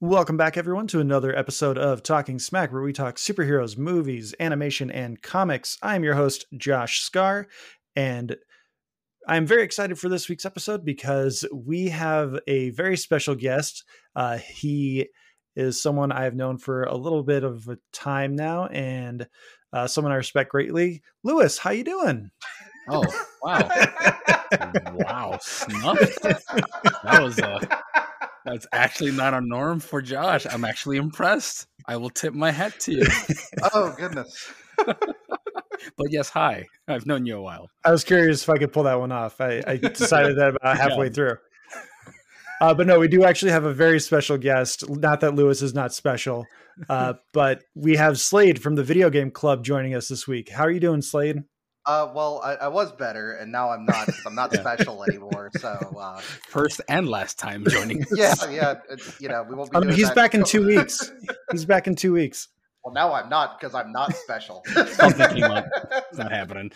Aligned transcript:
Welcome 0.00 0.36
back, 0.36 0.56
everyone, 0.56 0.86
to 0.88 1.00
another 1.00 1.36
episode 1.36 1.76
of 1.76 2.04
Talking 2.04 2.38
Smack, 2.38 2.72
where 2.72 2.82
we 2.82 2.92
talk 2.92 3.16
superheroes, 3.16 3.76
movies, 3.76 4.32
animation, 4.38 4.92
and 4.92 5.20
comics. 5.20 5.76
I'm 5.82 6.04
your 6.04 6.14
host, 6.14 6.46
Josh 6.56 7.00
Scar, 7.00 7.48
and 7.96 8.36
I'm 9.26 9.44
very 9.44 9.64
excited 9.64 9.98
for 9.98 10.08
this 10.08 10.28
week's 10.28 10.46
episode 10.46 10.84
because 10.84 11.44
we 11.52 11.88
have 11.88 12.38
a 12.46 12.70
very 12.70 12.96
special 12.96 13.34
guest. 13.34 13.82
Uh, 14.14 14.38
he 14.38 15.08
is 15.56 15.82
someone 15.82 16.12
I 16.12 16.22
have 16.22 16.36
known 16.36 16.58
for 16.58 16.84
a 16.84 16.96
little 16.96 17.24
bit 17.24 17.42
of 17.42 17.66
a 17.66 17.76
time 17.92 18.36
now, 18.36 18.66
and 18.66 19.26
uh, 19.72 19.88
someone 19.88 20.12
I 20.12 20.16
respect 20.16 20.52
greatly. 20.52 21.02
Lewis, 21.24 21.58
how 21.58 21.70
you 21.70 21.82
doing? 21.82 22.30
Oh 22.88 23.02
wow! 23.42 23.68
wow, 24.92 25.38
snuff. 25.42 25.98
That 26.22 27.20
was 27.20 27.40
uh 27.40 27.58
that's 28.50 28.66
actually 28.72 29.12
not 29.12 29.34
a 29.34 29.40
norm 29.40 29.80
for 29.80 30.00
Josh. 30.00 30.46
I'm 30.50 30.64
actually 30.64 30.96
impressed. 30.96 31.66
I 31.86 31.96
will 31.96 32.10
tip 32.10 32.34
my 32.34 32.50
hat 32.50 32.78
to 32.80 32.92
you. 32.92 33.06
oh 33.74 33.94
goodness. 33.96 34.52
but 34.86 36.10
yes, 36.10 36.28
hi. 36.30 36.66
I've 36.86 37.06
known 37.06 37.26
you 37.26 37.36
a 37.36 37.42
while. 37.42 37.68
I 37.84 37.90
was 37.90 38.04
curious 38.04 38.42
if 38.42 38.48
I 38.48 38.58
could 38.58 38.72
pull 38.72 38.84
that 38.84 38.98
one 38.98 39.12
off. 39.12 39.40
I, 39.40 39.62
I 39.66 39.76
decided 39.94 40.36
that 40.38 40.56
about 40.56 40.76
halfway 40.76 41.06
yeah. 41.06 41.12
through. 41.12 41.36
Uh, 42.60 42.74
but 42.74 42.86
no, 42.86 42.98
we 42.98 43.06
do 43.06 43.24
actually 43.24 43.52
have 43.52 43.64
a 43.64 43.72
very 43.72 44.00
special 44.00 44.36
guest. 44.36 44.88
Not 44.88 45.20
that 45.20 45.34
Lewis 45.34 45.62
is 45.62 45.74
not 45.74 45.94
special, 45.94 46.44
uh, 46.88 47.14
but 47.32 47.62
we 47.76 47.94
have 47.96 48.18
Slade 48.18 48.60
from 48.60 48.74
the 48.74 48.82
Video 48.82 49.10
Game 49.10 49.30
Club 49.30 49.64
joining 49.64 49.94
us 49.94 50.08
this 50.08 50.26
week. 50.26 50.50
How 50.50 50.64
are 50.64 50.70
you 50.70 50.80
doing, 50.80 51.00
Slade? 51.00 51.44
Uh, 51.88 52.12
well, 52.14 52.40
I, 52.44 52.52
I, 52.56 52.68
was 52.68 52.92
better, 52.92 53.32
and 53.32 53.50
now 53.50 53.70
I'm 53.70 53.86
not. 53.86 54.10
I'm 54.26 54.34
not 54.34 54.50
yeah. 54.54 54.60
special 54.60 55.02
anymore. 55.04 55.50
So 55.58 55.70
uh, 55.98 56.18
first 56.46 56.82
and 56.86 57.08
last 57.08 57.38
time 57.38 57.64
joining. 57.66 58.04
yeah, 58.14 58.34
yeah. 58.50 58.74
you 59.18 59.30
know, 59.30 59.42
we 59.48 59.54
won't. 59.54 59.74
Um, 59.74 59.88
he's 59.88 60.10
back 60.10 60.34
in 60.34 60.44
two 60.44 60.66
weeks. 60.76 61.10
He's 61.50 61.64
back 61.64 61.86
in 61.86 61.94
two 61.94 62.12
weeks. 62.12 62.48
Well, 62.84 62.92
now 62.92 63.14
I'm 63.14 63.30
not 63.30 63.58
because 63.58 63.74
I'm 63.74 63.90
not 63.90 64.14
special. 64.14 64.62
Something 64.66 65.30
came 65.30 65.44
up. 65.44 65.66
It's 66.10 66.18
not 66.18 66.30
happening. 66.30 66.72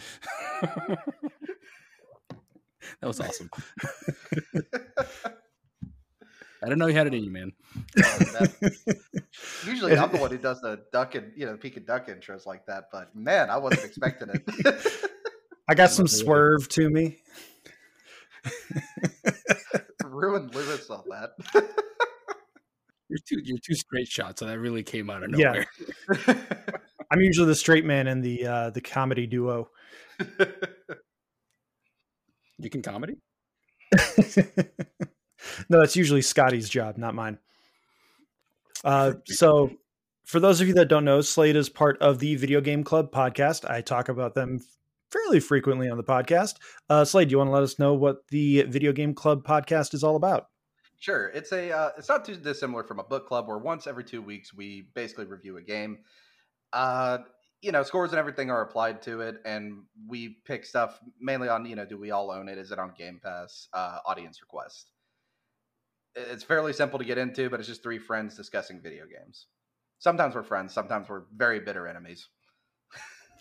that 0.63 0.99
was 3.03 3.21
awesome. 3.21 3.51
I 6.63 6.67
didn't 6.67 6.79
know 6.79 6.87
you 6.87 6.95
had 6.95 7.09
it 7.09 7.15
in 7.15 7.25
you, 7.25 7.31
man. 7.31 7.53
usually, 9.67 9.97
I'm 9.97 10.13
the 10.13 10.19
one 10.19 10.31
who 10.31 10.39
does 10.39 10.61
the 10.61 10.81
duck 10.93 11.17
and 11.17 11.33
you 11.37 11.45
know 11.47 11.57
peek 11.57 11.77
and 11.77 11.85
duck 11.85 12.07
intros 12.07 12.47
like 12.47 12.67
that, 12.67 12.85
but 12.93 13.15
man, 13.17 13.51
I 13.51 13.57
wasn't 13.57 13.85
expecting 13.85 14.29
it. 14.29 14.49
I 15.69 15.75
got 15.75 15.91
some 15.91 16.07
swerve 16.07 16.69
to 16.71 16.89
me. 16.89 17.19
Ruined 20.05 20.55
Lewis 20.55 20.89
on 20.91 21.03
that. 21.11 21.31
you're 23.09 23.19
two, 23.29 23.41
you're 23.43 23.59
two 23.59 23.75
straight 23.75 24.07
shots, 24.07 24.41
so 24.41 24.47
that 24.47 24.59
really 24.59 24.85
came 24.85 25.11
out 25.11 25.25
of 25.25 25.31
nowhere. 25.31 25.67
Yeah. 26.27 26.35
I'm 27.11 27.21
usually 27.21 27.47
the 27.47 27.55
straight 27.55 27.85
man 27.85 28.07
in 28.07 28.21
the 28.21 28.47
uh, 28.47 28.71
the 28.71 28.81
comedy 28.81 29.27
duo. 29.27 29.69
You 32.59 32.71
can 32.71 32.83
comedy 32.83 33.17
no, 35.69 35.81
that's 35.81 35.97
usually 35.97 36.23
Scotty's 36.23 36.69
job, 36.69 36.99
not 36.99 37.15
mine. 37.15 37.39
Uh, 38.85 39.15
so, 39.27 39.71
for 40.25 40.41
those 40.41 40.61
of 40.61 40.69
you 40.69 40.75
that 40.75 40.89
don't 40.89 41.05
know, 41.05 41.21
Slade 41.21 41.57
is 41.57 41.69
part 41.69 42.01
of 42.01 42.19
the 42.19 42.37
Video 42.37 42.61
Game 42.61 42.85
Club 42.85 43.13
podcast. 43.13 43.69
I 43.69 43.81
talk 43.81 44.09
about 44.09 44.35
them 44.35 44.61
fairly 45.11 45.41
frequently 45.41 45.89
on 45.89 45.97
the 45.97 46.05
podcast. 46.05 46.55
Uh, 46.89 47.05
Slade, 47.05 47.29
do 47.29 47.33
you 47.33 47.39
want 47.39 47.49
to 47.49 47.53
let 47.53 47.63
us 47.63 47.79
know 47.79 47.95
what 47.95 48.27
the 48.29 48.63
Video 48.63 48.93
Game 48.93 49.15
Club 49.15 49.47
podcast 49.47 49.95
is 49.95 50.03
all 50.03 50.17
about? 50.17 50.47
Sure. 50.99 51.29
It's 51.35 51.53
a 51.53 51.73
uh, 51.73 51.91
it's 51.99 52.09
not 52.09 52.25
too 52.25 52.37
dissimilar 52.37 52.85
from 52.85 53.01
a 53.01 53.05
book 53.05 53.27
club 53.27 53.49
where 53.49 53.59
once 53.59 53.89
every 53.89 54.05
two 54.05 54.23
weeks 54.23 54.55
we 54.55 54.89
basically 54.95 55.25
review 55.25 55.57
a 55.57 55.63
game. 55.63 55.99
Uh, 56.73 57.19
you 57.61 57.73
know, 57.73 57.83
scores 57.83 58.11
and 58.11 58.19
everything 58.19 58.51
are 58.51 58.63
applied 58.63 59.03
to 59.03 59.21
it, 59.21 59.37
and 59.45 59.83
we 60.09 60.37
pick 60.45 60.65
stuff 60.65 61.01
mainly 61.21 61.49
on 61.49 61.67
you 61.67 61.77
know, 61.77 61.85
do 61.85 61.99
we 61.99 62.13
all 62.13 62.31
own 62.31 62.49
it? 62.49 62.57
Is 62.57 62.71
it 62.71 62.79
on 62.79 62.93
Game 62.97 63.21
Pass? 63.23 63.69
Uh, 63.73 63.99
audience 64.07 64.41
request 64.41 64.92
it's 66.15 66.45
fairly 66.45 66.73
simple 66.73 66.99
to 66.99 67.05
get 67.05 67.19
into, 67.19 67.49
but 67.51 67.61
it's 67.61 67.69
just 67.69 67.83
three 67.83 67.99
friends 67.99 68.37
discussing 68.37 68.81
video 68.81 69.05
games. 69.07 69.47
Sometimes 69.99 70.35
we're 70.35 70.43
friends, 70.43 70.75
sometimes 70.75 71.09
we're 71.09 71.23
very 71.35 71.61
bitter 71.61 71.87
enemies. 71.87 72.29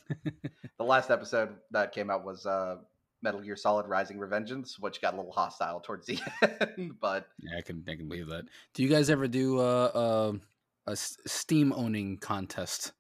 the 0.78 0.84
last 0.84 1.10
episode 1.10 1.50
that 1.72 1.92
came 1.92 2.10
out 2.10 2.24
was 2.24 2.46
uh, 2.46 2.78
Metal 3.22 3.42
Gear 3.42 3.56
Solid 3.56 3.88
Rising 3.88 4.18
Revengeance, 4.18 4.80
which 4.80 5.02
got 5.02 5.14
a 5.14 5.18
little 5.18 5.32
hostile 5.32 5.80
towards 5.80 6.06
the 6.06 6.20
end. 6.78 6.94
But 7.00 7.28
yeah, 7.40 7.58
I 7.58 7.62
can 7.62 7.84
I 7.88 7.96
can 7.96 8.08
believe 8.08 8.28
that. 8.28 8.46
Do 8.74 8.84
you 8.84 8.90
guys 8.90 9.10
ever 9.10 9.28
do 9.28 9.60
uh, 9.60 9.92
uh, 9.94 10.34
a 10.88 10.96
Steam 10.96 11.74
owning 11.74 12.18
contest? 12.18 12.94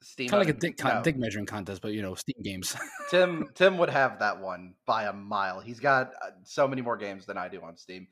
Steam 0.00 0.28
kind 0.28 0.42
of 0.42 0.46
like 0.46 0.56
a 0.56 0.58
dick, 0.58 0.76
con- 0.76 0.96
no. 0.96 1.02
dick 1.02 1.16
measuring 1.16 1.46
contest, 1.46 1.82
but 1.82 1.92
you 1.92 2.02
know, 2.02 2.14
Steam 2.14 2.40
games. 2.42 2.76
Tim 3.10 3.48
Tim 3.54 3.78
would 3.78 3.90
have 3.90 4.20
that 4.20 4.40
one 4.40 4.74
by 4.86 5.04
a 5.04 5.12
mile. 5.12 5.60
He's 5.60 5.80
got 5.80 6.12
uh, 6.22 6.30
so 6.44 6.68
many 6.68 6.82
more 6.82 6.96
games 6.96 7.26
than 7.26 7.36
I 7.36 7.48
do 7.48 7.60
on 7.62 7.76
Steam. 7.76 8.06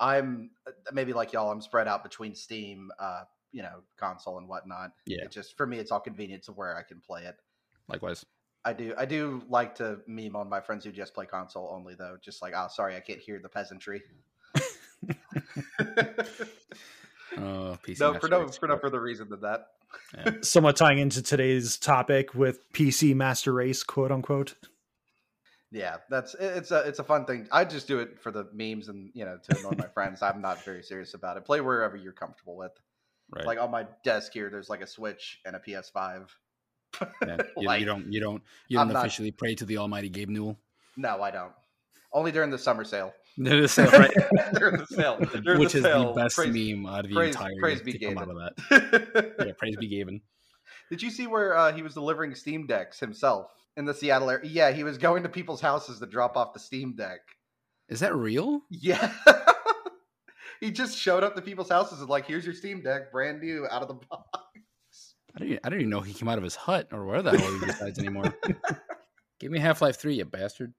I'm 0.00 0.50
uh, 0.66 0.72
maybe 0.92 1.12
like 1.12 1.32
y'all. 1.32 1.50
I'm 1.50 1.60
spread 1.60 1.88
out 1.88 2.02
between 2.02 2.34
Steam, 2.34 2.90
uh, 2.98 3.22
you 3.52 3.62
know, 3.62 3.80
console 3.96 4.38
and 4.38 4.48
whatnot. 4.48 4.92
Yeah. 5.06 5.24
It 5.24 5.30
just 5.30 5.56
for 5.56 5.66
me, 5.66 5.78
it's 5.78 5.90
all 5.90 6.00
convenient 6.00 6.44
to 6.44 6.52
where 6.52 6.76
I 6.76 6.82
can 6.82 7.00
play 7.00 7.24
it. 7.24 7.36
Likewise. 7.88 8.24
I 8.64 8.72
do. 8.72 8.92
I 8.98 9.06
do 9.06 9.42
like 9.48 9.74
to 9.76 10.00
meme 10.06 10.36
on 10.36 10.48
my 10.48 10.60
friends 10.60 10.84
who 10.84 10.92
just 10.92 11.14
play 11.14 11.26
console 11.26 11.70
only, 11.72 11.94
though. 11.94 12.16
Just 12.20 12.42
like, 12.42 12.54
oh, 12.56 12.68
sorry, 12.70 12.96
I 12.96 13.00
can't 13.00 13.20
hear 13.20 13.38
the 13.38 13.48
peasantry. 13.48 14.02
oh, 17.36 17.78
PC 17.86 18.00
no, 18.00 18.18
for 18.18 18.28
no, 18.28 18.48
for 18.48 18.68
no 18.68 18.78
further 18.78 19.00
reason 19.00 19.28
than 19.28 19.40
that. 19.40 19.68
Yeah. 20.14 20.32
Somewhat 20.42 20.76
tying 20.76 20.98
into 20.98 21.22
today's 21.22 21.78
topic 21.78 22.34
with 22.34 22.70
PC 22.72 23.14
Master 23.14 23.52
Race, 23.52 23.82
quote 23.82 24.12
unquote 24.12 24.54
yeah 25.70 25.96
that's 26.08 26.34
it's 26.40 26.70
a 26.70 26.80
it's 26.80 26.98
a 26.98 27.04
fun 27.04 27.24
thing 27.24 27.46
i 27.52 27.64
just 27.64 27.86
do 27.86 27.98
it 27.98 28.18
for 28.20 28.30
the 28.30 28.46
memes 28.52 28.88
and 28.88 29.10
you 29.14 29.24
know 29.24 29.38
to 29.42 29.58
annoy 29.58 29.72
my 29.76 29.86
friends 29.94 30.22
i'm 30.22 30.40
not 30.40 30.62
very 30.64 30.82
serious 30.82 31.14
about 31.14 31.36
it 31.36 31.44
play 31.44 31.60
wherever 31.60 31.96
you're 31.96 32.12
comfortable 32.12 32.56
with 32.56 32.72
right. 33.30 33.46
like 33.46 33.58
on 33.58 33.70
my 33.70 33.86
desk 34.04 34.32
here 34.32 34.48
there's 34.50 34.68
like 34.68 34.80
a 34.80 34.86
switch 34.86 35.40
and 35.44 35.54
a 35.54 35.58
ps5 35.58 36.28
yeah, 37.26 37.36
you, 37.56 37.66
like, 37.66 37.80
you, 37.80 37.86
don't 37.86 38.12
you 38.12 38.20
don't 38.20 38.42
you 38.68 38.78
don't 38.78 38.90
I'm 38.90 38.96
officially 38.96 39.30
not, 39.30 39.38
pray 39.38 39.54
to 39.56 39.66
the 39.66 39.76
almighty 39.76 40.08
gabe 40.08 40.30
newell 40.30 40.58
no 40.96 41.22
i 41.22 41.30
don't 41.30 41.52
only 42.12 42.32
during 42.32 42.50
the 42.50 42.58
summer 42.58 42.84
sale 42.84 43.12
during 43.42 43.62
the 43.62 43.68
sale, 43.68 43.90
right? 43.92 44.10
during 44.54 44.78
the 44.78 44.86
sale, 44.86 45.16
during 45.44 45.60
which 45.60 45.70
the 45.70 45.78
is 45.78 45.84
sale. 45.84 46.12
the 46.12 46.20
best 46.20 46.34
praise, 46.34 46.52
meme 46.52 46.86
out 46.86 47.04
of 47.04 47.10
the 47.10 47.14
praise, 47.14 47.36
entire 47.36 47.54
praise 47.60 47.80
be 47.80 47.96
come 47.96 48.18
out 48.18 48.28
of 48.28 48.36
that. 48.36 49.34
yeah, 49.46 49.52
praise 49.56 49.76
be 49.76 49.88
Gaben. 49.88 50.20
Did 50.90 51.02
you 51.02 51.10
see 51.10 51.28
where 51.28 51.56
uh, 51.56 51.72
he 51.72 51.82
was 51.82 51.94
delivering 51.94 52.34
Steam 52.34 52.66
decks 52.66 52.98
himself? 52.98 53.52
In 53.78 53.84
the 53.84 53.94
Seattle 53.94 54.28
area. 54.28 54.44
Yeah, 54.50 54.72
he 54.72 54.82
was 54.82 54.98
going 54.98 55.22
to 55.22 55.28
people's 55.28 55.60
houses 55.60 56.00
to 56.00 56.06
drop 56.06 56.36
off 56.36 56.52
the 56.52 56.58
Steam 56.58 56.96
Deck. 56.96 57.20
Is 57.88 58.00
that 58.00 58.14
real? 58.14 58.62
Yeah. 58.70 59.12
he 60.60 60.72
just 60.72 60.98
showed 60.98 61.22
up 61.22 61.36
to 61.36 61.42
people's 61.42 61.70
houses 61.70 62.00
and 62.00 62.10
like, 62.10 62.26
here's 62.26 62.44
your 62.44 62.54
Steam 62.54 62.82
Deck, 62.82 63.12
brand 63.12 63.40
new, 63.40 63.68
out 63.70 63.82
of 63.82 63.88
the 63.88 63.94
box. 63.94 65.14
I 65.36 65.38
don't, 65.38 65.60
I 65.62 65.68
don't 65.68 65.78
even 65.78 65.90
know 65.90 66.00
he 66.00 66.12
came 66.12 66.28
out 66.28 66.38
of 66.38 66.44
his 66.44 66.56
hut 66.56 66.88
or 66.90 67.06
where 67.06 67.22
the 67.22 67.38
hell 67.38 67.52
he 67.52 67.66
resides 67.66 68.00
anymore. 68.00 68.34
Give 69.38 69.52
me 69.52 69.60
Half 69.60 69.80
Life 69.80 69.96
Three, 69.96 70.16
you 70.16 70.24
bastard. 70.24 70.74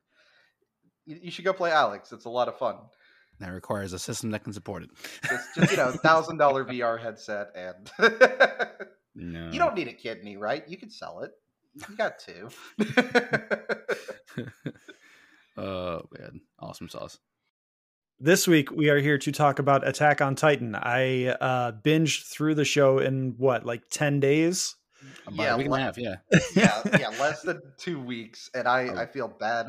You, 1.06 1.18
you, 1.24 1.32
should 1.32 1.46
go 1.46 1.54
play 1.54 1.72
Alyx. 1.72 2.12
It's 2.12 2.26
a 2.26 2.30
lot 2.30 2.50
of 2.50 2.58
fun. 2.58 2.76
That 3.40 3.54
requires 3.54 3.94
a 3.94 4.00
system 4.00 4.32
that 4.32 4.44
can 4.44 4.52
support 4.52 4.84
it. 4.84 4.90
Just, 5.30 5.56
just 5.56 5.72
you 5.72 5.78
know, 5.78 5.92
thousand 6.04 6.38
dollar 6.38 6.66
VR 6.66 7.02
headset, 7.02 7.56
and 7.56 7.90
no. 9.16 9.50
you 9.50 9.60
don't 9.60 9.76
need 9.76 9.88
a 9.88 9.94
kidney, 9.94 10.36
right? 10.36 10.68
You 10.68 10.76
can 10.76 10.90
sell 10.90 11.22
it. 11.22 11.32
You 11.76 11.96
got 11.96 12.20
two. 12.20 12.50
oh 15.58 16.02
man, 16.18 16.42
awesome 16.60 16.90
sauce. 16.90 17.18
This 18.20 18.48
week 18.48 18.72
we 18.72 18.90
are 18.90 19.00
here 19.00 19.18
to 19.18 19.32
talk 19.32 19.60
about 19.60 19.88
Attack 19.88 20.22
on 20.22 20.36
Titan. 20.36 20.76
I 20.76 21.28
uh 21.28 21.72
binged 21.72 22.28
through 22.28 22.56
the 22.56 22.66
show 22.66 23.00
in 23.00 23.36
what, 23.38 23.66
like 23.66 23.84
ten 23.90 24.20
days? 24.20 24.76
About 25.28 25.44
yeah, 25.44 25.54
a 25.54 25.58
week 25.58 25.66
and 25.68 25.76
a 25.76 25.80
half, 25.80 25.98
yeah. 25.98 26.16
yeah, 26.56 26.82
yeah, 27.00 27.10
less 27.20 27.42
than 27.44 27.62
two 27.78 28.02
weeks, 28.02 28.50
and 28.54 28.68
I, 28.68 28.90
oh. 28.90 28.98
I 28.98 29.06
feel 29.06 29.28
bad. 29.28 29.68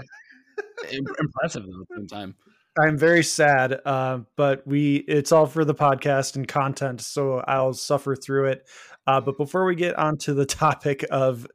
Impressive 0.91 1.63
at 1.63 1.69
the 1.69 1.87
same 1.97 2.07
time. 2.09 2.35
I'm 2.79 2.97
very 2.97 3.23
sad, 3.23 3.81
uh, 3.85 4.21
but 4.37 4.67
we 4.67 4.97
it's 4.97 5.33
all 5.33 5.47
for 5.47 5.65
the 5.65 5.75
podcast 5.75 6.37
and 6.37 6.47
content, 6.47 7.01
so 7.01 7.39
I'll 7.47 7.75
suffer 7.75 8.15
through 8.15 8.47
it. 8.47 8.69
Uh, 9.07 9.21
but 9.21 9.37
before 9.37 9.65
we 9.65 9.75
get 9.75 9.99
onto 9.99 10.35
the 10.35 10.47
topic 10.47 11.05
of 11.11 11.47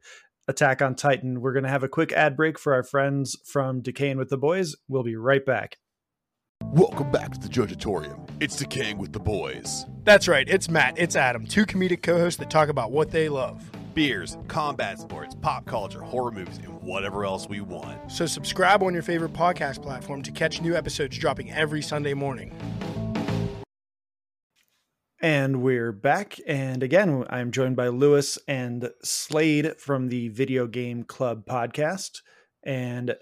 Attack 0.48 0.80
on 0.80 0.94
Titan. 0.94 1.40
We're 1.40 1.52
going 1.52 1.64
to 1.64 1.70
have 1.70 1.82
a 1.82 1.88
quick 1.88 2.12
ad 2.12 2.36
break 2.36 2.56
for 2.56 2.72
our 2.72 2.84
friends 2.84 3.36
from 3.44 3.80
Decaying 3.80 4.16
with 4.16 4.28
the 4.28 4.38
Boys. 4.38 4.76
We'll 4.86 5.02
be 5.02 5.16
right 5.16 5.44
back. 5.44 5.78
Welcome 6.72 7.10
back 7.10 7.32
to 7.32 7.40
the 7.40 7.48
Judgeatorium. 7.48 8.28
It's 8.38 8.54
Decaying 8.54 8.98
with 8.98 9.12
the 9.12 9.18
Boys. 9.18 9.86
That's 10.04 10.28
right, 10.28 10.48
it's 10.48 10.68
Matt, 10.68 10.98
it's 10.98 11.16
Adam, 11.16 11.46
two 11.46 11.66
comedic 11.66 12.02
co 12.02 12.16
hosts 12.18 12.38
that 12.38 12.48
talk 12.48 12.68
about 12.68 12.92
what 12.92 13.10
they 13.10 13.28
love 13.28 13.68
beers, 13.96 14.36
combat 14.46 15.00
sports, 15.00 15.34
pop 15.40 15.64
culture, 15.64 16.00
horror 16.00 16.30
movies, 16.30 16.58
and 16.58 16.80
whatever 16.82 17.24
else 17.24 17.48
we 17.48 17.62
want. 17.62 18.12
So, 18.12 18.26
subscribe 18.26 18.82
on 18.82 18.92
your 18.92 19.02
favorite 19.02 19.32
podcast 19.32 19.82
platform 19.82 20.22
to 20.22 20.30
catch 20.30 20.60
new 20.60 20.76
episodes 20.76 21.16
dropping 21.18 21.50
every 21.50 21.82
Sunday 21.82 22.14
morning. 22.14 22.52
And 25.26 25.60
we're 25.60 25.90
back. 25.90 26.38
And 26.46 26.84
again, 26.84 27.24
I'm 27.28 27.50
joined 27.50 27.74
by 27.74 27.88
Lewis 27.88 28.38
and 28.46 28.92
Slade 29.02 29.74
from 29.80 30.08
the 30.08 30.28
Video 30.28 30.68
Game 30.68 31.02
Club 31.02 31.44
podcast. 31.46 32.20
And 32.62 33.16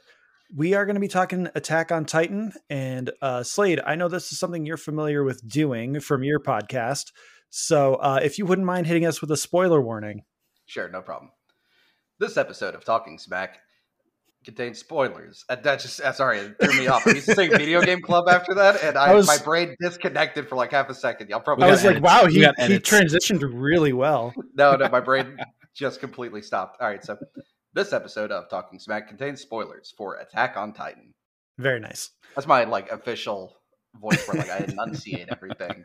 we 0.54 0.74
are 0.74 0.84
going 0.84 0.96
to 0.96 1.00
be 1.00 1.08
talking 1.08 1.48
Attack 1.54 1.92
on 1.92 2.04
Titan. 2.04 2.52
And 2.68 3.10
uh, 3.22 3.42
Slade, 3.42 3.80
I 3.86 3.94
know 3.94 4.08
this 4.08 4.32
is 4.32 4.38
something 4.38 4.66
you're 4.66 4.76
familiar 4.76 5.24
with 5.24 5.48
doing 5.48 5.98
from 5.98 6.22
your 6.22 6.40
podcast. 6.40 7.10
So 7.48 7.94
uh, 7.94 8.20
if 8.22 8.36
you 8.36 8.44
wouldn't 8.44 8.66
mind 8.66 8.86
hitting 8.86 9.06
us 9.06 9.22
with 9.22 9.30
a 9.30 9.36
spoiler 9.38 9.80
warning. 9.80 10.24
Sure, 10.66 10.90
no 10.90 11.00
problem. 11.00 11.30
This 12.18 12.36
episode 12.36 12.74
of 12.74 12.84
Talking 12.84 13.18
Smack 13.18 13.60
contains 14.44 14.78
spoilers. 14.78 15.44
Uh, 15.48 15.56
that 15.56 15.80
just 15.80 16.00
uh, 16.00 16.12
sorry, 16.12 16.38
it 16.38 16.56
threw 16.62 16.74
me 16.78 16.86
off. 16.88 17.06
I 17.06 17.10
used 17.12 17.26
to 17.26 17.34
say 17.34 17.48
video 17.48 17.80
game 17.82 18.00
club 18.02 18.28
after 18.28 18.54
that, 18.54 18.82
and 18.82 18.96
I, 18.96 19.06
I 19.10 19.14
was- 19.14 19.26
my 19.26 19.38
brain 19.38 19.74
disconnected 19.80 20.48
for 20.48 20.56
like 20.56 20.70
half 20.72 20.88
a 20.90 20.94
second. 20.94 21.28
Y'all 21.30 21.40
probably 21.40 21.64
I 21.64 21.68
got 21.68 21.72
was 21.72 21.84
like, 21.84 21.90
edits. 21.96 22.04
wow, 22.04 22.26
he, 22.26 22.40
got 22.40 22.58
he 22.60 22.78
transitioned 22.78 23.42
really 23.52 23.92
well. 23.92 24.32
no, 24.54 24.76
no, 24.76 24.88
my 24.88 25.00
brain 25.00 25.38
just 25.74 26.00
completely 26.00 26.42
stopped. 26.42 26.80
All 26.80 26.88
right, 26.88 27.04
so 27.04 27.18
this 27.72 27.92
episode 27.92 28.30
of 28.30 28.48
Talking 28.48 28.78
Smack 28.78 29.08
contains 29.08 29.40
spoilers 29.40 29.92
for 29.96 30.16
Attack 30.16 30.56
on 30.56 30.72
Titan. 30.72 31.12
Very 31.58 31.80
nice. 31.80 32.10
That's 32.34 32.46
my 32.46 32.64
like 32.64 32.90
official 32.90 33.56
voice 34.00 34.26
where 34.26 34.38
like 34.38 34.50
I 34.50 34.58
enunciate 34.58 35.28
everything. 35.30 35.84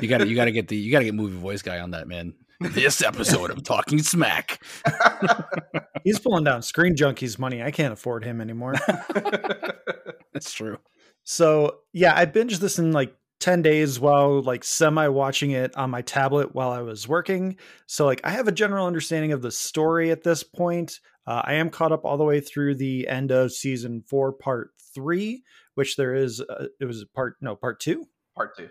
You 0.00 0.08
got 0.08 0.18
to 0.18 0.26
you 0.26 0.34
got 0.34 0.46
to 0.46 0.52
get 0.52 0.68
the 0.68 0.76
you 0.76 0.90
got 0.90 0.98
to 0.98 1.04
get 1.04 1.14
movie 1.14 1.36
voice 1.36 1.62
guy 1.62 1.78
on 1.80 1.92
that 1.92 2.08
man. 2.08 2.34
This 2.60 3.02
episode 3.02 3.50
of 3.50 3.62
Talking 3.62 3.98
Smack. 4.00 4.62
He's 6.04 6.18
pulling 6.18 6.44
down 6.44 6.62
Screen 6.62 6.94
Junkies 6.94 7.38
money. 7.38 7.62
I 7.62 7.70
can't 7.70 7.92
afford 7.92 8.24
him 8.24 8.40
anymore. 8.40 8.74
That's 10.32 10.52
true. 10.52 10.78
So 11.24 11.78
yeah, 11.92 12.16
I 12.16 12.26
binged 12.26 12.58
this 12.58 12.78
in 12.78 12.92
like 12.92 13.14
10 13.40 13.62
days 13.62 13.98
while 13.98 14.40
like 14.42 14.64
semi 14.64 15.08
watching 15.08 15.50
it 15.50 15.76
on 15.76 15.90
my 15.90 16.02
tablet 16.02 16.54
while 16.54 16.70
I 16.70 16.80
was 16.80 17.08
working. 17.08 17.56
So 17.86 18.06
like 18.06 18.20
I 18.24 18.30
have 18.30 18.48
a 18.48 18.52
general 18.52 18.86
understanding 18.86 19.32
of 19.32 19.42
the 19.42 19.50
story 19.50 20.10
at 20.10 20.22
this 20.22 20.42
point. 20.42 21.00
Uh, 21.26 21.42
I 21.44 21.54
am 21.54 21.70
caught 21.70 21.92
up 21.92 22.04
all 22.04 22.16
the 22.18 22.24
way 22.24 22.40
through 22.40 22.76
the 22.76 23.08
end 23.08 23.30
of 23.32 23.52
season 23.52 24.02
four, 24.08 24.32
part 24.32 24.70
three, 24.94 25.42
which 25.74 25.96
there 25.96 26.14
is, 26.14 26.40
uh, 26.40 26.66
it 26.80 26.84
was 26.84 27.04
part, 27.14 27.36
no, 27.40 27.56
part 27.56 27.80
two, 27.80 28.04
Part 28.36 28.56
two. 28.56 28.68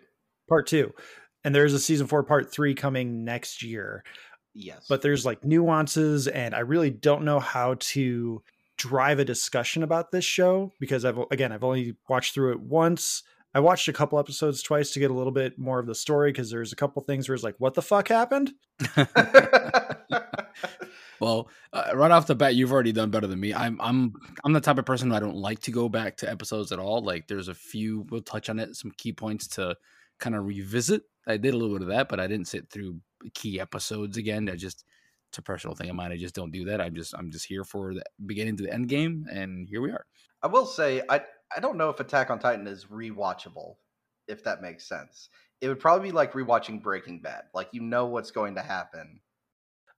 part 0.48 0.68
two. 0.68 0.92
And 1.44 1.54
there's 1.54 1.74
a 1.74 1.80
season 1.80 2.08
four, 2.08 2.24
part 2.24 2.52
three 2.52 2.74
coming 2.74 3.24
next 3.26 3.64
year 3.64 4.04
Yes, 4.56 4.86
but 4.88 5.02
there's 5.02 5.26
like 5.26 5.44
nuances 5.44 6.28
and 6.28 6.54
i 6.54 6.60
really 6.60 6.92
don't 6.92 7.24
know 7.24 7.40
how 7.40 7.76
to 7.80 8.44
drive 8.78 9.18
a 9.20 9.26
discussion 9.26 9.82
about 9.82 10.12
this 10.12 10.26
show 10.26 10.72
because 10.80 11.06
i've 11.06 11.18
again 11.32 11.52
i've 11.52 11.64
only 11.64 11.96
watched 12.08 12.36
through 12.36 12.52
it 12.52 12.60
once 12.60 13.24
i 13.56 13.60
watched 13.60 13.88
a 13.88 13.94
couple 13.94 14.20
episodes 14.20 14.62
twice 14.62 14.92
to 14.92 15.00
get 15.00 15.10
a 15.10 15.14
little 15.14 15.32
bit 15.32 15.58
more 15.58 15.80
of 15.80 15.88
the 15.88 15.96
story 15.96 16.32
because 16.32 16.52
there's 16.52 16.72
a 16.72 16.76
couple 16.76 17.02
things 17.02 17.28
where 17.28 17.34
it's 17.34 17.44
like 17.44 17.56
what 17.58 17.74
the 17.74 17.82
fuck 17.82 18.08
happened 18.08 18.52
Well, 21.20 21.48
uh, 21.72 21.92
right 21.94 22.12
off 22.12 22.28
the 22.28 22.36
bat, 22.36 22.56
you've 22.56 22.74
already 22.74 22.92
done 22.92 23.10
better 23.10 23.28
than 23.28 23.40
me. 23.40 23.54
I'm 23.54 23.80
I'm 23.80 24.14
I'm 24.44 24.52
the 24.52 24.60
type 24.60 24.78
of 24.78 24.86
person 24.86 25.10
who 25.10 25.16
I 25.16 25.22
don't 25.22 25.38
like 25.38 25.60
to 25.62 25.72
go 25.72 25.88
back 25.88 26.18
to 26.18 26.30
episodes 26.30 26.74
at 26.74 26.80
all. 26.80 27.02
Like, 27.02 27.28
there's 27.28 27.48
a 27.48 27.54
few 27.54 28.06
we'll 28.10 28.22
touch 28.22 28.50
on 28.50 28.60
it, 28.60 28.76
some 28.76 28.92
key 28.98 29.14
points 29.14 29.48
to 29.50 29.78
kind 30.20 30.36
of 30.36 30.46
revisit. 30.46 31.04
I 31.28 31.38
did 31.38 31.54
a 31.54 31.58
little 31.58 31.76
bit 31.76 31.84
of 31.84 31.88
that, 31.90 32.10
but 32.10 32.20
I 32.20 32.28
didn't 32.28 32.48
sit 32.48 32.70
through 32.70 33.00
key 33.34 33.60
episodes 33.60 34.18
again. 34.18 34.50
I 34.50 34.56
just 34.56 34.84
it's 35.30 35.38
a 35.38 35.42
personal 35.42 35.76
thing 35.76 35.90
of 35.90 35.96
mine. 35.96 36.12
I 36.12 36.18
just 36.18 36.36
don't 36.36 36.52
do 36.52 36.66
that. 36.66 36.82
I'm 36.82 36.96
just 36.96 37.14
I'm 37.18 37.32
just 37.32 37.46
here 37.46 37.64
for 37.64 37.94
the 37.94 38.04
beginning 38.26 38.58
to 38.58 38.64
the 38.64 38.74
end 38.74 38.90
game, 38.90 39.26
and 39.32 39.68
here 39.68 39.82
we 39.82 39.92
are. 39.92 40.06
I 40.42 40.48
will 40.48 40.66
say 40.66 41.02
I 41.10 41.22
I 41.56 41.60
don't 41.60 41.78
know 41.78 41.90
if 41.90 42.00
Attack 42.00 42.30
on 42.30 42.40
Titan 42.40 42.68
is 42.68 42.86
rewatchable, 42.86 43.76
if 44.28 44.44
that 44.44 44.62
makes 44.62 44.88
sense. 44.88 45.30
It 45.62 45.70
would 45.70 45.80
probably 45.80 46.10
be 46.10 46.12
like 46.12 46.34
rewatching 46.34 46.82
Breaking 46.84 47.22
Bad. 47.22 47.44
Like 47.54 47.70
you 47.72 47.82
know 47.82 48.06
what's 48.08 48.32
going 48.32 48.56
to 48.56 48.62
happen. 48.62 49.22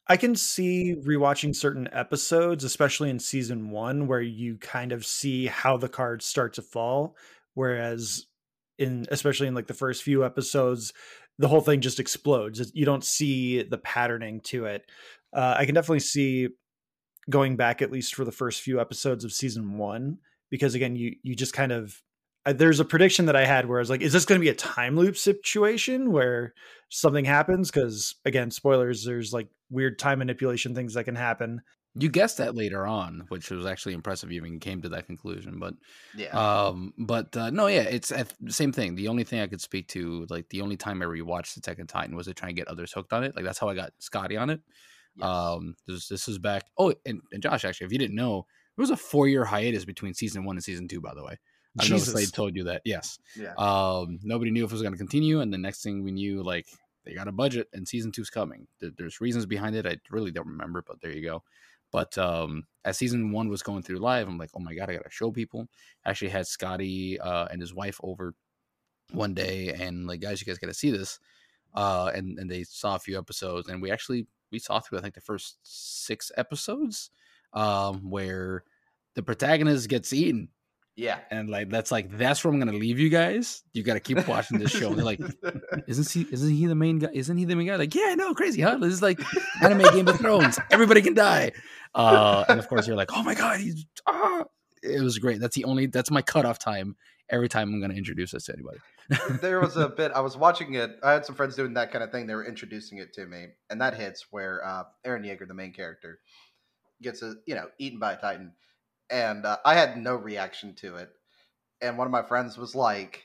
i 0.07 0.18
can 0.18 0.36
see 0.36 0.95
rewatching 1.06 1.56
certain 1.56 1.89
episodes 1.92 2.63
especially 2.63 3.10
in 3.10 3.19
season 3.19 3.72
one 3.72 4.07
where 4.07 4.22
you 4.22 4.57
kind 4.57 4.92
of 4.92 5.06
see 5.06 5.48
how 5.48 5.77
the 5.77 5.89
cards 5.89 6.25
start 6.25 6.54
to 6.54 6.62
fall 6.62 7.16
whereas 7.56 8.27
in 8.77 9.06
especially 9.10 9.48
in 9.48 9.56
like 9.56 9.68
the 9.68 9.74
first 9.74 10.04
few 10.04 10.25
episodes 10.25 10.94
the 11.38 11.50
whole 11.50 11.62
thing 11.62 11.81
just 11.81 12.00
explodes. 12.00 12.72
You 12.74 12.86
don't 12.86 13.04
see 13.04 13.62
the 13.62 13.77
patterning 13.77 14.39
to 14.45 14.66
it. 14.66 14.89
Uh, 15.33 15.56
i 15.57 15.66
can 15.66 15.75
definitely 15.75 16.00
see 16.00 16.48
going 17.30 17.57
back 17.57 17.81
at 17.81 17.92
least 17.92 18.16
for 18.16 18.24
the 18.24 18.31
first 18.31 18.62
few 18.62 18.80
episodes 18.80 19.25
of 19.25 19.33
season 19.33 19.77
one 19.77 20.18
because 20.50 20.75
again 20.75 20.95
you 20.95 21.16
you 21.24 21.36
just 21.36 21.54
kind 21.54 21.72
of 21.72 22.01
there's 22.45 22.80
a 22.80 22.86
prediction 22.86 23.25
that 23.25 23.36
i 23.36 23.44
had 23.44 23.68
where 23.68 23.80
i 23.80 23.81
was 23.81 23.89
like 23.89 24.01
is 24.01 24.13
this 24.13 24.24
going 24.24 24.39
to 24.39 24.45
be 24.45 24.50
a 24.50 24.56
time 24.56 24.95
loop 24.95 25.18
situation 25.18 26.12
where 26.12 26.54
something 26.89 27.25
happens? 27.25 27.72
Because 27.72 28.16
again 28.25 28.51
spoilers 28.51 29.04
there's 29.04 29.33
like 29.33 29.48
weird 29.69 30.00
time 30.00 30.19
manipulation 30.19 30.75
things 30.75 30.94
that 30.94 31.04
can 31.06 31.16
happen 31.16 31.62
You 31.97 32.09
guessed 32.09 32.38
that 32.39 32.56
later 32.56 32.86
on, 32.86 33.25
which 33.30 33.50
was 33.50 33.65
actually 33.65 33.94
impressive. 33.94 34.31
You 34.31 34.42
even 34.42 34.59
came 34.59 34.81
to 34.81 34.89
that 34.89 35.06
conclusion, 35.06 35.59
but 35.59 35.75
Yeah. 36.15 36.27
Um, 36.30 36.94
but 36.97 37.36
uh, 37.38 37.50
no, 37.51 37.68
yeah, 37.68 37.83
it's 37.83 38.12
uh, 38.12 38.25
the 38.42 38.51
same 38.51 38.74
thing. 38.74 38.95
The 38.95 39.07
only 39.07 39.24
thing 39.24 39.39
I 39.39 39.47
could 39.47 39.62
speak 39.62 39.88
to, 39.89 40.27
like 40.30 40.50
the 40.50 40.62
only 40.62 40.75
time 40.75 41.01
I 41.01 41.06
rewatched 41.06 41.56
Attack 41.57 41.80
on 41.80 41.88
Titan 41.88 42.15
was 42.15 42.27
to 42.27 42.33
try 42.33 42.50
and 42.50 42.57
get 42.57 42.68
others 42.68 42.92
hooked 42.92 43.13
on 43.13 43.24
it. 43.24 43.36
Like 43.36 43.45
that's 43.45 43.59
how 43.59 43.69
I 43.69 43.75
got 43.75 43.94
Scotty 44.00 44.36
on 44.36 44.50
it. 44.50 44.62
Yes. 45.15 45.25
Um, 45.25 45.75
this 45.88 46.09
this 46.09 46.27
is 46.27 46.38
back. 46.38 46.65
Oh, 46.77 46.94
and, 47.06 47.21
and 47.31 47.42
Josh, 47.42 47.63
actually, 47.63 47.86
if 47.86 47.94
you 47.94 48.00
didn't 48.00 48.15
know, 48.15 48.45
there 48.75 48.83
was 48.83 48.89
a 48.89 48.98
four 48.98 49.27
year 49.27 49.45
hiatus 49.45 49.86
between 49.86 50.13
season 50.13 50.44
one 50.44 50.57
and 50.57 50.63
season 50.63 50.88
two. 50.88 51.00
By 51.00 51.13
the 51.13 51.24
way, 51.24 51.38
I 51.80 51.88
know. 51.88 51.98
Slade 51.98 52.33
told 52.33 52.56
you 52.56 52.65
that. 52.65 52.81
Yes. 52.83 53.19
yeah. 53.38 53.53
Um, 53.57 54.19
nobody 54.24 54.51
knew 54.51 54.65
if 54.65 54.71
it 54.71 54.74
was 54.74 54.81
going 54.81 54.94
to 54.94 54.98
continue, 54.98 55.39
and 55.39 55.53
the 55.53 55.57
next 55.57 55.81
thing 55.81 56.03
we 56.03 56.12
knew, 56.12 56.44
like 56.44 56.68
they 57.06 57.13
got 57.13 57.27
a 57.27 57.31
budget, 57.31 57.68
and 57.74 57.88
season 57.88 58.12
two's 58.12 58.30
coming. 58.30 58.68
There's 58.81 59.21
reasons 59.21 59.45
behind 59.45 59.75
it. 59.75 59.86
I 59.86 59.98
really 60.09 60.31
don't 60.31 60.48
remember, 60.48 60.83
but 60.86 61.01
there 61.01 61.12
you 61.12 61.24
go. 61.24 61.44
But 61.95 62.18
um, 62.18 62.68
as 62.83 62.97
season 62.97 63.31
one 63.31 63.47
was 63.47 63.63
going 63.63 63.81
through 63.81 64.00
live, 64.00 64.27
I'm 64.27 64.38
like, 64.38 64.50
oh 64.53 64.59
my 64.59 64.75
god, 64.75 64.89
I 64.89 64.95
gotta 64.95 65.09
show 65.09 65.31
people. 65.31 65.65
I 66.06 66.09
actually 66.09 66.27
had 66.27 66.45
Scotty 66.45 67.18
uh, 67.21 67.47
and 67.50 67.62
his 67.62 67.74
wife 67.74 68.01
over 68.03 68.33
one 69.13 69.33
day, 69.33 69.69
and 69.69 70.06
like, 70.06 70.19
guys, 70.19 70.42
you 70.42 70.45
guys 70.45 70.57
gotta 70.57 70.74
see 70.74 70.92
this. 70.92 71.19
Uh, 71.74 72.12
and 72.13 72.38
and 72.38 72.51
they 72.51 72.65
saw 72.65 72.95
a 72.95 73.00
few 73.00 73.18
episodes, 73.18 73.69
and 73.69 73.81
we 73.81 73.92
actually 73.92 74.27
we 74.51 74.59
saw 74.59 74.81
through 74.81 74.97
I 74.97 75.01
think 75.03 75.13
the 75.13 75.21
first 75.21 75.56
six 75.63 76.33
episodes, 76.36 77.12
um, 77.53 78.09
where 78.09 78.65
the 79.13 79.24
protagonist 79.24 79.88
gets 79.88 80.12
eaten 80.12 80.50
yeah. 80.95 81.19
and 81.30 81.50
like 81.50 81.69
that's 81.69 81.92
like 81.92 82.09
that's 82.18 82.44
where 82.44 82.53
I'm 82.53 82.59
gonna 82.59 82.74
leave 82.74 83.00
you 83.00 83.09
guys. 83.09 83.63
You 83.74 83.83
gotta 83.83 84.00
keep 84.00 84.27
watching 84.27 84.59
this 84.59 84.71
show. 84.71 84.89
Like, 84.89 85.19
isn't 85.88 86.09
he 86.09 86.27
isn't 86.31 86.51
he 86.51 86.65
the 86.65 86.75
main 86.75 87.00
guy? 87.00 87.09
Isn't 87.13 87.38
he 87.38 87.45
the 87.45 87.56
main 87.56 87.68
guy? 87.68 87.75
Like, 87.75 87.94
yeah, 87.94 88.07
I 88.09 88.15
know, 88.15 88.34
crazy, 88.34 88.62
huh? 88.62 88.77
This 88.77 88.93
is 88.93 89.01
like 89.01 89.19
anime 89.62 89.93
Game 89.93 90.08
of 90.08 90.17
Thrones. 90.17 90.60
Everybody 90.72 91.01
can 91.01 91.13
die. 91.13 91.51
Uh, 91.93 92.43
and 92.50 92.60
of 92.60 92.67
course 92.67 92.88
you're 92.88 92.96
like, 92.96 93.12
oh 93.13 93.24
my 93.24 93.36
god, 93.36 93.60
he's 93.60 93.86
ah. 94.08 94.43
It 94.84 95.01
was 95.01 95.17
great. 95.17 95.39
That's 95.39 95.55
the 95.55 95.65
only 95.65 95.88
that's 95.88 96.12
my 96.12 96.22
cutoff 96.22 96.60
time 96.60 96.96
every 97.29 97.50
time 97.50 97.74
I'm 97.74 97.81
gonna 97.81 97.96
introduce 97.96 98.31
this 98.31 98.46
to 98.46 98.53
anybody. 98.53 98.79
there 99.41 99.60
was 99.60 99.77
a 99.77 99.89
bit 99.89 100.12
I 100.13 100.22
was 100.22 100.38
watching 100.38 100.74
it. 100.75 100.98
I 101.03 101.12
had 101.12 101.25
some 101.25 101.36
friends 101.36 101.55
doing 101.55 101.74
that 101.74 101.91
kind 101.91 102.03
of 102.03 102.12
thing. 102.12 102.27
They 102.27 102.36
were 102.36 102.46
introducing 102.46 102.98
it 102.98 103.13
to 103.13 103.25
me, 103.25 103.48
and 103.69 103.81
that 103.81 103.96
hits 103.96 104.27
where 104.31 104.65
uh, 104.65 104.84
Eren 105.05 105.25
Yeager, 105.25 105.48
the 105.48 105.53
main 105.53 105.74
character, 105.74 106.19
gets 107.01 107.22
a 107.22 107.36
you 107.46 107.55
know 107.55 107.67
eaten 107.77 108.00
by 108.00 108.13
a 108.13 108.17
titan, 108.17 108.53
and 109.09 109.45
uh, 109.45 109.57
I 109.65 109.75
had 109.75 109.97
no 109.97 110.15
reaction 110.15 110.75
to 110.75 110.95
it. 110.95 111.09
And 111.81 111.97
one 111.97 112.07
of 112.07 112.12
my 112.12 112.24
friends 112.24 112.57
was 112.57 112.75
like, 112.75 113.24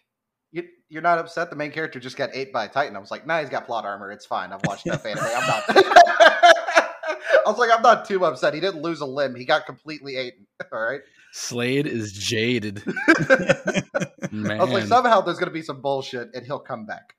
you, 0.52 0.64
"You're 0.88 1.02
not 1.02 1.18
upset? 1.18 1.50
The 1.50 1.56
main 1.56 1.70
character 1.70 2.00
just 2.00 2.16
got 2.16 2.30
ate 2.34 2.52
by 2.52 2.64
a 2.64 2.68
titan." 2.68 2.96
I 2.96 2.99
was 2.99 3.10
like, 3.10 3.26
"Nah, 3.26 3.40
he's 3.40 3.49
got 3.49 3.66
plot 3.66 3.84
armor. 3.84 4.10
It's 4.10 4.26
fine. 4.26 4.52
I've 4.52 4.64
watched 4.64 4.87
enough 4.87 5.06
anime. 5.06 5.25
I'm 5.25 5.46
not." 5.46 5.64
I 5.68 7.42
was 7.46 7.58
like, 7.58 7.70
"I'm 7.70 7.82
not 7.82 8.06
too 8.06 8.25
upset. 8.25 8.54
He 8.54 8.60
didn't 8.60 8.82
lose 8.82 9.00
a 9.00 9.06
limb. 9.06 9.34
He 9.34 9.44
got 9.44 9.66
completely 9.66 10.16
eaten. 10.16 10.46
All 10.72 10.80
right." 10.80 11.00
Slade 11.32 11.87
is 11.87 12.12
jaded. 12.12 12.82
Man, 14.32 14.60
I 14.60 14.64
was 14.64 14.72
like, 14.72 14.84
somehow 14.84 15.20
there's 15.20 15.38
gonna 15.38 15.52
be 15.52 15.62
some 15.62 15.80
bullshit, 15.80 16.30
and 16.34 16.44
he'll 16.44 16.58
come 16.58 16.87
back. 16.87 17.14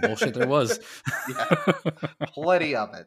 bullshit 0.00 0.32
there 0.32 0.48
was. 0.48 0.80
Yeah. 1.28 1.54
Plenty 2.28 2.74
of 2.74 2.94
it. 2.94 3.06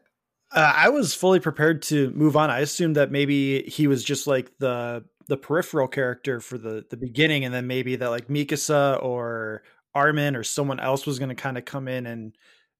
Uh, 0.54 0.72
I 0.76 0.88
was 0.90 1.14
fully 1.14 1.40
prepared 1.40 1.82
to 1.82 2.10
move 2.10 2.36
on. 2.36 2.50
I 2.50 2.60
assumed 2.60 2.96
that 2.96 3.10
maybe 3.10 3.62
he 3.62 3.86
was 3.86 4.04
just 4.04 4.26
like 4.26 4.52
the 4.58 5.04
the 5.28 5.36
peripheral 5.36 5.88
character 5.88 6.40
for 6.40 6.58
the 6.58 6.84
the 6.90 6.96
beginning, 6.96 7.44
and 7.44 7.54
then 7.54 7.66
maybe 7.66 7.96
that 7.96 8.10
like 8.10 8.28
Mikasa 8.28 9.02
or 9.02 9.62
Armin 9.94 10.36
or 10.36 10.42
someone 10.42 10.80
else 10.80 11.06
was 11.06 11.18
going 11.18 11.30
to 11.30 11.34
kind 11.34 11.56
of 11.56 11.64
come 11.64 11.88
in 11.88 12.06
and 12.06 12.34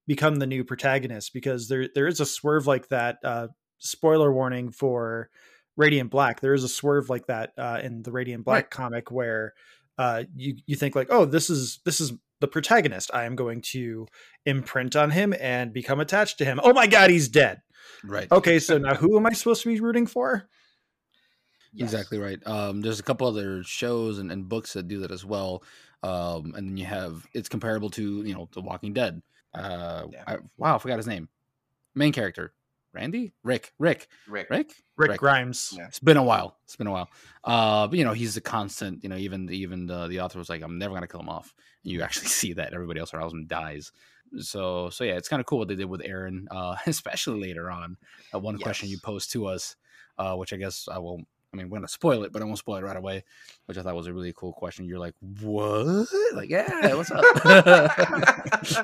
become 0.07 0.37
the 0.37 0.47
new 0.47 0.65
protagonist 0.65 1.33
because 1.33 1.69
there 1.69 1.89
there 1.95 2.07
is 2.07 2.21
a 2.21 2.27
swerve 2.27 2.67
like 2.67 2.89
that. 2.89 3.19
Uh, 3.25 3.49
spoiler 3.79 4.33
warning 4.33 4.71
for 4.71 5.31
Radiant 5.77 6.11
Black. 6.11 6.41
There 6.41 6.55
is 6.55 6.65
a 6.65 6.69
swerve 6.69 7.09
like 7.09 7.27
that 7.27 7.53
uh, 7.57 7.81
in 7.83 8.03
the 8.03 8.13
Radiant 8.13 8.45
Black 8.45 8.65
Right. 8.65 8.71
comic 8.71 9.11
where 9.11 9.55
uh, 9.97 10.25
you 10.37 10.57
you 10.67 10.77
think 10.77 10.95
like, 10.95 11.09
oh, 11.11 11.25
this 11.25 11.49
is 11.49 11.81
this 11.85 12.01
is 12.01 12.13
the 12.43 12.49
protagonist. 12.49 13.11
I 13.15 13.25
am 13.25 13.35
going 13.37 13.63
to 13.73 14.07
imprint 14.45 14.95
on 14.97 15.11
him 15.11 15.33
and 15.41 15.73
become 15.73 16.01
attached 16.01 16.37
to 16.39 16.45
him. 16.45 16.61
Oh 16.63 16.75
my 16.75 16.87
god, 16.87 17.09
he's 17.09 17.29
dead. 17.29 17.63
right. 18.05 18.31
Okay, 18.31 18.59
so 18.59 18.77
now 18.77 18.95
who 18.95 19.17
am 19.17 19.25
I 19.25 19.33
supposed 19.33 19.63
to 19.63 19.73
be 19.73 19.81
rooting 19.81 20.07
for? 20.07 20.49
Yes. 21.73 21.93
Exactly 21.93 22.19
right. 22.19 22.39
Um, 22.47 22.83
there's 22.83 23.01
a 23.01 23.03
couple 23.03 23.27
other 23.27 23.63
shows 23.63 24.19
and, 24.19 24.31
and 24.31 24.47
books 24.49 24.75
that 24.75 24.89
do 24.89 25.01
that 25.01 25.11
as 25.11 25.25
well. 25.25 25.63
Um, 26.03 26.53
and 26.55 26.69
then 26.69 26.77
you 26.77 26.85
have 26.85 27.27
it's 27.33 27.49
comparable 27.49 27.89
to 27.91 28.23
you 28.25 28.35
know 28.35 28.49
The 28.53 28.61
Walking 28.61 28.93
Dead. 28.93 29.23
Uh, 29.55 30.07
Yeah. 30.13 30.25
I, 30.27 30.37
wow, 30.59 30.75
I 30.75 30.79
forgot 30.79 30.99
his 30.99 31.07
name. 31.07 31.29
Main 31.95 32.13
character, 32.13 32.53
Randy, 32.95 33.33
Rick, 33.43 33.73
Rick, 33.79 34.09
Rick. 34.29 34.51
Rick. 34.51 34.75
Rick, 34.97 35.11
Rick. 35.13 35.21
Grimes. 35.21 35.73
Yeah. 35.77 35.87
It's 35.87 35.99
been 35.99 36.17
a 36.19 36.23
while. 36.23 36.57
It's 36.65 36.77
been 36.77 36.87
a 36.87 36.93
while. 36.93 37.09
Uh, 37.45 37.87
but 37.87 37.99
you 37.99 38.05
know, 38.05 38.13
he's 38.13 38.37
a 38.37 38.41
constant. 38.41 39.03
You 39.03 39.09
know, 39.09 39.17
even 39.17 39.51
even 39.51 39.87
the, 39.87 40.09
the 40.09 40.21
author 40.21 40.39
was 40.39 40.49
like, 40.51 40.63
"I'm 40.63 40.79
never 40.79 40.95
gonna 40.95 41.09
kill 41.09 41.21
him 41.21 41.29
off." 41.29 41.55
And 41.85 41.93
you 41.93 42.03
actually 42.03 42.27
see 42.41 42.53
that 42.55 42.75
everybody 42.75 43.01
else 43.01 43.15
around 43.15 43.33
him 43.33 43.47
dies. 43.47 43.93
So 44.39 44.91
so 44.91 45.05
yeah, 45.05 45.15
it's 45.15 45.29
kind 45.29 45.41
of 45.41 45.47
cool 45.47 45.59
what 45.59 45.69
they 45.69 45.75
did 45.75 45.87
with 45.89 46.03
Eren, 46.03 46.45
uh, 46.51 46.77
especially 46.87 47.41
later 47.41 47.71
on. 47.71 47.97
Uh, 48.35 48.39
one 48.39 48.59
question 48.59 48.89
you 48.89 48.97
Yes. 48.97 49.01
posed 49.03 49.33
to 49.33 49.47
us, 49.47 49.77
uh, 50.19 50.35
which 50.37 50.53
I 50.53 50.57
guess 50.57 50.89
I 50.91 50.99
won't. 50.99 51.27
I 51.53 51.59
mean, 51.59 51.69
we're 51.69 51.77
gonna 51.79 51.89
spoil 51.89 52.25
it, 52.25 52.33
but 52.33 52.41
I 52.41 52.47
won't 52.47 52.57
spoil 52.59 52.77
it 52.77 52.83
right 52.85 52.97
away. 52.97 53.25
Which 53.67 53.77
I 53.77 53.83
thought 53.83 53.95
was 53.95 54.07
a 54.07 54.13
really 54.13 54.33
cool 54.35 54.55
question. 54.55 54.87
You're 54.87 54.99
like, 54.99 55.15
"What? 55.41 56.09
Like, 56.35 56.49
yeah, 56.49 56.95
what's 56.95 57.11
up?" 57.11 57.23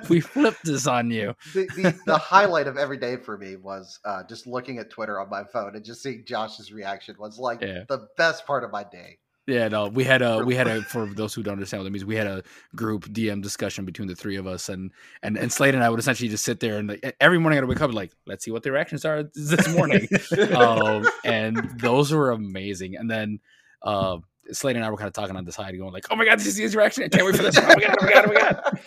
we 0.10 0.20
flipped 0.20 0.64
this 0.64 0.86
on 0.86 1.10
you. 1.10 1.34
the, 1.54 1.66
the, 1.76 1.98
the 2.06 2.18
highlight 2.18 2.66
of 2.66 2.76
every 2.76 2.98
day 2.98 3.16
for 3.16 3.38
me 3.38 3.56
was 3.56 3.98
uh, 4.04 4.22
just 4.28 4.46
looking 4.46 4.78
at 4.78 4.90
Twitter 4.90 5.18
on 5.18 5.30
my 5.30 5.44
phone 5.44 5.76
and 5.76 5.84
just 5.84 6.02
seeing 6.02 6.24
Josh's 6.26 6.70
reaction 6.70 7.16
was 7.18 7.38
like 7.38 7.62
Yeah. 7.62 7.84
the 7.88 8.06
best 8.18 8.46
part 8.46 8.64
of 8.64 8.70
my 8.70 8.84
day. 8.84 9.18
Yeah, 9.48 9.68
no, 9.68 9.88
we 9.88 10.04
had 10.04 10.20
a 10.20 10.44
we 10.44 10.54
had 10.54 10.66
a 10.66 10.82
for 10.82 11.06
those 11.06 11.32
who 11.32 11.42
don't 11.42 11.54
understand 11.54 11.80
what 11.80 11.84
that 11.84 11.90
means, 11.90 12.04
we 12.04 12.16
had 12.16 12.26
a 12.26 12.42
group 12.76 13.06
DM 13.06 13.42
discussion 13.42 13.86
between 13.86 14.06
the 14.06 14.14
three 14.14 14.36
of 14.36 14.46
us, 14.46 14.68
and 14.68 14.92
and 15.22 15.38
and 15.38 15.50
Slade 15.50 15.74
and 15.74 15.82
I 15.82 15.88
would 15.88 15.98
essentially 15.98 16.28
just 16.28 16.44
sit 16.44 16.60
there 16.60 16.76
and 16.76 16.90
like, 16.90 17.16
every 17.18 17.38
morning 17.38 17.58
I'd 17.58 17.64
wake 17.64 17.80
up 17.80 17.94
like, 17.94 18.12
let's 18.26 18.44
see 18.44 18.50
what 18.50 18.62
the 18.62 18.70
reactions 18.72 19.06
are 19.06 19.22
this 19.34 19.66
morning, 19.74 20.06
um, 20.54 21.08
and 21.24 21.80
those 21.80 22.12
were 22.12 22.32
amazing. 22.32 22.96
And 22.96 23.10
then 23.10 23.40
uh, 23.82 24.18
Slade 24.52 24.76
and 24.76 24.84
I 24.84 24.90
were 24.90 24.98
kind 24.98 25.08
of 25.08 25.14
talking 25.14 25.34
on 25.34 25.46
the 25.46 25.52
side, 25.52 25.78
going 25.78 25.94
like, 25.94 26.08
oh 26.10 26.16
my 26.16 26.26
god, 26.26 26.40
this 26.40 26.46
is 26.46 26.56
see 26.56 26.62
his 26.64 26.76
reaction? 26.76 27.04
I 27.04 27.08
can't 27.08 27.24
wait 27.24 27.36
for 27.36 27.42
this. 27.42 27.56
Oh 27.56 27.66
my 27.66 27.74
god, 27.76 27.96
oh 28.02 28.04
my 28.04 28.12
god, 28.12 28.24
oh 28.26 28.32
my 28.34 28.40
god. 28.40 28.80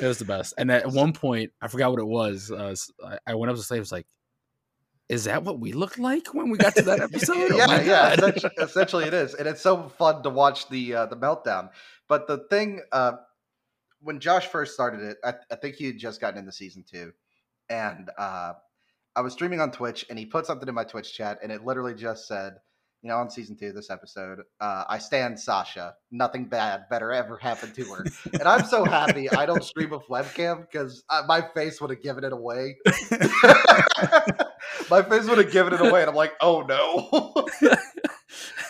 It 0.00 0.06
was 0.06 0.18
the 0.18 0.24
best. 0.24 0.54
And 0.56 0.70
at 0.70 0.86
one 0.86 1.12
point, 1.12 1.50
I 1.60 1.66
forgot 1.66 1.90
what 1.90 2.00
it 2.00 2.06
was. 2.06 2.50
Uh, 2.50 2.76
I, 3.04 3.18
I 3.26 3.34
went 3.34 3.50
up 3.50 3.56
to 3.56 3.62
Slade, 3.62 3.80
was 3.80 3.92
like, 3.92 4.06
is 5.10 5.24
that 5.24 5.42
what 5.42 5.58
we 5.58 5.72
looked 5.72 5.98
like 5.98 6.32
when 6.32 6.50
we 6.50 6.56
got 6.56 6.76
to 6.76 6.82
that 6.82 7.00
episode? 7.12 7.36
Oh 7.36 7.56
yeah, 7.56 7.82
yeah. 7.82 8.12
Essentially, 8.12 8.52
essentially, 8.58 9.04
it 9.06 9.12
is, 9.12 9.34
and 9.34 9.48
it's 9.48 9.60
so 9.60 9.88
fun 9.88 10.22
to 10.22 10.30
watch 10.30 10.68
the 10.68 10.94
uh, 10.94 11.06
the 11.06 11.16
meltdown. 11.16 11.70
But 12.08 12.28
the 12.28 12.46
thing, 12.48 12.80
uh, 12.92 13.14
when 14.00 14.20
Josh 14.20 14.46
first 14.46 14.72
started 14.72 15.02
it, 15.02 15.16
I, 15.24 15.34
I 15.50 15.56
think 15.56 15.74
he 15.74 15.86
had 15.86 15.98
just 15.98 16.20
gotten 16.20 16.38
into 16.38 16.52
season 16.52 16.84
two, 16.88 17.12
and 17.68 18.08
uh, 18.16 18.52
I 19.16 19.20
was 19.20 19.32
streaming 19.32 19.60
on 19.60 19.72
Twitch, 19.72 20.06
and 20.08 20.18
he 20.18 20.26
put 20.26 20.46
something 20.46 20.68
in 20.68 20.74
my 20.76 20.84
Twitch 20.84 21.12
chat, 21.12 21.40
and 21.42 21.50
it 21.50 21.64
literally 21.64 21.94
just 21.94 22.28
said, 22.28 22.54
"You 23.02 23.08
know, 23.08 23.16
on 23.16 23.30
season 23.30 23.56
two, 23.56 23.72
this 23.72 23.90
episode, 23.90 24.42
uh, 24.60 24.84
I 24.88 24.98
stand 24.98 25.40
Sasha. 25.40 25.94
Nothing 26.12 26.44
bad 26.44 26.84
better 26.88 27.10
ever 27.10 27.36
happened 27.36 27.74
to 27.74 27.84
her." 27.86 28.04
and 28.32 28.44
I'm 28.44 28.64
so 28.64 28.84
happy 28.84 29.28
I 29.28 29.44
don't 29.44 29.64
stream 29.64 29.90
with 29.90 30.06
webcam 30.08 30.60
because 30.60 31.02
my 31.26 31.42
face 31.52 31.80
would 31.80 31.90
have 31.90 32.00
given 32.00 32.22
it 32.22 32.32
away. 32.32 32.76
my 34.90 35.02
face 35.02 35.26
would 35.28 35.38
have 35.38 35.52
given 35.52 35.72
it 35.72 35.80
away, 35.80 36.00
and 36.00 36.10
I'm 36.10 36.16
like, 36.16 36.34
"Oh 36.40 36.62
no." 36.62 37.48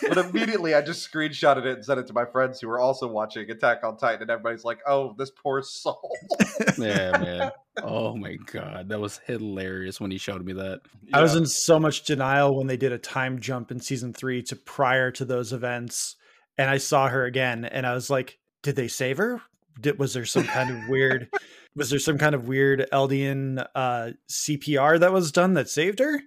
but 0.07 0.17
immediately 0.17 0.73
I 0.73 0.81
just 0.81 1.09
screenshotted 1.11 1.65
it 1.65 1.77
and 1.77 1.85
sent 1.85 1.99
it 1.99 2.07
to 2.07 2.13
my 2.13 2.25
friends 2.25 2.59
who 2.59 2.67
were 2.67 2.79
also 2.79 3.07
watching 3.07 3.49
Attack 3.49 3.83
on 3.83 3.97
Titan, 3.97 4.23
and 4.23 4.31
everybody's 4.31 4.63
like, 4.63 4.79
"Oh, 4.87 5.15
this 5.17 5.31
poor 5.31 5.61
soul." 5.61 6.17
yeah, 6.77 7.17
man. 7.17 7.51
Oh 7.81 8.17
my 8.17 8.35
god, 8.35 8.89
that 8.89 8.99
was 8.99 9.21
hilarious 9.25 9.99
when 10.01 10.11
he 10.11 10.17
showed 10.17 10.45
me 10.45 10.51
that. 10.53 10.81
I 11.13 11.21
was 11.21 11.35
in 11.35 11.45
so 11.45 11.79
much 11.79 12.03
denial 12.03 12.53
when 12.53 12.67
they 12.67 12.75
did 12.75 12.91
a 12.91 12.97
time 12.97 13.39
jump 13.39 13.71
in 13.71 13.79
season 13.79 14.11
three 14.11 14.43
to 14.43 14.57
prior 14.57 15.09
to 15.11 15.23
those 15.23 15.53
events, 15.53 16.17
and 16.57 16.69
I 16.69 16.77
saw 16.79 17.07
her 17.07 17.23
again, 17.23 17.63
and 17.63 17.87
I 17.87 17.93
was 17.93 18.09
like, 18.09 18.39
"Did 18.61 18.75
they 18.75 18.89
save 18.89 19.19
her? 19.19 19.41
Did, 19.79 19.99
was 19.99 20.13
there 20.13 20.25
some 20.25 20.43
kind 20.43 20.69
of 20.69 20.89
weird? 20.89 21.29
Was 21.75 21.89
there 21.89 21.99
some 21.99 22.17
kind 22.17 22.35
of 22.35 22.47
weird 22.47 22.85
Eldian 22.91 23.65
uh, 23.73 24.11
CPR 24.29 24.99
that 24.99 25.13
was 25.13 25.31
done 25.31 25.53
that 25.53 25.69
saved 25.69 25.99
her, 25.99 26.21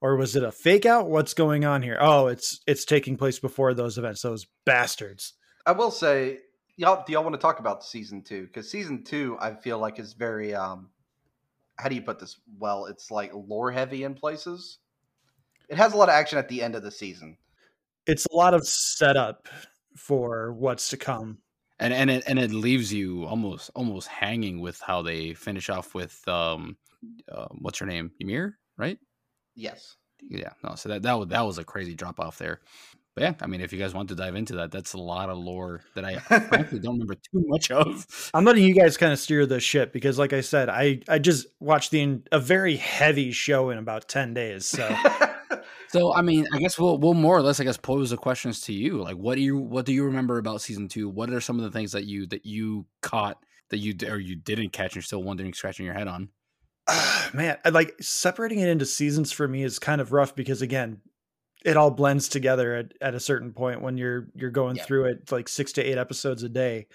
or 0.00 0.16
was 0.16 0.34
it 0.36 0.42
a 0.42 0.50
fake 0.50 0.86
out? 0.86 1.10
What's 1.10 1.34
going 1.34 1.64
on 1.64 1.82
here? 1.82 1.98
Oh, 2.00 2.28
it's 2.28 2.60
it's 2.66 2.84
taking 2.84 3.16
place 3.16 3.38
before 3.38 3.74
those 3.74 3.98
events. 3.98 4.22
Those 4.22 4.46
bastards. 4.64 5.34
I 5.66 5.72
will 5.72 5.90
say, 5.90 6.38
y'all, 6.76 7.04
do 7.06 7.12
y'all 7.12 7.24
want 7.24 7.34
to 7.34 7.40
talk 7.40 7.58
about 7.58 7.84
season 7.84 8.22
two? 8.22 8.46
Because 8.46 8.70
season 8.70 9.02
two, 9.02 9.36
I 9.40 9.54
feel 9.54 9.78
like 9.78 9.98
is 9.98 10.12
very, 10.12 10.54
um, 10.54 10.90
how 11.76 11.88
do 11.88 11.94
you 11.94 12.02
put 12.02 12.20
this? 12.20 12.38
Well, 12.58 12.86
it's 12.86 13.10
like 13.10 13.32
lore 13.34 13.72
heavy 13.72 14.04
in 14.04 14.14
places. 14.14 14.78
It 15.68 15.76
has 15.76 15.92
a 15.92 15.96
lot 15.96 16.08
of 16.08 16.14
action 16.14 16.38
at 16.38 16.48
the 16.48 16.62
end 16.62 16.74
of 16.74 16.82
the 16.82 16.90
season. 16.90 17.36
It's 18.06 18.26
a 18.26 18.36
lot 18.36 18.54
of 18.54 18.66
setup 18.66 19.48
for 19.96 20.52
what's 20.52 20.90
to 20.90 20.96
come. 20.96 21.38
And 21.78 21.92
and 21.92 22.10
it 22.10 22.24
and 22.26 22.38
it 22.38 22.52
leaves 22.52 22.92
you 22.92 23.24
almost 23.24 23.70
almost 23.74 24.08
hanging 24.08 24.60
with 24.60 24.80
how 24.80 25.02
they 25.02 25.34
finish 25.34 25.68
off 25.68 25.94
with 25.94 26.26
um 26.26 26.76
uh, 27.30 27.48
what's 27.60 27.78
her 27.78 27.86
name? 27.86 28.12
Ymir, 28.20 28.58
right? 28.76 28.98
Yes. 29.54 29.96
Yeah, 30.22 30.50
no, 30.64 30.74
so 30.74 30.88
that 30.88 31.02
that 31.02 31.12
was 31.14 31.28
that 31.28 31.42
was 31.42 31.58
a 31.58 31.64
crazy 31.64 31.94
drop 31.94 32.18
off 32.18 32.38
there. 32.38 32.60
But 33.14 33.22
yeah, 33.22 33.34
I 33.40 33.46
mean 33.46 33.60
if 33.60 33.72
you 33.72 33.78
guys 33.78 33.94
want 33.94 34.08
to 34.08 34.14
dive 34.14 34.36
into 34.36 34.56
that, 34.56 34.70
that's 34.70 34.94
a 34.94 34.98
lot 34.98 35.28
of 35.28 35.38
lore 35.38 35.82
that 35.94 36.04
I 36.04 36.18
frankly 36.48 36.78
don't 36.78 36.94
remember 36.94 37.14
too 37.14 37.44
much 37.46 37.70
of. 37.70 38.30
I'm 38.34 38.44
letting 38.44 38.64
you 38.64 38.74
guys 38.74 38.96
kind 38.96 39.12
of 39.12 39.18
steer 39.18 39.44
the 39.46 39.60
ship 39.60 39.92
because, 39.92 40.18
like 40.18 40.32
I 40.32 40.40
said, 40.40 40.68
I 40.68 41.00
I 41.08 41.18
just 41.18 41.46
watched 41.60 41.90
the 41.90 42.22
a 42.32 42.40
very 42.40 42.76
heavy 42.76 43.32
show 43.32 43.70
in 43.70 43.78
about 43.78 44.08
ten 44.08 44.32
days. 44.32 44.66
So 44.66 44.88
So 45.88 46.14
I 46.14 46.22
mean, 46.22 46.46
I 46.52 46.58
guess 46.58 46.78
we'll 46.78 46.98
we'll 46.98 47.14
more 47.14 47.36
or 47.36 47.42
less 47.42 47.60
I 47.60 47.64
guess 47.64 47.76
pose 47.76 48.10
the 48.10 48.16
questions 48.16 48.60
to 48.62 48.72
you. 48.72 49.02
Like 49.02 49.16
what 49.16 49.36
do 49.36 49.42
you 49.42 49.56
what 49.56 49.86
do 49.86 49.92
you 49.92 50.04
remember 50.04 50.38
about 50.38 50.60
season 50.60 50.88
two? 50.88 51.08
What 51.08 51.30
are 51.30 51.40
some 51.40 51.58
of 51.58 51.64
the 51.64 51.70
things 51.70 51.92
that 51.92 52.04
you 52.04 52.26
that 52.26 52.44
you 52.44 52.86
caught 53.02 53.38
that 53.70 53.78
you 53.78 53.94
or 54.08 54.18
you 54.18 54.36
didn't 54.36 54.70
catch 54.70 54.90
and 54.90 54.96
you're 54.96 55.02
still 55.02 55.22
wondering, 55.22 55.52
scratching 55.54 55.86
your 55.86 55.94
head 55.94 56.08
on? 56.08 56.28
man, 57.34 57.58
I 57.64 57.70
like 57.70 57.94
separating 58.00 58.60
it 58.60 58.68
into 58.68 58.86
seasons 58.86 59.32
for 59.32 59.46
me 59.48 59.62
is 59.62 59.78
kind 59.78 60.00
of 60.00 60.12
rough 60.12 60.34
because 60.34 60.62
again, 60.62 61.00
it 61.64 61.76
all 61.76 61.90
blends 61.90 62.28
together 62.28 62.74
at, 62.74 62.92
at 63.00 63.14
a 63.14 63.20
certain 63.20 63.52
point 63.52 63.82
when 63.82 63.96
you're 63.96 64.28
you're 64.34 64.50
going 64.50 64.76
Yeah. 64.76 64.84
through 64.84 65.04
it 65.06 65.32
like 65.32 65.48
six 65.48 65.72
to 65.72 65.82
eight 65.82 65.98
episodes 65.98 66.42
a 66.42 66.48
day. 66.48 66.86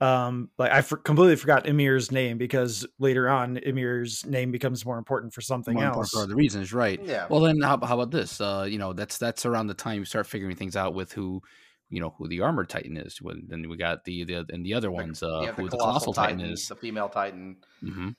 Um, 0.00 0.48
like 0.56 0.72
I 0.72 0.80
for, 0.80 0.96
completely 0.96 1.36
forgot 1.36 1.68
Ymir's 1.68 2.10
name 2.10 2.38
because 2.38 2.86
later 2.98 3.28
on 3.28 3.58
Ymir's 3.58 4.24
name 4.24 4.50
becomes 4.50 4.86
more 4.86 4.96
important 4.96 5.34
for 5.34 5.42
something 5.42 5.74
More 5.74 5.84
important 5.84 6.04
else. 6.04 6.12
for 6.12 6.22
other 6.22 6.36
reasons, 6.36 6.72
right? 6.72 6.98
yeah. 7.04 7.26
Well, 7.28 7.40
then 7.40 7.60
how, 7.60 7.78
how 7.84 8.00
about 8.00 8.10
this? 8.10 8.40
Uh, 8.40 8.66
you 8.68 8.78
know, 8.78 8.94
that's 8.94 9.18
that's 9.18 9.44
around 9.44 9.66
the 9.66 9.74
time 9.74 9.98
you 9.98 10.04
start 10.06 10.26
figuring 10.26 10.56
things 10.56 10.74
out 10.74 10.94
with 10.94 11.12
who, 11.12 11.42
you 11.90 12.00
know, 12.00 12.14
who 12.16 12.28
the 12.28 12.40
armored 12.40 12.70
titan 12.70 12.96
is. 12.96 13.20
When 13.20 13.44
then 13.48 13.68
we 13.68 13.76
got 13.76 14.04
the 14.04 14.24
the 14.24 14.46
and 14.48 14.64
the 14.64 14.72
other 14.72 14.90
ones, 14.90 15.22
uh, 15.22 15.40
yeah, 15.42 15.52
who 15.52 15.68
the 15.68 15.76
colossal 15.76 16.14
titan, 16.14 16.40
is. 16.40 16.68
the 16.68 16.76
female 16.76 17.10
Titan. 17.10 17.56
hmm 17.82 18.10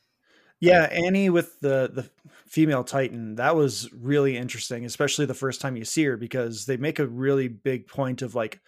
Yeah, 0.60 0.84
Annie 0.84 1.32
with 1.32 1.60
the 1.62 1.90
the 1.92 2.10
female 2.46 2.84
Titan, 2.84 3.36
that 3.36 3.56
was 3.56 3.92
really 3.92 4.38
interesting, 4.38 4.86
especially 4.86 5.26
the 5.26 5.34
first 5.34 5.62
time 5.62 5.76
you 5.76 5.86
see 5.86 6.04
her 6.04 6.18
because 6.18 6.68
they 6.68 6.78
make 6.78 7.00
a 7.00 7.08
really 7.08 7.48
big 7.48 7.88
point 7.88 8.22
of 8.22 8.36
like 8.36 8.60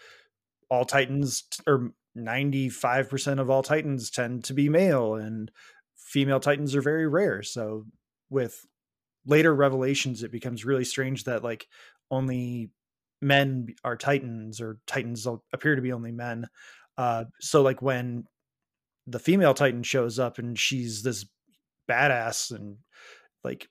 all 0.70 0.86
Titans 0.86 1.44
or 1.68 1.92
95% 2.18 3.40
of 3.40 3.50
all 3.50 3.64
Titans 3.64 4.10
tend 4.10 4.44
to 4.46 4.54
be 4.54 4.70
male 4.70 5.16
and 5.16 5.52
female 5.96 6.40
Titans 6.40 6.76
are 6.76 6.82
very 6.82 7.08
rare. 7.08 7.42
So 7.44 7.86
with 8.30 8.66
later 9.26 9.54
revelations 9.54 10.24
it 10.24 10.32
becomes 10.32 10.66
really 10.66 10.84
strange 10.84 11.24
that 11.24 11.44
like 11.44 11.68
only 12.12 12.70
men 13.22 13.68
are 13.84 13.96
Titans 13.96 14.62
or 14.62 14.80
Titans 14.86 15.26
appear 15.54 15.76
to 15.76 15.82
be 15.82 15.92
only 15.92 16.12
men. 16.12 16.48
Uh 16.98 17.26
so 17.40 17.62
like 17.62 17.82
when 17.82 18.26
the 19.08 19.20
female 19.20 19.54
Titan 19.54 19.84
shows 19.84 20.20
up 20.20 20.38
and 20.38 20.58
she's 20.58 21.04
this 21.04 21.26
badass 21.90 22.52
and 22.52 22.78
like 23.44 23.68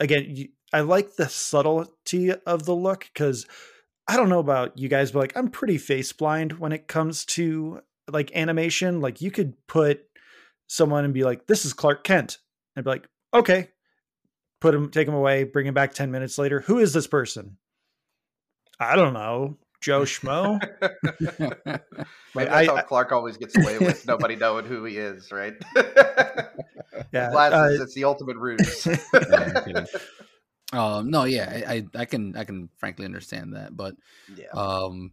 again 0.00 0.24
you, 0.28 0.48
i 0.72 0.80
like 0.80 1.16
the 1.16 1.28
subtlety 1.28 2.32
of 2.32 2.64
the 2.64 2.74
look 2.74 3.06
because 3.12 3.46
i 4.08 4.16
don't 4.16 4.28
know 4.28 4.38
about 4.40 4.76
you 4.78 4.88
guys 4.88 5.12
but 5.12 5.20
like 5.20 5.36
i'm 5.36 5.48
pretty 5.50 5.78
face 5.78 6.12
blind 6.12 6.58
when 6.58 6.72
it 6.72 6.88
comes 6.88 7.24
to 7.24 7.80
like 8.10 8.34
animation. 8.34 9.00
Like 9.02 9.20
you 9.20 9.30
could 9.30 9.54
put 9.66 10.00
someone 10.66 11.04
and 11.04 11.12
be 11.12 11.24
like 11.24 11.46
this 11.46 11.64
is 11.66 11.74
clark 11.74 12.04
kent 12.04 12.38
and 12.74 12.84
be 12.84 12.90
like 12.90 13.06
okay 13.34 13.68
put 14.62 14.74
him 14.74 14.90
take 14.90 15.06
him 15.06 15.12
away 15.14 15.44
bring 15.44 15.66
him 15.66 15.74
back 15.74 15.92
10 15.92 16.10
minutes 16.10 16.38
later. 16.38 16.60
Who 16.62 16.78
is 16.78 16.92
this 16.94 17.06
person? 17.06 17.58
I 18.80 18.96
don't 18.96 19.12
know. 19.12 19.58
Joe 19.80 20.02
schmo? 20.02 20.58
Maybe 22.34 22.48
I- 22.50 22.64
that's 22.64 22.68
how 22.68 22.82
Clark 22.82 23.12
always 23.12 23.36
gets 23.36 23.56
away 23.56 23.78
with 23.78 24.06
nobody 24.08 24.34
knowing 24.36 24.64
who 24.64 24.84
he 24.84 24.96
is, 24.96 25.30
right? 25.30 25.54
yeah 25.76 26.50
Glasses, 27.30 27.78
uh, 27.80 27.82
it's 27.84 27.94
the 27.94 28.04
ultimate 28.04 28.36
ruse. 28.38 28.88
Um, 30.72 31.10
no, 31.10 31.24
yeah, 31.24 31.62
I, 31.66 31.74
I 31.76 32.00
I 32.02 32.04
can 32.04 32.36
I 32.36 32.44
can 32.44 32.68
frankly 32.76 33.04
understand 33.06 33.54
that, 33.54 33.74
but 33.76 33.94
yeah. 34.28 34.54
um 34.54 35.12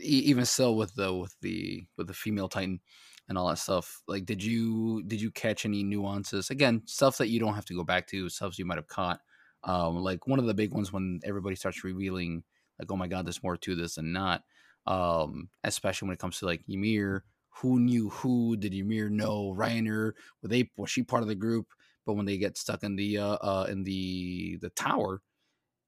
e- 0.00 0.24
even 0.26 0.44
still 0.46 0.76
with 0.76 0.94
the 0.96 1.14
with 1.14 1.36
the 1.42 1.86
with 1.96 2.08
the 2.08 2.14
female 2.14 2.48
titan 2.48 2.80
and 3.28 3.38
all 3.38 3.48
that 3.48 3.58
stuff 3.58 4.02
like 4.08 4.26
did 4.26 4.42
you 4.44 5.02
did 5.06 5.20
you 5.20 5.30
catch 5.30 5.64
any 5.66 5.84
nuances 5.84 6.50
again 6.50 6.82
stuff 6.86 7.18
that 7.18 7.28
you 7.28 7.40
don't 7.40 7.54
have 7.54 7.64
to 7.66 7.74
go 7.74 7.84
back 7.84 8.06
to 8.06 8.28
stuff 8.30 8.58
you 8.58 8.64
might 8.66 8.78
have 8.78 8.88
caught 8.88 9.20
um 9.64 9.96
like 9.98 10.26
one 10.26 10.38
of 10.38 10.46
the 10.46 10.54
big 10.54 10.72
ones 10.74 10.92
when 10.92 11.20
everybody 11.24 11.56
starts 11.56 11.84
revealing 11.84 12.42
like 12.78 12.90
oh 12.92 12.96
my 12.96 13.08
god 13.08 13.26
there's 13.26 13.42
more 13.42 13.56
to 13.56 13.74
this 13.76 13.96
than 13.96 14.12
not 14.12 14.42
Um, 14.86 15.50
especially 15.64 16.08
when 16.08 16.14
it 16.14 16.20
comes 16.20 16.38
to 16.38 16.46
like 16.46 16.62
Ymir, 16.68 17.24
who 17.60 17.78
knew 17.80 18.08
who? 18.10 18.56
Did 18.56 18.72
Ymir 18.74 19.10
know 19.10 19.52
Reiner? 19.56 20.12
Were 20.42 20.48
they 20.48 20.70
was 20.76 20.90
she 20.90 21.02
part 21.02 21.22
of 21.22 21.28
the 21.28 21.34
group? 21.34 21.66
But 22.08 22.14
when 22.14 22.24
they 22.24 22.38
get 22.38 22.56
stuck 22.56 22.84
in 22.84 22.96
the 22.96 23.18
uh, 23.18 23.34
uh 23.34 23.66
in 23.68 23.84
the 23.84 24.56
the 24.62 24.70
tower, 24.70 25.20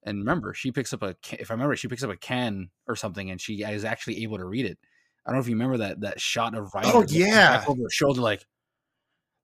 and 0.03 0.19
remember, 0.19 0.53
she 0.53 0.71
picks 0.71 0.93
up 0.93 1.01
a 1.01 1.15
if 1.31 1.49
I 1.49 1.55
remember, 1.55 1.75
she 1.75 1.87
picks 1.87 2.03
up 2.03 2.11
a 2.11 2.15
can 2.15 2.69
or 2.87 2.95
something, 2.95 3.31
and 3.31 3.41
she 3.41 3.63
is 3.63 3.83
actually 3.83 4.21
able 4.21 4.37
to 4.37 4.45
read 4.45 4.67
it. 4.67 4.77
I 5.25 5.31
don't 5.31 5.37
know 5.37 5.41
if 5.41 5.47
you 5.47 5.55
remember 5.55 5.77
that 5.77 6.01
that 6.01 6.21
shot 6.21 6.53
of 6.55 6.73
Reiner. 6.73 6.91
Oh, 6.93 7.05
yeah. 7.09 7.57
back 7.57 7.67
over 7.67 7.81
her 7.81 7.89
shoulder, 7.89 8.21
like, 8.21 8.45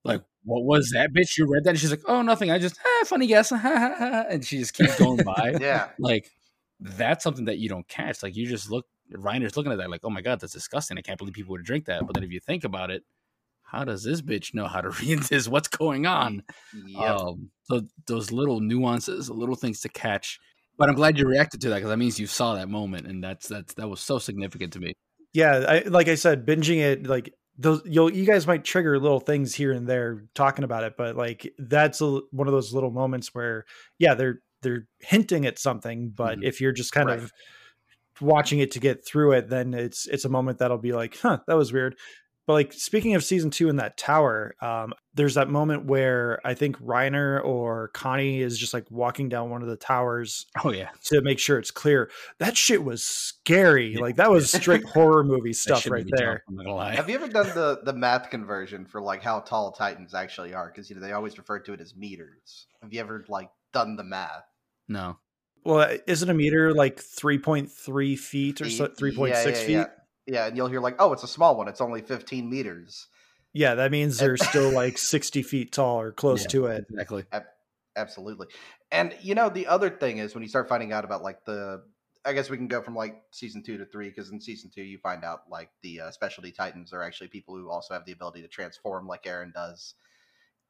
like 0.04 0.22
what 0.44 0.66
was 0.66 0.92
that, 0.92 1.10
bitch? 1.14 1.36
You 1.36 1.48
read 1.52 1.64
that? 1.64 1.72
And 1.72 1.80
she's 1.80 1.90
like, 1.90 2.04
oh, 2.06 2.22
nothing. 2.22 2.52
I 2.52 2.60
just 2.60 2.78
ah, 2.86 3.06
funny 3.06 3.26
guess, 3.26 3.52
and 3.52 4.46
she 4.46 4.60
just 4.60 4.76
keeps 4.76 5.00
going 5.00 5.24
by. 5.26 5.56
Yeah. 5.60 5.90
Like 5.98 6.30
that's 6.80 7.24
something 7.24 7.46
that 7.46 7.58
you 7.58 7.70
don't 7.70 7.88
catch. 7.88 8.22
Like 8.22 8.36
you 8.36 8.46
just 8.46 8.70
look, 8.70 8.86
Reiner's 9.12 9.58
looking 9.58 9.72
at 9.72 9.80
that, 9.80 9.90
like, 9.90 10.02
oh 10.04 10.12
my 10.12 10.22
god, 10.22 10.42
that's 10.42 10.54
disgusting. 10.54 11.00
I 11.00 11.02
can't 11.02 11.18
believe 11.18 11.34
people 11.34 11.54
would 11.54 11.66
drink 11.66 11.86
that. 11.86 12.06
But 12.06 12.14
then 12.14 12.24
if 12.24 12.32
you 12.32 12.40
think 12.40 12.66
about 12.66 12.92
it, 12.92 13.02
how 13.68 13.84
does 13.84 14.04
this 14.04 14.22
bitch 14.22 14.54
know 14.54 14.68
how 14.68 14.82
to 14.82 14.90
read 15.02 15.20
this? 15.24 15.48
What's 15.48 15.68
going 15.68 16.06
on? 16.06 16.44
Yep. 16.74 17.16
Um, 17.18 17.50
so 17.64 17.82
those 18.08 18.32
little 18.32 18.60
nuances, 18.62 19.30
little 19.30 19.56
things 19.56 19.82
to 19.82 19.90
catch. 19.90 20.40
But 20.78 20.90
I'm 20.90 20.96
glad 20.96 21.18
you 21.18 21.26
reacted 21.28 21.62
to 21.62 21.70
that 21.70 21.76
because 21.76 21.90
that 21.90 21.98
means 21.98 22.20
you 22.20 22.28
saw 22.28 22.56
that 22.56 22.70
moment, 22.70 23.08
and 23.08 23.24
that's 23.24 23.48
that's 23.48 23.74
that 23.76 23.88
was 23.90 24.00
so 24.00 24.20
significant 24.20 24.74
to 24.74 24.80
me. 24.80 24.94
yeah 25.34 25.66
I, 25.68 25.80
like 25.88 26.08
i 26.08 26.16
said 26.16 26.46
binging 26.46 26.78
it 26.80 27.06
like 27.08 27.34
those 27.58 27.82
you'll 27.86 28.12
you 28.14 28.26
guys 28.26 28.46
might 28.48 28.64
trigger 28.64 29.00
little 29.00 29.20
things 29.20 29.54
here 29.56 29.72
and 29.74 29.88
there 29.88 30.24
talking 30.36 30.64
about 30.64 30.84
it 30.84 30.94
but 30.98 31.16
like 31.18 31.52
that's 31.58 32.00
a, 32.02 32.20
one 32.32 32.48
of 32.48 32.54
those 32.54 32.72
little 32.74 32.92
moments 32.92 33.34
where 33.34 33.66
yeah 33.98 34.14
they're 34.14 34.40
they're 34.62 34.88
hinting 35.02 35.46
at 35.48 35.58
something 35.60 36.10
but 36.16 36.38
Mhm. 36.38 36.44
if 36.46 36.62
you're 36.62 36.72
just 36.72 36.92
kind 36.94 37.10
Right. 37.10 37.20
of 37.24 37.32
watching 38.22 38.60
it 38.60 38.72
to 38.72 38.80
get 38.80 39.06
through 39.06 39.34
it 39.34 39.50
then 39.50 39.74
it's 39.74 40.06
it's 40.08 40.26
a 40.26 40.30
moment 40.30 40.60
that'll 40.60 40.78
be 40.78 40.94
like 40.94 41.18
huh 41.18 41.40
that 41.48 41.58
was 41.58 41.74
weird 41.74 41.96
but 42.48 42.54
like 42.54 42.74
speaking 42.74 43.14
of 43.14 43.24
season 43.24 43.52
two 43.52 43.70
in 43.70 43.76
that 43.76 43.98
tower 43.98 44.56
um 44.62 44.94
there's 45.14 45.36
that 45.36 45.50
moment 45.50 45.86
where 45.86 46.40
i 46.46 46.54
think 46.56 46.78
reiner 46.80 47.44
or 47.46 47.90
connie 47.90 48.42
is 48.42 48.58
just 48.58 48.74
like 48.74 48.90
walking 48.90 49.30
down 49.30 49.50
one 49.52 49.62
of 49.62 49.68
the 49.68 49.76
towers 49.76 50.46
Oh 50.64 50.72
yeah, 50.72 50.90
to 51.06 51.22
make 51.22 51.38
sure 51.38 51.60
it's 51.60 51.70
clear 51.72 52.10
that 52.40 52.58
shit 52.58 52.84
was 52.84 53.04
scary 53.04 53.94
Yeah. 53.94 54.00
like 54.00 54.16
that 54.16 54.32
was 54.32 54.52
straight 54.52 54.84
horror 54.94 55.24
movie 55.24 55.54
stuff 55.54 55.86
right 55.90 56.06
there 56.10 56.28
jump, 56.28 56.42
I'm 56.50 56.56
not 56.56 56.64
gonna 56.66 56.76
lie. 56.76 56.96
Have 56.96 57.10
you 57.10 57.16
ever 57.16 57.28
done 57.28 57.48
the 57.54 57.82
the 57.84 57.94
math 57.94 58.30
conversion 58.32 58.86
for 58.86 59.02
like 59.02 59.22
how 59.22 59.42
tall 59.42 59.72
Titans 59.72 60.14
actually 60.14 60.54
are? 60.54 60.68
Because 60.68 60.90
you 60.90 60.96
know 60.96 61.02
they 61.02 61.12
always 61.12 61.38
refer 61.38 61.60
to 61.60 61.74
it 61.74 61.82
as 61.82 61.96
meters. 61.96 62.66
Have 62.82 62.94
you 62.94 63.00
ever 63.02 63.26
like 63.28 63.50
done 63.74 63.96
the 63.96 64.04
math? 64.04 64.44
No, 64.88 65.18
Well, 65.66 65.98
isn't 66.08 66.30
a 66.30 66.34
meter 66.34 66.74
like 66.74 66.98
3.3 66.98 68.18
feet 68.18 68.62
or 68.62 68.70
so, 68.70 68.86
Y- 68.86 68.90
3.6 69.12 69.30
yeah, 69.30 69.50
yeah, 69.50 69.54
feet? 69.84 69.88
Yeah. 70.28 70.34
Yeah. 70.34 70.42
yeah, 70.42 70.48
and 70.48 70.58
you'll 70.58 70.68
hear 70.68 70.82
like, 70.82 70.96
oh, 71.00 71.14
it's 71.14 71.24
a 71.24 71.28
small 71.28 71.58
one. 71.58 71.68
It's 71.68 71.82
only 71.82 72.02
15 72.02 72.50
meters. 72.50 73.08
Yeah, 73.54 73.76
that 73.76 73.92
means 73.92 74.18
they're 74.20 74.38
still 74.38 74.72
like 74.74 74.98
60 74.98 75.42
feet 75.42 75.72
tall 75.72 76.00
or 76.00 76.12
close 76.12 76.44
Yeah. 76.44 76.48
to 76.50 76.66
it. 76.68 76.86
exactly. 76.90 77.26
Absolutely. 77.96 78.46
And 78.92 79.16
you 79.22 79.34
know, 79.34 79.50
the 79.50 79.66
other 79.66 79.90
thing 79.90 80.20
is 80.20 80.36
when 80.36 80.44
you 80.44 80.50
start 80.50 80.70
finding 80.70 80.94
out 80.94 81.04
about 81.04 81.24
like 81.24 81.44
the 81.46 81.84
I 82.24 82.34
guess 82.34 82.48
we 82.50 82.58
can 82.58 82.68
go 82.68 82.82
from 82.84 82.96
like 82.96 83.24
season 83.32 83.64
two 83.64 83.78
to 83.80 83.86
three 83.86 84.10
because 84.10 84.30
in 84.30 84.40
season 84.40 84.70
two 84.70 84.84
you 84.84 85.00
find 85.00 85.24
out 85.24 85.50
like 85.50 85.72
the 85.82 86.02
uh, 86.02 86.12
specialty 86.12 86.52
titans 86.52 86.94
are 86.94 87.02
actually 87.02 87.30
people 87.30 87.56
who 87.56 87.72
also 87.72 87.96
have 87.96 88.06
the 88.06 88.12
ability 88.12 88.44
to 88.44 88.48
transform 88.48 89.08
like 89.08 89.24
Eren 89.24 89.52
does. 89.52 89.96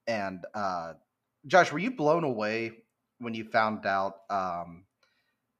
And 0.08 0.46
uh 0.54 0.94
Josh, 1.46 1.72
were 1.72 1.80
you 1.80 1.92
blown 1.92 2.24
away 2.24 2.72
when 3.20 3.34
you 3.34 3.44
found 3.44 3.86
out? 3.86 4.14
um 4.30 4.86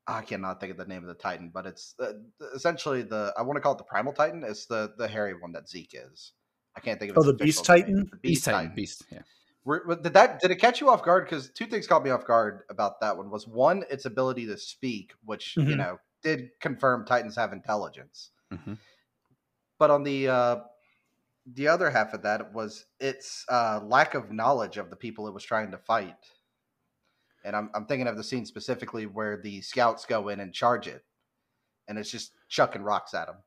I 0.08 0.22
cannot 0.22 0.60
think 0.60 0.72
of 0.72 0.78
the 0.78 0.86
name 0.86 1.02
of 1.04 1.08
the 1.10 1.14
Titan, 1.22 1.52
but 1.54 1.66
it's 1.66 1.94
uh, 2.00 2.14
essentially 2.56 3.02
the 3.02 3.34
I 3.38 3.42
want 3.42 3.58
to 3.58 3.62
call 3.62 3.74
it 3.74 3.78
the 3.78 3.84
Primal 3.84 4.14
Titan. 4.14 4.44
It's 4.44 4.66
the 4.66 4.94
the 4.98 5.08
hairy 5.08 5.34
one 5.34 5.52
that 5.54 5.68
Zeke 5.68 5.96
is. 6.12 6.32
I 6.76 6.80
can't 6.80 7.00
think 7.00 7.12
of 7.12 7.18
Oh, 7.18 7.24
the 7.24 7.34
Beast 7.34 7.68
name. 7.70 7.82
Titan? 7.82 8.08
The 8.12 8.18
Beast 8.18 8.46
Titan, 8.46 8.72
Beast. 8.76 9.04
Yeah. 9.12 9.22
were, 9.66 9.84
were- 9.86 9.96
did 9.96 10.14
that 10.14 10.40
did 10.40 10.52
it 10.52 10.58
catch 10.58 10.80
you 10.80 10.90
off 10.90 11.04
guard? 11.04 11.26
Because 11.26 11.50
two 11.50 11.66
things 11.66 11.88
caught 11.88 12.04
me 12.04 12.10
off 12.12 12.26
guard 12.26 12.62
about 12.70 13.02
that 13.02 13.18
one 13.18 13.30
was 13.30 13.48
one, 13.48 13.84
its 13.90 14.06
ability 14.06 14.46
to 14.48 14.58
speak, 14.58 15.14
which 15.26 15.58
you 15.58 15.64
Mhm. 15.64 15.78
know 15.78 16.00
did 16.24 16.52
confirm 16.62 17.06
Titans 17.06 17.36
have 17.36 17.52
intelligence. 17.52 18.32
hmm 18.52 18.74
But 19.78 19.92
on 19.92 20.04
the 20.04 20.30
uh, 20.30 20.56
the 21.54 21.68
other 21.68 21.90
half 21.90 22.14
of 22.14 22.22
that 22.24 22.54
was 22.54 22.86
its 23.00 23.44
uh, 23.50 23.82
lack 23.84 24.14
of 24.14 24.32
knowledge 24.32 24.78
of 24.78 24.90
the 24.90 24.96
people 24.96 25.28
it 25.28 25.34
was 25.34 25.44
trying 25.44 25.72
to 25.72 25.78
fight. 25.78 26.16
And 27.48 27.56
I'm 27.56 27.70
I'm 27.74 27.86
thinking 27.86 28.08
of 28.08 28.18
the 28.18 28.24
scene 28.24 28.46
specifically 28.46 29.06
where 29.06 29.38
the 29.42 29.62
scouts 29.62 30.06
go 30.06 30.28
in 30.28 30.42
and 30.42 30.54
charge 30.54 30.86
it, 30.88 31.04
and 31.88 31.98
it's 31.98 32.12
just 32.12 32.34
chucking 32.50 32.84
rocks 32.84 33.14
at 33.14 33.28
them. 33.28 33.38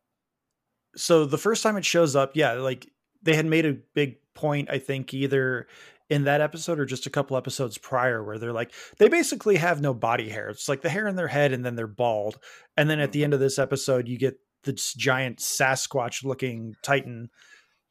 So 0.96 1.26
the 1.26 1.38
first 1.38 1.62
time 1.62 1.76
it 1.76 1.84
shows 1.84 2.16
up, 2.16 2.32
yeah, 2.34 2.54
like 2.54 2.90
they 3.22 3.34
had 3.34 3.44
made 3.46 3.66
a 3.66 3.76
big 3.94 4.16
point, 4.34 4.70
I 4.70 4.78
think, 4.78 5.12
either 5.12 5.68
in 6.08 6.24
that 6.24 6.40
episode 6.40 6.80
or 6.80 6.86
just 6.86 7.06
a 7.06 7.10
couple 7.10 7.36
episodes 7.36 7.76
prior, 7.76 8.24
where 8.24 8.38
they're 8.38 8.54
like, 8.54 8.72
they 8.98 9.08
basically 9.08 9.56
have 9.56 9.82
no 9.82 9.92
body 9.92 10.30
hair. 10.30 10.48
It's 10.48 10.68
like 10.68 10.80
the 10.80 10.88
hair 10.88 11.06
in 11.06 11.14
their 11.14 11.28
head 11.28 11.52
and 11.52 11.64
then 11.64 11.76
they're 11.76 11.86
bald. 11.86 12.38
And 12.76 12.88
then 12.88 12.98
at 12.98 13.12
the 13.12 13.20
mm-hmm. 13.20 13.24
end 13.24 13.34
of 13.34 13.40
this 13.40 13.58
episode, 13.58 14.08
you 14.08 14.18
get 14.18 14.40
this 14.64 14.94
giant 14.94 15.38
Sasquatch 15.38 16.24
looking 16.24 16.74
Titan 16.82 17.28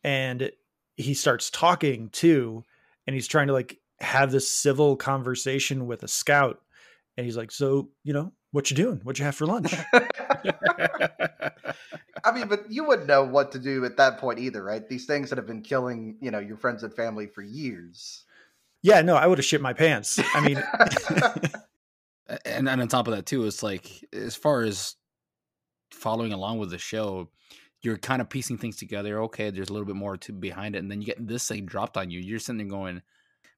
and 0.04 0.52
he 0.98 1.14
starts 1.14 1.50
talking 1.50 2.10
too. 2.10 2.64
And 3.08 3.14
he's 3.14 3.28
trying 3.28 3.48
to 3.48 3.54
like 3.54 3.78
have 4.02 4.32
this 4.32 4.50
civil 4.50 4.96
conversation 4.96 5.88
with 5.88 6.04
a 6.04 6.08
scout. 6.08 6.62
And 7.18 7.26
he's 7.26 7.38
like, 7.38 7.52
So, 7.52 7.90
you 8.04 8.14
know, 8.14 8.34
what 8.52 8.70
you 8.70 8.76
doing? 8.76 9.02
What 9.04 9.20
you 9.20 9.26
have 9.26 9.36
for 9.36 9.46
lunch? 9.46 9.74
I 12.24 12.32
mean, 12.32 12.48
but 12.48 12.70
you 12.72 12.84
wouldn't 12.84 13.08
know 13.08 13.24
what 13.24 13.52
to 13.54 13.60
do 13.60 13.86
at 13.86 13.98
that 13.98 14.18
point 14.18 14.40
either, 14.40 14.64
right? 14.64 14.88
These 14.88 15.06
things 15.06 15.30
that 15.30 15.38
have 15.38 15.48
been 15.48 15.62
killing, 15.62 16.18
you 16.22 16.32
know, 16.32 16.40
your 16.40 16.58
friends 16.58 16.84
and 16.84 16.94
family 16.94 17.28
for 17.28 17.42
years. 17.42 18.26
yeah, 18.82 19.02
no, 19.02 19.16
I 19.16 19.28
would 19.28 19.38
have 19.38 19.46
shit 19.46 19.62
my 19.62 19.74
pants. 19.74 20.20
I 20.34 20.42
mean, 20.42 20.64
and, 22.46 22.70
and 22.70 22.82
on 22.82 22.88
top 22.88 23.08
of 23.08 23.16
that 23.16 23.26
too, 23.26 23.46
it's 23.46 23.64
like 23.64 24.06
as 24.14 24.36
far 24.36 24.64
as 24.64 24.96
following 25.92 26.34
along 26.34 26.60
with 26.60 26.72
the 26.72 26.78
show, 26.78 27.30
you're 27.82 27.98
kind 27.98 28.22
of 28.22 28.30
piecing 28.30 28.58
things 28.58 28.78
together. 28.78 29.22
Okay, 29.24 29.50
there's 29.50 29.70
a 29.70 29.74
little 29.74 29.88
bit 29.88 29.96
more 29.96 30.18
to 30.18 30.34
behind 30.34 30.76
it, 30.76 30.80
and 30.80 30.92
then 30.92 31.02
you 31.02 31.08
get 31.08 31.26
this 31.26 31.48
thing 31.48 31.66
dropped 31.66 31.98
on 31.98 32.12
you. 32.12 32.20
You're 32.20 32.40
sitting 32.40 32.58
there 32.58 32.68
going, 32.68 33.02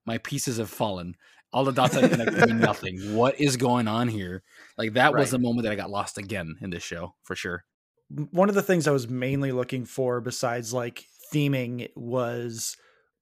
"My 0.06 0.18
pieces 0.20 0.58
have 0.58 0.70
fallen. 0.70 1.16
All 1.54 1.66
the 1.66 1.72
dots 1.72 1.96
have 1.96 2.10
connected 2.10 2.48
mean 2.48 2.60
nothing. 2.72 3.16
What 3.16 3.40
is 3.40 3.58
going 3.58 3.88
on 3.88 4.08
here?" 4.08 4.44
Like 4.78 4.94
that 4.94 5.14
was 5.14 5.32
the 5.32 5.40
moment 5.40 5.64
that 5.64 5.72
I 5.72 5.76
got 5.76 5.90
lost 5.90 6.18
again 6.18 6.56
in 6.62 6.70
this 6.70 6.84
show 6.84 7.16
for 7.24 7.36
sure. 7.36 7.66
one 8.32 8.50
of 8.50 8.56
the 8.56 8.62
things 8.62 8.88
I 8.88 8.92
was 8.92 9.10
mainly 9.10 9.52
looking 9.52 9.86
for, 9.86 10.20
besides 10.22 10.74
like 10.74 11.06
theming, 11.34 11.90
was 11.96 12.76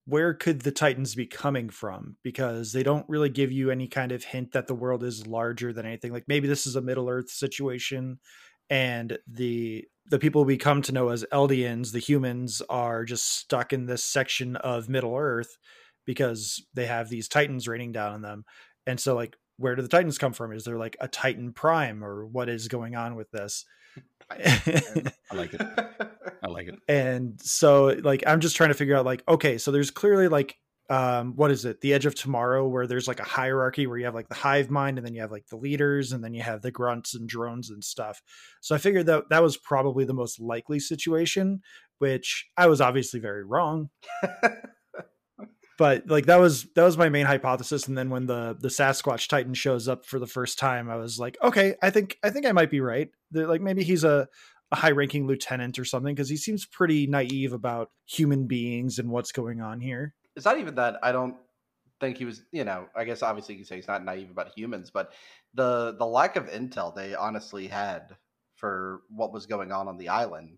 where 0.09 0.33
could 0.33 0.61
the 0.61 0.71
Titans 0.71 1.13
be 1.13 1.27
coming 1.27 1.69
from? 1.69 2.17
Because 2.23 2.73
they 2.73 2.81
don't 2.81 3.07
really 3.07 3.29
give 3.29 3.51
you 3.51 3.69
any 3.69 3.87
kind 3.87 4.11
of 4.11 4.23
hint 4.23 4.53
that 4.53 4.65
the 4.65 4.73
world 4.73 5.03
is 5.03 5.27
larger 5.27 5.71
than 5.71 5.85
anything. 5.85 6.11
Like 6.11 6.27
maybe 6.27 6.47
this 6.47 6.65
is 6.65 6.75
a 6.75 6.81
Middle 6.81 7.09
Earth 7.09 7.29
situation, 7.29 8.19
and 8.69 9.19
the 9.27 9.85
the 10.07 10.19
people 10.19 10.43
we 10.43 10.57
come 10.57 10.81
to 10.81 10.91
know 10.91 11.09
as 11.09 11.25
Eldians, 11.31 11.91
the 11.91 11.99
humans, 11.99 12.61
are 12.69 13.05
just 13.05 13.25
stuck 13.25 13.71
in 13.71 13.85
this 13.85 14.03
section 14.03 14.55
of 14.55 14.89
Middle 14.89 15.15
Earth 15.15 15.57
because 16.09 16.65
they 16.73 16.87
have 16.87 17.07
these 17.07 17.27
Titans 17.27 17.67
raining 17.67 17.91
down 17.91 18.13
on 18.13 18.21
them. 18.23 18.43
And 18.87 18.99
so, 18.99 19.13
like, 19.13 19.35
where 19.57 19.75
do 19.75 19.83
the 19.83 19.87
Titans 19.87 20.17
come 20.17 20.33
from? 20.33 20.51
Is 20.53 20.63
there 20.63 20.79
like 20.79 20.97
a 20.99 21.07
Titan 21.07 21.53
Prime, 21.53 22.03
or 22.03 22.25
what 22.25 22.49
is 22.49 22.67
going 22.67 22.95
on 22.95 23.13
with 23.13 23.29
this? 23.29 23.63
I 24.31 25.11
like 25.35 25.53
it. 25.53 25.61
I 26.43 26.47
like 26.47 26.67
it. 26.67 26.79
and 26.87 27.39
so 27.41 27.95
like 28.01 28.23
i'm 28.25 28.39
just 28.39 28.55
trying 28.55 28.69
to 28.69 28.73
figure 28.73 28.95
out 28.95 29.05
like 29.05 29.23
okay 29.27 29.57
so 29.57 29.71
there's 29.71 29.91
clearly 29.91 30.27
like 30.29 30.55
um 30.89 31.35
what 31.35 31.51
is 31.51 31.65
it 31.65 31.81
the 31.81 31.93
edge 31.93 32.05
of 32.05 32.15
tomorrow 32.15 32.67
where 32.67 32.87
there's 32.87 33.07
like 33.07 33.19
a 33.19 33.25
hierarchy 33.25 33.85
where 33.87 33.97
you 33.97 34.05
have 34.05 34.15
like 34.15 34.29
the 34.29 34.35
hive 34.35 34.69
mind 34.69 34.97
and 34.97 35.05
then 35.05 35.13
you 35.13 35.21
have 35.21 35.31
like 35.31 35.45
the 35.47 35.57
leaders 35.57 36.11
and 36.11 36.23
then 36.23 36.33
you 36.33 36.41
have 36.41 36.61
the 36.61 36.71
grunts 36.71 37.13
and 37.13 37.27
drones 37.27 37.69
and 37.69 37.83
stuff 37.83 38.21
so 38.61 38.73
i 38.73 38.77
figured 38.77 39.05
that 39.05 39.29
that 39.29 39.43
was 39.43 39.57
probably 39.57 40.05
the 40.05 40.13
most 40.13 40.39
likely 40.39 40.79
situation 40.79 41.61
which 41.99 42.47
i 42.57 42.67
was 42.67 42.81
obviously 42.81 43.19
very 43.19 43.43
wrong 43.43 43.89
but 45.79 46.07
like 46.07 46.27
that 46.27 46.39
was 46.39 46.65
that 46.75 46.83
was 46.83 46.97
my 46.97 47.09
main 47.09 47.25
hypothesis. 47.25 47.87
And 47.87 47.97
then 47.97 48.11
when 48.11 48.27
the 48.27 48.55
the 48.59 48.67
sasquatch 48.67 49.27
titan 49.27 49.55
shows 49.55 49.87
up 49.87 50.05
for 50.05 50.19
the 50.19 50.27
first 50.27 50.59
time 50.59 50.89
i 50.89 50.97
was 50.97 51.17
like 51.17 51.37
okay 51.41 51.75
i 51.81 51.89
think 51.89 52.17
i 52.21 52.29
think 52.29 52.45
i 52.45 52.51
might 52.51 52.69
be 52.69 52.81
right. 52.81 53.09
That, 53.31 53.49
like 53.49 53.61
maybe 53.61 53.83
he's 53.83 54.03
a 54.03 54.27
a 54.71 54.75
high 54.75 54.91
ranking 54.91 55.25
lieutenant 55.25 55.79
or 55.79 55.85
something 55.85 56.13
because 56.13 56.29
he 56.29 56.37
seems 56.37 56.65
pretty 56.65 57.07
naive 57.07 57.53
about 57.53 57.89
human 58.05 58.45
beings 58.45 58.99
and 58.99 59.09
what's 59.09 59.31
going 59.31 59.61
on 59.61 59.79
here. 59.79 60.13
It's 60.35 60.45
not 60.45 60.59
even 60.59 60.75
that 60.75 60.97
I 61.01 61.11
don't 61.11 61.35
think 61.99 62.17
he 62.17 62.25
was, 62.25 62.43
you 62.51 62.63
know, 62.63 62.85
I 62.95 63.03
guess 63.03 63.23
obviously 63.23 63.55
you 63.55 63.59
can 63.61 63.65
say 63.65 63.75
he's 63.77 63.87
not 63.87 64.05
naive 64.05 64.29
about 64.29 64.51
humans, 64.55 64.91
but 64.91 65.13
the 65.53 65.95
the 65.97 66.05
lack 66.05 66.35
of 66.35 66.47
intel 66.47 66.93
they 66.93 67.15
honestly 67.15 67.67
had 67.67 68.15
for 68.55 69.01
what 69.09 69.31
was 69.31 69.45
going 69.45 69.71
on 69.71 69.87
on 69.87 69.97
the 69.97 70.09
island 70.09 70.57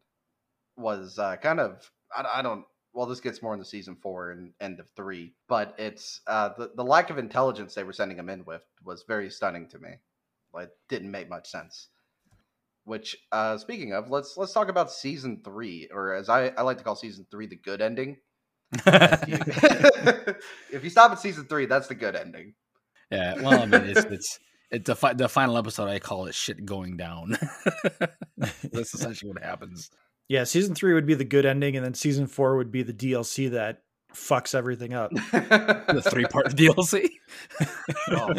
was 0.75 1.17
uh, 1.19 1.37
kind 1.37 1.59
of 1.59 1.89
I, 2.13 2.39
I 2.39 2.41
don't 2.41 2.65
well 2.93 3.05
this 3.05 3.21
gets 3.21 3.41
more 3.41 3.53
in 3.53 3.59
the 3.59 3.65
season 3.65 3.95
four 3.95 4.31
and 4.31 4.53
end 4.59 4.79
of 4.79 4.87
three 4.95 5.33
but 5.47 5.75
it's 5.77 6.21
uh, 6.27 6.49
the, 6.57 6.71
the 6.75 6.83
lack 6.83 7.09
of 7.09 7.17
intelligence 7.17 7.73
they 7.73 7.83
were 7.83 7.93
sending 7.93 8.17
him 8.17 8.29
in 8.29 8.43
with 8.45 8.63
was 8.83 9.03
very 9.07 9.29
stunning 9.29 9.67
to 9.67 9.79
me 9.79 9.91
like 10.53 10.69
didn't 10.89 11.11
make 11.11 11.29
much 11.29 11.49
sense 11.49 11.89
Which, 12.83 13.15
uh, 13.31 13.57
speaking 13.57 13.93
of, 13.93 14.09
let's 14.09 14.37
let's 14.37 14.53
talk 14.53 14.67
about 14.67 14.91
season 14.91 15.41
three, 15.43 15.87
or 15.93 16.15
as 16.15 16.29
I, 16.29 16.47
I 16.57 16.63
like 16.63 16.77
to 16.79 16.83
call 16.83 16.95
season 16.95 17.27
three, 17.29 17.45
the 17.45 17.55
good 17.55 17.79
ending. 17.81 18.17
If 18.87 19.27
you, 19.27 19.37
if 20.77 20.83
you 20.83 20.89
stop 20.89 21.11
at 21.11 21.19
season 21.19 21.45
three, 21.45 21.67
that's 21.67 21.87
the 21.87 21.95
good 21.95 22.15
ending. 22.15 22.55
yeah, 23.11 23.35
well, 23.35 23.61
I 23.61 23.65
mean, 23.67 23.83
it's 23.83 24.03
it's 24.09 24.39
it's 24.71 24.87
the 24.87 24.95
fi- 24.95 25.13
the 25.13 25.29
final 25.29 25.57
episode. 25.57 25.89
I 25.89 25.99
call 25.99 26.25
it 26.25 26.33
shit 26.33 26.65
going 26.65 26.97
down. 26.97 27.37
That's 28.37 28.93
essentially 28.95 29.31
what 29.31 29.43
happens. 29.43 29.91
Yeah, 30.31 30.45
season 30.45 30.75
three 30.75 30.93
would 30.93 31.05
be 31.05 31.13
the 31.13 31.25
good 31.25 31.45
ending, 31.45 31.75
and 31.75 31.85
then 31.85 31.93
season 31.93 32.25
four 32.25 32.55
would 32.55 32.71
be 32.71 32.83
the 32.83 32.93
DLC 32.93 33.51
that 33.51 33.81
fucks 34.15 34.55
everything 34.55 34.93
up. 34.93 35.11
The 35.31 36.01
three 36.09 36.23
part 36.23 36.47
DLC. 36.55 37.09
Oh. 38.09 38.33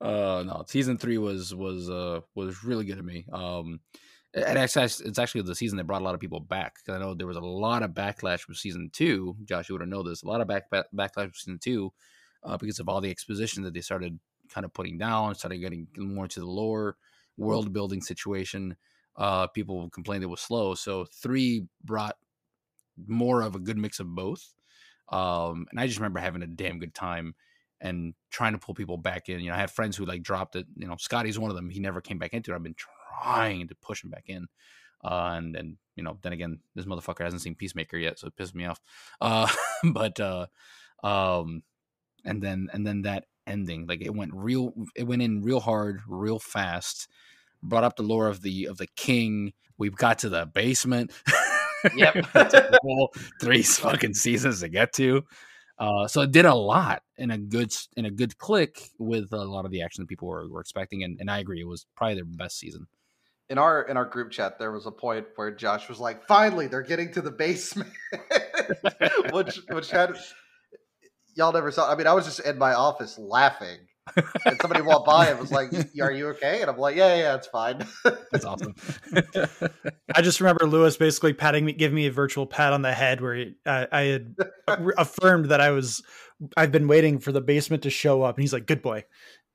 uh 0.00 0.42
no 0.46 0.64
season 0.68 0.98
three 0.98 1.18
was 1.18 1.52
was 1.54 1.90
uh 1.90 2.20
was 2.36 2.62
really 2.62 2.84
good 2.84 2.96
to 2.98 3.02
me 3.02 3.24
um 3.32 3.80
and 4.34 4.56
actually 4.58 4.84
it's 4.84 5.18
actually 5.18 5.42
the 5.42 5.54
season 5.54 5.76
that 5.78 5.84
brought 5.86 6.00
a 6.00 6.04
lot 6.04 6.14
of 6.14 6.20
people 6.20 6.40
back 6.40 6.74
'cause 6.84 6.94
i 6.94 6.98
know 6.98 7.14
there 7.14 7.26
was 7.26 7.36
a 7.36 7.40
lot 7.40 7.82
of 7.82 7.90
backlash 7.90 8.46
with 8.48 8.56
season 8.56 8.88
two 8.92 9.36
josh 9.44 9.68
you 9.68 9.74
would 9.74 9.80
have 9.82 9.88
know 9.88 10.02
this 10.02 10.22
a 10.22 10.26
lot 10.26 10.40
of 10.40 10.48
back, 10.48 10.70
back 10.70 10.86
backlash 10.94 11.26
with 11.26 11.36
season 11.36 11.58
two 11.60 11.92
uh, 12.44 12.56
because 12.56 12.78
of 12.80 12.88
all 12.88 13.00
the 13.00 13.10
exposition 13.10 13.62
that 13.64 13.74
they 13.74 13.80
started 13.80 14.18
kind 14.48 14.64
of 14.64 14.72
putting 14.72 14.96
down 14.98 15.34
started 15.34 15.58
getting 15.58 15.86
more 15.96 16.24
into 16.24 16.40
the 16.40 16.46
lore 16.46 16.96
world 17.36 17.72
building 17.72 18.00
situation 18.00 18.76
uh 19.16 19.46
people 19.48 19.90
complained 19.90 20.22
it 20.22 20.28
was 20.28 20.40
slow 20.40 20.74
so 20.74 21.04
three 21.04 21.66
brought 21.84 22.16
more 23.06 23.42
of 23.42 23.54
a 23.54 23.60
good 23.60 23.78
mix 23.78 24.00
of 24.00 24.06
both 24.14 24.54
um 25.10 25.66
and 25.70 25.78
i 25.80 25.86
just 25.86 25.98
remember 25.98 26.20
having 26.20 26.42
a 26.42 26.46
damn 26.46 26.78
good 26.78 26.94
time 26.94 27.34
and 27.82 28.14
trying 28.30 28.52
to 28.52 28.58
pull 28.58 28.74
people 28.74 28.96
back 28.96 29.28
in. 29.28 29.40
You 29.40 29.50
know, 29.50 29.56
I 29.56 29.58
had 29.58 29.70
friends 29.70 29.96
who 29.96 30.06
like 30.06 30.22
dropped 30.22 30.56
it. 30.56 30.66
You 30.76 30.86
know, 30.86 30.96
Scotty's 30.96 31.38
one 31.38 31.50
of 31.50 31.56
them. 31.56 31.68
He 31.68 31.80
never 31.80 32.00
came 32.00 32.18
back 32.18 32.32
into 32.32 32.52
it. 32.52 32.54
I've 32.54 32.62
been 32.62 32.76
trying 32.76 33.68
to 33.68 33.74
push 33.74 34.02
him 34.02 34.10
back 34.10 34.24
in. 34.26 34.46
Uh, 35.04 35.34
and 35.34 35.54
then, 35.54 35.76
you 35.96 36.04
know, 36.04 36.16
then 36.22 36.32
again, 36.32 36.60
this 36.76 36.86
motherfucker 36.86 37.24
hasn't 37.24 37.42
seen 37.42 37.56
Peacemaker 37.56 37.96
yet, 37.96 38.20
so 38.20 38.28
it 38.28 38.36
pissed 38.36 38.54
me 38.54 38.64
off. 38.64 38.80
Uh, 39.20 39.48
but, 39.92 40.18
uh, 40.20 40.46
um, 41.02 41.64
and 42.24 42.40
then, 42.40 42.68
and 42.72 42.86
then 42.86 43.02
that 43.02 43.24
ending, 43.44 43.88
like 43.88 44.00
it 44.00 44.14
went 44.14 44.32
real, 44.32 44.72
it 44.94 45.02
went 45.02 45.22
in 45.22 45.42
real 45.42 45.58
hard, 45.58 46.02
real 46.06 46.38
fast, 46.38 47.08
brought 47.62 47.84
up 47.84 47.96
the 47.96 48.02
lore 48.02 48.28
of 48.28 48.42
the, 48.42 48.66
of 48.66 48.78
the 48.78 48.88
king. 48.96 49.52
We've 49.78 49.96
got 49.96 50.20
to 50.20 50.28
the 50.28 50.46
basement. 50.46 51.12
Yep. 51.96 52.16
It 52.16 52.50
took 52.50 52.70
the 52.70 52.78
whole 52.82 53.12
three 53.40 53.62
fucking 53.62 54.14
seasons 54.14 54.60
to 54.60 54.68
get 54.68 54.92
to. 54.94 55.24
Uh, 55.78 56.06
so 56.06 56.20
it 56.20 56.30
did 56.30 56.44
a 56.44 56.54
lot 56.54 57.02
in 57.16 57.30
a 57.30 57.38
good 57.38 57.72
in 57.96 58.04
a 58.04 58.10
good 58.10 58.38
click 58.38 58.90
with 58.98 59.32
a 59.32 59.44
lot 59.44 59.64
of 59.64 59.72
the 59.72 59.82
action 59.82 60.02
that 60.02 60.08
people 60.08 60.28
were, 60.28 60.48
were 60.48 60.60
expecting, 60.60 61.02
and, 61.02 61.18
and 61.18 61.28
I 61.30 61.38
agree, 61.38 61.60
it 61.60 61.66
was 61.66 61.86
probably 61.96 62.14
their 62.14 62.24
best 62.24 62.58
season. 62.58 62.86
in 63.48 63.58
our 63.58 63.82
in 63.82 63.96
our 63.96 64.04
group 64.04 64.30
chat 64.30 64.58
there 64.58 64.70
was 64.70 64.86
a 64.86 64.90
point 64.92 65.26
where 65.34 65.50
Josh 65.50 65.88
was 65.88 65.98
like, 65.98 66.24
"Finally, 66.26 66.68
they're 66.68 66.82
getting 66.82 67.12
to 67.14 67.20
the 67.20 67.32
basement," 67.32 67.90
which 69.32 69.60
which 69.70 69.90
had 69.90 70.16
y'all 71.34 71.52
never 71.52 71.70
saw. 71.70 71.90
I 71.90 71.96
mean, 71.96 72.06
I 72.06 72.12
was 72.12 72.26
just 72.26 72.40
in 72.40 72.58
my 72.58 72.74
office 72.74 73.18
laughing, 73.18 73.78
and 74.16 74.60
somebody 74.60 74.82
walked 74.82 75.06
by 75.06 75.28
and 75.28 75.38
was 75.38 75.52
like, 75.52 75.72
"Are 76.00 76.10
you 76.10 76.28
okay?" 76.28 76.60
And 76.60 76.70
I'm 76.70 76.78
like, 76.78 76.96
"Yeah, 76.96 77.14
yeah, 77.16 77.34
it's 77.34 77.46
fine." 77.46 77.86
That's 78.30 78.44
awesome. 78.44 78.74
I 80.14 80.22
just 80.22 80.40
remember 80.40 80.66
Lewis 80.66 80.96
basically 80.96 81.32
patting 81.32 81.64
me, 81.64 81.72
giving 81.72 81.94
me 81.94 82.06
a 82.06 82.12
virtual 82.12 82.46
pat 82.46 82.72
on 82.72 82.82
the 82.82 82.92
head 82.92 83.20
where 83.20 83.34
he, 83.34 83.54
uh, 83.64 83.86
I 83.92 84.02
had 84.02 84.34
affirmed 84.98 85.46
that 85.46 85.60
I 85.60 85.70
was, 85.70 86.02
I've 86.56 86.72
been 86.72 86.88
waiting 86.88 87.18
for 87.18 87.32
the 87.32 87.40
basement 87.40 87.84
to 87.84 87.90
show 87.90 88.22
up, 88.22 88.36
and 88.36 88.42
he's 88.42 88.52
like, 88.52 88.66
"Good 88.66 88.82
boy." 88.82 89.04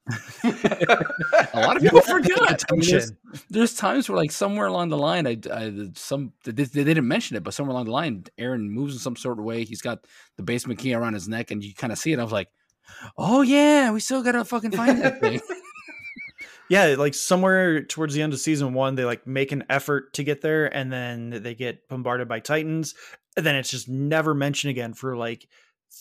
a 0.46 1.52
lot 1.56 1.76
of 1.76 1.82
people 1.82 2.00
forget. 2.00 2.64
I 2.72 2.76
mean, 2.76 2.90
there's, 2.90 3.12
there's 3.50 3.76
times 3.76 4.08
where 4.08 4.18
like 4.18 4.32
somewhere 4.32 4.68
along 4.68 4.88
the 4.88 4.98
line, 4.98 5.28
I, 5.28 5.38
I 5.52 5.90
some 5.96 6.32
they, 6.46 6.52
they 6.52 6.84
didn't 6.86 7.10
mention 7.10 7.36
it, 7.36 7.44
but 7.44 7.54
somewhere 7.54 7.74
along 7.74 7.86
the 7.86 7.92
line, 7.92 8.24
Eren 8.40 8.70
moves 8.70 8.94
in 8.94 9.00
some 9.00 9.18
sort 9.18 9.38
of 9.38 9.44
way. 9.44 9.66
He's 9.66 9.82
got 9.82 10.06
the 10.38 10.44
basement 10.44 10.80
key 10.80 10.94
around 10.94 11.16
his 11.16 11.28
neck, 11.28 11.52
and 11.52 11.62
you 11.62 11.74
kind 11.74 11.92
of 11.92 12.00
see 12.00 12.14
it. 12.14 12.20
I 12.20 12.24
was 12.24 12.32
like, 12.32 12.48
oh 13.18 13.42
yeah, 13.42 13.92
we 13.92 14.00
still 14.00 14.24
gotta 14.24 14.46
fucking 14.46 14.72
find 14.72 15.02
that 15.02 15.20
thing. 15.22 15.42
Yeah, 16.70 16.96
like 16.98 17.14
somewhere 17.14 17.84
towards 17.84 18.14
the 18.14 18.22
end 18.22 18.34
of 18.34 18.40
season 18.40 18.74
one, 18.74 18.96
they 18.96 19.06
like 19.06 19.26
make 19.26 19.52
an 19.52 19.64
effort 19.70 20.14
to 20.14 20.24
get 20.24 20.42
there, 20.42 20.74
and 20.74 20.92
then 20.92 21.30
they 21.30 21.56
get 21.56 21.88
bombarded 21.88 22.28
by 22.28 22.40
titans, 22.40 22.94
and 23.38 23.46
then 23.46 23.56
it's 23.56 23.72
just 23.72 23.88
never 23.88 24.34
mentioned 24.34 24.72
again 24.72 24.94
for 24.94 25.16
like 25.16 25.48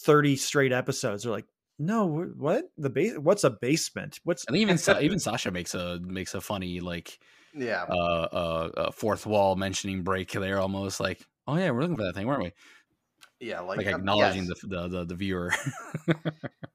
thirty 0.04 0.36
straight 0.36 0.72
episodes. 0.72 1.22
They're 1.22 1.32
like, 1.32 1.46
"No, 1.78 2.06
what 2.06 2.64
the 2.76 2.90
base? 2.90 3.16
What's 3.16 3.44
a 3.44 3.50
basement? 3.50 4.18
What's 4.24 4.44
And 4.46 4.56
even 4.56 4.76
Sa- 4.76 4.98
even 4.98 5.18
Sasha 5.20 5.52
makes 5.52 5.74
a 5.74 6.00
makes 6.00 6.34
a 6.34 6.40
funny 6.40 6.80
like 6.80 7.20
yeah, 7.54 7.84
uh, 7.88 8.28
uh, 8.32 8.70
uh 8.76 8.90
fourth 8.90 9.24
wall 9.24 9.54
mentioning 9.54 10.02
break 10.02 10.32
there, 10.32 10.58
almost 10.58 10.98
like, 10.98 11.24
oh 11.46 11.56
yeah, 11.56 11.70
we're 11.70 11.82
looking 11.82 11.96
for 11.96 12.04
that 12.04 12.16
thing, 12.16 12.26
weren't 12.26 12.42
we? 12.42 12.52
Yeah, 13.40 13.60
like, 13.60 13.78
Like 13.78 13.86
um, 13.88 14.00
acknowledging 14.00 14.44
yes. 14.44 14.60
the, 14.60 14.68
the 14.68 14.88
the 14.88 15.04
the 15.06 15.14
viewer. 15.14 15.52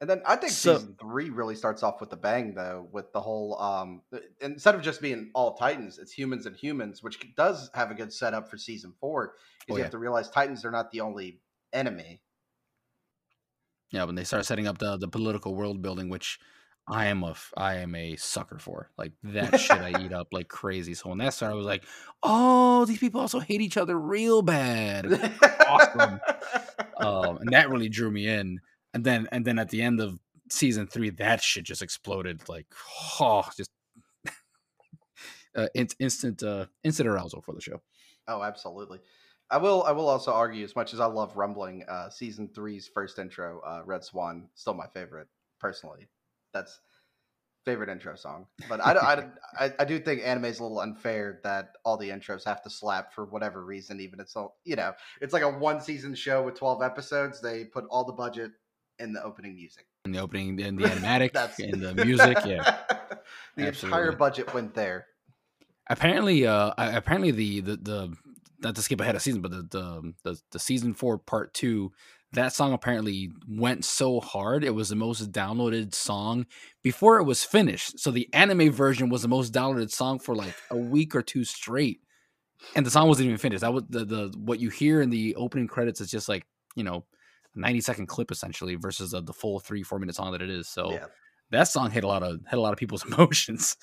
And 0.02 0.10
then 0.10 0.24
I 0.26 0.36
think 0.36 0.52
So- 0.52 0.78
season 0.80 0.96
three 1.00 1.30
really 1.30 1.56
starts 1.56 1.84
off 1.84 2.02
with 2.02 2.12
a 2.12 2.16
bang, 2.18 2.56
though, 2.56 2.88
with 2.92 3.14
the 3.14 3.22
whole 3.22 3.56
um 3.62 4.02
instead 4.40 4.74
of 4.74 4.82
just 4.82 5.00
being 5.00 5.30
all 5.36 5.54
Titans, 5.56 6.00
it's 6.00 6.12
humans 6.12 6.48
and 6.48 6.56
humans, 6.56 7.04
which 7.04 7.20
does 7.36 7.70
have 7.76 7.92
a 7.92 7.94
good 7.94 8.12
setup 8.12 8.50
for 8.50 8.58
season 8.58 8.94
four. 9.00 9.36
Because 9.60 9.74
Oh, 9.74 9.74
you 9.76 9.78
yeah. 9.78 9.84
have 9.84 9.92
to 9.92 10.00
realize 10.00 10.30
Titans 10.32 10.66
are 10.66 10.72
not 10.72 10.90
the 10.92 11.02
only 11.02 11.40
enemy. 11.72 12.22
Yeah, 13.92 14.06
when 14.06 14.16
they 14.16 14.24
start 14.24 14.46
setting 14.46 14.68
up 14.68 14.80
the 14.80 14.98
the 14.98 15.08
political 15.08 15.54
world 15.54 15.82
building, 15.84 16.10
which 16.10 16.40
I 16.88 17.08
am 17.08 17.24
a 17.24 17.36
I 17.56 17.76
am 17.76 17.96
a 17.96 18.16
sucker 18.18 18.60
for. 18.60 18.90
Like 18.98 19.14
that 19.24 19.60
shit 19.60 19.78
I 19.78 20.02
eat 20.02 20.14
up 20.14 20.30
like 20.32 20.48
crazy. 20.48 20.94
So 20.94 21.10
when 21.10 21.20
that 21.20 21.34
started, 21.34 21.54
I 21.54 21.58
was 21.58 21.66
like, 21.66 21.86
oh, 22.24 22.86
these 22.86 23.00
people 23.00 23.22
also 23.22 23.40
hate 23.40 23.62
each 23.62 23.78
other 23.78 23.98
real 23.98 24.42
bad. 24.42 25.32
Awesome. 25.68 26.20
um, 26.98 27.38
and 27.38 27.54
that 27.54 27.70
really 27.70 27.90
drew 27.90 28.12
me 28.12 28.28
in. 28.28 28.60
And 28.94 29.04
then 29.04 29.28
and 29.32 29.46
then 29.46 29.60
at 29.60 29.70
the 29.70 29.82
end 29.82 30.02
of 30.02 30.20
season 30.50 30.88
three, 30.88 31.12
that 31.12 31.42
shit 31.42 31.64
just 31.64 31.82
exploded. 31.82 32.48
Like, 32.50 32.68
oh, 33.20 33.44
just 33.56 33.72
uh, 35.56 35.68
in- 35.74 35.88
instant 36.00 36.44
uh, 36.44 36.66
instant 36.84 37.08
arousal 37.08 37.42
for 37.42 37.54
the 37.54 37.62
show. 37.62 37.82
Oh, 38.28 38.44
absolutely. 38.44 39.00
I 39.50 39.58
will. 39.58 39.84
I 39.84 39.92
will 39.92 40.08
also 40.08 40.32
argue, 40.32 40.64
as 40.64 40.76
much 40.76 40.94
as 40.94 41.00
I 41.00 41.06
love 41.06 41.36
Rumbling, 41.36 41.84
uh, 41.88 42.10
season 42.10 42.50
three's 42.54 42.90
first 42.94 43.20
intro, 43.20 43.62
uh, 43.62 43.82
"Red 43.86 44.04
Swan," 44.04 44.48
still 44.56 44.74
my 44.74 44.88
favorite 44.94 45.28
personally. 45.60 46.08
That's 46.54 46.80
favorite 47.66 47.90
intro 47.90 48.16
song. 48.16 48.48
But 48.68 48.80
I, 48.82 48.94
I, 48.94 49.26
I, 49.66 49.74
I 49.80 49.86
do 49.86 50.00
think 50.00 50.22
anime 50.26 50.46
is 50.46 50.60
a 50.60 50.64
little 50.64 50.80
unfair 50.82 51.40
that 51.44 51.74
all 51.86 51.98
the 51.98 52.10
intros 52.10 52.44
have 52.46 52.62
to 52.64 52.70
slap 52.70 53.14
for 53.14 53.26
whatever 53.26 53.64
reason. 53.64 54.00
Even 54.00 54.20
it's 54.20 54.36
all 54.36 54.58
you 54.64 54.76
know, 54.76 54.94
it's 55.22 55.34
like 55.34 55.44
a 55.44 55.50
one 55.50 55.80
season 55.82 56.16
show 56.16 56.42
with 56.44 56.56
twelve 56.56 56.82
episodes. 56.82 57.42
They 57.42 57.66
put 57.66 57.86
all 57.90 58.04
the 58.06 58.14
budget 58.14 58.52
in 59.00 59.14
the 59.14 59.24
opening 59.24 59.56
music, 59.56 59.86
In 60.06 60.12
the 60.12 60.20
opening, 60.20 60.60
in 60.60 60.76
the 60.76 60.84
animatic, 60.88 61.60
in 61.60 61.80
the 61.80 61.96
music, 61.96 62.38
yeah. 62.46 62.78
the 63.56 63.68
entire 63.70 64.12
budget 64.12 64.54
went 64.54 64.74
there. 64.76 65.08
apparently 65.90 66.46
uh 66.46 66.72
apparently 66.78 67.32
the 67.32 67.62
the 67.62 67.76
the 67.78 68.18
not 68.60 68.76
to 68.76 68.82
skip 68.82 69.02
ahead 69.02 69.16
of 69.16 69.22
season 69.22 69.42
but 69.42 69.50
the 69.52 69.64
the 69.64 70.14
the, 70.24 70.42
the 70.52 70.60
season 70.60 70.94
four 70.94 71.18
part 71.18 71.54
two 71.54 71.92
that 72.34 72.54
song 72.54 72.74
apparently 72.74 73.30
went 73.48 73.84
so 73.84 74.20
hard 74.20 74.64
it 74.64 74.74
was 74.74 74.90
the 74.90 74.96
most 74.96 75.32
downloaded 75.32 75.94
song 75.94 76.46
before 76.82 77.18
it 77.20 77.24
was 77.24 77.44
finished. 77.44 78.00
So 78.00 78.12
the 78.12 78.30
anime 78.34 78.72
version 78.72 79.10
was 79.10 79.22
the 79.22 79.28
most 79.28 79.54
downloaded 79.54 79.92
song 79.92 80.20
for 80.20 80.36
like 80.36 80.56
a 80.70 80.78
week 80.78 81.16
or 81.16 81.22
two 81.22 81.44
straight 81.44 82.02
and 82.76 82.86
the 82.86 82.92
song 82.92 83.08
wasn't 83.08 83.26
even 83.26 83.38
finished. 83.38 83.62
That 83.62 83.74
was 83.74 83.84
the, 83.90 84.06
the 84.06 84.34
what 84.38 84.60
you 84.60 84.70
hear 84.70 85.02
in 85.02 85.10
the 85.10 85.36
opening 85.36 85.68
credits 85.68 86.02
is 86.02 86.10
just 86.10 86.30
like 86.30 86.46
you 86.76 86.84
know 86.84 87.06
a 87.56 87.60
90 87.60 87.82
second 87.82 88.08
clip 88.08 88.32
essentially 88.32 88.76
versus 88.76 89.12
the, 89.12 89.22
the 89.22 89.34
full 89.34 89.60
three 89.60 89.84
four 89.84 90.00
minute 90.00 90.16
song 90.16 90.32
that 90.32 90.42
it 90.42 90.50
is. 90.50 90.68
So 90.68 90.92
Yeah, 90.92 91.06
that 91.52 91.66
song 91.66 91.92
hit 91.92 92.04
a 92.04 92.08
lot 92.08 92.24
of 92.24 92.40
hit 92.50 92.58
a 92.58 92.62
lot 92.62 92.74
of 92.74 92.80
people's 92.80 93.06
emotions. 93.12 93.78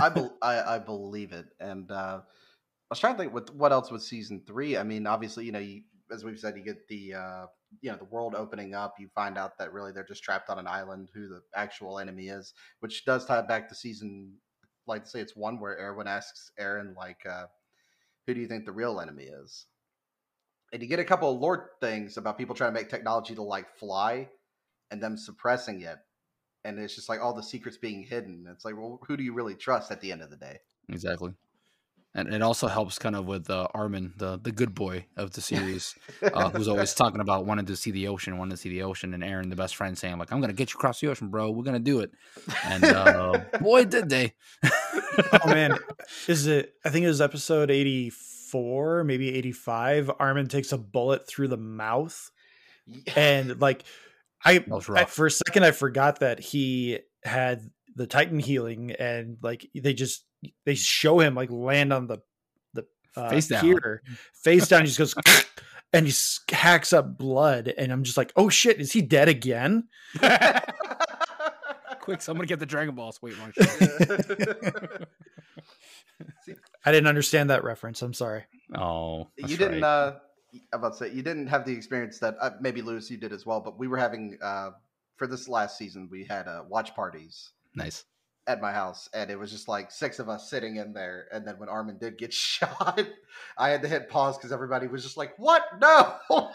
I, 0.00 0.08
bel 0.08 0.36
I 0.42 0.74
I 0.76 0.78
believe 0.78 1.32
it, 1.32 1.46
and 1.60 1.90
uh, 1.90 2.20
I 2.20 2.90
was 2.90 2.98
trying 2.98 3.14
to 3.14 3.18
think 3.18 3.32
with 3.32 3.50
what 3.54 3.72
else 3.72 3.90
with 3.90 4.02
season 4.02 4.42
three. 4.46 4.76
I 4.76 4.82
mean, 4.82 5.06
obviously, 5.06 5.44
you 5.44 5.52
know, 5.52 5.60
you, 5.60 5.82
as 6.14 6.24
we've 6.24 6.38
said, 6.38 6.56
you 6.56 6.62
get 6.62 6.88
the 6.88 7.14
uh, 7.14 7.46
you 7.80 7.90
know 7.90 7.98
the 7.98 8.04
world 8.04 8.34
opening 8.34 8.74
up. 8.74 8.94
You 8.98 9.08
find 9.14 9.36
out 9.36 9.58
that 9.58 9.72
really 9.72 9.92
they're 9.92 10.04
just 10.04 10.22
trapped 10.22 10.48
on 10.48 10.58
an 10.58 10.66
island. 10.66 11.10
Who 11.12 11.28
the 11.28 11.42
actual 11.54 11.98
enemy 11.98 12.28
is, 12.28 12.54
which 12.80 13.04
does 13.04 13.26
tie 13.26 13.42
back 13.42 13.68
to 13.68 13.74
season, 13.74 14.34
like 14.86 15.06
say 15.06 15.20
it's 15.20 15.36
one 15.36 15.60
where 15.60 15.76
Erwin 15.76 16.06
asks 16.06 16.52
Eren 16.58 16.96
like, 16.96 17.26
uh, 17.28 17.46
"Who 18.26 18.34
do 18.34 18.40
you 18.40 18.46
think 18.46 18.64
the 18.64 18.72
real 18.72 19.00
enemy 19.00 19.24
is?" 19.24 19.66
And 20.72 20.82
you 20.82 20.88
get 20.88 20.98
a 20.98 21.04
couple 21.04 21.30
of 21.32 21.40
lore 21.40 21.72
things 21.80 22.16
about 22.16 22.38
people 22.38 22.54
trying 22.54 22.72
to 22.72 22.80
make 22.80 22.88
technology 22.88 23.34
to 23.34 23.42
like 23.42 23.76
fly, 23.76 24.28
and 24.90 25.02
them 25.02 25.16
suppressing 25.16 25.82
it. 25.82 25.98
And 26.64 26.78
it's 26.78 26.94
just 26.94 27.08
like 27.08 27.20
all 27.20 27.34
the 27.34 27.42
secrets 27.42 27.76
being 27.76 28.04
hidden. 28.04 28.46
It's 28.50 28.64
like, 28.64 28.74
well, 28.76 28.98
who 29.06 29.16
do 29.18 29.22
you 29.22 29.34
really 29.34 29.54
trust 29.54 29.90
at 29.90 30.00
the 30.00 30.12
end 30.12 30.22
of 30.22 30.30
the 30.30 30.36
day? 30.36 30.60
Exactly. 30.88 31.34
And 32.16 32.32
it 32.32 32.42
also 32.42 32.68
helps 32.68 32.98
kind 32.98 33.16
of 33.16 33.26
with 33.26 33.50
uh, 33.50 33.66
Armin, 33.74 34.12
the 34.16 34.38
the 34.40 34.52
good 34.52 34.74
boy 34.74 35.06
of 35.16 35.32
the 35.32 35.40
series, 35.50 35.96
uh, 36.22 36.48
who's 36.50 36.68
always 36.68 36.94
talking 36.94 37.20
about 37.20 37.44
wanting 37.44 37.66
to 37.66 37.76
see 37.76 37.90
the 37.90 38.06
ocean, 38.06 38.38
wanting 38.38 38.52
to 38.52 38.56
see 38.56 38.68
the 38.68 38.82
ocean, 38.82 39.14
and 39.14 39.22
Eren, 39.22 39.50
the 39.50 39.56
best 39.56 39.74
friend, 39.74 39.98
saying 39.98 40.18
like, 40.18 40.32
"I'm 40.32 40.40
gonna 40.40 40.52
get 40.52 40.72
you 40.72 40.78
across 40.78 41.00
the 41.00 41.08
ocean, 41.08 41.28
bro. 41.28 41.50
We're 41.50 41.64
gonna 41.64 41.80
do 41.80 42.00
it." 42.00 42.12
And 42.64 42.84
uh, 42.84 43.40
boy, 43.60 43.86
did 43.86 44.08
they! 44.08 44.34
oh 44.64 45.46
man, 45.46 45.76
is 46.28 46.46
it? 46.46 46.74
I 46.84 46.90
think 46.90 47.04
it 47.04 47.08
was 47.08 47.20
episode 47.20 47.70
eighty 47.70 48.10
four, 48.10 49.02
maybe 49.02 49.34
eighty 49.34 49.52
five. 49.52 50.08
Armin 50.20 50.46
takes 50.46 50.70
a 50.70 50.78
bullet 50.78 51.26
through 51.26 51.48
the 51.48 51.56
mouth, 51.56 52.30
and 53.16 53.60
like 53.60 53.82
I 54.44 54.64
I, 54.94 55.04
for 55.04 55.26
a 55.26 55.30
second 55.30 55.64
I 55.64 55.72
forgot 55.72 56.20
that 56.20 56.38
he 56.38 57.00
had 57.24 57.70
the 57.96 58.06
Titan 58.06 58.38
healing, 58.38 58.92
and 58.92 59.38
like 59.42 59.68
they 59.74 59.94
just 59.94 60.24
they 60.64 60.74
show 60.74 61.20
him 61.20 61.34
like 61.34 61.50
land 61.50 61.92
on 61.92 62.06
the 62.06 62.18
the 62.72 62.84
uh, 63.16 63.30
face 63.30 63.48
down, 63.48 63.62
pier, 63.62 64.02
face 64.34 64.68
down. 64.68 64.82
He 64.82 64.86
just 64.88 64.98
goes 64.98 65.14
and 65.92 66.06
he 66.06 66.14
hacks 66.50 66.92
up 66.92 67.16
blood, 67.16 67.68
and 67.68 67.92
I'm 67.92 68.02
just 68.02 68.16
like, 68.16 68.32
oh 68.36 68.48
shit, 68.48 68.80
is 68.80 68.92
he 68.92 69.00
dead 69.02 69.28
again? 69.28 69.88
Quick, 72.00 72.20
someone 72.20 72.46
get 72.46 72.58
the 72.58 72.66
Dragon 72.66 72.94
Balls. 72.94 73.20
Wait, 73.22 73.34
one. 73.38 73.52
I 76.84 76.92
didn't 76.92 77.06
understand 77.06 77.48
that 77.50 77.64
reference. 77.64 78.02
I'm 78.02 78.12
sorry. 78.12 78.44
Oh, 78.76 79.28
you 79.36 79.56
didn't. 79.56 79.82
Right. 79.82 79.84
uh 79.84 80.16
I'm 80.72 80.78
about 80.78 80.92
to 80.92 80.98
say 80.98 81.10
you 81.12 81.22
didn't 81.22 81.48
have 81.48 81.64
the 81.64 81.72
experience 81.72 82.20
that 82.20 82.36
uh, 82.40 82.50
maybe 82.60 82.80
Lewis 82.80 83.10
you 83.10 83.16
did 83.16 83.32
as 83.32 83.44
well, 83.44 83.60
but 83.60 83.76
we 83.78 83.88
were 83.88 83.96
having 83.96 84.38
uh 84.40 84.70
for 85.16 85.26
this 85.26 85.48
last 85.48 85.78
season 85.78 86.08
we 86.10 86.24
had 86.24 86.46
uh 86.46 86.62
watch 86.68 86.94
parties. 86.94 87.52
Nice 87.74 88.04
at 88.46 88.60
my 88.60 88.72
house, 88.72 89.08
and 89.14 89.30
it 89.30 89.38
was 89.38 89.50
just 89.50 89.68
like 89.68 89.90
six 89.90 90.18
of 90.18 90.28
us 90.28 90.50
sitting 90.50 90.76
in 90.76 90.92
there. 90.92 91.26
And 91.32 91.46
then 91.46 91.58
when 91.58 91.68
Armin 91.68 91.98
did 91.98 92.18
get 92.18 92.32
shot, 92.34 93.00
I 93.58 93.70
had 93.70 93.82
to 93.82 93.88
hit 93.88 94.08
pause 94.08 94.36
because 94.36 94.52
everybody 94.52 94.86
was 94.86 95.02
just 95.02 95.16
like, 95.16 95.38
"What? 95.38 95.62
No!" 95.80 96.14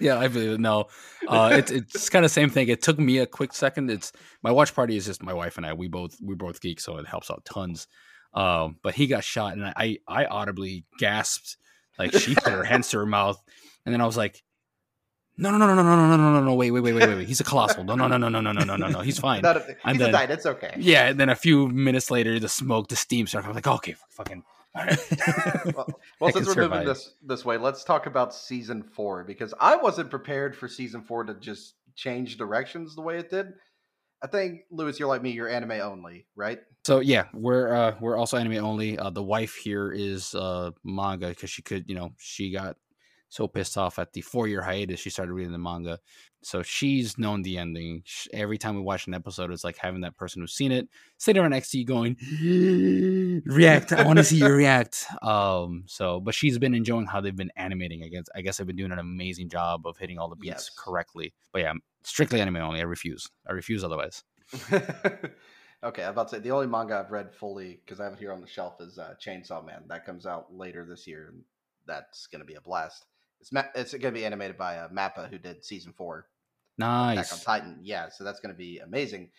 yeah, 0.00 0.18
I 0.18 0.28
believe 0.28 0.52
it. 0.52 0.60
No, 0.60 0.86
uh, 1.28 1.50
it's 1.52 1.70
it's 1.70 2.08
kind 2.08 2.24
of 2.24 2.30
same 2.30 2.50
thing. 2.50 2.68
It 2.68 2.82
took 2.82 2.98
me 2.98 3.18
a 3.18 3.26
quick 3.26 3.52
second. 3.52 3.90
It's 3.90 4.12
my 4.42 4.50
watch 4.50 4.74
party 4.74 4.96
is 4.96 5.06
just 5.06 5.22
my 5.22 5.34
wife 5.34 5.56
and 5.56 5.66
I. 5.66 5.72
We 5.74 5.88
both 5.88 6.16
we 6.22 6.34
both 6.34 6.60
geek, 6.60 6.80
so 6.80 6.96
it 6.98 7.06
helps 7.06 7.30
out 7.30 7.44
tons. 7.44 7.86
Um, 8.34 8.76
but 8.82 8.94
he 8.94 9.06
got 9.06 9.24
shot, 9.24 9.52
and 9.54 9.64
I 9.64 9.98
I 10.08 10.24
audibly 10.24 10.84
gasped 10.98 11.56
like 11.98 12.12
she 12.14 12.34
put 12.34 12.52
her 12.52 12.64
hands 12.64 12.88
to 12.90 12.98
her 12.98 13.06
mouth, 13.06 13.42
and 13.84 13.92
then 13.92 14.00
I 14.00 14.06
was 14.06 14.16
like, 14.16 14.42
no, 15.38 15.50
no, 15.50 15.58
no, 15.58 15.66
no, 15.66 15.74
no, 15.74 15.82
no, 15.82 15.96
no, 15.96 16.16
no, 16.16 16.32
no, 16.32 16.44
no, 16.44 16.54
wait, 16.54 16.70
wait, 16.70 16.80
wait, 16.80 16.92
wait, 16.92 17.08
wait, 17.08 17.16
wait. 17.16 17.28
He's 17.28 17.40
a 17.40 17.44
colossal. 17.44 17.84
No, 17.84 17.94
no, 17.94 18.06
no, 18.06 18.18
no, 18.18 18.28
no, 18.28 18.40
no, 18.40 18.52
no, 18.52 18.64
no, 18.64 18.76
no, 18.76 18.88
no. 18.88 19.00
He's 19.00 19.18
fine. 19.18 19.42
Not 19.42 19.56
a, 19.56 19.76
and 19.84 19.96
he's 19.96 19.98
then, 19.98 20.12
died. 20.12 20.30
It's 20.30 20.46
okay. 20.46 20.74
Yeah, 20.78 21.08
and 21.08 21.18
then 21.18 21.28
a 21.28 21.34
few 21.34 21.68
minutes 21.68 22.10
later, 22.10 22.38
the 22.38 22.48
smoke, 22.48 22.88
the 22.88 22.96
steam 22.96 23.26
started. 23.26 23.48
I'm 23.48 23.54
like, 23.54 23.66
okay, 23.66 23.94
fucking. 24.10 24.42
All 24.74 24.84
right. 24.84 24.98
well, 25.74 26.00
well 26.20 26.32
since 26.32 26.46
we're 26.46 26.54
survive. 26.54 26.70
moving 26.70 26.86
this 26.86 27.14
this 27.22 27.44
way, 27.44 27.58
let's 27.58 27.84
talk 27.84 28.06
about 28.06 28.34
season 28.34 28.82
four 28.82 29.24
because 29.24 29.52
I 29.60 29.76
wasn't 29.76 30.10
prepared 30.10 30.56
for 30.56 30.68
season 30.68 31.02
four 31.02 31.24
to 31.24 31.34
just 31.34 31.74
change 31.94 32.36
directions 32.38 32.94
the 32.94 33.02
way 33.02 33.18
it 33.18 33.30
did. 33.30 33.48
I 34.22 34.28
think 34.28 34.60
Lewis, 34.70 34.98
you're 34.98 35.08
like 35.08 35.22
me. 35.22 35.30
You're 35.30 35.48
anime 35.48 35.72
only, 35.72 36.26
right? 36.36 36.60
So 36.84 37.00
yeah, 37.00 37.24
we're 37.34 37.74
uh, 37.74 37.94
we're 38.00 38.16
also 38.16 38.36
anime 38.36 38.64
only. 38.64 38.98
Uh, 38.98 39.10
the 39.10 39.22
wife 39.22 39.56
here 39.56 39.90
is 39.92 40.34
uh, 40.34 40.70
manga 40.84 41.28
because 41.28 41.50
she 41.50 41.62
could, 41.62 41.84
you 41.88 41.94
know, 41.94 42.12
she 42.18 42.52
got 42.52 42.76
so 43.32 43.48
pissed 43.48 43.78
off 43.78 43.98
at 43.98 44.12
the 44.12 44.20
four 44.20 44.46
year 44.46 44.60
hiatus 44.60 45.00
she 45.00 45.08
started 45.08 45.32
reading 45.32 45.52
the 45.52 45.58
manga. 45.58 45.98
So 46.42 46.62
she's 46.62 47.16
known 47.16 47.40
the 47.40 47.56
ending. 47.56 48.02
Every 48.30 48.58
time 48.58 48.74
we 48.74 48.82
watch 48.82 49.06
an 49.06 49.14
episode, 49.14 49.50
it's 49.50 49.64
like 49.64 49.78
having 49.78 50.02
that 50.02 50.18
person 50.18 50.42
who's 50.42 50.52
seen 50.52 50.70
it 50.70 50.86
sitting 51.16 51.40
right 51.40 51.48
next 51.48 51.70
to 51.70 51.78
you 51.78 51.86
going, 51.86 52.18
react. 53.46 53.90
I 53.90 54.04
want 54.04 54.18
to 54.18 54.24
see 54.24 54.36
you 54.36 54.48
react. 54.48 55.06
Um, 55.22 55.84
so, 55.86 56.20
but 56.20 56.34
she's 56.34 56.58
been 56.58 56.74
enjoying 56.74 57.06
how 57.06 57.22
they've 57.22 57.34
been 57.34 57.52
animating. 57.56 58.02
I 58.04 58.08
guess, 58.08 58.24
I 58.34 58.42
guess 58.42 58.60
I've 58.60 58.66
been 58.66 58.76
doing 58.76 58.92
an 58.92 58.98
amazing 58.98 59.48
job 59.48 59.86
of 59.86 59.96
hitting 59.96 60.18
all 60.18 60.28
the 60.28 60.36
beats 60.36 60.68
yes. 60.68 60.70
correctly. 60.76 61.32
But 61.54 61.62
yeah, 61.62 61.72
strictly 62.02 62.38
anime 62.38 62.56
only. 62.56 62.80
I 62.80 62.84
refuse. 62.84 63.30
I 63.48 63.52
refuse 63.52 63.82
otherwise. 63.82 64.24
okay, 64.72 66.04
I'm 66.04 66.10
about 66.10 66.28
to 66.28 66.36
say 66.36 66.40
the 66.42 66.50
only 66.50 66.66
manga 66.66 66.98
I've 66.98 67.12
read 67.12 67.32
fully 67.32 67.80
because 67.82 67.98
I 67.98 68.04
have 68.04 68.12
it 68.12 68.18
here 68.18 68.32
on 68.32 68.42
the 68.42 68.46
shelf 68.46 68.74
is 68.80 68.98
uh, 68.98 69.14
Chainsaw 69.24 69.64
Man. 69.64 69.84
That 69.88 70.04
comes 70.04 70.26
out 70.26 70.52
later 70.54 70.84
this 70.84 71.06
year, 71.06 71.30
and 71.32 71.44
that's 71.86 72.26
going 72.26 72.40
to 72.40 72.46
be 72.46 72.56
a 72.56 72.60
blast. 72.60 73.06
It's 73.42 73.50
ma- 73.50 73.64
it's 73.74 73.90
going 73.90 74.14
to 74.14 74.18
be 74.18 74.24
animated 74.24 74.56
by 74.56 74.78
uh, 74.78 74.88
Mappa, 74.88 75.28
who 75.28 75.36
did 75.36 75.64
season 75.64 75.92
four. 75.92 76.28
Nice. 76.78 77.16
Back 77.16 77.32
on 77.32 77.40
Titan, 77.40 77.80
yeah. 77.82 78.08
So 78.08 78.22
that's 78.22 78.38
going 78.38 78.54
to 78.54 78.58
be 78.58 78.78
amazing 78.78 79.30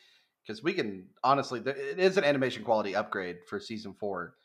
because 0.45 0.61
we 0.61 0.73
can 0.73 1.07
honestly, 1.23 1.61
it 1.65 1.97
is 1.97 2.17
an 2.17 2.25
animation 2.25 2.65
quality 2.65 2.95
upgrade 2.97 3.37
for 3.47 3.61
season 3.61 3.93
four, 3.93 4.35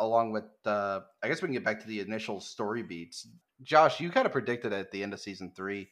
along 0.00 0.32
with. 0.32 0.44
Uh, 0.64 1.00
I 1.22 1.28
guess 1.28 1.40
we 1.40 1.46
can 1.46 1.54
get 1.54 1.64
back 1.64 1.80
to 1.80 1.86
the 1.86 2.00
initial 2.00 2.40
story 2.40 2.82
beats. 2.82 3.28
Josh, 3.62 4.00
you 4.00 4.10
kind 4.10 4.26
of 4.26 4.32
predicted 4.32 4.72
at 4.72 4.90
the 4.90 5.04
end 5.04 5.12
of 5.12 5.20
season 5.20 5.52
three, 5.54 5.88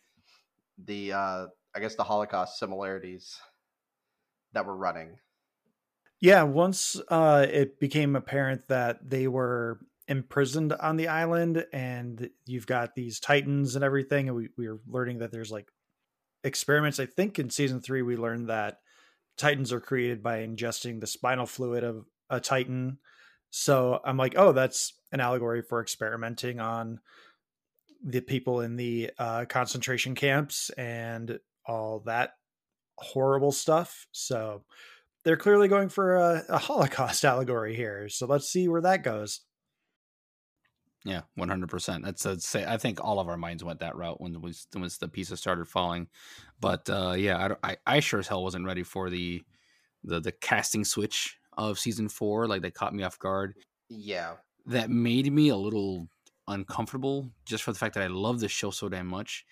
the 0.84 1.12
uh, 1.12 1.46
I 1.74 1.80
guess 1.80 1.94
the 1.94 2.02
Holocaust 2.02 2.58
similarities 2.58 3.38
that 4.54 4.66
were 4.66 4.76
running. 4.76 5.18
Yeah, 6.20 6.42
once 6.42 7.00
uh, 7.08 7.46
it 7.48 7.78
became 7.78 8.16
apparent 8.16 8.66
that 8.68 9.08
they 9.08 9.28
were 9.28 9.78
imprisoned 10.08 10.72
on 10.72 10.96
the 10.96 11.08
island 11.08 11.64
and 11.72 12.30
you've 12.46 12.66
got 12.66 12.94
these 12.94 13.20
titans 13.20 13.74
and 13.74 13.84
everything 13.84 14.28
and 14.28 14.36
we, 14.36 14.48
we 14.58 14.66
are 14.66 14.78
learning 14.86 15.18
that 15.18 15.32
there's 15.32 15.50
like 15.50 15.68
experiments. 16.42 17.00
I 17.00 17.06
think 17.06 17.38
in 17.38 17.50
season 17.50 17.80
three 17.80 18.02
we 18.02 18.16
learned 18.16 18.48
that 18.50 18.78
titans 19.38 19.72
are 19.72 19.80
created 19.80 20.22
by 20.22 20.40
ingesting 20.40 21.00
the 21.00 21.06
spinal 21.06 21.46
fluid 21.46 21.84
of 21.84 22.04
a 22.28 22.40
titan. 22.40 22.98
So 23.50 24.00
i'm 24.04 24.16
like 24.16 24.34
oh 24.36 24.52
that's 24.52 24.94
an 25.12 25.20
allegory 25.20 25.62
for 25.62 25.80
experimenting 25.80 26.60
on 26.60 27.00
the 28.04 28.20
people 28.20 28.60
in 28.60 28.76
the 28.76 29.10
uh, 29.18 29.46
concentration 29.46 30.14
camps 30.14 30.68
and 30.70 31.38
all 31.66 32.02
that 32.04 32.32
horrible 32.98 33.52
stuff. 33.52 34.06
So 34.12 34.64
they're 35.24 35.38
clearly 35.38 35.68
going 35.68 35.88
for 35.88 36.16
a, 36.16 36.44
a 36.50 36.58
holocaust 36.58 37.24
allegory 37.24 37.74
here. 37.74 38.10
So 38.10 38.26
let's 38.26 38.48
see 38.48 38.68
where 38.68 38.82
that 38.82 39.02
goes 39.02 39.40
yeah, 41.04 41.22
one 41.34 41.48
hundred 41.50 41.68
percent. 41.68 42.04
That's 42.04 42.24
a 42.24 42.40
say. 42.40 42.64
I 42.64 42.78
think 42.78 43.02
all 43.04 43.20
of 43.20 43.28
our 43.28 43.36
minds 43.36 43.62
went 43.62 43.80
that 43.80 43.96
route 43.96 44.20
when 44.20 44.40
was 44.40 44.66
when 44.72 44.88
the 45.00 45.08
pieces 45.08 45.38
started 45.38 45.68
falling. 45.68 46.08
But 46.60 46.88
uh, 46.88 47.14
yeah, 47.16 47.56
I, 47.62 47.70
I, 47.70 47.76
I 47.86 48.00
sure 48.00 48.20
as 48.20 48.28
hell 48.28 48.42
wasn't 48.42 48.64
ready 48.64 48.82
for 48.82 49.10
the 49.10 49.44
the 50.02 50.20
the 50.20 50.32
casting 50.32 50.84
switch 50.84 51.38
of 51.58 51.78
season 51.78 52.08
four. 52.08 52.48
Like 52.48 52.62
they 52.62 52.70
caught 52.70 52.94
me 52.94 53.02
off 53.02 53.18
guard. 53.18 53.54
Yeah, 53.90 54.36
that 54.66 54.90
made 54.90 55.30
me 55.30 55.50
a 55.50 55.56
little 55.56 56.08
uncomfortable 56.48 57.30
just 57.44 57.62
for 57.62 57.72
the 57.72 57.78
fact 57.78 57.94
that 57.94 58.02
I 58.02 58.08
love 58.08 58.40
the 58.40 58.48
show 58.48 58.70
so 58.70 58.88
damn 58.88 59.06
much, 59.06 59.44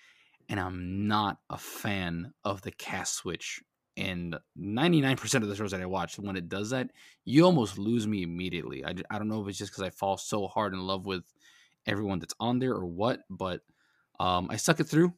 and 0.49 0.59
I'm 0.59 1.07
not 1.07 1.37
a 1.51 1.57
fan 1.59 2.33
of 2.43 2.63
the 2.63 2.71
cast 2.71 3.13
switch. 3.13 3.61
And 3.95 4.35
99% 4.59 5.35
of 5.35 5.47
the 5.47 5.55
shows 5.55 5.69
that 5.69 5.81
I 5.81 5.85
watch, 5.85 6.17
when 6.17 6.35
it 6.35 6.49
does 6.49 6.71
that, 6.71 6.89
you 7.25 7.45
almost 7.45 7.77
lose 7.77 8.07
me 8.07 8.23
immediately. 8.23 8.83
I, 8.83 8.95
I 9.11 9.19
don't 9.19 9.27
know 9.27 9.43
if 9.43 9.47
it's 9.47 9.59
just 9.59 9.71
because 9.71 9.83
I 9.83 9.91
fall 9.91 10.17
so 10.17 10.47
hard 10.47 10.73
in 10.73 10.79
love 10.79 11.05
with 11.05 11.31
everyone 11.85 12.19
that's 12.19 12.35
on 12.39 12.59
there 12.59 12.73
or 12.73 12.85
what, 12.85 13.21
but 13.29 13.61
um, 14.19 14.47
I 14.49 14.57
stuck 14.57 14.79
it 14.79 14.85
through 14.85 15.13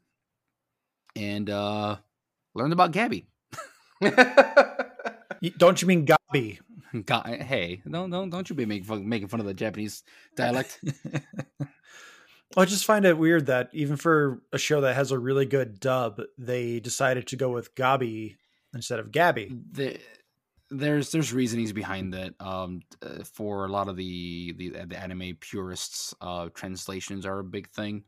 and 1.16 1.50
uh, 1.50 1.98
learned 2.54 2.74
about 2.74 2.92
Gabby. 2.92 3.28
don't 5.58 5.82
you 5.82 5.88
mean 5.88 6.06
Gabi? 6.06 6.60
God, 7.06 7.26
hey, 7.26 7.82
don't 7.90 8.10
don't 8.10 8.30
don't 8.30 8.50
you 8.50 8.56
be 8.56 8.66
making 8.66 8.86
fun, 8.86 9.08
making 9.08 9.28
fun 9.28 9.40
of 9.40 9.46
the 9.46 9.54
Japanese 9.54 10.04
dialect. 10.36 10.80
I 12.58 12.66
just 12.66 12.86
find 12.86 13.06
it 13.06 13.18
weird 13.18 13.48
that 13.48 13.70
even 13.74 13.98
for 13.98 14.42
a 14.54 14.58
show 14.58 14.82
that 14.82 14.96
has 14.96 15.12
a 15.12 15.20
really 15.20 15.46
good 15.46 15.80
dub, 15.80 16.22
they 16.38 16.80
decided 16.80 17.28
to 17.28 17.36
go 17.36 17.50
with 17.50 17.76
Gabi 17.76 18.38
instead 18.74 19.00
of 19.00 19.12
Gabby. 19.12 19.52
The, 19.72 19.98
there's 20.80 21.12
there's 21.12 21.34
reasonings 21.34 21.74
behind 21.74 22.14
that. 22.14 22.34
Um, 22.40 22.82
uh, 23.02 23.24
for 23.24 23.66
a 23.66 23.70
lot 23.70 23.88
of 23.88 23.96
the 23.96 24.54
the, 24.54 24.86
the 24.86 24.98
anime 24.98 25.38
purists, 25.40 26.14
uh, 26.22 26.50
translations 26.54 27.26
are 27.26 27.40
a 27.40 27.44
big 27.44 27.70
thing. 27.70 28.04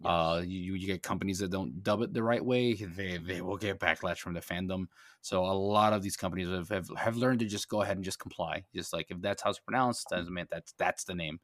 Yes. 0.00 0.10
Uh, 0.10 0.42
you, 0.44 0.74
you 0.74 0.86
get 0.86 1.02
companies 1.02 1.38
that 1.38 1.52
don't 1.52 1.82
dub 1.82 2.02
it 2.02 2.12
the 2.12 2.22
right 2.22 2.44
way, 2.44 2.74
they 2.74 3.18
they 3.18 3.40
will 3.40 3.56
get 3.56 3.78
backlash 3.78 4.18
from 4.18 4.34
the 4.34 4.40
fandom. 4.40 4.86
So 5.20 5.44
a 5.44 5.52
lot 5.52 5.92
of 5.92 6.02
these 6.02 6.16
companies 6.16 6.48
have, 6.48 6.68
have, 6.70 6.88
have 6.96 7.16
learned 7.16 7.38
to 7.40 7.46
just 7.46 7.68
go 7.68 7.82
ahead 7.82 7.96
and 7.96 8.04
just 8.04 8.18
comply. 8.18 8.64
Just 8.74 8.92
like 8.92 9.06
if 9.10 9.20
that's 9.20 9.42
how 9.42 9.50
it's 9.50 9.60
pronounced, 9.60 10.08
doesn't 10.10 10.32
mean 10.32 10.46
that's 10.50 10.74
that's 10.78 11.04
the 11.04 11.14
name. 11.14 11.38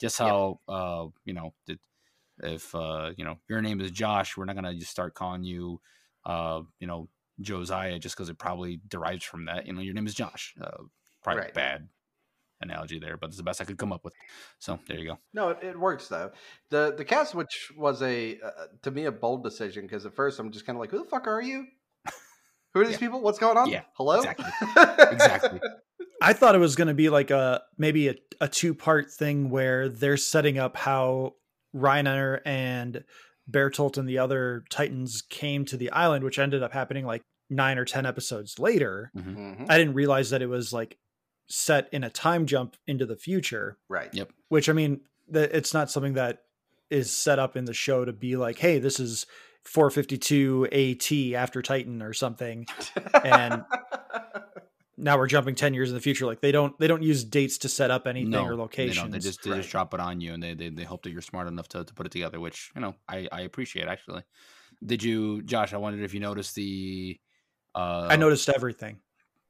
Just 0.00 0.18
how 0.18 0.60
yep. 0.68 0.76
uh 0.76 1.06
you 1.24 1.34
know 1.34 1.54
if 2.42 2.74
uh 2.74 3.10
you 3.16 3.24
know 3.24 3.38
your 3.48 3.62
name 3.62 3.80
is 3.80 3.90
Josh, 3.90 4.36
we're 4.36 4.44
not 4.44 4.54
gonna 4.54 4.74
just 4.74 4.90
start 4.90 5.14
calling 5.14 5.42
you 5.42 5.80
uh 6.24 6.62
you 6.78 6.86
know 6.86 7.08
Josiah 7.40 7.98
just 7.98 8.16
because 8.16 8.28
it 8.28 8.38
probably 8.38 8.80
derives 8.88 9.24
from 9.24 9.46
that. 9.46 9.66
You 9.66 9.72
know, 9.72 9.80
your 9.80 9.94
name 9.94 10.06
is 10.06 10.14
Josh. 10.14 10.54
Uh, 10.60 10.84
probably 11.22 11.42
right. 11.42 11.54
bad 11.54 11.88
analogy 12.60 12.98
there, 12.98 13.16
but 13.16 13.28
it's 13.28 13.36
the 13.36 13.42
best 13.42 13.60
I 13.60 13.64
could 13.64 13.78
come 13.78 13.92
up 13.92 14.04
with. 14.04 14.14
So 14.58 14.78
there 14.88 14.98
you 14.98 15.06
go. 15.06 15.18
No, 15.32 15.50
it, 15.50 15.58
it 15.62 15.78
works 15.78 16.08
though. 16.08 16.30
The 16.70 16.94
the 16.96 17.04
cast, 17.04 17.34
which 17.34 17.72
was 17.76 18.02
a 18.02 18.38
uh, 18.40 18.50
to 18.82 18.90
me 18.90 19.04
a 19.04 19.12
bold 19.12 19.42
decision 19.42 19.86
because 19.86 20.06
at 20.06 20.14
first 20.14 20.38
I'm 20.38 20.50
just 20.50 20.66
kind 20.66 20.76
of 20.76 20.80
like, 20.80 20.90
who 20.90 20.98
the 20.98 21.04
fuck 21.04 21.26
are 21.26 21.42
you? 21.42 21.66
Who 22.74 22.80
are 22.80 22.84
these 22.84 22.94
yeah. 22.94 22.98
people? 22.98 23.20
What's 23.20 23.38
going 23.38 23.56
on? 23.56 23.70
Yeah. 23.70 23.82
Hello. 23.94 24.16
Exactly. 24.16 24.46
exactly. 25.12 25.60
I 26.20 26.32
thought 26.32 26.54
it 26.54 26.58
was 26.58 26.74
going 26.74 26.88
to 26.88 26.94
be 26.94 27.08
like 27.08 27.30
a 27.30 27.62
maybe 27.78 28.08
a, 28.08 28.14
a 28.40 28.48
two 28.48 28.74
part 28.74 29.12
thing 29.12 29.50
where 29.50 29.88
they're 29.88 30.16
setting 30.16 30.58
up 30.58 30.76
how 30.76 31.34
Reiner 31.74 32.40
and 32.44 33.04
Bertolt 33.50 33.98
and 33.98 34.08
the 34.08 34.18
other 34.18 34.64
Titans 34.70 35.22
came 35.22 35.64
to 35.66 35.76
the 35.76 35.90
island, 35.90 36.24
which 36.24 36.38
ended 36.38 36.62
up 36.62 36.72
happening 36.72 37.04
like 37.04 37.22
nine 37.50 37.78
or 37.78 37.84
ten 37.84 38.06
episodes 38.06 38.58
later. 38.58 39.10
Mhm. 39.16 39.66
I 39.68 39.76
didn't 39.78 39.94
realize 39.94 40.30
that 40.30 40.42
it 40.42 40.46
was 40.46 40.72
like 40.72 40.96
set 41.46 41.88
in 41.92 42.02
a 42.02 42.10
time 42.10 42.46
jump 42.46 42.76
into 42.86 43.04
the 43.04 43.16
future. 43.16 43.76
Right. 43.88 44.08
Yep. 44.14 44.32
Which 44.48 44.68
I 44.68 44.72
mean, 44.72 45.00
that 45.28 45.54
it's 45.54 45.74
not 45.74 45.90
something 45.90 46.14
that 46.14 46.42
is 46.90 47.10
set 47.12 47.38
up 47.38 47.56
in 47.56 47.64
the 47.66 47.74
show 47.74 48.04
to 48.04 48.12
be 48.12 48.36
like, 48.36 48.58
hey, 48.58 48.78
this 48.78 48.98
is 48.98 49.26
452 49.64 50.68
AT 50.72 51.34
after 51.34 51.62
Titan 51.62 52.02
or 52.02 52.12
something. 52.12 52.66
And- 53.24 53.64
Now 54.96 55.18
we're 55.18 55.26
jumping 55.26 55.54
10 55.54 55.74
years 55.74 55.90
in 55.90 55.94
the 55.94 56.00
future. 56.00 56.26
Like 56.26 56.40
they 56.40 56.52
don't 56.52 56.78
they 56.78 56.86
don't 56.86 57.02
use 57.02 57.24
dates 57.24 57.58
to 57.58 57.68
set 57.68 57.90
up 57.90 58.06
anything 58.06 58.34
or 58.34 58.50
They, 58.50 58.56
locations. 58.56 58.96
don't. 58.96 59.10
they 59.10 59.18
just 59.18 59.42
they 59.42 59.50
Right. 59.50 59.56
just 59.58 59.70
drop 59.70 59.92
it 59.94 60.00
on 60.00 60.20
you, 60.20 60.32
and 60.34 60.42
they, 60.42 60.54
they 60.54 60.68
they 60.68 60.84
hope 60.84 61.02
that 61.02 61.10
you're 61.10 61.22
smart 61.22 61.48
enough 61.48 61.68
to, 61.68 61.84
to 61.84 61.94
put 61.94 62.06
it 62.06 62.12
together, 62.12 62.38
which 62.40 62.70
you 62.74 62.80
know 62.80 62.94
I 63.08 63.28
I 63.32 63.40
appreciate 63.42 63.88
actually. 63.88 64.22
Did 64.84 65.02
you, 65.02 65.42
Josh? 65.42 65.72
I 65.72 65.78
wondered 65.78 66.04
if 66.04 66.14
you 66.14 66.20
noticed 66.20 66.54
the. 66.54 67.18
Uh, 67.74 68.08
I 68.10 68.16
noticed 68.16 68.48
everything. 68.48 69.00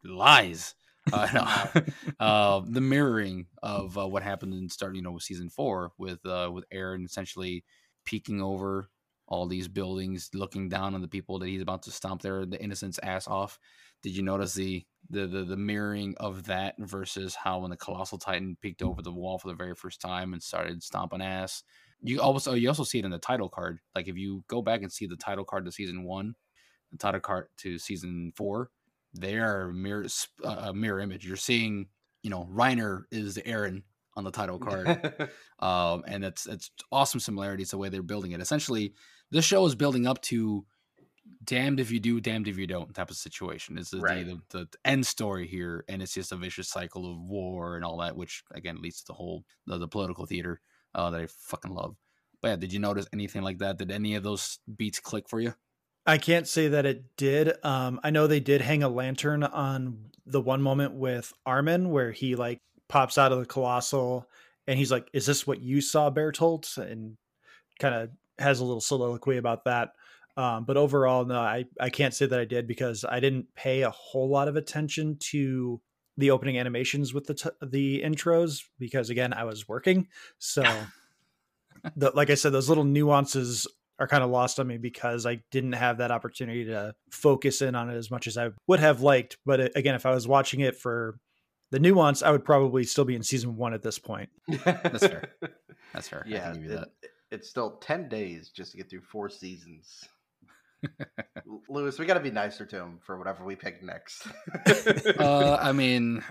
lies. 0.03 0.75
Uh, 1.13 1.29
no. 1.35 1.83
uh, 2.19 2.63
the 2.67 2.81
mirroring 2.81 3.45
of 3.63 3.99
uh, 3.99 4.09
what 4.09 4.23
happened 4.23 4.55
in 4.55 4.71
start, 4.71 4.97
you 4.97 5.03
know, 5.03 5.11
with 5.13 5.23
season 5.23 5.51
four 5.51 5.93
with 5.99 6.25
uh, 6.25 6.49
with 6.51 6.65
Eren 6.71 7.05
essentially 7.05 7.63
peeking 8.07 8.41
over 8.41 8.89
all 9.27 9.47
these 9.47 9.69
buildings, 9.69 10.31
looking 10.35 10.69
down 10.69 10.95
on 10.95 11.01
the 11.01 11.09
people 11.09 11.39
that 11.39 11.49
he's 11.49 11.63
about 11.63 11.83
to 11.83 11.91
stomp 11.91 12.23
their 12.23 12.45
the 12.45 12.63
innocent's 12.63 13.01
ass 13.03 13.27
off. 13.27 13.59
Did 14.03 14.17
you 14.17 14.23
notice 14.23 14.55
the 14.55 14.85
the 15.09 15.27
the, 15.27 15.45
the 15.45 15.57
mirroring 15.57 16.15
of 16.19 16.45
that 16.45 16.75
versus 16.79 17.35
how 17.35 17.61
when 17.61 17.71
the 17.71 17.77
colossal 17.77 18.19
titan 18.19 18.57
peeked 18.61 18.83
over 18.83 19.03
the 19.03 19.13
wall 19.13 19.39
for 19.39 19.49
the 19.49 19.55
very 19.55 19.75
first 19.75 20.01
time 20.01 20.33
and 20.33 20.43
started 20.43 20.83
stomping 20.83 21.23
ass? 21.23 21.63
You 22.03 22.21
also 22.21 22.53
you 22.55 22.69
also 22.69 22.85
see 22.85 22.99
it 22.99 23.05
in 23.05 23.11
the 23.11 23.19
title 23.19 23.49
card. 23.49 23.79
Like 23.95 24.09
if 24.09 24.17
you 24.17 24.45
go 24.49 24.61
back 24.61 24.83
and 24.83 24.93
see 24.93 25.07
the 25.07 25.17
title 25.17 25.45
card 25.45 25.65
to 25.65 25.73
season 25.73 26.05
one, 26.05 26.35
the 26.93 26.99
title 26.99 27.21
card 27.21 27.47
to 27.59 27.79
season 27.79 28.33
four, 28.37 28.71
they 29.15 29.39
are 29.39 29.73
mirror 29.73 30.07
uh, 30.45 30.67
a 30.69 30.75
mirror 30.75 31.01
image. 31.01 31.27
You're 31.27 31.37
seeing, 31.37 31.87
you 32.23 32.31
know, 32.31 32.49
Reiner 32.53 33.05
is 33.11 33.39
Eren 33.39 33.83
on 34.17 34.25
the 34.25 34.31
title 34.31 34.59
card, 34.59 34.87
um, 35.61 36.05
and 36.07 36.25
it's 36.25 36.47
it's 36.47 36.71
awesome 36.93 37.21
similarities 37.21 37.71
the 37.71 37.79
way 37.79 37.89
they're 37.89 38.03
building 38.03 38.33
it. 38.33 38.41
Essentially, 38.41 38.95
this 39.35 39.45
show 39.45 39.65
is 39.67 39.75
building 39.75 40.07
up 40.07 40.21
to 40.23 40.65
damned 41.43 41.81
if 41.81 41.91
you 41.91 42.01
do, 42.01 42.21
damned 42.21 42.49
if 42.49 42.57
you 42.57 42.67
don't 42.67 42.95
type 42.95 43.11
of 43.11 43.17
situation. 43.17 43.77
It's 43.77 43.91
the, 43.91 44.01
Right. 44.01 44.25
the, 44.25 44.41
the, 44.51 44.59
the 44.71 44.79
end 44.85 45.07
story 45.07 45.47
here, 45.47 45.85
and 45.89 46.01
it's 46.03 46.15
just 46.15 46.33
a 46.33 46.37
vicious 46.37 46.69
cycle 46.69 47.11
of 47.11 47.19
war 47.19 47.77
and 47.77 47.85
all 47.85 47.99
that, 47.99 48.17
which 48.17 48.43
again 48.55 48.81
leads 48.81 49.01
to 49.01 49.09
the 49.09 49.13
whole 49.15 49.45
the, 49.67 49.77
the 49.79 49.89
political 49.89 50.25
theater 50.25 50.61
uh, 50.95 51.11
that 51.11 51.21
I 51.21 51.27
fucking 51.27 51.73
love. 51.73 51.97
But 52.41 52.49
yeah, 52.49 52.57
did 52.57 52.73
you 52.73 52.79
notice 52.79 53.07
anything 53.13 53.43
like 53.43 53.59
that? 53.59 53.79
Did 53.79 53.91
any 53.91 54.15
of 54.15 54.23
those 54.23 54.59
beats 54.77 55.01
click 55.01 55.29
for 55.29 55.41
you? 55.41 55.55
I 56.07 56.19
can't 56.19 56.47
say 56.47 56.69
that 56.69 56.85
it 56.87 57.17
did. 57.17 57.53
Um, 57.65 57.99
I 58.05 58.11
know 58.11 58.27
they 58.27 58.41
did 58.41 58.61
hang 58.61 58.83
a 58.83 58.89
lantern 58.89 59.43
on 59.43 60.11
the 60.27 60.41
one 60.41 60.61
moment 60.63 60.95
with 60.95 61.33
Armin 61.47 61.91
where 61.91 62.13
he 62.13 62.37
like 62.37 62.61
pops 62.89 63.17
out 63.17 63.33
of 63.33 63.39
the 63.39 63.47
colossal 63.47 64.29
and 64.67 64.79
he's 64.79 64.91
like, 64.93 65.09
"Is 65.13 65.27
this 65.27 65.47
what 65.47 65.61
you 65.61 65.81
saw, 65.81 66.11
Bertolt?" 66.11 66.77
And 66.79 67.17
kind 67.79 67.95
of 67.95 68.11
has 68.39 68.61
a 68.61 68.65
little 68.65 68.81
soliloquy 68.81 69.37
about 69.37 69.65
that. 69.65 69.91
Um, 70.37 70.65
but 70.65 70.77
overall, 70.77 71.25
no, 71.25 71.39
I 71.39 71.67
I 71.79 71.91
can't 71.91 72.13
say 72.15 72.27
that 72.27 72.41
I 72.41 72.45
did 72.45 72.67
because 72.67 73.05
I 73.09 73.21
didn't 73.21 73.55
pay 73.55 73.83
a 73.83 73.91
whole 73.91 74.29
lot 74.29 74.49
of 74.49 74.57
attention 74.57 75.17
to 75.31 75.81
the 76.17 76.31
opening 76.31 76.59
animations 76.59 77.15
with 77.15 77.27
the 77.27 77.35
t- 77.35 77.51
the 77.63 78.03
intros 78.03 78.63
because 78.79 79.11
again 79.11 79.33
I 79.33 79.45
was 79.45 79.69
working. 79.69 80.09
So, 80.39 80.63
the, 81.97 82.11
like 82.15 82.31
I 82.31 82.35
said, 82.35 82.53
those 82.53 82.69
little 82.69 82.85
nuances 82.85 83.67
are 84.01 84.09
kind 84.09 84.25
of 84.25 84.31
lost 84.31 84.59
on 84.59 84.67
me 84.67 84.77
because 84.77 85.25
I 85.25 85.41
didn't 85.53 85.75
have 85.75 85.99
that 85.99 86.11
opportunity 86.11 86.65
to 86.65 86.95
focus 87.13 87.63
in 87.63 87.77
on 87.77 87.91
it 87.91 87.97
as 87.97 88.11
much 88.11 88.27
as 88.27 88.37
I 88.37 88.51
would 88.67 88.81
have 88.81 89.03
liked. 89.03 89.39
But 89.47 89.61
it, 89.61 89.73
again, 89.77 89.95
if 89.95 90.05
I 90.05 90.13
was 90.13 90.27
watching 90.27 90.61
it 90.61 90.77
for 90.77 91.17
the 91.71 91.79
nuance, 91.79 92.23
I 92.23 92.33
would 92.33 92.45
probably 92.45 92.83
still 92.85 93.05
be 93.05 93.15
in 93.15 93.23
season 93.23 93.57
one 93.57 93.73
at 93.73 93.83
this 93.83 94.01
point. 94.01 94.31
That's 94.65 95.07
fair. 95.07 95.33
That's 95.93 96.09
fair. 96.09 96.25
I 96.27 96.29
yeah, 96.29 96.53
can 96.53 96.55
give 96.55 96.63
you 96.65 96.73
it- 96.73 96.81
that. 96.81 96.89
It's 97.31 97.49
still 97.49 97.77
10 97.79 98.09
days 98.09 98.51
just 98.51 98.73
to 98.73 98.77
get 98.77 98.91
through 98.91 99.03
four 99.03 99.29
seasons. 99.29 100.09
L- 101.47 101.63
Lewis, 101.69 101.99
we 101.99 102.07
got 102.07 102.15
to 102.15 102.21
be 102.21 102.31
nicer 102.31 102.67
to 102.67 102.77
him 102.77 102.99
for 103.05 103.19
whatever 103.19 103.45
we 103.45 103.57
pick 103.57 103.83
next. 103.83 104.27
Uh, 105.19 105.59
I 105.61 105.73
mean, 105.73 106.23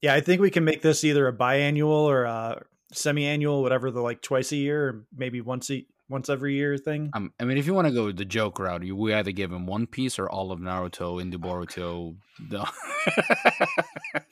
Yeah, 0.00 0.14
I 0.14 0.20
think 0.20 0.40
we 0.40 0.50
can 0.50 0.64
make 0.64 0.82
this 0.82 1.04
either 1.04 1.26
a 1.28 1.32
biannual 1.32 1.88
or 1.88 2.24
a 2.24 2.62
semi-annual, 2.92 3.62
whatever 3.62 3.90
the 3.90 4.00
like 4.00 4.22
twice 4.22 4.52
a 4.52 4.56
year, 4.56 4.88
or 4.88 5.04
maybe 5.16 5.40
once 5.40 5.70
a 5.70 5.86
once 6.10 6.28
every 6.28 6.54
year 6.54 6.76
thing. 6.76 7.10
um, 7.14 7.32
I 7.40 7.44
mean, 7.44 7.56
if 7.56 7.66
you 7.66 7.72
want 7.72 7.86
to 7.88 7.94
go 7.94 8.12
the 8.12 8.24
joke 8.26 8.58
route, 8.58 8.82
you 8.82 8.94
we 8.96 9.14
either 9.14 9.32
give 9.32 9.50
him 9.52 9.66
One 9.66 9.86
Piece 9.86 10.18
or 10.18 10.28
all 10.28 10.52
of 10.52 10.58
Naruto 10.60 11.22
into 11.22 11.38
Boruto. 11.38 12.16
The 12.48 12.66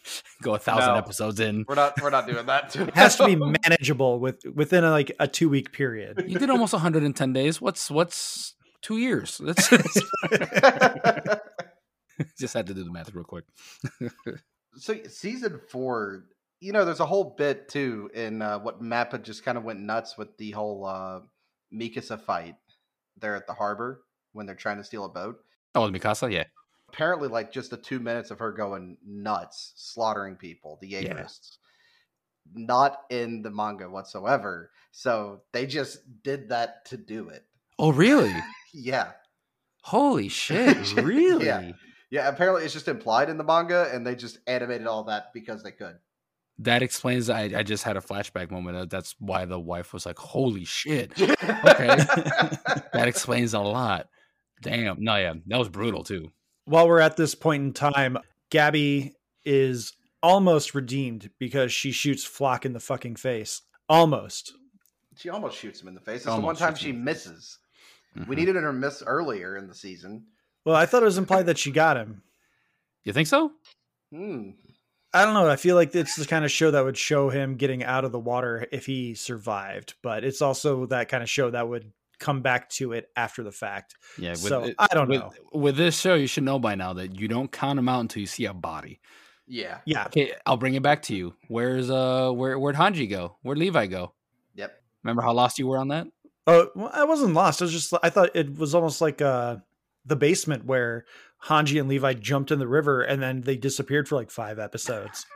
go 0.42 0.54
a 0.54 0.58
thousand 0.58 0.92
No. 0.94 0.98
episodes 0.98 1.40
in. 1.40 1.64
we're 1.68 1.74
not 1.76 2.00
we're 2.02 2.10
not 2.10 2.26
doing 2.26 2.44
that 2.46 2.70
too. 2.70 2.82
It 2.84 2.94
has 2.94 3.16
to 3.16 3.26
be 3.26 3.36
manageable 3.66 4.18
with 4.18 4.42
within 4.54 4.84
a, 4.84 4.90
like 4.90 5.12
a 5.20 5.26
two 5.28 5.48
week 5.48 5.72
period. 5.72 6.24
You 6.26 6.38
did 6.38 6.50
almost 6.50 6.72
110 6.72 7.32
days. 7.32 7.60
What's 7.60 7.90
what's 7.90 8.54
two 8.82 8.98
years? 8.98 9.40
That's 9.42 9.68
just 12.38 12.54
had 12.54 12.66
to 12.66 12.74
do 12.74 12.84
the 12.84 12.90
math 12.92 13.14
real 13.14 13.24
quick. 13.24 13.44
so 14.76 14.94
season 15.08 15.60
four, 15.70 16.24
you 16.60 16.72
know, 16.72 16.84
there's 16.84 17.00
a 17.00 17.06
whole 17.06 17.34
bit 17.36 17.68
too 17.68 18.10
in 18.14 18.42
uh, 18.42 18.58
what 18.58 18.82
Mappa 18.82 19.22
just 19.22 19.44
kind 19.44 19.56
of 19.58 19.64
went 19.64 19.80
nuts 19.80 20.16
with 20.18 20.36
the 20.38 20.50
whole 20.52 20.84
uh, 20.84 21.20
Mikasa 21.72 22.20
fight 22.20 22.56
there 23.18 23.36
at 23.36 23.46
the 23.46 23.52
harbor 23.54 24.02
when 24.32 24.46
they're 24.46 24.54
trying 24.54 24.78
to 24.78 24.84
steal 24.84 25.04
a 25.04 25.08
boat. 25.08 25.38
Oh, 25.74 25.90
Mikasa, 25.90 26.32
yeah. 26.32 26.44
Apparently, 26.88 27.28
like 27.28 27.52
just 27.52 27.70
the 27.70 27.76
two 27.76 27.98
minutes 27.98 28.30
of 28.30 28.38
her 28.38 28.52
going 28.52 28.96
nuts, 29.06 29.72
slaughtering 29.76 30.36
people, 30.36 30.78
the 30.80 30.88
Yeah. 30.88 31.26
Not 32.54 33.02
in 33.10 33.42
the 33.42 33.50
manga 33.50 33.90
whatsoever. 33.90 34.70
So 34.90 35.42
they 35.52 35.66
just 35.66 36.22
did 36.22 36.48
that 36.48 36.86
to 36.86 36.96
do 36.96 37.28
it. 37.28 37.44
Oh, 37.78 37.92
really? 37.92 38.34
Yeah. 38.74 39.12
Holy 39.82 40.28
shit! 40.28 40.92
Really? 41.02 41.46
Yeah. 41.46 41.72
Yeah, 42.10 42.28
apparently 42.28 42.64
it's 42.64 42.72
just 42.72 42.88
implied 42.88 43.28
in 43.30 43.38
the 43.38 43.44
manga, 43.44 43.90
and 43.92 44.06
they 44.06 44.14
just 44.14 44.38
animated 44.46 44.86
all 44.86 45.04
that 45.04 45.32
because 45.32 45.62
they 45.62 45.72
could. 45.72 45.98
That 46.60 46.82
explains. 46.82 47.30
I, 47.30 47.42
I 47.56 47.62
just 47.62 47.84
had 47.84 47.96
a 47.96 48.00
flashback 48.00 48.50
moment. 48.50 48.90
That's 48.90 49.14
why 49.20 49.44
the 49.44 49.60
wife 49.60 49.92
was 49.92 50.04
like, 50.06 50.18
"Holy 50.18 50.64
shit!" 50.64 51.12
okay. 51.20 51.96
That 52.92 53.04
explains 53.06 53.54
a 53.54 53.60
lot. 53.60 54.08
Damn. 54.62 55.02
No, 55.02 55.16
yeah, 55.16 55.34
that 55.46 55.58
was 55.58 55.68
brutal 55.68 56.02
too. 56.02 56.32
While 56.64 56.88
we're 56.88 57.00
at 57.00 57.16
this 57.16 57.34
point 57.36 57.62
in 57.62 57.72
time, 57.72 58.18
Gabi 58.50 59.12
is 59.44 59.92
almost 60.22 60.74
redeemed 60.74 61.30
because 61.38 61.72
she 61.72 61.92
shoots 61.92 62.26
Floch 62.26 62.64
in 62.64 62.72
the 62.72 62.80
fucking 62.80 63.16
face. 63.16 63.62
Almost. 63.88 64.52
she 65.16 65.28
almost 65.30 65.56
shoots 65.56 65.80
him 65.80 65.88
in 65.88 65.94
the 65.94 66.00
face. 66.00 66.26
It's 66.26 66.34
the 66.34 66.40
one 66.40 66.56
time 66.56 66.74
she 66.74 66.90
him 66.90 66.96
in 66.96 67.04
the 67.04 67.12
face. 67.14 67.26
misses. 67.28 67.58
We 68.26 68.34
Mhm. 68.34 68.38
needed 68.38 68.54
her 68.56 68.62
to 68.62 68.72
miss 68.72 69.02
earlier 69.06 69.56
in 69.56 69.68
the 69.68 69.74
season. 69.74 70.26
Well, 70.64 70.74
I 70.74 70.86
thought 70.86 71.02
it 71.02 71.06
was 71.06 71.18
implied 71.18 71.46
that 71.46 71.56
she 71.58 71.70
got 71.70 71.96
him. 71.96 72.22
You 73.04 73.12
think 73.12 73.28
so? 73.28 73.52
Hmm. 74.12 74.50
I 75.12 75.24
don't 75.24 75.34
know. 75.34 75.48
I 75.48 75.56
feel 75.56 75.74
like 75.74 75.94
it's 75.94 76.16
the 76.16 76.26
kind 76.26 76.44
of 76.44 76.50
show 76.50 76.70
that 76.70 76.84
would 76.84 76.96
show 76.96 77.30
him 77.30 77.56
getting 77.56 77.82
out 77.82 78.04
of 78.04 78.12
the 78.12 78.18
water 78.18 78.66
if 78.70 78.84
he 78.86 79.14
survived, 79.14 79.94
but 80.02 80.22
it's 80.24 80.42
also 80.42 80.86
that 80.86 81.08
kind 81.08 81.22
of 81.22 81.30
show 81.30 81.50
that 81.50 81.68
would 81.68 81.92
come 82.18 82.42
back 82.42 82.68
to 82.68 82.92
it 82.92 83.08
after 83.16 83.42
the 83.42 83.52
fact. 83.52 83.94
Yeah. 84.18 84.30
With, 84.30 84.38
So, 84.40 84.64
it- 84.64 84.74
I 84.78 84.86
don't 84.92 85.08
with, 85.08 85.20
know. 85.20 85.32
With 85.52 85.76
this 85.76 85.98
show, 85.98 86.14
you 86.14 86.26
should 86.26 86.42
know 86.44 86.58
by 86.58 86.74
now 86.74 86.92
that 86.94 87.18
you 87.18 87.26
don't 87.28 87.50
count 87.50 87.76
them 87.76 87.88
out 87.88 88.00
until 88.00 88.20
you 88.20 88.26
see 88.26 88.44
a 88.44 88.52
body. 88.52 89.00
Yeah. 89.46 89.78
Yeah. 89.86 90.04
Okay, 90.06 90.32
I'll 90.44 90.58
bring 90.58 90.74
it 90.74 90.82
back 90.82 91.02
to 91.04 91.14
you. 91.16 91.34
Where's 91.48 91.88
uh, 91.88 92.30
where 92.32 92.58
where'd 92.58 92.76
Hanji 92.76 93.08
go? 93.08 93.38
Where'd 93.40 93.56
Levi 93.58 93.86
go? 93.86 94.12
Yep. 94.56 94.74
Remember 95.04 95.22
how 95.22 95.32
lost 95.32 95.58
you 95.58 95.66
were 95.68 95.78
on 95.78 95.88
that? 95.88 96.06
Oh, 96.46 96.68
well, 96.74 96.90
I 96.92 97.04
wasn't 97.04 97.32
lost. 97.32 97.62
I 97.62 97.64
was 97.64 97.72
just 97.72 97.94
I 98.02 98.10
thought 98.10 98.36
it 98.36 98.58
was 98.58 98.74
almost 98.74 99.00
like 99.00 99.22
uh 99.22 99.56
the 100.04 100.16
basement 100.16 100.66
where 100.66 101.06
Hanji 101.44 101.78
and 101.78 101.88
Levi 101.88 102.14
jumped 102.14 102.50
in 102.50 102.58
the 102.58 102.68
river 102.68 103.02
and 103.02 103.22
then 103.22 103.42
they 103.42 103.56
disappeared 103.56 104.08
for 104.08 104.16
like 104.16 104.30
five 104.30 104.58
episodes. 104.58 105.26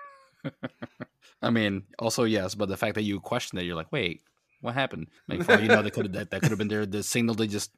I 1.42 1.50
mean, 1.50 1.84
also 1.98 2.24
yes, 2.24 2.54
but 2.54 2.68
the 2.68 2.76
fact 2.76 2.94
that 2.94 3.02
you 3.02 3.20
question 3.20 3.58
it, 3.58 3.62
you're 3.62 3.76
like, 3.76 3.92
wait, 3.92 4.22
what 4.60 4.74
happened? 4.74 5.08
Like, 5.28 5.42
for 5.44 5.52
all 5.52 5.60
you 5.60 5.68
know, 5.68 5.82
they 5.82 5.90
could 5.90 6.06
have 6.06 6.12
that, 6.12 6.30
that 6.30 6.40
could 6.40 6.50
have 6.50 6.58
been 6.58 6.68
their 6.68 6.86
the 6.86 7.02
signal 7.02 7.34
to 7.34 7.46
just 7.46 7.72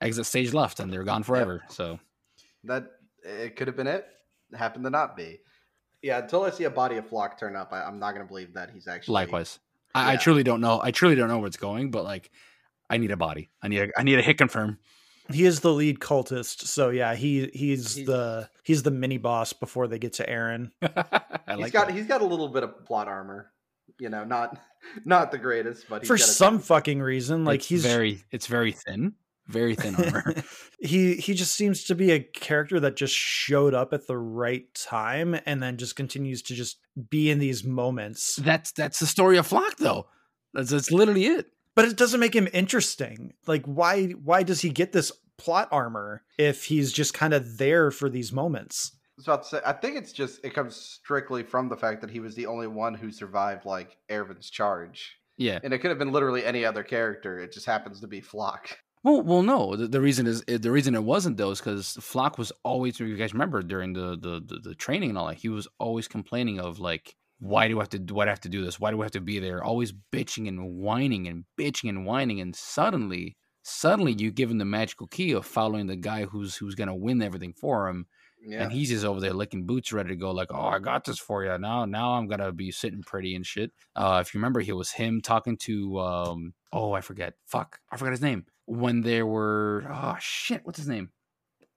exit 0.00 0.26
stage 0.26 0.52
left, 0.52 0.80
and 0.80 0.92
they're 0.92 1.04
gone 1.04 1.22
forever. 1.22 1.62
So 1.68 1.98
That 2.64 2.86
it 3.24 3.56
could 3.56 3.66
have 3.66 3.76
been 3.76 3.86
it. 3.86 4.06
It 4.52 4.56
happened 4.56 4.84
to 4.84 4.90
not 4.90 5.16
be. 5.16 5.40
Yeah, 6.02 6.18
until 6.18 6.44
I 6.44 6.50
see 6.50 6.64
a 6.64 6.70
body 6.70 6.96
of 6.96 7.08
Floch 7.08 7.38
turn 7.38 7.56
up, 7.56 7.72
I, 7.72 7.82
I'm 7.82 7.98
not 7.98 8.14
going 8.14 8.26
to 8.26 8.28
believe 8.28 8.54
that 8.54 8.70
he's 8.70 8.86
actually. 8.86 9.14
likewise, 9.14 9.58
I, 9.94 10.14
I 10.14 10.16
truly 10.16 10.42
don't 10.42 10.60
know. 10.60 10.80
I 10.82 10.90
truly 10.90 11.14
don't 11.14 11.28
know 11.28 11.38
where 11.38 11.46
it's 11.46 11.56
going, 11.56 11.90
but 11.90 12.04
like, 12.04 12.30
I 12.88 12.96
need 12.96 13.10
a 13.10 13.16
body. 13.16 13.50
I 13.62 13.68
need 13.68 13.80
a, 13.80 13.88
I 13.98 14.02
need 14.02 14.18
a 14.18 14.22
hit 14.22 14.38
confirm. 14.38 14.78
He 15.32 15.44
is 15.46 15.60
the 15.60 15.72
lead 15.72 15.98
cultist, 16.00 16.62
so 16.66 16.90
yeah, 16.90 17.14
he 17.14 17.50
he's 17.54 17.94
He's- 17.94 18.06
the 18.06 18.48
he's 18.62 18.82
the 18.82 18.90
mini 18.90 19.18
boss 19.18 19.52
before 19.52 19.88
they 19.88 19.98
get 19.98 20.14
to 20.14 20.26
Eren. 20.26 20.70
I 20.82 21.20
He's 21.54 21.58
like 21.58 21.72
got 21.72 21.88
that. 21.88 21.96
he's 21.96 22.06
got 22.06 22.20
a 22.20 22.26
little 22.26 22.48
bit 22.48 22.62
of 22.62 22.84
plot 22.84 23.08
armor. 23.08 23.50
You 23.98 24.08
know, 24.08 24.24
not 24.24 24.58
not 25.04 25.30
the 25.30 25.38
greatest, 25.38 25.86
but 25.88 26.02
he's 26.02 26.08
For 26.08 26.16
got 26.16 26.26
some 26.26 26.54
ton. 26.54 26.62
fucking 26.62 27.02
reason, 27.02 27.44
like 27.44 27.60
It's 27.60 27.68
he's 27.68 27.82
very 27.84 28.22
it's 28.30 28.46
very 28.46 28.72
thin, 28.72 29.14
very 29.46 29.74
thin 29.74 29.94
armor. 30.14 30.34
he 30.80 31.16
he 31.16 31.34
just 31.34 31.54
seems 31.54 31.84
to 31.84 31.94
be 31.94 32.12
a 32.12 32.20
character 32.20 32.80
that 32.80 32.96
just 32.96 33.14
showed 33.14 33.74
up 33.74 33.92
at 33.92 34.06
the 34.06 34.16
right 34.16 34.72
time 34.74 35.38
and 35.44 35.62
then 35.62 35.76
just 35.76 35.96
continues 35.96 36.40
to 36.42 36.54
just 36.54 36.78
be 37.10 37.30
in 37.30 37.38
these 37.38 37.62
moments. 37.64 38.36
that's 38.36 38.72
that's 38.72 39.00
the 39.00 39.06
story 39.06 39.36
of 39.36 39.46
Floch, 39.48 39.76
though. 39.76 40.06
That's 40.54 40.70
that's 40.70 40.90
literally 40.90 41.26
it. 41.26 41.46
But 41.80 41.88
it 41.90 41.96
doesn't 41.96 42.20
make 42.20 42.34
him 42.34 42.48
interesting. 42.52 43.32
Like 43.46 43.64
why 43.66 44.08
why 44.10 44.42
does 44.42 44.60
he 44.60 44.70
get 44.70 44.92
this 44.92 45.10
plot 45.38 45.68
armor 45.72 46.22
if 46.38 46.64
he's 46.64 46.92
just 46.92 47.14
kind 47.14 47.32
of 47.32 47.58
there 47.58 47.90
for 47.90 48.08
these 48.08 48.32
moments? 48.32 48.92
I 48.94 48.98
was 49.16 49.26
about 49.26 49.42
to 49.44 49.48
say, 49.48 49.60
I 49.66 49.72
think 49.72 49.96
it's 49.96 50.12
just 50.12 50.44
it 50.44 50.54
comes 50.54 50.76
strictly 50.76 51.42
from 51.42 51.68
the 51.68 51.76
fact 51.76 52.00
that 52.00 52.10
he 52.10 52.20
was 52.20 52.34
the 52.34 52.46
only 52.46 52.66
one 52.66 52.94
who 52.94 53.10
survived 53.10 53.64
like 53.66 53.96
Erwin's 54.10 54.48
charge, 54.50 55.16
Yeah. 55.36 55.58
and 55.62 55.72
it 55.74 55.78
could 55.78 55.90
have 55.90 55.98
been 55.98 56.12
literally 56.12 56.44
any 56.44 56.64
other 56.64 56.82
character. 56.82 57.38
It 57.38 57.52
just 57.52 57.66
happens 57.66 58.00
to 58.00 58.06
be 58.06 58.20
Floch. 58.22 58.72
Well, 59.02 59.22
well, 59.22 59.42
no. 59.42 59.76
The, 59.76 59.88
the 59.88 60.00
reason 60.00 60.26
is 60.26 60.42
eh, 60.48 60.58
the 60.58 60.70
reason 60.70 60.94
it 60.94 61.04
wasn't 61.04 61.36
though 61.38 61.50
is 61.50 61.60
because 61.60 61.96
Floch 62.00 62.36
was 62.38 62.52
always. 62.62 63.00
You 63.00 63.16
guys 63.16 63.32
remember 63.32 63.62
during 63.62 63.92
the, 63.94 64.10
the 64.18 64.42
the 64.44 64.60
the 64.70 64.74
training 64.74 65.10
and 65.10 65.18
all 65.18 65.28
that, 65.28 65.38
he 65.38 65.48
was 65.48 65.66
always 65.78 66.06
complaining 66.08 66.60
of 66.60 66.78
like, 66.80 67.16
why 67.40 67.68
do 67.68 67.78
I 67.78 67.82
have 67.82 67.88
to 67.90 67.98
do? 67.98 68.14
Why 68.14 68.24
do 68.24 68.28
I 68.28 68.32
have 68.32 68.40
to 68.42 68.48
do 68.48 68.64
this? 68.64 68.78
Why 68.78 68.90
do 68.90 69.00
I 69.00 69.04
have 69.06 69.12
to 69.12 69.20
be 69.20 69.38
there? 69.40 69.64
Always 69.64 69.92
bitching 70.12 70.46
and 70.46 70.76
whining 70.76 71.26
and 71.26 71.44
bitching 71.58 71.88
and 71.88 72.04
whining, 72.06 72.40
and 72.40 72.54
suddenly, 72.54 73.36
suddenly, 73.62 74.12
you 74.12 74.30
give 74.30 74.50
him 74.50 74.58
the 74.58 74.64
magical 74.64 75.06
key 75.06 75.32
of 75.32 75.46
following 75.46 75.86
the 75.86 75.96
guy 75.96 76.24
who's 76.26 76.54
who's 76.56 76.74
gonna 76.74 76.94
win 76.94 77.22
everything 77.22 77.54
for 77.54 77.88
him, 77.88 78.06
Yeah, 78.46 78.62
and 78.62 78.72
he's 78.72 78.90
just 78.90 79.04
over 79.06 79.20
there 79.20 79.32
licking 79.32 79.64
boots, 79.64 79.92
ready 79.92 80.10
to 80.10 80.16
go. 80.16 80.32
Like, 80.32 80.52
oh, 80.52 80.66
I 80.66 80.78
got 80.78 81.04
this 81.04 81.18
for 81.18 81.42
you. 81.44 81.56
Now, 81.58 81.86
now 81.86 82.12
I'm 82.12 82.28
gonna 82.28 82.52
be 82.52 82.70
sitting 82.70 83.02
pretty 83.02 83.34
and 83.34 83.46
shit. 83.46 83.72
Uh, 83.96 84.18
if 84.20 84.34
you 84.34 84.38
remember, 84.38 84.60
he 84.60 84.72
was 84.72 84.90
him 84.92 85.22
talking 85.22 85.56
to 85.58 85.98
um, 85.98 86.54
oh, 86.72 86.92
I 86.92 87.00
forget. 87.00 87.34
Fuck, 87.46 87.78
I 87.90 87.96
forgot 87.96 88.12
his 88.12 88.22
name. 88.22 88.44
When 88.66 89.00
there 89.00 89.26
were 89.26 89.86
oh 89.90 90.16
shit, 90.20 90.60
what's 90.64 90.78
his 90.78 90.88
name? 90.88 91.10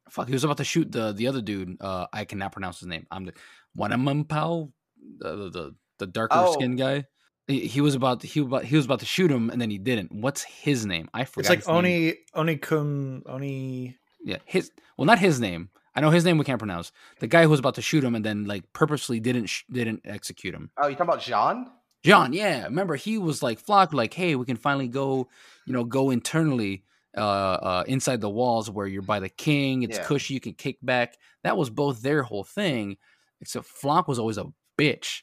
Fuck, 0.09 0.27
he 0.27 0.33
was 0.33 0.43
about 0.43 0.57
to 0.57 0.65
shoot 0.65 0.91
the 0.91 1.13
the 1.13 1.27
other 1.27 1.41
dude. 1.41 1.77
Uh, 1.81 2.05
I 2.11 2.25
cannot 2.25 2.51
pronounce 2.51 2.79
his 2.81 2.87
name. 2.89 3.07
I'm 3.09 3.23
the 3.25 3.33
Wanamumpao, 3.77 4.71
the 5.19 5.49
the 5.49 5.75
the, 5.99 6.07
darker 6.07 6.35
Oh. 6.37 6.53
skinned 6.53 6.77
guy. 6.77 7.05
He, 7.47 7.67
he 7.67 7.81
was 7.81 7.93
about 7.95 8.21
to, 8.21 8.27
he 8.27 8.39
about 8.39 8.63
he 8.65 8.75
was 8.75 8.85
about 8.85 8.99
to 9.01 9.05
shoot 9.05 9.29
him 9.31 9.49
and 9.49 9.61
then 9.61 9.69
he 9.69 9.77
didn't. 9.77 10.11
What's 10.11 10.43
his 10.43 10.85
name? 10.85 11.09
I 11.13 11.25
forgot. 11.25 11.53
It's 11.53 11.67
like 11.67 11.67
name. 11.67 11.75
Oni 11.75 12.13
Oni 12.35 12.57
Kun 12.57 13.23
Oni 13.25 13.97
Yeah, 14.23 14.37
his 14.45 14.71
well, 14.97 15.05
not 15.05 15.19
his 15.19 15.39
name. 15.39 15.69
I 15.95 16.01
know 16.01 16.09
his 16.09 16.25
name 16.25 16.37
we 16.37 16.45
can't 16.45 16.57
pronounce. 16.59 16.91
The 17.19 17.27
guy 17.27 17.43
who 17.43 17.49
was 17.49 17.59
about 17.59 17.75
to 17.75 17.81
shoot 17.81 18.03
him 18.03 18.15
and 18.15 18.25
then 18.25 18.45
like 18.45 18.71
purposely 18.73 19.19
didn't 19.19 19.47
sh- 19.47 19.63
didn't 19.71 20.01
execute 20.05 20.55
him. 20.55 20.71
Oh, 20.77 20.87
you 20.87 20.95
talking 20.95 21.09
about 21.13 21.21
Jean? 21.21 21.67
John, 22.03 22.33
yeah, 22.33 22.63
remember 22.65 22.95
he 22.95 23.17
was 23.17 23.41
like 23.41 23.61
Floch, 23.65 23.93
like, 23.93 24.13
hey, 24.13 24.35
we 24.35 24.45
can 24.45 24.57
finally 24.57 24.89
go, 24.89 25.29
you 25.65 25.71
know, 25.71 25.85
go 25.85 26.09
internally, 26.09 26.83
uh, 27.15 27.21
uh, 27.21 27.83
inside 27.87 28.19
the 28.19 28.29
walls 28.29 28.69
where 28.69 28.87
you're 28.87 29.01
by 29.01 29.21
the 29.21 29.29
king. 29.29 29.83
It's 29.83 29.97
Yeah. 29.97 30.03
cushy, 30.03 30.33
you 30.33 30.41
can 30.41 30.53
kick 30.53 30.79
back. 30.81 31.15
That 31.43 31.55
was 31.55 31.69
both 31.69 32.01
their 32.01 32.23
whole 32.23 32.43
thing, 32.43 32.97
except 33.39 33.67
Floch 33.67 34.07
was 34.09 34.19
always 34.19 34.37
a 34.37 34.45
bitch. 34.77 35.21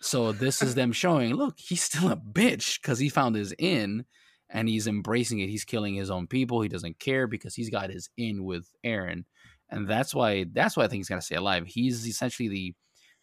So 0.00 0.32
this 0.32 0.62
is 0.62 0.74
them 0.74 0.92
showing, 0.92 1.34
look, 1.34 1.54
he's 1.58 1.82
still 1.82 2.10
a 2.10 2.16
bitch 2.16 2.80
because 2.80 2.98
he 2.98 3.08
found 3.08 3.36
his 3.36 3.54
in 3.58 4.04
and 4.50 4.68
he's 4.68 4.86
embracing 4.86 5.40
it. 5.40 5.48
He's 5.48 5.64
killing 5.64 5.94
his 5.94 6.10
own 6.10 6.26
people. 6.26 6.60
He 6.60 6.68
doesn't 6.68 6.98
care 6.98 7.26
because 7.26 7.54
he's 7.54 7.70
got 7.70 7.90
his 7.90 8.10
in 8.16 8.44
with 8.44 8.66
Eren, 8.84 9.24
and 9.70 9.88
that's 9.88 10.14
why 10.14 10.44
that's 10.52 10.76
why 10.76 10.84
I 10.84 10.88
think 10.88 11.00
he's 11.00 11.08
gonna 11.08 11.22
stay 11.22 11.36
alive. 11.36 11.66
He's 11.66 12.06
essentially 12.06 12.48
the 12.48 12.74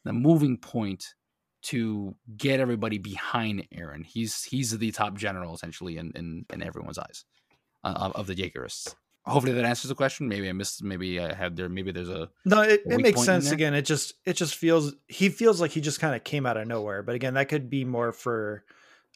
the 0.06 0.14
moving 0.14 0.58
point 0.58 1.06
to 1.62 2.16
get 2.38 2.60
everybody 2.60 2.98
behind 2.98 3.68
Eren. 3.76 4.06
He's 4.06 4.44
he's 4.44 4.78
the 4.78 4.92
top 4.92 5.18
general 5.18 5.54
essentially 5.54 5.98
in 5.98 6.12
in, 6.16 6.46
in 6.52 6.64
everyone's 6.64 6.98
eyes 6.98 7.26
uh, 7.84 8.12
of, 8.16 8.28
the 8.28 8.36
Jaegerists. 8.36 8.96
Hopefully 9.30 9.54
that 9.54 9.66
answers 9.66 9.90
the 9.90 9.96
question. 9.96 10.28
Maybe 10.28 10.50
I 10.50 10.54
missed. 10.54 10.84
Maybe 10.84 11.20
I 11.20 11.34
had 11.34 11.56
there. 11.56 11.70
Maybe 11.70 11.92
there's 11.92 12.10
a 12.10 12.30
No, 12.46 12.62
it, 12.62 12.82
it 12.86 13.02
makes 13.02 13.24
sense. 13.24 13.52
Again, 13.52 13.74
it 13.74 13.84
just 13.84 14.14
it 14.26 14.34
just 14.34 14.56
feels 14.56 14.94
he 15.08 15.30
feels 15.30 15.62
like 15.62 15.72
he 15.72 15.82
just 15.82 16.00
kind 16.00 16.16
of 16.16 16.24
came 16.24 16.46
out 16.46 16.58
of 16.58 16.68
nowhere. 16.68 17.04
But 17.04 17.16
again, 17.16 17.36
that 17.36 17.50
could 17.50 17.70
be 17.70 17.86
more 17.86 18.12
for 18.12 18.64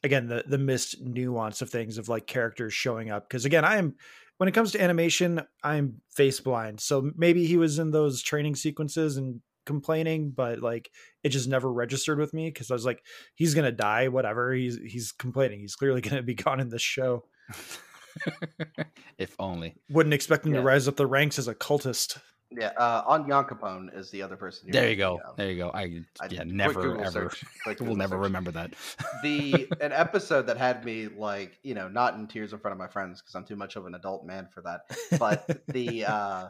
again 0.03 0.27
the 0.27 0.43
the 0.47 0.57
missed 0.57 1.01
nuance 1.01 1.61
of 1.61 1.69
things 1.69 1.97
of 1.97 2.09
like 2.09 2.27
characters 2.27 2.73
showing 2.73 3.09
up. 3.09 3.27
Because 3.27 3.45
again, 3.45 3.65
I 3.65 3.77
am 3.77 3.95
when 4.37 4.49
it 4.49 4.53
comes 4.53 4.71
to 4.71 4.81
animation, 4.81 5.41
I'm 5.63 6.01
face 6.11 6.39
blind. 6.39 6.79
So 6.81 7.11
maybe 7.15 7.45
he 7.45 7.57
was 7.57 7.79
in 7.79 7.91
those 7.91 8.21
training 8.21 8.55
sequences 8.55 9.17
and 9.17 9.41
complaining, 9.65 10.31
but 10.31 10.59
like 10.59 10.91
it 11.23 11.29
just 11.29 11.47
never 11.47 11.71
registered 11.71 12.19
with 12.19 12.33
me 12.33 12.49
because 12.49 12.69
I 12.69 12.73
was 12.73 12.85
like, 12.85 13.03
he's 13.35 13.53
gonna 13.53 13.71
die, 13.71 14.07
whatever. 14.07 14.53
He's 14.53 14.77
he's 14.77 15.11
complaining. 15.11 15.61
He's 15.61 15.75
clearly 15.75 16.01
gonna 16.07 16.23
be 16.23 16.35
gone 16.35 16.59
in 16.59 16.69
this 16.69 16.81
show. 16.81 17.25
if 19.17 19.35
only. 19.39 19.75
Wouldn't 19.89 20.13
expect 20.13 20.45
him 20.45 20.53
to 20.53 20.61
rise 20.61 20.87
up 20.87 20.95
the 20.95 21.07
ranks 21.07 21.39
as 21.39 21.47
a 21.47 21.55
cultist. 21.55 22.17
Yeah, 22.55 22.71
uh, 22.77 23.03
Onyankopon 23.05 23.97
is 23.97 24.11
the 24.11 24.21
other 24.21 24.35
person. 24.35 24.67
you're 24.67 24.73
There 24.73 24.89
you 24.91 24.95
go. 24.95 25.19
of. 25.25 25.35
There 25.37 25.49
you 25.49 25.57
go. 25.57 25.71
I, 25.71 26.03
I- 26.21 26.27
yeah 26.29 26.43
never 26.45 26.81
Google 26.83 27.01
ever 27.01 27.29
search, 27.31 27.43
quick 27.63 27.79
will 27.81 27.95
never 27.95 28.15
search. 28.15 28.21
remember 28.23 28.51
that. 28.51 28.75
the 29.23 29.67
an 29.81 29.91
episode 29.91 30.45
that 30.47 30.57
had 30.57 30.85
me 30.85 31.07
like 31.07 31.57
you 31.63 31.73
know 31.73 31.87
not 31.87 32.13
in 32.13 32.27
tears 32.27 32.53
in 32.53 32.59
front 32.59 32.73
of 32.73 32.77
my 32.77 32.87
friends 32.87 33.21
because 33.21 33.33
I'm 33.33 33.43
too 33.45 33.55
much 33.55 33.75
of 33.75 33.87
an 33.87 33.95
adult 33.95 34.23
man 34.25 34.47
for 34.53 34.61
that. 34.61 34.81
But 35.17 35.61
the 35.67 36.05
uh 36.05 36.49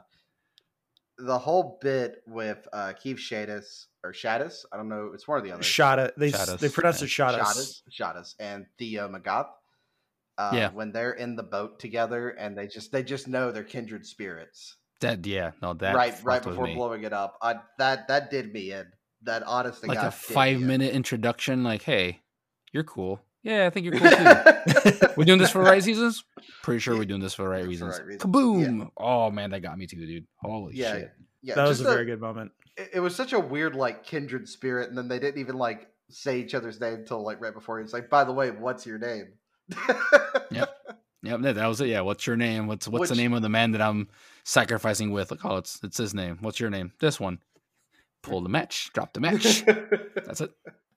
the 1.20 1.38
whole 1.40 1.80
bit 1.82 2.22
with 2.28 2.68
uh 2.74 2.92
Keith 3.02 3.18
Shadis 3.18 3.86
or 4.04 4.12
Shadis, 4.12 4.66
I 4.74 4.78
don't 4.78 4.90
know, 4.90 5.12
it's 5.14 5.26
one 5.26 5.38
of 5.38 5.46
the 5.46 5.52
other. 5.54 5.64
Shot 5.64 6.00
it. 6.00 6.14
They 6.18 6.32
Shot 6.32 6.60
they 6.60 6.68
pronounce 6.68 7.00
yeah. 7.00 7.06
it 7.06 7.10
shot 7.12 7.36
us. 7.36 7.82
Shadis, 7.90 8.16
Shadis, 8.18 8.36
and 8.40 8.66
Theo 8.78 9.08
Magath. 9.08 9.48
Uh, 10.38 10.52
Yeah. 10.54 10.70
when 10.72 10.92
they're 10.92 11.12
in 11.14 11.36
the 11.36 11.44
boat 11.44 11.80
together 11.80 12.30
and 12.30 12.58
they 12.58 12.68
just 12.68 12.92
they 12.92 13.04
just 13.04 13.28
know 13.28 13.52
they're 13.52 13.64
kindred 13.64 14.06
spirits. 14.06 14.78
That 15.02 15.26
yeah, 15.26 15.52
no, 15.62 15.74
that 15.76 15.96
right, 15.96 16.16
right 16.24 16.42
before 16.42 16.66
me. 16.66 16.76
blowing 16.76 17.04
it 17.04 17.14
up. 17.14 17.38
I 17.42 17.56
that 17.78 18.08
that 18.08 18.32
did 18.32 18.52
me 18.54 18.72
in. 18.72 18.86
That 19.24 19.44
honest 19.44 19.82
to 19.82 19.88
like 19.88 19.98
God 19.98 20.08
a 20.08 20.10
did 20.12 20.30
me 20.30 20.34
five 20.34 20.62
in. 20.62 20.68
minute 20.68 20.94
introduction. 20.94 21.64
Like, 21.64 21.84
hey, 21.84 22.22
you're 22.72 22.84
cool. 22.84 23.22
Yeah, 23.44 23.66
I 23.66 23.70
think 23.70 23.86
you're 23.86 24.00
cool 24.00 24.10
too. 24.10 25.08
we're 25.18 25.26
doing 25.26 25.40
this 25.40 25.50
for 25.52 25.60
the 25.60 25.70
right 25.70 25.86
reasons. 25.86 26.24
Pretty 26.62 26.80
sure 26.80 26.96
we're 26.96 27.04
doing 27.06 27.20
this 27.22 27.34
for 27.34 27.44
the 27.44 27.50
right 27.50 27.66
reasons. 27.68 27.98
right 28.00 28.08
reasons. 28.08 28.24
Kaboom! 28.24 28.90
Oh 28.98 29.30
man, 29.30 29.52
that 29.52 29.60
got 29.62 29.78
me 29.78 29.86
too, 29.86 29.98
dude. 29.98 30.26
Holy 30.38 30.76
yeah, 30.76 30.94
shit! 30.94 31.12
yeah. 31.42 31.56
that 31.56 31.68
was 31.68 31.82
a 31.82 31.84
just 31.84 31.94
very 31.94 32.06
good 32.06 32.22
moment. 32.22 32.52
it, 32.78 32.90
it 32.96 33.00
was 33.02 33.14
such 33.16 33.34
a 33.34 33.40
weird 33.40 33.76
like 33.76 34.04
kindred 34.06 34.48
spirit 34.48 34.88
and 34.90 34.98
then 34.98 35.10
they 35.10 35.20
didn't 35.20 35.40
even 35.42 35.58
like 35.58 35.88
say 36.10 36.40
each 36.40 36.56
other's 36.56 36.80
name 36.80 36.94
until 36.96 37.24
like 37.24 37.42
right 37.42 37.54
before 37.54 37.78
he 37.80 37.84
was 37.84 37.92
like 37.94 38.10
by 38.10 38.24
the 38.24 38.32
way 38.32 38.52
what's 38.52 38.86
your 38.86 38.98
name 39.00 39.28
Yep, 41.24 41.40
that 41.42 41.56
that 41.56 41.68
was 41.68 41.80
it. 41.80 41.88
Yeah, 41.88 42.02
what's 42.02 42.28
your 42.28 42.36
name? 42.36 42.68
What's 42.68 42.86
what's 42.88 43.10
the 43.10 43.16
name 43.16 43.34
of 43.34 43.42
the 43.42 43.50
man 43.50 43.72
that 43.72 43.82
I'm 43.82 44.10
sacrificing 44.44 45.12
with? 45.12 45.32
Like, 45.32 45.46
oh, 45.46 45.56
it's 45.56 45.80
it's 45.82 45.98
his 45.98 46.14
name. 46.14 46.38
What's 46.42 46.60
your 46.60 46.70
name? 46.70 46.92
This 47.00 47.18
one. 47.20 47.40
Pull 48.24 48.42
the 48.42 48.50
match. 48.50 48.92
Drop 48.94 49.14
the 49.14 49.22
match. 49.22 49.64
That's 50.26 50.42
it. 50.42 50.52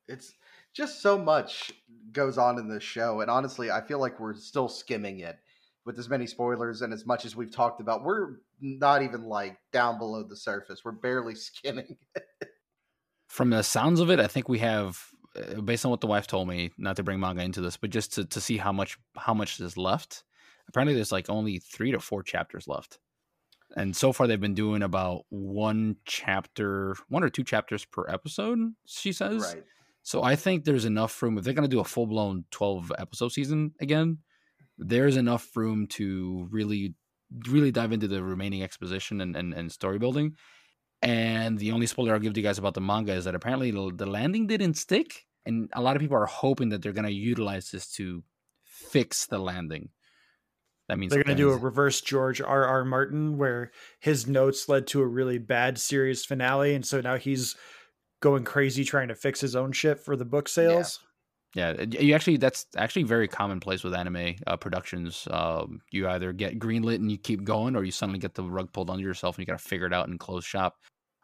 it's 0.09 0.33
just 0.75 1.01
so 1.01 1.17
much 1.17 1.73
goes 2.13 2.39
on 2.39 2.59
in 2.59 2.69
this 2.69 2.83
show 2.83 3.21
and 3.21 3.31
honestly 3.31 3.71
i 3.71 3.81
feel 3.81 3.99
like 3.99 4.19
we're 4.21 4.35
still 4.35 4.69
skimming 4.69 5.21
it 5.21 5.37
with 5.85 5.99
as 5.99 6.09
many 6.09 6.27
spoilers 6.27 6.83
and 6.83 6.93
as 6.93 7.05
much 7.05 7.25
as 7.25 7.35
we've 7.35 7.51
talked 7.51 7.81
about 7.81 8.05
we're 8.05 8.37
not 8.61 9.03
even 9.03 9.25
like 9.25 9.59
down 9.73 9.99
below 9.99 10.23
the 10.23 10.37
surface 10.37 10.83
we're 10.85 10.93
barely 10.93 11.35
skimming 11.49 11.97
From 13.29 13.51
the 13.51 13.63
sounds 13.63 14.01
of 14.01 14.11
it, 14.11 14.21
I 14.21 14.29
think 14.29 14.49
we 14.49 14.61
have, 14.61 15.11
Uh, 15.37 15.61
based 15.61 15.85
on 15.85 15.91
what 15.91 16.01
the 16.01 16.07
wife 16.07 16.27
told 16.27 16.49
me, 16.49 16.73
not 16.79 16.97
to 16.97 17.03
bring 17.03 17.21
manga 17.21 17.43
into 17.43 17.61
this, 17.61 17.77
but 17.77 17.91
just 17.91 18.15
to, 18.15 18.25
to 18.25 18.41
see 18.41 18.57
how 18.57 18.73
much 18.73 18.99
how 19.17 19.35
much 19.35 19.61
is 19.61 19.77
left. 19.77 20.25
Apparently, 20.69 20.95
there's 20.95 21.13
like 21.13 21.29
only 21.29 21.59
three 21.59 21.93
to 21.93 22.01
four 22.01 22.23
chapters 22.23 22.67
left, 22.67 22.99
and 23.77 23.97
so 23.97 24.13
far 24.13 24.27
they've 24.27 24.41
been 24.41 24.55
doing 24.55 24.83
about 24.83 25.25
one 25.29 25.97
chapter, 26.05 26.97
one 27.09 27.23
or 27.23 27.31
two 27.31 27.45
chapters 27.45 27.85
per 27.85 28.07
episode. 28.09 28.59
She 28.87 29.13
says. 29.13 29.55
right 29.55 29.65
So 30.03 30.23
I 30.23 30.37
think 30.37 30.65
there's 30.65 30.85
enough 30.85 31.21
room 31.21 31.37
if 31.37 31.43
they're 31.43 31.53
going 31.53 31.69
to 31.69 31.77
do 31.77 31.81
a 31.81 31.85
full 31.85 32.07
blown 32.07 32.45
12 32.53 32.93
episode 32.97 33.33
season 33.33 33.73
again. 33.81 34.19
There's 34.79 35.17
enough 35.17 35.57
room 35.57 35.89
to 35.89 36.47
really, 36.53 36.95
really 37.49 37.73
dive 37.73 37.91
into 37.91 38.07
the 38.07 38.23
remaining 38.23 38.63
exposition 38.63 39.21
and, 39.21 39.35
and, 39.35 39.53
and 39.53 39.73
story 39.73 39.99
building. 39.99 40.37
And 41.03 41.59
the 41.59 41.73
only 41.73 41.87
spoiler 41.87 42.15
I'll 42.15 42.21
give 42.21 42.35
to 42.35 42.41
you 42.41 42.47
guys 42.47 42.59
about 42.59 42.75
the 42.75 42.81
manga 42.81 43.15
is 43.15 43.25
that 43.25 43.35
apparently 43.35 43.73
the 43.73 43.93
the 43.95 44.07
landing 44.07 44.47
didn't 44.47 44.75
stick, 44.75 45.26
and 45.47 45.71
a 45.73 45.81
lot 45.81 45.97
of 45.97 46.03
people 46.03 46.17
are 46.17 46.27
hoping 46.27 46.71
that 46.71 46.83
they're 46.83 46.93
going 46.93 47.07
to 47.07 47.13
utilize 47.13 47.71
this 47.71 47.91
to 47.93 48.23
fix 48.65 49.27
the 49.27 49.39
landing. 49.39 49.91
That 50.89 50.99
means 50.99 51.13
They're 51.13 51.25
going 51.25 51.37
to 51.37 51.43
do 51.43 51.51
a 51.51 51.57
reverse 51.57 52.01
George 52.01 52.41
R. 52.41 52.65
R. 52.65 52.85
Martin, 52.85 53.39
where 53.39 53.73
his 53.99 54.27
notes 54.27 54.69
led 54.69 54.87
to 54.89 55.01
a 55.01 55.07
really 55.07 55.39
bad 55.39 55.79
series 55.79 56.25
finale, 56.25 56.75
and 56.75 56.87
so 56.87 57.01
now 57.01 57.17
he's 57.17 57.57
going 58.21 58.45
crazy 58.45 58.85
trying 58.85 59.09
to 59.09 59.15
fix 59.15 59.41
his 59.41 59.57
own 59.57 59.73
shit 59.73 59.99
for 59.99 60.17
the 60.17 60.25
book 60.25 60.49
sales. 60.49 61.01
Yeah, 61.55 61.71
it- 61.71 62.01
you 62.01 62.15
actually 62.15 62.37
that's 62.37 62.67
actually 62.77 63.03
very 63.05 63.27
commonplace 63.29 63.83
with 63.83 63.95
anime 63.95 64.35
uh, 64.47 64.57
productions. 64.59 65.27
Um, 65.31 65.81
you 65.91 66.07
either 66.09 66.33
get 66.33 66.59
greenlit 66.59 66.97
and 66.97 67.11
you 67.11 67.19
keep 67.19 67.43
going, 67.45 67.75
or 67.75 67.83
you 67.83 67.93
suddenly 67.93 68.19
get 68.21 68.35
the 68.35 68.45
rug 68.45 68.73
pulled 68.73 68.91
under 68.91 69.03
yourself 69.03 69.37
and 69.37 69.43
you 69.43 69.47
got 69.47 69.59
to 69.59 69.69
figure 69.69 69.87
it 69.87 69.93
out 69.93 70.09
and 70.09 70.21
close 70.21 70.45
shop. 70.45 70.77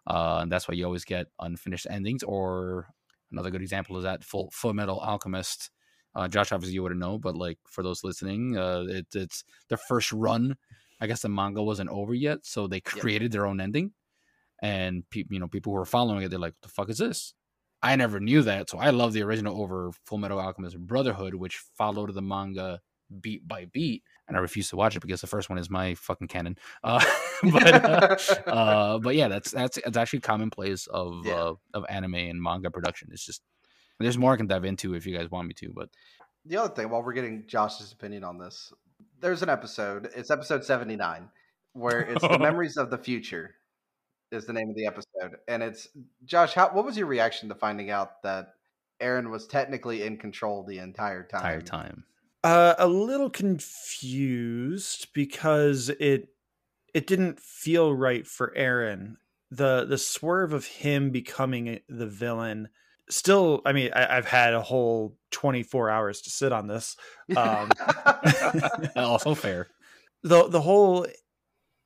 Uh, 0.07 0.41
and 0.43 0.51
that's 0.51 0.67
why 0.67 0.75
you 0.75 0.85
always 0.85 1.05
get 1.05 1.27
unfinished 1.39 1.87
endings. 1.89 2.23
Or 2.25 2.89
another 3.33 3.51
good 3.51 3.63
example 3.63 3.97
is 3.97 4.05
that 4.05 4.25
Full 4.25 4.51
Full 4.53 4.75
Metal 4.75 4.99
Alchemist. 4.99 5.71
Uh, 6.15 6.29
Josh, 6.29 6.53
obviously, 6.53 6.75
you 6.75 6.83
wouldn't 6.83 7.01
know, 7.01 7.19
but 7.19 7.35
like 7.37 7.59
for 7.67 7.83
those 7.83 8.05
listening, 8.05 8.57
uh, 8.57 8.85
it, 8.89 9.07
it's 9.15 9.45
the 9.69 9.79
first 9.79 10.13
run. 10.13 10.57
I 11.01 11.07
guess 11.07 11.23
the 11.23 11.29
manga 11.29 11.63
wasn't 11.63 11.91
over 11.91 12.15
yet, 12.15 12.45
so 12.45 12.67
they 12.67 12.81
created 12.81 13.33
their 13.33 13.47
own 13.47 13.61
ending. 13.61 13.93
And 14.61 15.09
pe- 15.11 15.25
you 15.31 15.41
know, 15.41 15.49
people 15.49 15.73
who 15.73 15.79
are 15.79 15.87
following 15.87 16.23
it, 16.23 16.29
they're 16.29 16.39
like, 16.39 16.53
"What 16.53 16.63
the 16.63 16.69
fuck 16.69 16.91
is 16.91 16.99
this?" 16.99 17.35
I 17.83 17.97
never 17.97 18.21
knew 18.21 18.43
that, 18.43 18.71
so 18.71 18.79
I 18.79 18.91
love 18.91 19.13
the 19.13 19.23
original 19.23 19.61
over 19.61 19.91
Full 20.07 20.19
Metal 20.19 20.39
Alchemist 20.39 20.79
Brotherhood, 20.79 21.35
which 21.35 21.57
followed 21.77 22.15
the 22.15 22.23
manga 22.23 22.81
beat 23.21 23.49
by 23.49 23.65
beat, 23.67 24.03
and 24.29 24.37
I 24.37 24.41
refuse 24.41 24.69
to 24.71 24.77
watch 24.77 24.97
it 24.97 25.01
because 25.01 25.21
the 25.21 25.27
first 25.27 25.51
one 25.51 25.59
is 25.59 25.69
my 25.69 25.95
fucking 25.95 26.29
canon. 26.29 26.57
Uh, 26.83 27.05
but 27.53 27.85
uh, 27.85 28.17
uh, 28.51 28.99
but 28.99 29.15
yeah, 29.17 29.29
that's 29.29 29.51
that's 29.51 29.77
it's 29.79 29.97
actually 29.97 30.21
commonplace 30.21 30.87
of 30.87 31.27
Yeah. 31.27 31.35
uh, 31.35 31.55
of 31.75 31.85
anime 31.89 32.15
and 32.15 32.43
manga 32.43 32.71
production. 32.71 33.09
It's 33.13 33.25
just 33.27 33.43
there's 33.99 34.19
more 34.19 34.33
I 34.33 34.37
can 34.37 34.47
dive 34.47 34.65
into 34.65 34.95
if 34.95 35.07
you 35.07 35.17
guys 35.17 35.31
want 35.31 35.49
me 35.49 35.55
to, 35.55 35.73
but 35.75 35.89
the 36.45 36.57
other 36.57 36.75
thing, 36.75 36.91
while 36.91 37.03
we're 37.03 37.13
getting 37.13 37.45
Josh's 37.47 37.93
opinion 37.93 38.25
on 38.25 38.39
this, 38.39 38.73
there's 39.21 39.43
an 39.43 39.49
episode. 39.49 40.11
It's 40.17 40.31
episode 40.31 40.65
79, 40.65 41.29
where 41.75 42.01
it's 42.09 42.27
the 42.27 42.39
memories 42.39 42.77
of 42.77 42.91
the 42.91 42.99
future 42.99 43.55
is 44.33 44.47
the 44.47 44.53
name 44.53 44.71
of 44.71 44.77
the 44.77 44.87
episode, 44.87 45.37
and 45.47 45.63
it's 45.63 45.89
Josh. 46.25 46.55
How 46.55 46.71
what 46.71 46.85
was 46.85 46.97
your 46.97 47.07
reaction 47.07 47.49
to 47.51 47.55
finding 47.55 47.91
out 47.91 48.23
that 48.23 48.55
Eren 49.01 49.31
was 49.31 49.47
technically 49.47 50.03
in 50.03 50.17
control 50.17 50.65
the 50.65 50.79
entire 50.79 51.23
time? 51.23 51.41
entire 51.41 51.61
time. 51.61 52.05
Uh, 52.45 52.75
a 52.79 52.89
little 52.89 53.31
confused 53.31 55.09
because 55.15 55.89
it 55.89 56.29
it 56.95 57.07
didn't 57.07 57.41
feel 57.41 57.95
right 57.95 58.27
for 58.27 58.53
Eren. 58.57 59.17
The 59.51 59.85
the 59.85 59.99
swerve 59.99 60.53
of 60.53 60.67
him 60.67 61.11
becoming 61.11 61.81
the 61.89 62.07
villain. 62.07 62.69
Still, 63.11 63.63
I 63.67 63.73
mean, 63.73 63.91
I, 63.95 64.17
I've 64.17 64.27
had 64.27 64.55
a 64.55 64.63
whole 64.63 65.17
twenty 65.31 65.63
four 65.63 65.91
hours 65.91 66.23
to 66.23 66.31
sit 66.31 66.53
on 66.53 66.67
this. 66.67 66.97
Um, 67.37 67.71
also 68.97 69.35
fair. 69.35 69.69
the 70.23 70.49
the 70.49 70.61
whole 70.61 71.07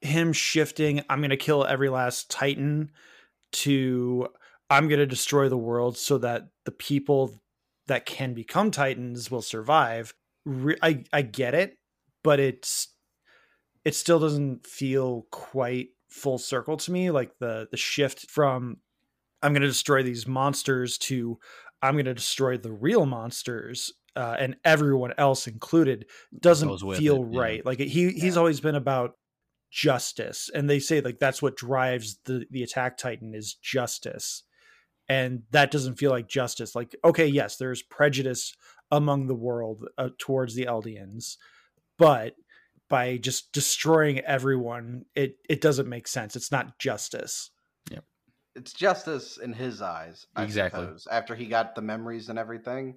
him 0.00 0.32
shifting 0.32 1.02
i'm 1.08 1.20
going 1.20 1.30
to 1.30 1.36
kill 1.36 1.64
every 1.64 1.88
last 1.88 2.30
titan 2.30 2.90
to 3.52 4.28
i'm 4.70 4.88
going 4.88 4.98
to 4.98 5.06
destroy 5.06 5.48
the 5.48 5.56
world 5.56 5.96
so 5.96 6.18
that 6.18 6.48
the 6.64 6.70
people 6.72 7.34
that 7.86 8.06
can 8.06 8.34
become 8.34 8.70
titans 8.70 9.30
will 9.30 9.42
survive 9.42 10.14
Re- 10.46 10.78
i 10.82 11.04
i 11.12 11.22
get 11.22 11.54
it 11.54 11.76
but 12.22 12.40
it's 12.40 12.88
it 13.84 13.94
still 13.94 14.18
doesn't 14.18 14.66
feel 14.66 15.26
quite 15.30 15.88
full 16.08 16.38
circle 16.38 16.76
to 16.78 16.92
me 16.92 17.10
like 17.10 17.32
the 17.40 17.68
the 17.70 17.76
shift 17.76 18.30
from 18.30 18.78
i'm 19.42 19.52
going 19.52 19.62
to 19.62 19.68
destroy 19.68 20.02
these 20.02 20.26
monsters 20.26 20.96
to 20.98 21.38
i'm 21.82 21.94
going 21.94 22.06
to 22.06 22.14
destroy 22.14 22.56
the 22.56 22.72
real 22.72 23.04
monsters 23.04 23.92
uh, 24.16 24.34
and 24.38 24.56
everyone 24.64 25.12
else 25.18 25.46
included 25.46 26.06
doesn't 26.40 26.78
feel 26.96 27.22
it, 27.22 27.28
yeah. 27.32 27.40
right. 27.40 27.66
Like 27.66 27.78
he 27.78 28.10
he's 28.10 28.36
always 28.36 28.60
been 28.60 28.74
about 28.74 29.12
justice 29.70 30.50
and 30.54 30.70
they 30.70 30.78
say 30.78 31.02
like 31.02 31.18
that's 31.18 31.42
what 31.42 31.56
drives 31.56 32.18
the 32.24 32.46
the 32.50 32.62
attack 32.62 32.96
titan 32.96 33.34
is 33.34 33.54
justice 33.54 34.44
and 35.08 35.42
that 35.50 35.70
doesn't 35.70 35.96
feel 35.96 36.10
like 36.10 36.28
justice. 36.28 36.74
Like 36.74 36.96
okay 37.04 37.26
yes 37.26 37.58
there's 37.58 37.82
prejudice 37.82 38.54
among 38.90 39.26
the 39.26 39.34
world 39.34 39.86
uh, 39.98 40.08
towards 40.18 40.54
the 40.54 40.66
eldians 40.66 41.36
but 41.98 42.34
by 42.88 43.16
just 43.16 43.52
destroying 43.52 44.20
everyone 44.20 45.04
it 45.14 45.38
it 45.48 45.60
doesn't 45.60 45.88
make 45.88 46.06
sense 46.06 46.36
it's 46.36 46.52
not 46.52 46.78
justice 46.78 47.50
it's 48.56 48.72
justice 48.72 49.36
in 49.36 49.52
his 49.52 49.82
eyes. 49.82 50.26
I 50.34 50.42
Exactly. 50.42 50.80
suppose, 50.80 51.06
after 51.10 51.34
he 51.34 51.46
got 51.46 51.74
the 51.74 51.82
memories 51.82 52.30
and 52.30 52.38
everything. 52.38 52.96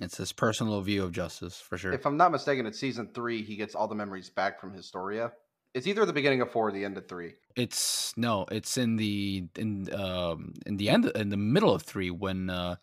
It's 0.00 0.16
his 0.16 0.32
personal 0.32 0.80
view 0.80 1.04
of 1.04 1.12
justice 1.12 1.60
for 1.60 1.76
sure. 1.76 1.92
If 1.92 2.06
I'm 2.06 2.16
not 2.16 2.32
mistaken, 2.32 2.64
it's 2.64 2.78
season 2.78 3.10
three. 3.12 3.42
He 3.42 3.56
gets 3.56 3.74
all 3.74 3.86
the 3.86 3.94
memories 3.94 4.30
back 4.30 4.58
from 4.58 4.72
Historia. 4.72 5.32
It's 5.74 5.86
either 5.86 6.06
the 6.06 6.12
beginning 6.12 6.40
of 6.40 6.50
four 6.50 6.68
or 6.68 6.72
the 6.72 6.84
end 6.84 6.96
of 6.96 7.06
three. 7.06 7.34
It's 7.54 8.16
no, 8.16 8.46
it's 8.50 8.78
in 8.78 8.96
the 8.96 9.44
in 9.56 9.92
um 9.94 10.54
in 10.64 10.78
the 10.78 10.88
end 10.88 11.04
in 11.14 11.28
the 11.28 11.36
middle 11.36 11.74
of 11.74 11.82
three 11.82 12.10
when 12.10 12.48
uh 12.48 12.76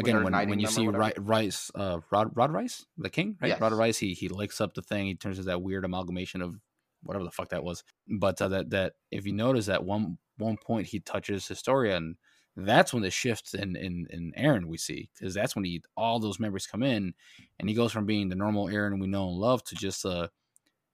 again 0.00 0.22
when 0.24 0.32
when 0.48 0.58
you 0.60 0.66
see? 0.66 0.86
Reiss 1.18 1.70
uh 1.74 2.00
Rod 2.10 2.30
Rod 2.34 2.52
Reiss 2.52 2.86
the 2.98 3.10
king 3.10 3.36
right? 3.40 3.60
Rod 3.60 3.72
Reiss 3.72 3.98
he 3.98 4.14
he 4.14 4.28
licks 4.28 4.60
up 4.60 4.74
the 4.74 4.82
thing 4.82 5.06
he 5.06 5.14
turns 5.14 5.38
into 5.38 5.48
that 5.48 5.62
weird 5.62 5.84
amalgamation 5.84 6.42
of 6.42 6.56
whatever 7.02 7.24
the 7.24 7.30
fuck 7.30 7.50
that 7.50 7.64
was. 7.64 7.84
But 8.08 8.40
uh, 8.42 8.48
that 8.48 8.70
that 8.70 8.92
if 9.10 9.26
you 9.26 9.32
notice 9.32 9.68
at 9.68 9.84
one 9.84 10.18
one 10.38 10.56
point 10.56 10.86
he 10.86 11.00
touches 11.00 11.46
Historia 11.46 11.96
and 11.96 12.16
that's 12.56 12.92
when 12.92 13.02
the 13.02 13.10
shift 13.10 13.54
in 13.54 13.76
in 13.76 14.06
in 14.10 14.32
Eren 14.38 14.66
we 14.66 14.76
see 14.76 15.08
because 15.14 15.34
that's 15.34 15.54
when 15.54 15.64
he 15.64 15.82
all 15.96 16.18
those 16.18 16.40
memories 16.40 16.66
come 16.66 16.82
in 16.82 17.14
and 17.58 17.68
he 17.68 17.74
goes 17.74 17.92
from 17.92 18.06
being 18.06 18.28
the 18.28 18.34
normal 18.34 18.66
Eren 18.66 19.00
we 19.00 19.06
know 19.06 19.28
and 19.28 19.38
love 19.38 19.62
to 19.64 19.74
just 19.74 20.04
a 20.04 20.30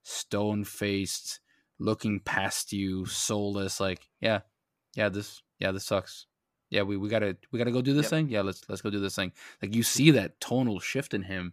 stone 0.03 0.65
faced 0.65 1.41
looking 1.79 2.21
past 2.21 2.73
you 2.73 3.05
soulless 3.07 3.81
like 3.81 4.09
yeah 4.21 4.41
yeah 4.95 5.09
this 5.09 5.43
yeah 5.59 5.73
this 5.73 5.85
sucks 5.85 6.27
yeah 6.71 6.83
we, 6.83 6.97
we 6.97 7.09
gotta 7.09 7.37
we 7.53 7.59
gotta 7.59 7.73
go 7.73 7.83
do 7.83 7.95
this 7.95 8.05
Yep. 8.05 8.11
thing? 8.11 8.29
Yeah 8.29 8.43
let's 8.43 8.63
let's 8.69 8.83
go 8.83 8.91
do 8.91 9.01
this 9.01 9.17
thing. 9.17 9.33
Like 9.63 9.75
you 9.75 9.83
see 9.83 10.11
that 10.13 10.41
tonal 10.41 10.81
shift 10.81 11.15
in 11.15 11.23
him 11.23 11.53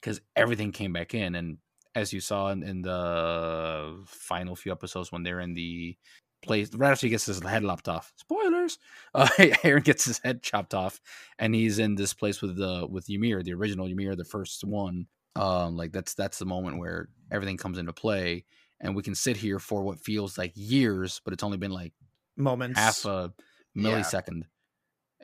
because 0.00 0.20
everything 0.36 0.72
came 0.72 0.92
back 0.92 1.14
in 1.14 1.34
and 1.34 1.58
as 1.94 2.12
you 2.12 2.20
saw 2.20 2.48
in, 2.50 2.62
in 2.62 2.82
the 2.82 4.02
final 4.06 4.56
few 4.56 4.72
episodes 4.72 5.12
when 5.12 5.22
they're 5.22 5.40
in 5.40 5.54
the 5.54 5.96
place 6.42 6.74
right 6.74 6.90
after 6.90 7.06
he 7.06 7.10
gets 7.10 7.26
his 7.26 7.40
head 7.42 7.62
lopped 7.62 7.88
off. 7.88 8.12
Spoilers! 8.16 8.78
Uh, 9.14 9.26
Eren 9.62 9.84
gets 9.84 10.04
his 10.06 10.18
head 10.24 10.42
chopped 10.42 10.72
off 10.74 11.00
and 11.38 11.54
he's 11.54 11.78
in 11.78 11.94
this 11.96 12.14
place 12.14 12.40
with 12.40 12.56
the 12.56 12.86
with 12.90 13.08
ymir 13.10 13.42
the 13.42 13.52
original 13.52 13.86
ymir 13.86 14.16
the 14.16 14.24
first 14.24 14.64
one. 14.64 15.06
Um 15.36 15.76
like 15.76 15.92
that's 15.92 16.14
that's 16.14 16.38
the 16.38 16.46
moment 16.46 16.78
where 16.78 17.08
everything 17.30 17.56
comes 17.58 17.76
into 17.78 17.92
play 17.92 18.44
and 18.80 18.96
we 18.96 19.02
can 19.02 19.14
sit 19.14 19.36
here 19.36 19.58
for 19.58 19.82
what 19.82 20.00
feels 20.00 20.38
like 20.38 20.52
years 20.54 21.20
but 21.24 21.32
it's 21.34 21.42
only 21.42 21.58
been 21.58 21.70
like 21.70 21.92
moments. 22.36 22.78
half 22.78 23.04
a 23.04 23.32
Yeah. 23.74 24.02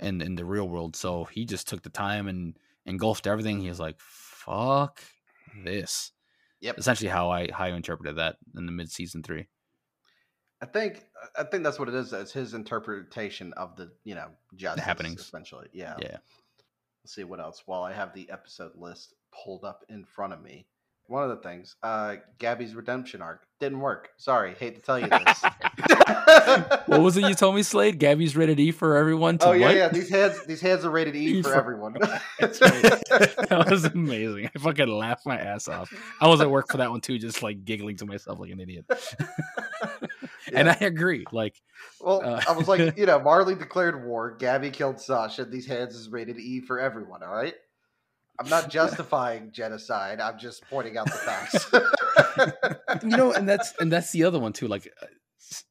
In 0.01 0.21
in 0.21 0.35
the 0.35 0.45
real 0.45 0.69
world. 0.69 0.97
So 0.97 1.25
he 1.25 1.45
just 1.45 1.69
took 1.69 1.83
the 1.83 1.91
time 1.91 2.29
and 2.29 2.57
engulfed 2.87 3.27
everything. 3.27 3.61
He 3.61 3.69
was 3.69 3.81
like, 3.81 3.97
"Fuck 3.99 5.03
this." 5.65 6.13
Yep. 6.61 6.79
Essentially, 6.79 7.11
how 7.11 7.31
I 7.31 7.51
how 7.53 7.65
I 7.65 7.69
interpreted 7.69 8.17
that 8.17 8.37
in 8.57 8.67
the 8.67 8.73
mid 8.73 8.91
season 8.91 9.23
three. 9.23 9.47
I 10.61 10.67
think 10.67 11.05
I 11.37 11.45
think 11.45 11.63
that's 11.63 11.79
what 11.79 11.89
it 11.89 11.95
is. 11.95 12.13
It's 12.13 12.33
his 12.33 12.55
interpretation 12.55 13.53
of 13.55 13.77
the 13.77 13.93
you 14.05 14.15
know 14.15 14.29
justice 14.57 14.85
happenings. 14.85 15.21
essentially. 15.21 15.69
Yeah. 15.73 15.95
Yeah. 16.01 16.19
Let's 17.05 17.15
see 17.15 17.25
what 17.25 17.41
else. 17.41 17.63
While 17.67 17.85
I 17.85 17.93
have 17.93 18.13
the 18.13 18.29
episode 18.31 18.73
list 18.75 19.15
pulled 19.33 19.65
up 19.65 19.85
in 19.89 20.05
front 20.05 20.33
of 20.33 20.43
me, 20.43 20.67
one 21.07 21.23
of 21.23 21.31
the 21.31 21.49
things, 21.49 21.77
uh, 21.83 22.17
Gabi's 22.39 22.75
redemption 22.75 23.23
arc 23.23 23.47
didn't 23.61 23.81
work. 23.81 24.11
Sorry, 24.17 24.55
hate 24.55 24.75
to 24.75 24.83
tell 24.83 24.99
you 24.99 25.09
this. 25.09 25.45
what 26.87 27.01
was 27.01 27.16
it 27.16 27.24
you 27.29 27.35
told 27.35 27.55
me, 27.55 27.62
Slade? 27.62 27.99
Gabi's 27.99 28.37
rated 28.37 28.59
E 28.61 28.70
for 28.70 28.97
everyone. 28.97 29.39
To 29.39 29.47
oh 29.49 29.53
yeah, 29.53 29.66
what? 29.66 29.76
yeah. 29.76 29.89
These 29.89 30.09
heads, 30.11 30.45
these 30.47 30.61
heads 30.61 30.85
are 30.85 30.91
rated 30.91 31.16
E, 31.16 31.39
E 31.39 31.43
for, 31.43 31.51
for- 31.51 31.55
everyone. 31.57 31.95
That 32.39 33.66
was 33.70 33.85
amazing. 33.85 34.51
I 34.55 34.59
fucking 34.59 34.89
laughed 34.89 35.26
my 35.26 35.39
ass 35.39 35.68
off. 35.68 35.93
I 36.20 36.29
was 36.29 36.41
at 36.41 36.51
work 36.51 36.68
for 36.70 36.76
that 36.79 36.91
one 36.91 37.01
too, 37.01 37.18
just 37.18 37.43
like 37.43 37.64
giggling 37.64 37.97
to 37.99 38.07
myself 38.07 38.39
like 38.39 38.51
an 38.51 38.61
idiot. 38.61 38.85
And 40.55 40.70
I 40.70 40.79
agree. 40.81 41.26
Like, 41.31 41.61
Well, 42.01 42.22
Uh, 42.24 42.41
I 42.49 42.53
was 42.53 42.68
like, 42.68 42.97
you 42.97 43.05
know, 43.05 43.18
Marley 43.20 43.55
declared 43.55 44.03
war. 44.03 44.35
Gabi 44.39 44.72
killed 44.72 44.99
Sasha. 44.99 45.45
These 45.45 45.66
heads 45.66 45.95
is 45.95 46.09
rated 46.09 46.39
E 46.39 46.61
for 46.61 46.81
everyone. 46.81 47.22
All 47.22 47.35
right. 47.35 47.53
I'm 48.41 48.49
not 48.49 48.70
justifying 48.70 49.51
genocide. 49.53 50.20
I'm 50.20 50.39
just 50.39 50.62
pointing 50.70 50.97
out 50.97 51.05
the 51.05 51.11
facts. 51.12 53.03
you 53.05 53.11
know, 53.11 53.33
and 53.33 53.47
that's 53.47 53.74
and 53.81 53.93
that's 53.93 54.11
the 54.12 54.24
other 54.24 54.39
one 54.39 54.53
too. 54.55 54.68
Like, 54.68 54.91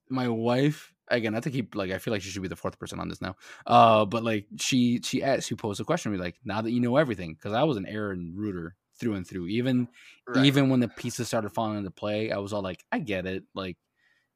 my 0.09 0.27
wife 0.27 0.93
again. 1.09 1.35
I 1.35 1.39
think 1.39 1.55
he 1.55 1.67
like. 1.73 1.91
I 1.91 1.97
feel 1.97 2.11
like 2.13 2.21
she 2.21 2.29
should 2.29 2.41
be 2.41 2.47
the 2.47 2.55
fourth 2.55 2.79
person 2.79 2.99
on 2.99 3.09
this 3.09 3.21
now. 3.21 3.35
Uh, 3.65 4.05
but 4.05 4.23
like 4.23 4.47
she 4.59 5.01
she 5.01 5.23
asked, 5.23 5.47
she 5.47 5.55
posed 5.55 5.79
a 5.81 5.83
question. 5.83 6.11
to 6.11 6.17
Me 6.17 6.23
like, 6.23 6.35
now 6.43 6.61
that 6.61 6.71
you 6.71 6.79
know 6.79 6.97
everything, 6.97 7.33
because 7.33 7.53
I 7.53 7.63
was 7.63 7.77
an 7.77 7.85
Eren 7.85 8.31
Rooter 8.35 8.75
through 8.99 9.15
and 9.15 9.27
through. 9.27 9.47
Even 9.47 9.87
Right. 10.27 10.45
even 10.45 10.69
when 10.69 10.79
the 10.79 10.89
pieces 10.89 11.27
started 11.27 11.49
falling 11.51 11.77
into 11.77 11.91
play, 11.91 12.31
I 12.31 12.37
was 12.37 12.53
all 12.53 12.61
like, 12.61 12.83
I 12.91 12.99
get 12.99 13.25
it. 13.25 13.43
Like, 13.53 13.77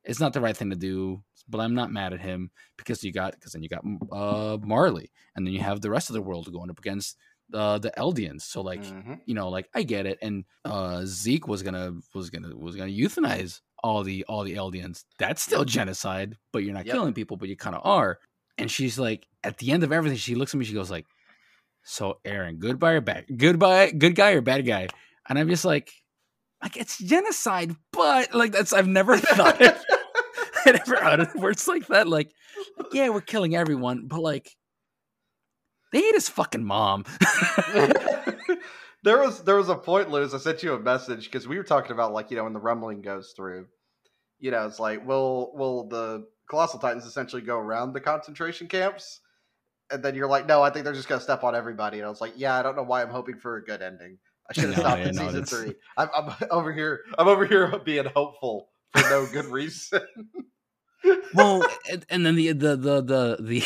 it's 0.04 0.20
not 0.20 0.34
the 0.34 0.42
right 0.42 0.56
thing 0.56 0.70
to 0.72 0.76
do, 0.76 1.24
but 1.48 1.60
I'm 1.60 1.76
not 1.76 1.92
mad 1.92 2.14
at 2.14 2.22
him 2.22 2.52
because 2.78 3.04
you 3.04 3.12
got 3.12 3.34
because 3.34 3.54
then 3.54 3.64
you 3.64 3.70
got 3.70 3.84
uh 4.12 4.58
Marley, 4.62 5.12
and 5.36 5.46
then 5.46 5.54
you 5.54 5.62
have 5.62 5.82
the 5.82 5.89
rest 5.92 6.10
of 6.10 6.14
the 6.14 6.22
world 6.22 6.52
going 6.52 6.70
up 6.70 6.80
against 6.80 7.18
uh, 7.54 7.78
the 7.78 7.92
Eldians. 7.98 8.44
So 8.44 8.62
like 8.62 8.84
Mhm. 8.84 9.20
you 9.26 9.36
know, 9.36 9.50
like 9.50 9.70
I 9.76 9.84
get 9.84 10.06
it. 10.06 10.18
And 10.22 10.46
uh 10.66 11.04
Zeke 11.06 11.48
was 11.48 11.62
gonna 11.64 11.94
was 12.14 12.30
gonna 12.30 12.56
was 12.56 12.76
gonna 12.76 12.92
euthanize 12.92 13.62
all 13.84 14.03
the 14.03 14.23
all 14.25 14.43
the 14.43 14.55
Eldians. 14.55 15.03
That's 15.19 15.41
still 15.41 15.65
genocide, 15.65 16.38
but 16.53 16.63
you're 16.63 16.73
not 16.73 16.86
Yep. 16.86 16.93
killing 16.95 17.13
people, 17.13 17.38
but 17.38 17.49
you 17.49 17.55
kind 17.55 17.75
of 17.75 17.82
are. 17.86 18.19
And 18.57 18.69
she's 18.69 18.99
like, 18.99 19.25
at 19.43 19.57
the 19.57 19.71
end 19.71 19.84
of 19.84 19.91
everything, 19.91 20.17
she 20.17 20.36
looks 20.36 20.53
at 20.53 20.57
me, 20.59 20.65
she 20.65 20.73
goes 20.73 20.91
like, 20.91 21.05
"So 21.84 22.19
Eren, 22.25 22.59
goodbye 22.59 22.91
or 22.93 23.01
bad? 23.01 23.25
Goodbye, 23.36 23.91
good 23.91 24.15
guy 24.15 24.32
or 24.32 24.41
bad 24.41 24.65
guy?" 24.65 24.88
And 25.27 25.39
I'm 25.39 25.49
just 25.49 25.65
like, 25.65 25.91
like 26.61 26.77
it's 26.77 26.97
genocide, 26.99 27.75
but 27.91 28.34
like 28.34 28.51
that's 28.51 28.73
I've 28.73 28.88
never 28.88 29.17
thought 29.17 29.59
it. 29.61 29.77
I 30.65 30.71
never 30.73 31.03
uttered 31.03 31.34
words 31.36 31.67
like 31.67 31.88
that. 31.88 32.07
Like, 32.07 32.32
like, 32.77 32.93
yeah, 32.93 33.09
we're 33.09 33.21
killing 33.21 33.55
everyone, 33.55 34.07
but 34.07 34.21
like, 34.21 34.51
they 35.91 35.99
ate 35.99 36.13
his 36.13 36.29
fucking 36.29 36.63
mom. 36.63 37.03
There 39.04 39.20
was 39.20 39.43
there 39.43 39.56
was 39.56 39.70
a 39.70 39.76
point, 39.76 40.10
Liz. 40.10 40.34
I 40.34 40.38
sent 40.38 40.64
you 40.64 40.74
a 40.74 40.80
message 40.80 41.26
because 41.26 41.47
we 41.47 41.58
were 41.58 41.64
talking 41.64 41.91
about 41.91 42.14
like 42.14 42.32
you 42.32 42.38
know 42.38 42.43
when 42.43 42.54
the 42.54 42.60
rumbling 42.60 43.02
goes 43.02 43.34
through, 43.36 43.68
you 44.39 44.52
know, 44.52 44.66
it's 44.68 44.80
like 44.80 45.06
will 45.06 45.52
will 45.56 45.88
the 45.88 46.28
colossal 46.49 46.80
titans 46.80 47.06
essentially 47.06 47.41
go 47.41 47.58
around 47.58 47.93
the 47.93 48.02
concentration 48.02 48.68
camps, 48.68 49.22
and 49.89 50.04
then 50.04 50.16
you're 50.16 50.28
like, 50.28 50.45
no, 50.47 50.62
I 50.62 50.70
think 50.70 50.86
they're 50.86 50.93
just 50.93 51.08
gonna 51.08 51.22
step 51.22 51.43
on 51.43 51.56
everybody. 51.56 51.97
And 51.97 52.06
I 52.06 52.10
was 52.10 52.22
like, 52.22 52.34
yeah, 52.36 52.58
I 52.58 52.62
don't 52.62 52.76
know 52.76 52.84
why 52.84 53.02
I'm 53.02 53.10
hoping 53.10 53.38
for 53.39 53.58
a 53.58 53.64
good 53.64 53.82
ending. 53.82 54.18
I 54.49 54.54
should 54.54 54.70
have 54.70 54.78
No, 54.84 54.84
stopped 54.84 55.06
in 55.06 55.14
season 55.14 55.45
three. 55.45 55.76
I'm, 55.97 56.10
I'm 56.16 56.36
over 56.52 56.72
here. 56.72 57.02
I'm 57.18 57.28
over 57.28 57.45
here 57.45 57.80
being 57.86 58.06
hopeful 58.06 58.70
for 58.93 59.02
no 59.10 59.26
good 59.26 59.45
reason. 59.45 60.02
well, 61.34 61.64
and, 61.91 62.06
and 62.10 62.26
then 62.26 62.36
the 62.36 62.52
the 62.52 62.76
the 62.76 63.02
the 63.02 63.38
the 63.39 63.64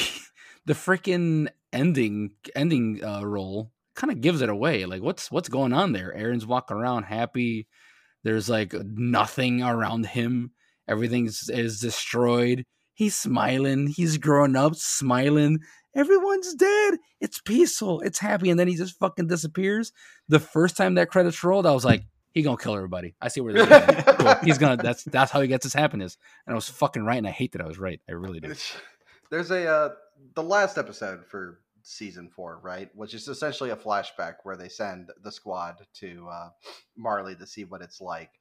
the 0.66 0.74
freaking 0.74 1.50
ending 1.74 2.32
ending 2.56 3.04
uh, 3.04 3.24
role 3.24 3.72
kind 3.96 4.12
of 4.12 4.22
gives 4.22 4.42
it 4.42 4.50
away. 4.50 4.86
Like, 4.86 5.02
what's 5.02 5.32
what's 5.32 5.50
going 5.50 5.74
on 5.74 5.94
there? 5.94 6.14
Eren's 6.16 6.46
walking 6.46 6.78
around 6.78 7.04
happy. 7.04 7.68
There's 8.24 8.50
like 8.50 8.74
nothing 8.74 9.62
around 9.62 10.08
him. 10.08 10.52
Everything's 10.88 11.50
is 11.50 11.80
destroyed. 11.80 12.66
He's 12.94 13.16
smiling. 13.16 13.88
He's 13.88 14.18
growing 14.18 14.56
up, 14.56 14.76
smiling. 14.76 15.60
Everyone's 15.96 16.54
dead. 16.56 16.96
It's 17.20 17.40
peaceful. 17.42 18.02
It's 18.02 18.20
happy. 18.20 18.50
And 18.50 18.60
then 18.60 18.68
he 18.68 18.76
just 18.76 19.00
fucking 19.00 19.28
disappears. 19.28 19.92
The 20.28 20.40
first 20.40 20.76
time 20.76 20.96
that 20.96 21.10
credits 21.10 21.44
rolled, 21.44 21.66
I 21.66 21.74
was 21.74 21.86
like, 21.86 22.04
he 22.36 22.42
gonna 22.42 22.58
kill 22.58 22.76
everybody. 22.76 23.16
I 23.22 23.30
see 23.30 23.42
where 23.42 23.54
this 23.54 23.64
is 23.64 23.70
going. 23.70 24.18
Cool. 24.18 24.36
He's 24.44 24.58
gonna. 24.58 24.78
That's 24.78 25.04
that's 25.06 25.32
how 25.32 25.40
he 25.40 25.48
gets 25.48 25.64
his 25.64 25.74
happiness. 25.74 26.18
And 26.46 26.54
I 26.54 26.56
was 26.56 26.68
fucking 26.68 27.04
right, 27.04 27.18
and 27.18 27.28
I 27.28 27.32
hate 27.32 27.54
that 27.54 27.62
I 27.62 27.68
was 27.68 27.80
right. 27.80 28.02
I 28.10 28.12
really 28.12 28.42
do. 28.42 28.54
There's 29.32 29.52
a 29.52 29.68
uh, 29.68 29.90
the 30.36 30.44
last 30.44 30.78
episode 30.78 31.26
for 31.26 31.62
season 31.86 32.30
four, 32.30 32.60
right, 32.64 32.90
which 32.96 33.14
is 33.14 33.28
essentially 33.28 33.70
a 33.70 33.76
flashback 33.76 34.36
where 34.44 34.58
they 34.58 34.68
send 34.68 35.12
the 35.24 35.32
squad 35.32 35.76
to 35.94 36.28
uh, 36.32 36.50
Marley 36.98 37.36
to 37.36 37.46
see 37.46 37.64
what 37.64 37.82
it's 37.82 38.02
like. 38.02 38.32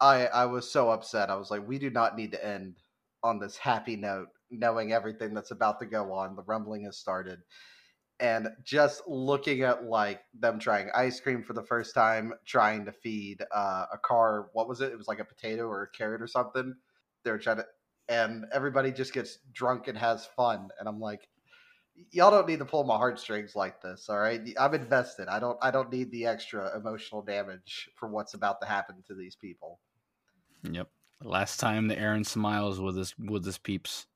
I 0.00 0.26
I 0.26 0.44
was 0.46 0.70
so 0.70 0.90
upset. 0.90 1.30
I 1.30 1.36
was 1.36 1.50
like, 1.50 1.66
we 1.66 1.78
do 1.78 1.90
not 1.90 2.16
need 2.16 2.32
to 2.32 2.44
end 2.44 2.76
on 3.22 3.38
this 3.38 3.56
happy 3.56 3.96
note, 3.96 4.28
knowing 4.50 4.92
everything 4.92 5.32
that's 5.32 5.52
about 5.52 5.78
to 5.80 5.86
go 5.86 6.12
on. 6.12 6.36
The 6.36 6.42
rumbling 6.42 6.84
has 6.84 6.98
started. 6.98 7.40
And 8.18 8.48
just 8.64 9.06
looking 9.06 9.62
at 9.62 9.84
like 9.84 10.22
them 10.38 10.58
trying 10.58 10.88
ice 10.94 11.20
cream 11.20 11.42
for 11.42 11.52
the 11.52 11.62
first 11.62 11.94
time, 11.94 12.32
trying 12.46 12.86
to 12.86 12.92
feed 12.92 13.42
uh, 13.54 13.86
a 13.92 13.98
car. 13.98 14.48
What 14.54 14.68
was 14.68 14.80
it? 14.80 14.92
It 14.92 14.98
was 14.98 15.08
like 15.08 15.20
a 15.20 15.24
potato 15.24 15.66
or 15.66 15.82
a 15.82 15.90
carrot 15.96 16.22
or 16.22 16.26
something. 16.26 16.74
They 17.24 17.30
were 17.30 17.38
trying 17.38 17.58
to 17.58 17.66
and 18.08 18.44
everybody 18.52 18.92
just 18.92 19.12
gets 19.12 19.38
drunk 19.52 19.88
and 19.88 19.98
has 19.98 20.26
fun 20.36 20.68
and 20.78 20.88
i'm 20.88 21.00
like 21.00 21.28
y'all 22.12 22.30
don't 22.30 22.46
need 22.48 22.58
to 22.58 22.64
pull 22.64 22.84
my 22.84 22.96
heartstrings 22.96 23.56
like 23.56 23.80
this 23.80 24.08
all 24.08 24.18
right 24.18 24.40
i'm 24.58 24.74
invested 24.74 25.28
i 25.28 25.38
don't 25.38 25.58
i 25.62 25.70
don't 25.70 25.90
need 25.92 26.10
the 26.10 26.26
extra 26.26 26.76
emotional 26.78 27.22
damage 27.22 27.88
for 27.94 28.08
what's 28.08 28.34
about 28.34 28.60
to 28.60 28.66
happen 28.66 28.96
to 29.06 29.14
these 29.14 29.36
people 29.36 29.78
Yep. 30.70 30.88
Last 31.22 31.60
time 31.60 31.88
the 31.88 31.96
Eren 31.96 32.26
smiles 32.26 32.80
with 32.80 32.96
his 32.96 33.14
with 33.18 33.44
his 33.44 33.58
peeps. 33.58 34.06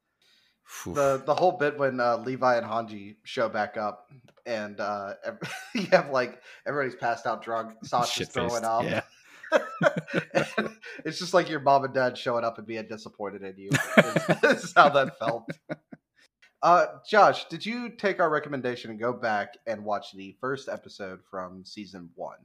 Phew. 0.64 0.94
the 0.94 1.22
the 1.24 1.34
whole 1.34 1.52
bit 1.52 1.78
when 1.78 1.98
uh, 1.98 2.16
levi 2.18 2.56
and 2.56 2.66
hanji 2.66 3.16
show 3.24 3.48
back 3.48 3.76
up 3.76 4.12
and 4.46 4.78
uh 4.78 5.14
you 5.74 5.86
have 5.90 6.10
like 6.10 6.40
everybody's 6.66 6.94
passed 6.94 7.26
out 7.26 7.42
drunk 7.42 7.72
sasha's 7.82 8.28
throwing 8.28 8.64
up 8.64 8.84
Yeah. 8.84 9.02
It's 11.04 11.18
just 11.18 11.34
like 11.34 11.48
your 11.48 11.60
mom 11.60 11.84
and 11.84 11.94
dad 11.94 12.16
showing 12.16 12.44
up 12.44 12.58
and 12.58 12.66
being 12.66 12.86
disappointed 12.86 13.42
in 13.42 13.56
you. 13.56 13.70
this 14.42 14.64
is 14.64 14.72
how 14.76 14.90
that 14.90 15.18
felt. 15.18 15.50
Uh, 16.62 16.86
Josh, 17.08 17.46
did 17.46 17.64
you 17.64 17.88
take 17.90 18.20
our 18.20 18.28
recommendation 18.28 18.90
and 18.90 19.00
go 19.00 19.12
back 19.12 19.56
and 19.66 19.82
watch 19.84 20.12
the 20.12 20.36
first 20.40 20.68
episode 20.68 21.20
from 21.30 21.64
season 21.64 22.10
one? 22.16 22.36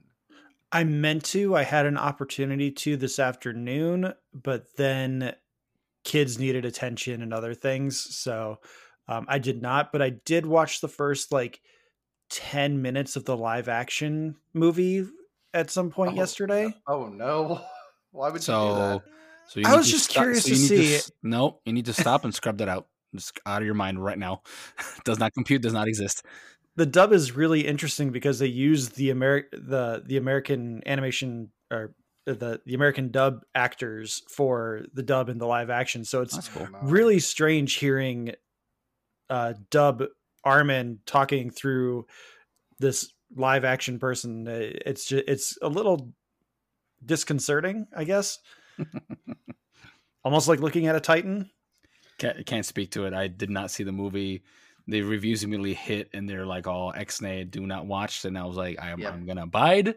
I 0.72 0.84
meant 0.84 1.24
to. 1.26 1.54
I 1.54 1.62
had 1.62 1.86
an 1.86 1.98
opportunity 1.98 2.70
to 2.72 2.96
this 2.96 3.18
afternoon, 3.18 4.12
but 4.32 4.64
then 4.76 5.34
kids 6.04 6.38
needed 6.38 6.64
attention 6.64 7.22
and 7.22 7.32
other 7.34 7.54
things, 7.54 7.98
so 8.16 8.58
um, 9.08 9.26
I 9.28 9.38
did 9.38 9.60
not. 9.62 9.92
But 9.92 10.02
I 10.02 10.10
did 10.10 10.44
watch 10.46 10.80
the 10.80 10.88
first 10.88 11.30
like 11.30 11.60
ten 12.30 12.82
minutes 12.82 13.16
of 13.16 13.24
the 13.26 13.36
live 13.36 13.68
action 13.68 14.36
movie 14.54 15.06
at 15.54 15.70
some 15.70 15.90
point 15.90 16.12
Oh, 16.14 16.16
yesterday. 16.16 16.74
Oh 16.88 17.06
no! 17.06 17.60
Why 18.10 18.28
would 18.30 18.34
you 18.36 18.38
do 18.38 18.42
So, 18.42 18.74
that? 18.74 19.02
so 19.48 19.60
you 19.60 19.66
I 19.68 19.76
was 19.76 19.90
just 19.90 20.06
stop- 20.10 20.22
curious 20.24 20.42
so 20.44 20.48
to 20.50 20.54
you 20.56 20.60
need 20.62 20.68
see- 20.68 20.94
s- 20.96 21.12
no, 21.22 21.60
you 21.64 21.72
need 21.74 21.86
to 21.86 21.92
stop 21.92 22.24
and 22.24 22.34
scrub 22.34 22.58
that 22.58 22.68
out. 22.68 22.88
Just 23.14 23.38
out 23.46 23.62
of 23.62 23.66
your 23.66 23.74
mind 23.74 24.02
right 24.02 24.18
now. 24.18 24.42
does 25.04 25.18
not 25.18 25.32
compute. 25.32 25.62
Does 25.62 25.72
not 25.72 25.88
exist. 25.88 26.24
The 26.76 26.86
dub 26.86 27.12
is 27.12 27.32
really 27.32 27.66
interesting 27.66 28.10
because 28.10 28.38
they 28.38 28.46
use 28.46 28.90
the 28.90 29.10
Ameri- 29.10 29.50
the 29.52 30.02
the 30.04 30.16
American 30.16 30.82
animation 30.86 31.50
or 31.70 31.94
the 32.26 32.60
the 32.66 32.74
American 32.74 33.10
dub 33.10 33.40
actors 33.54 34.22
for 34.30 34.84
the 34.92 35.02
dub 35.02 35.28
and 35.28 35.40
the 35.40 35.46
live 35.46 35.70
action. 35.70 36.04
So 36.04 36.22
it's 36.22 36.48
cool. 36.48 36.68
Really 36.82 37.18
strange 37.18 37.74
hearing 37.74 38.32
uh 39.30 39.54
dub 39.70 40.04
armin 40.44 41.00
talking 41.06 41.50
through 41.50 42.06
this 42.78 43.12
live 43.34 43.64
action 43.64 43.98
person 43.98 44.46
Uh, 44.46 44.70
it's 44.84 45.06
just 45.06 45.24
it's 45.26 45.58
a 45.62 45.68
little 45.68 46.12
disconcerting 47.04 47.86
i 47.96 48.04
guess 48.04 48.38
almost 50.24 50.48
like 50.48 50.60
looking 50.60 50.86
at 50.86 50.96
a 50.96 51.00
titan 51.00 51.50
Can't, 52.18 52.46
can't 52.46 52.64
speak 52.66 52.92
to 52.92 53.04
it. 53.06 53.12
I 53.14 53.28
did 53.28 53.50
not 53.50 53.70
see 53.70 53.84
the 53.84 53.92
movie. 53.92 54.42
The 54.88 55.02
reviews 55.02 55.42
immediately 55.44 55.74
hit, 55.74 56.08
and 56.14 56.28
they're 56.28 56.46
like 56.46 56.66
all 56.66 56.92
X-nay, 56.96 57.44
do 57.44 57.66
not 57.66 57.86
watch. 57.86 58.24
And 58.24 58.38
I 58.38 58.44
was 58.44 58.56
like, 58.56 58.78
I'm, 58.80 59.00
Yep. 59.00 59.12
I'm 59.12 59.26
gonna 59.26 59.42
abide 59.42 59.94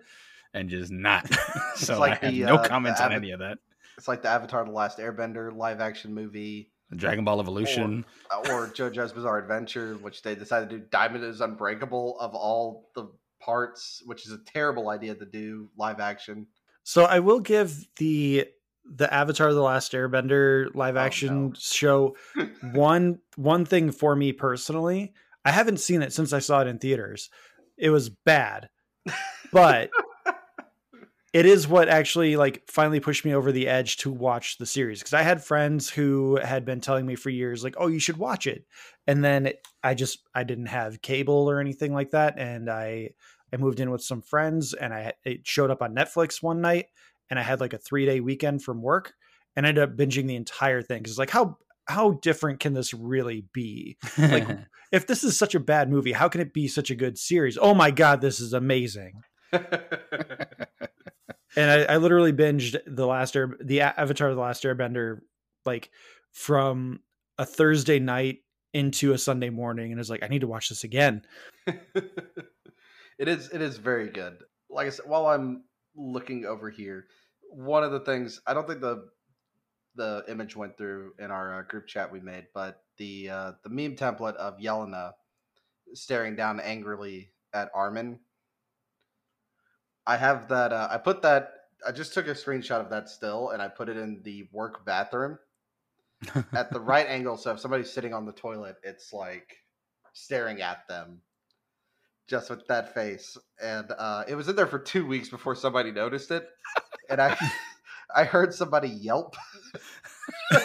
and 0.54 0.68
just 0.70 0.92
not. 0.92 1.30
so 1.76 2.00
like 2.00 2.24
I 2.24 2.26
have 2.26 2.34
the, 2.34 2.44
no 2.44 2.56
uh, 2.56 2.68
comments 2.68 3.00
on 3.00 3.12
Ava- 3.12 3.16
any 3.16 3.32
of 3.32 3.40
that. 3.40 3.60
It's 3.98 4.08
like 4.08 4.22
the 4.24 4.30
Avatar: 4.30 4.66
The 4.66 4.72
Last 4.72 4.98
Airbender 4.98 5.56
live 5.56 5.80
action 5.80 6.14
movie, 6.14 6.72
Dragon 6.96 7.24
Ball 7.24 7.40
Evolution. 7.40 8.04
uh, 8.32 8.38
or 8.52 8.68
JoJo's 8.68 9.14
Bizarre 9.14 9.38
Adventure, 9.38 9.96
which 10.02 10.22
they 10.24 10.36
decided 10.36 10.70
to 10.72 10.80
do 10.80 10.86
Diamond 10.90 11.24
is 11.24 11.42
Unbreakable 11.42 12.20
of 12.20 12.34
all 12.34 12.90
the 12.96 13.10
parts, 13.40 14.02
which 14.06 14.26
is 14.26 14.32
a 14.34 14.40
terrible 14.40 14.90
idea 14.90 15.14
to 15.16 15.26
do 15.26 15.70
live 15.78 16.00
action. 16.00 16.48
so 16.84 17.04
i 17.06 17.20
will 17.20 17.40
give 17.40 17.86
the 17.98 18.46
the 18.96 19.12
avatar 19.14 19.54
the 19.54 19.62
last 19.62 19.92
airbender 19.94 20.68
live 20.76 20.96
Oh, 20.98 21.00
action 21.00 21.48
no. 21.50 21.54
show 21.58 22.16
one 22.74 23.20
one 23.36 23.66
thing 23.66 23.92
for 23.92 24.16
me 24.16 24.34
personally 24.34 25.14
i 25.46 25.52
haven't 25.52 25.80
seen 25.80 26.02
it 26.02 26.12
since 26.14 26.34
i 26.34 26.40
saw 26.40 26.62
it 26.62 26.68
in 26.68 26.80
theaters 26.80 27.30
it 27.78 27.90
was 27.92 28.10
bad 28.10 28.70
but 29.52 29.90
it 31.34 31.46
is 31.46 31.68
what 31.68 31.88
actually 31.90 32.36
like 32.36 32.64
finally 32.68 33.00
pushed 33.00 33.24
me 33.24 33.34
over 33.36 33.52
the 33.52 33.68
edge 33.68 33.98
to 33.98 34.12
watch 34.12 34.58
the 34.58 34.66
series 34.66 35.00
because 35.00 35.14
i 35.14 35.22
had 35.22 35.44
friends 35.44 35.90
who 35.90 36.38
had 36.44 36.66
been 36.66 36.82
telling 36.82 37.06
me 37.06 37.16
for 37.16 37.30
years 37.30 37.64
like 37.64 37.76
oh 37.78 37.88
you 37.88 38.00
should 38.00 38.18
watch 38.18 38.48
it 38.48 38.66
and 39.08 39.24
then 39.24 39.52
i 39.84 39.94
just 39.94 40.20
i 40.34 40.44
didn't 40.44 40.66
have 40.68 41.02
cable 41.02 41.50
or 41.50 41.60
anything 41.60 41.94
like 41.94 42.10
that 42.12 42.34
and 42.40 42.70
i 42.70 43.10
i 43.54 43.58
moved 43.58 43.80
in 43.80 43.92
with 43.92 44.02
some 44.02 44.22
friends 44.22 44.74
and 44.74 44.94
i 44.94 45.14
it 45.24 45.46
showed 45.46 45.70
up 45.70 45.82
on 45.84 45.94
netflix 45.94 46.42
one 46.42 46.62
night 46.62 46.88
and 47.30 47.40
i 47.40 47.44
had 47.44 47.60
like 47.60 47.74
a 47.74 47.78
three 47.78 48.06
day 48.06 48.20
weekend 48.20 48.64
from 48.64 48.82
work 48.82 49.14
and 49.56 49.66
I 49.66 49.70
ended 49.70 49.84
up 49.84 49.98
binging 49.98 50.28
the 50.28 50.36
entire 50.36 50.82
thing 50.82 51.00
because 51.00 51.14
it's 51.14 51.20
like 51.20 51.30
how 51.30 51.58
how 51.88 52.12
different 52.22 52.60
can 52.60 52.74
this 52.74 52.94
really 52.94 53.46
be 53.52 53.98
like, 54.18 54.48
if 54.92 55.08
this 55.08 55.24
is 55.24 55.38
such 55.38 55.56
a 55.56 55.60
bad 55.60 55.90
movie 55.90 56.14
how 56.14 56.30
can 56.30 56.40
it 56.40 56.54
be 56.54 56.68
such 56.68 56.92
a 56.92 56.96
good 56.96 57.18
series 57.18 57.58
oh 57.60 57.74
my 57.74 57.92
god 57.92 58.22
this 58.22 58.40
is 58.40 58.54
amazing 58.54 59.22
and 59.52 61.72
I, 61.72 61.84
I 61.84 61.98
literally 61.98 62.34
binged 62.34 62.80
the 62.86 63.08
last 63.08 63.36
Air, 63.36 63.56
the 63.60 63.82
Avatar: 63.82 64.34
The 64.34 64.40
Last 64.40 64.64
Airbender 64.64 65.20
like 65.66 65.90
from 66.32 67.00
a 67.38 67.46
Thursday 67.46 68.00
night 68.00 68.40
into 68.74 69.14
a 69.14 69.18
Sunday 69.18 69.50
morning, 69.50 69.92
and 69.92 69.98
was 69.98 70.10
like, 70.10 70.24
I 70.24 70.28
need 70.28 70.42
to 70.42 70.48
watch 70.48 70.70
this 70.70 70.84
again. 70.84 71.24
it 71.66 73.28
is 73.28 73.50
it 73.50 73.62
is 73.62 73.78
very 73.78 74.10
good. 74.10 74.38
Like 74.70 74.88
I 74.88 74.90
said, 74.92 75.06
while 75.08 75.26
I'm 75.26 75.64
looking 75.96 76.46
over 76.46 76.70
here, 76.70 77.08
one 77.50 77.84
of 77.84 77.92
the 77.92 78.00
things 78.02 78.42
I 78.48 78.54
don't 78.54 78.68
think 78.68 78.82
the 78.82 79.10
the 79.96 80.24
image 80.30 80.56
went 80.56 80.78
through 80.78 81.14
in 81.20 81.32
our 81.32 81.60
uh, 81.60 81.64
group 81.64 81.88
chat 81.88 82.12
we 82.12 82.20
made, 82.20 82.46
but 82.54 82.84
the 82.98 83.30
uh, 83.30 83.52
the 83.64 83.70
meme 83.70 83.96
template 83.96 84.36
of 84.36 84.58
Yelena 84.58 85.12
staring 85.94 86.36
down 86.36 86.60
angrily 86.60 87.32
at 87.54 87.70
Armin. 87.74 88.20
I 90.06 90.18
have 90.18 90.48
that. 90.50 90.74
Uh, 90.74 90.88
I 90.90 90.98
put 90.98 91.22
that. 91.24 91.52
I 91.88 91.92
just 91.92 92.14
took 92.14 92.28
a 92.28 92.32
screenshot 92.32 92.82
of 92.82 92.90
that 92.90 93.10
still, 93.10 93.50
and 93.50 93.62
I 93.62 93.68
put 93.68 93.90
it 93.90 93.98
in 93.98 94.22
the 94.24 94.48
work 94.52 94.86
bathroom 94.86 95.38
at 96.54 96.72
the 96.72 96.80
right 96.80 97.06
angle. 97.10 97.38
So 97.38 97.52
if 97.52 97.60
somebody's 97.60 97.92
sitting 97.92 98.14
on 98.14 98.26
the 98.26 98.34
toilet, 98.34 98.76
it's 98.84 99.14
like 99.14 99.58
staring 100.14 100.62
at 100.62 100.88
them, 100.88 101.22
just 102.28 102.50
with 102.50 102.68
that 102.68 102.94
face. 102.94 103.38
And 103.62 103.92
uh, 103.98 104.24
it 104.28 104.36
was 104.36 104.50
in 104.50 104.56
there 104.56 104.68
for 104.68 104.80
two 104.80 105.06
weeks 105.06 105.30
before 105.30 105.56
somebody 105.56 105.92
noticed 105.92 106.32
it, 106.32 106.48
and 107.10 107.22
I, 107.22 107.38
I 108.16 108.24
heard 108.24 108.54
somebody 108.54 108.90
yelp, 108.90 109.36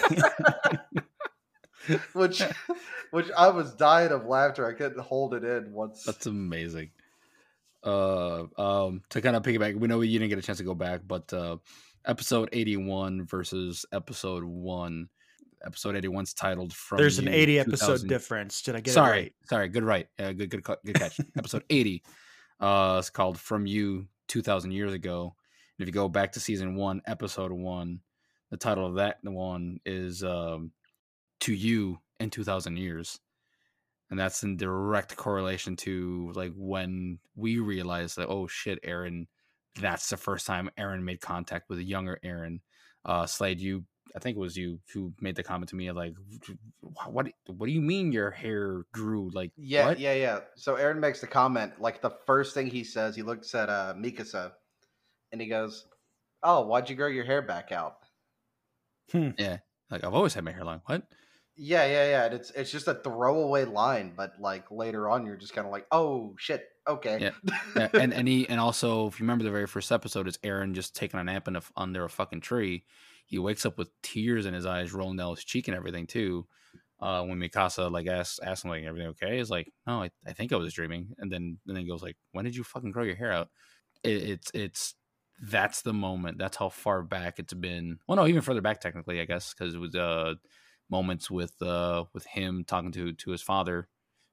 which, 2.13 2.43
which 3.11 3.31
I 3.37 3.49
was 3.49 3.75
dying 3.75 4.13
of 4.13 4.27
laughter. 4.27 4.67
I 4.67 4.73
couldn't 4.75 5.01
hold 5.01 5.35
it 5.35 5.45
in 5.45 5.73
once. 5.73 6.05
That's 6.05 6.27
amazing. 6.27 6.91
uh, 7.83 8.45
um, 8.57 9.03
to 9.11 9.21
kind 9.21 9.37
of 9.37 9.43
piggyback, 9.43 9.79
we 9.79 9.89
know 9.89 10.01
you 10.01 10.19
didn't 10.19 10.31
get 10.31 10.39
a 10.39 10.43
chance 10.43 10.59
to 10.59 10.65
go 10.65 10.75
back, 10.75 11.03
but 11.07 11.33
uh, 11.33 11.59
episode 12.07 12.49
81 12.53 13.25
versus 13.27 13.85
episode 13.93 14.45
one. 14.45 15.09
Episode 15.65 15.95
81's 15.95 16.35
titled 16.35 16.75
"From." 16.75 16.99
There's 16.99 17.19
an 17.19 17.29
80 17.29 17.59
episode 17.59 18.07
difference. 18.07 18.61
Did 18.61 18.77
I 18.77 18.81
get 18.81 18.93
sorry, 18.93 19.19
it 19.19 19.23
right? 19.23 19.33
sorry, 19.49 19.69
good 19.69 19.85
right, 19.85 20.07
uh, 20.19 20.33
good 20.33 20.51
good 20.51 20.63
good 20.63 20.95
catch. 20.95 21.19
episode 21.39 21.65
80, 21.71 22.03
uh, 22.61 22.97
it's 22.99 23.09
called 23.09 23.39
"From 23.39 23.67
You" 23.67 24.07
2,000 24.29 24.73
years 24.73 24.93
ago. 24.93 25.35
If 25.79 25.87
you 25.87 25.93
go 25.93 26.09
back 26.09 26.33
to 26.33 26.41
season 26.41 26.77
one, 26.77 27.03
episode 27.07 27.53
one, 27.53 28.01
the 28.51 28.57
title 28.57 28.87
of 28.87 28.95
that 28.97 29.19
one 29.23 29.81
is 29.85 30.23
um, 30.23 30.73
"To 31.41 31.53
You 31.53 31.99
in 32.21 32.31
2,000 32.31 32.77
Years." 32.77 33.21
and 34.11 34.19
that's 34.19 34.43
in 34.43 34.57
direct 34.57 35.17
correlation 35.17 35.77
to 35.77 36.31
like 36.35 36.53
when 36.57 37.19
we 37.35 37.59
realized 37.59 38.17
that 38.17 38.29
oh 38.29 38.47
shit 38.47 38.79
Eren 38.85 39.27
that's 39.81 40.09
the 40.09 40.17
first 40.17 40.47
time 40.47 40.71
Eren 40.79 41.03
made 41.03 41.21
contact 41.21 41.69
with 41.69 41.79
a 41.79 41.83
younger 41.83 42.19
Eren 42.25 42.61
uh 43.05 43.27
slade 43.27 43.61
you 43.61 43.85
i 44.15 44.19
think 44.19 44.37
it 44.37 44.41
was 44.41 44.57
you 44.57 44.79
who 44.93 45.13
made 45.21 45.35
the 45.35 45.43
comment 45.43 45.69
to 45.71 45.77
me 45.77 45.91
like 45.91 46.15
what 47.07 47.27
what 47.47 47.67
do 47.67 47.73
you 47.73 47.81
mean 47.81 48.13
your 48.13 48.31
hair 48.31 48.85
grew 48.93 49.31
like 49.33 49.51
Yeah, 49.57 49.87
what? 49.87 49.99
yeah, 49.99 50.15
yeah. 50.15 50.41
So 50.55 50.77
Eren 50.77 50.99
makes 50.99 51.21
the 51.21 51.27
comment, 51.27 51.81
like 51.81 52.01
the 52.01 52.13
first 52.27 52.55
thing 52.55 52.67
he 52.69 52.85
says, 52.85 53.17
he 53.17 53.23
looks 53.23 53.55
at 53.55 53.69
uh, 53.69 53.95
Mikasa, 53.97 54.53
and 55.35 55.43
he 55.43 55.49
goes, 55.49 55.85
"Oh, 56.45 56.65
why'd 56.67 56.89
you 56.89 56.97
grow 56.97 57.09
your 57.09 57.25
hair 57.25 57.43
back 57.43 57.73
out?" 57.73 57.99
yeah. 59.13 59.59
Like 59.91 60.03
i've 60.05 60.15
always 60.15 60.33
had 60.33 60.45
my 60.45 60.53
hair 60.53 60.65
long 60.65 60.81
what? 60.87 61.03
Yeah, 61.57 61.87
yeah, 61.87 62.09
yeah. 62.09 62.25
And 62.27 62.35
it's 62.35 62.51
it's 62.51 62.71
just 62.71 62.89
a 62.89 62.95
throwaway 62.95 63.65
line, 63.65 64.13
but 64.17 64.33
like 64.41 64.71
later 64.71 65.09
on, 65.09 65.27
you're 65.27 65.37
just 65.37 65.53
kind 65.53 65.67
of 65.67 65.73
like, 65.73 65.87
"Oh 65.93 66.35
shit, 66.39 66.65
okay." 66.89 67.19
Yeah. 67.21 67.31
Yeah, 67.77 67.89
and 67.95 68.15
and 68.15 68.29
he 68.29 68.49
and 68.49 68.61
also 68.61 69.09
if 69.09 69.19
you 69.19 69.25
remember 69.25 69.45
the 69.45 69.51
very 69.51 69.67
first 69.67 69.91
episode 69.91 70.29
it's 70.29 70.39
Eren 70.39 70.75
just 70.75 70.95
taking 70.95 71.19
a 71.19 71.25
nap 71.25 71.49
in 71.49 71.57
a, 71.57 71.63
under 71.77 72.05
a 72.05 72.11
fucking 72.11 72.41
tree. 72.41 72.85
He 73.27 73.39
wakes 73.39 73.67
up 73.67 73.79
with 73.79 73.91
tears 74.03 74.47
in 74.47 74.55
his 74.55 74.67
eyes 74.67 74.93
rolling 74.93 75.17
down 75.17 75.35
his 75.35 75.45
cheek 75.45 75.67
and 75.67 75.77
everything 75.77 76.07
too. 76.07 76.47
Uh 77.01 77.25
when 77.25 77.39
mikasa 77.41 77.91
like 77.91 78.07
asks 78.07 78.39
asks 78.41 78.65
him 78.65 78.71
like 78.71 78.85
everything 78.85 79.09
okay? 79.09 79.39
He's 79.39 79.51
like 79.51 79.73
no 79.87 80.03
i, 80.05 80.11
I 80.27 80.33
think 80.33 80.53
i 80.53 80.57
was 80.57 80.73
dreaming. 80.73 81.15
And 81.19 81.33
then 81.33 81.59
and 81.67 81.77
then 81.77 81.83
he 81.83 81.89
goes 81.89 82.03
like 82.03 82.17
when 82.33 82.45
did 82.45 82.57
you 82.57 82.65
fucking 82.65 82.93
grow 82.93 83.05
your 83.05 83.17
hair 83.17 83.33
out? 83.33 83.49
It, 84.05 84.23
it's 84.23 84.51
it's 84.55 84.95
that's 85.43 85.83
the 85.83 85.93
moment 85.93 86.39
that's 86.39 86.57
how 86.57 86.69
far 86.69 87.03
back 87.03 87.39
it's 87.39 87.53
been 87.55 87.99
well 88.07 88.17
no 88.17 88.27
even 88.27 88.41
further 88.41 88.61
back 88.61 88.81
technically 88.81 89.21
i 89.21 89.25
guess 89.25 89.53
because 89.53 89.75
it 89.75 89.79
was 89.79 89.95
uh 89.95 90.35
moments 90.91 91.31
with 91.31 91.61
uh 91.61 92.05
with 92.13 92.25
him 92.27 92.65
talking 92.65 92.93
to 92.93 93.13
to 93.13 93.31
his 93.31 93.43
father 93.43 93.89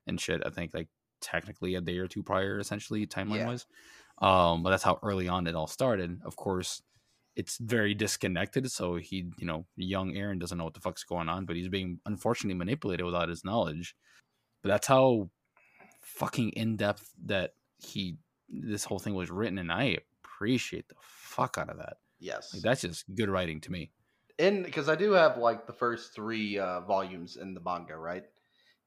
and 0.06 0.22
shit 0.22 0.42
i 0.46 0.50
think 0.50 0.74
like 0.74 0.88
technically 1.22 1.76
a 1.76 1.82
day 1.82 1.98
or 1.98 2.08
two 2.08 2.24
prior, 2.24 2.60
essentially 2.60 3.06
timeline 3.08 3.38
Yeah. 3.38 3.48
wise. 3.48 3.66
Um, 4.18 4.64
but 4.64 4.72
that's 4.72 4.84
how 4.84 5.00
early 5.02 5.28
on 5.28 5.48
it 5.48 5.56
all 5.56 5.68
started. 5.68 6.20
Of 6.26 6.36
course, 6.36 6.82
it's 7.36 7.58
very 7.58 7.94
disconnected. 7.94 8.72
So 8.72 8.96
he, 8.96 9.32
you 9.38 9.48
know, 9.48 9.66
young 9.76 10.14
Eren 10.14 10.40
doesn't 10.40 10.58
know 10.58 10.64
what 10.64 10.74
the 10.74 10.80
fuck's 10.82 11.04
going 11.04 11.30
on, 11.30 11.46
but 11.46 11.56
he's 11.56 11.70
being 11.70 12.00
unfortunately 12.06 12.58
manipulated 12.58 13.06
without 13.06 13.30
his 13.30 13.46
knowledge. 13.46 13.96
But 14.62 14.70
that's 14.70 14.88
how 14.88 15.30
fucking 16.02 16.50
in 16.50 16.76
depth 16.76 17.10
that 17.26 17.54
he 17.78 18.18
this 18.50 18.84
whole 18.84 19.00
thing 19.00 19.16
was 19.16 19.32
written, 19.32 19.60
and 19.60 19.72
I 19.72 20.00
appreciate 20.42 20.88
the 20.88 20.96
fuck 21.00 21.58
out 21.60 21.70
of 21.70 21.78
that. 21.78 21.98
Yes. 22.20 22.52
Like 22.54 22.64
that's 22.64 22.82
just 22.82 23.06
good 23.14 23.30
writing 23.30 23.62
to 23.62 23.72
me. 23.72 23.92
in 24.40 24.64
because 24.64 24.90
I 24.90 24.96
do 24.96 25.12
have 25.12 25.38
like 25.38 25.68
the 25.68 25.74
first 25.74 26.16
three 26.16 26.58
uh, 26.58 26.82
volumes 26.82 27.38
in 27.38 27.54
the 27.54 27.62
manga, 27.62 27.96
right? 27.96 28.24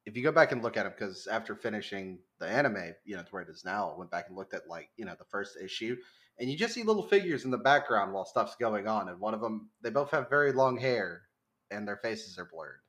If 0.04 0.16
you 0.16 0.24
go 0.24 0.32
back 0.32 0.50
and 0.50 0.62
look 0.62 0.76
at 0.76 0.82
them, 0.82 0.92
because 0.98 1.28
after 1.28 1.54
finishing 1.54 2.18
the 2.40 2.46
anime, 2.48 2.94
you 3.04 3.16
know, 3.16 3.22
to 3.22 3.28
where 3.30 3.42
it 3.42 3.48
is 3.48 3.64
now, 3.64 3.92
I 3.94 3.96
went 3.96 4.10
back 4.10 4.26
and 4.28 4.36
looked 4.36 4.52
at 4.52 4.68
like 4.68 4.90
you 4.96 5.04
know 5.04 5.14
the 5.16 5.24
first 5.30 5.56
issue, 5.62 5.96
and 6.40 6.50
you 6.50 6.58
just 6.58 6.74
see 6.74 6.82
little 6.82 7.06
figures 7.06 7.44
in 7.44 7.52
the 7.52 7.58
background 7.58 8.12
while 8.12 8.24
stuff's 8.24 8.56
going 8.56 8.88
on, 8.88 9.08
and 9.08 9.20
one 9.20 9.34
of 9.34 9.40
them, 9.40 9.70
they 9.80 9.90
both 9.90 10.10
have 10.10 10.28
very 10.28 10.52
long 10.52 10.76
hair, 10.76 11.22
and 11.70 11.86
their 11.86 11.98
faces 11.98 12.36
are 12.36 12.50
blurred. 12.52 12.80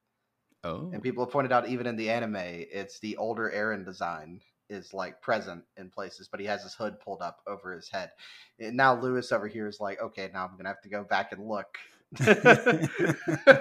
Oh, 0.63 0.89
And 0.91 1.03
people 1.03 1.23
have 1.23 1.31
pointed 1.31 1.51
out, 1.51 1.69
even 1.69 1.85
in 1.85 1.95
the 1.95 2.09
anime, 2.09 2.35
it's 2.37 2.99
the 2.99 3.17
older 3.17 3.51
Eren 3.55 3.85
design 3.85 4.41
is 4.69 4.93
like 4.93 5.21
present 5.21 5.63
in 5.77 5.89
places, 5.89 6.27
but 6.27 6.39
he 6.39 6.45
has 6.45 6.63
his 6.63 6.73
hood 6.73 6.99
pulled 6.99 7.21
up 7.21 7.41
over 7.47 7.73
his 7.73 7.89
head. 7.89 8.11
And 8.59 8.75
now 8.77 8.99
Lewis 8.99 9.31
over 9.31 9.47
here 9.47 9.67
is 9.67 9.79
like, 9.79 10.01
okay, 10.01 10.29
now 10.33 10.45
I'm 10.45 10.57
gonna 10.57 10.69
have 10.69 10.81
to 10.81 10.89
go 10.89 11.03
back 11.03 11.31
and 11.31 11.47
look. 11.47 11.77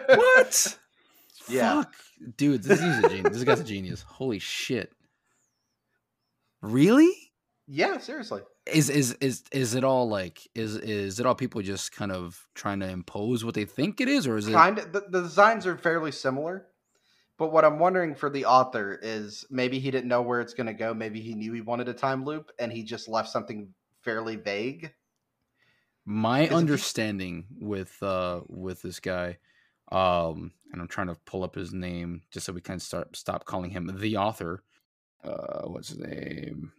what? 0.08 0.76
Yeah. 1.46 1.82
Fuck. 1.82 1.94
Dude, 2.38 2.62
this 2.62 2.80
is 2.80 3.04
a 3.04 3.08
genius. 3.08 3.32
This 3.34 3.44
guy's 3.44 3.60
a 3.60 3.64
genius. 3.64 4.00
Holy 4.00 4.38
shit. 4.38 4.92
Really? 6.62 7.12
Yeah, 7.66 7.98
seriously. 7.98 8.42
Is 8.66 8.88
is 8.88 9.12
is 9.20 9.44
is 9.52 9.74
it 9.74 9.84
all 9.84 10.08
like 10.08 10.48
is 10.54 10.76
is 10.76 11.20
it 11.20 11.26
all 11.26 11.34
people 11.34 11.60
just 11.60 11.92
kind 11.92 12.12
of 12.12 12.46
trying 12.54 12.80
to 12.80 12.88
impose 12.88 13.44
what 13.44 13.54
they 13.54 13.66
think 13.66 14.00
it 14.00 14.08
is, 14.08 14.26
or 14.26 14.38
is 14.38 14.48
it 14.48 14.52
Kind 14.52 14.78
of. 14.78 14.92
The, 14.92 15.04
the 15.10 15.22
designs 15.22 15.66
are 15.66 15.76
fairly 15.76 16.12
similar, 16.12 16.66
but 17.38 17.52
what 17.52 17.64
I'm 17.64 17.78
wondering 17.78 18.14
for 18.14 18.30
the 18.30 18.44
author 18.46 18.98
is 19.02 19.44
maybe 19.50 19.78
he 19.78 19.90
didn't 19.90 20.08
know 20.08 20.22
where 20.22 20.40
it's 20.40 20.54
going 20.54 20.66
to 20.68 20.74
go. 20.74 20.94
Maybe 20.94 21.20
he 21.20 21.34
knew 21.34 21.52
he 21.52 21.60
wanted 21.60 21.88
a 21.88 21.94
time 21.94 22.24
loop, 22.24 22.50
and 22.58 22.72
he 22.72 22.82
just 22.84 23.08
left 23.08 23.28
something 23.30 23.74
fairly 24.02 24.36
vague. 24.36 24.92
my 26.06 26.48
understanding 26.48 27.46
with 27.60 28.02
uh 28.02 28.40
with 28.48 28.82
this 28.82 29.00
guy 29.00 29.38
um 29.92 30.52
and 30.72 30.80
i'm 30.80 30.88
trying 30.88 31.06
to 31.06 31.16
pull 31.24 31.42
up 31.42 31.54
his 31.54 31.72
name 31.72 32.22
just 32.30 32.46
so 32.46 32.52
we 32.52 32.60
can 32.60 32.78
start 32.78 33.16
stop 33.16 33.44
calling 33.44 33.70
him 33.70 33.90
the 34.00 34.16
author 34.16 34.62
uh 35.24 35.62
what's 35.62 35.88
his 35.88 35.98
name 35.98 36.72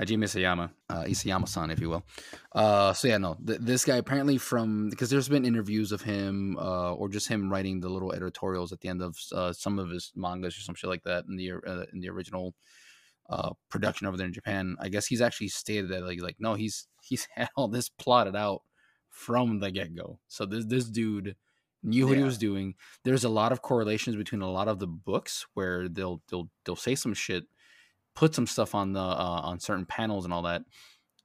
Hajime 0.00 0.24
Isayama, 0.24 0.70
uh, 0.88 1.04
Isayama-san, 1.04 1.70
if 1.70 1.80
you 1.80 1.88
will. 1.88 2.04
Uh, 2.52 2.92
so 2.92 3.08
yeah, 3.08 3.18
no, 3.18 3.36
th- 3.44 3.60
this 3.60 3.84
guy 3.84 3.96
apparently 3.96 4.38
from 4.38 4.90
because 4.90 5.10
there's 5.10 5.28
been 5.28 5.44
interviews 5.44 5.90
of 5.90 6.02
him, 6.02 6.56
uh, 6.58 6.94
or 6.94 7.08
just 7.08 7.28
him 7.28 7.50
writing 7.50 7.80
the 7.80 7.88
little 7.88 8.12
editorials 8.12 8.72
at 8.72 8.80
the 8.80 8.88
end 8.88 9.02
of 9.02 9.16
uh, 9.32 9.52
some 9.52 9.78
of 9.78 9.90
his 9.90 10.12
mangas 10.14 10.56
or 10.56 10.60
some 10.60 10.74
shit 10.74 10.88
like 10.88 11.02
that 11.02 11.24
in 11.28 11.36
the 11.36 11.52
uh, 11.52 11.84
in 11.92 12.00
the 12.00 12.08
original 12.08 12.54
uh, 13.28 13.50
production 13.68 14.06
over 14.06 14.16
there 14.16 14.26
in 14.26 14.32
Japan. 14.32 14.76
I 14.80 14.88
guess 14.88 15.06
he's 15.06 15.20
actually 15.20 15.48
stated 15.48 15.90
that 15.90 16.04
like 16.04 16.22
like 16.22 16.36
no, 16.38 16.54
he's 16.54 16.86
he's 17.02 17.26
had 17.34 17.48
all 17.56 17.68
this 17.68 17.88
plotted 17.88 18.36
out 18.36 18.62
from 19.10 19.58
the 19.60 19.70
get 19.70 19.94
go. 19.94 20.20
So 20.28 20.46
this 20.46 20.64
this 20.64 20.84
dude 20.84 21.34
knew 21.82 22.06
what 22.06 22.16
he 22.16 22.24
was 22.24 22.38
doing. 22.38 22.74
There's 23.04 23.24
a 23.24 23.28
lot 23.28 23.52
of 23.52 23.62
correlations 23.62 24.16
between 24.16 24.42
a 24.42 24.50
lot 24.50 24.68
of 24.68 24.78
the 24.78 24.86
books 24.86 25.46
where 25.54 25.88
they'll 25.88 26.22
they'll 26.30 26.48
they'll 26.64 26.76
say 26.76 26.94
some 26.94 27.14
shit, 27.14 27.44
put 28.18 28.34
some 28.34 28.48
stuff 28.48 28.74
on 28.74 28.92
the 28.92 29.00
uh, 29.00 29.40
on 29.44 29.60
certain 29.60 29.86
panels 29.86 30.24
and 30.24 30.34
all 30.34 30.42
that. 30.42 30.62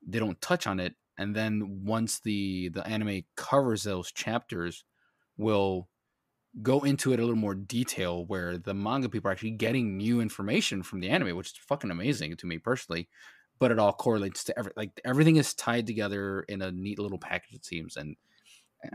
They 0.05 0.19
don't 0.19 0.39
touch 0.41 0.67
on 0.67 0.79
it, 0.79 0.93
and 1.17 1.35
then 1.35 1.81
once 1.83 2.19
the 2.19 2.69
the 2.69 2.85
anime 2.85 3.23
covers 3.35 3.81
those 3.81 4.11
chapters, 4.11 4.83
will 5.35 5.89
go 6.61 6.81
into 6.81 7.11
it 7.11 7.19
a 7.19 7.23
little 7.23 7.35
more 7.35 7.55
detail 7.55 8.27
where 8.27 8.59
the 8.59 8.75
manga 8.75 9.09
people 9.09 9.27
are 9.27 9.31
actually 9.31 9.49
getting 9.49 9.97
new 9.97 10.21
information 10.21 10.83
from 10.83 10.99
the 10.99 11.09
anime, 11.09 11.35
which 11.35 11.47
is 11.47 11.57
fucking 11.57 11.89
amazing 11.89 12.37
to 12.37 12.45
me 12.45 12.59
personally. 12.59 13.09
But 13.57 13.71
it 13.71 13.79
all 13.79 13.93
correlates 13.93 14.43
to 14.43 14.59
every 14.59 14.73
like 14.75 14.91
everything 15.03 15.37
is 15.37 15.55
tied 15.55 15.87
together 15.87 16.45
in 16.47 16.61
a 16.61 16.71
neat 16.71 16.99
little 16.99 17.17
package. 17.17 17.55
It 17.55 17.65
seems, 17.65 17.97
and 17.97 18.17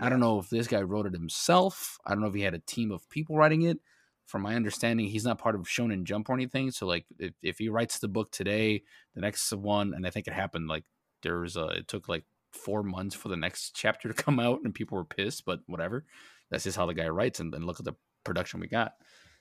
I 0.01 0.09
don't 0.09 0.21
know 0.21 0.39
if 0.39 0.49
this 0.51 0.69
guy 0.69 0.83
wrote 0.83 1.07
it 1.07 1.15
himself. 1.15 1.99
I 2.07 2.11
don't 2.11 2.21
know 2.21 2.29
if 2.29 2.35
he 2.35 2.43
had 2.43 2.55
a 2.55 2.61
team 2.61 2.93
of 2.93 3.11
people 3.11 3.37
writing 3.37 3.63
it. 3.63 3.81
From 4.29 4.43
my 4.43 4.55
understanding, 4.55 5.07
he's 5.07 5.25
not 5.25 5.39
part 5.39 5.55
of 5.55 5.63
Shonen 5.63 6.05
Jump 6.05 6.29
or 6.29 6.35
anything. 6.35 6.71
So 6.71 6.87
like, 6.87 7.07
if, 7.19 7.33
if 7.43 7.59
he 7.59 7.71
writes 7.71 7.99
the 7.99 8.09
book 8.09 8.31
today, 8.31 8.83
the 9.15 9.23
next 9.23 9.51
one, 9.55 9.95
and 9.95 10.07
I 10.07 10.11
think 10.11 10.27
it 10.27 10.35
happened 10.35 10.69
like 10.69 10.85
there 11.23 11.41
was 11.41 11.57
a, 11.57 11.69
it 11.69 11.89
took 11.89 12.11
like 12.11 12.25
four 12.53 12.83
months 12.83 13.15
for 13.15 13.29
the 13.31 13.39
next 13.39 13.71
chapter 13.75 14.07
to 14.07 14.15
come 14.15 14.39
out, 14.39 14.61
and 14.65 14.75
people 14.75 14.99
were 14.99 15.05
pissed. 15.07 15.47
But 15.47 15.61
whatever, 15.67 16.05
that's 16.51 16.65
just 16.65 16.77
how 16.77 16.85
the 16.85 16.93
guy 16.93 17.09
writes. 17.09 17.41
And 17.41 17.51
then 17.51 17.65
look 17.65 17.79
at 17.79 17.87
the 17.87 17.95
production 18.23 18.61
we 18.61 18.69
got. 18.69 18.93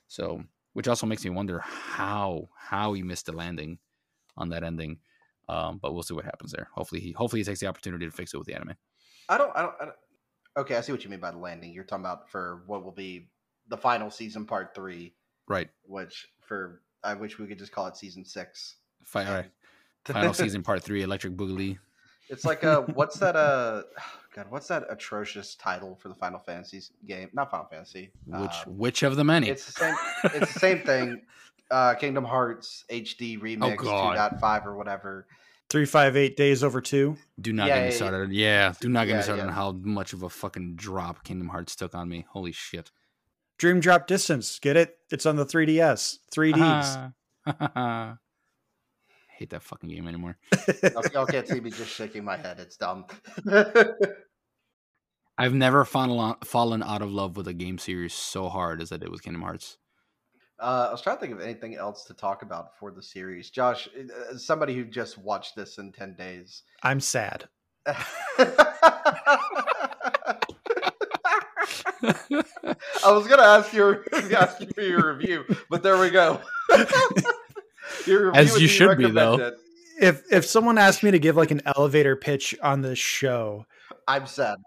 So, 0.06 0.42
which 0.72 0.88
also 0.88 1.06
makes 1.06 1.22
me 1.22 1.30
wonder 1.30 1.60
how 1.60 2.48
how 2.56 2.94
he 2.94 3.02
missed 3.02 3.26
the 3.26 3.32
landing 3.32 3.78
on 4.38 4.48
that 4.48 4.64
ending. 4.64 5.00
Um, 5.50 5.78
but 5.82 5.92
we'll 5.92 6.02
see 6.02 6.14
what 6.14 6.24
happens 6.24 6.52
there. 6.52 6.68
Hopefully, 6.74 7.02
he 7.02 7.12
hopefully 7.12 7.40
he 7.40 7.44
takes 7.44 7.60
the 7.60 7.66
opportunity 7.66 8.06
to 8.06 8.12
fix 8.12 8.32
it 8.32 8.38
with 8.38 8.46
the 8.46 8.54
anime. 8.54 8.74
I 9.28 9.36
don't, 9.36 9.54
I 9.54 9.60
don't. 9.60 9.74
I 9.80 9.84
don't. 9.84 9.96
Okay, 10.56 10.76
I 10.76 10.80
see 10.80 10.92
what 10.92 11.04
you 11.04 11.10
mean 11.10 11.20
by 11.20 11.30
the 11.30 11.38
landing. 11.38 11.74
You're 11.74 11.84
talking 11.84 12.04
about 12.04 12.30
for 12.30 12.62
what 12.66 12.84
will 12.84 12.92
be 12.92 13.28
the 13.68 13.76
final 13.76 14.10
season, 14.10 14.44
part 14.46 14.74
three, 14.74 15.14
Right. 15.46 15.68
which 15.84 16.28
for 16.40 16.82
I 17.04 17.14
wish 17.14 17.38
we 17.38 17.46
could 17.46 17.58
just 17.58 17.72
call 17.72 17.86
it 17.86 17.96
season 17.96 18.24
six. 18.24 18.76
Fi- 19.04 19.24
all 19.24 19.34
right. 19.34 19.50
Final 20.04 20.32
season 20.32 20.62
part 20.62 20.82
three, 20.82 21.02
Electric 21.02 21.34
Boogaloo. 21.36 21.76
It's 22.30 22.44
like 22.44 22.64
uh 22.64 22.82
what's 22.94 23.18
that 23.18 23.36
uh 23.36 23.82
God, 24.34 24.46
what's 24.50 24.68
that 24.68 24.84
atrocious 24.90 25.54
title 25.54 25.96
for 26.00 26.08
the 26.08 26.14
Final 26.14 26.38
Fantasy 26.40 26.82
game? 27.06 27.28
Not 27.34 27.50
Final 27.50 27.66
Fantasy. 27.66 28.10
Which 28.26 28.50
um, 28.66 28.78
which 28.78 29.02
of 29.02 29.16
the 29.16 29.24
many? 29.24 29.48
it's 29.50 29.66
the 29.66 29.72
same 29.72 29.94
it's 30.34 30.52
the 30.54 30.58
same 30.60 30.80
thing. 30.80 31.22
Uh 31.70 31.92
Kingdom 31.94 32.24
Hearts 32.24 32.86
HD 32.90 33.38
remix 33.38 33.76
God. 33.82 34.16
2.5 34.40 34.64
or 34.64 34.74
whatever. 34.78 35.26
358 35.68 36.34
days 36.34 36.64
over 36.64 36.80
two. 36.80 37.18
do 37.38 37.52
not 37.52 37.66
yeah, 37.68 37.74
get 37.74 37.82
me 37.82 37.90
yeah, 37.90 37.94
started. 37.96 38.32
Yeah, 38.32 38.72
do 38.80 38.88
not 38.88 39.04
get 39.06 39.10
Yeah, 39.12 39.16
me 39.18 39.22
started 39.22 39.42
yeah. 39.42 39.48
on 39.48 39.52
how 39.52 39.72
much 39.72 40.14
of 40.14 40.22
a 40.22 40.30
fucking 40.30 40.76
drop 40.76 41.24
Kingdom 41.24 41.48
Hearts 41.48 41.76
took 41.76 41.94
on 41.94 42.08
me. 42.08 42.24
Holy 42.30 42.52
shit. 42.52 42.90
Dream 43.58 43.80
Drop 43.80 44.06
Distance. 44.06 44.58
Get 44.60 44.76
it? 44.76 44.96
It's 45.10 45.26
on 45.26 45.36
the 45.36 45.44
3DS. 45.44 46.18
3Ds. 46.32 47.12
Ah. 47.46 48.18
hate 49.36 49.50
that 49.50 49.62
fucking 49.62 49.90
game 49.90 50.06
anymore. 50.06 50.36
Y'all, 50.82 51.02
y'all 51.12 51.26
can't 51.26 51.48
see 51.48 51.60
me 51.60 51.70
just 51.70 51.90
shaking 51.90 52.24
my 52.24 52.36
head. 52.36 52.60
It's 52.60 52.76
dumb. 52.76 53.06
I've 55.38 55.54
never 55.54 55.84
fallen 55.84 56.36
fallen 56.44 56.82
out 56.82 57.00
of 57.00 57.12
love 57.12 57.36
with 57.36 57.46
a 57.46 57.54
game 57.54 57.78
series 57.78 58.12
so 58.12 58.48
hard 58.48 58.82
as 58.82 58.90
I 58.90 58.96
did 58.96 59.08
with 59.08 59.22
Kingdom 59.22 59.42
Hearts. 59.42 59.78
Uh, 60.60 60.86
I 60.88 60.92
was 60.92 61.00
trying 61.00 61.16
to 61.16 61.20
think 61.20 61.32
of 61.32 61.40
anything 61.40 61.76
else 61.76 62.04
to 62.06 62.14
talk 62.14 62.42
about 62.42 62.76
for 62.76 62.90
the 62.90 63.02
series. 63.02 63.48
Josh, 63.48 63.88
uh, 63.96 64.34
as 64.34 64.44
somebody 64.44 64.74
who 64.74 64.84
just 64.84 65.16
watched 65.16 65.54
this 65.54 65.78
in 65.78 65.92
10 65.92 66.16
days. 66.16 66.64
I'm 66.82 66.98
sad. 66.98 67.48
I 72.02 73.12
was 73.12 73.26
gonna 73.26 73.42
ask 73.42 73.72
you 73.72 74.04
ask 74.36 74.60
you 74.60 74.68
for 74.74 74.82
your 74.82 75.14
review, 75.14 75.44
but 75.68 75.82
there 75.82 75.98
we 75.98 76.10
go. 76.10 76.40
Your 78.06 78.26
review 78.26 78.32
As 78.34 78.60
you 78.60 78.68
should 78.68 78.98
be, 78.98 79.10
though. 79.10 79.52
If 80.00 80.22
if 80.30 80.44
someone 80.44 80.78
asked 80.78 81.02
me 81.02 81.10
to 81.10 81.18
give 81.18 81.36
like 81.36 81.50
an 81.50 81.62
elevator 81.64 82.16
pitch 82.16 82.54
on 82.62 82.82
this 82.82 82.98
show, 82.98 83.64
I'm 84.06 84.26
sad. 84.26 84.58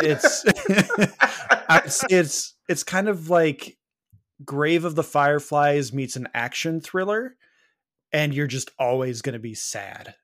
it's 0.00 0.44
it's 0.48 2.04
it's 2.10 2.54
it's 2.68 2.82
kind 2.82 3.08
of 3.08 3.30
like 3.30 3.78
Grave 4.44 4.84
of 4.84 4.94
the 4.94 5.04
Fireflies 5.04 5.92
meets 5.92 6.16
an 6.16 6.28
action 6.34 6.80
thriller, 6.80 7.36
and 8.12 8.34
you're 8.34 8.46
just 8.46 8.70
always 8.78 9.22
going 9.22 9.34
to 9.34 9.38
be 9.38 9.54
sad. 9.54 10.14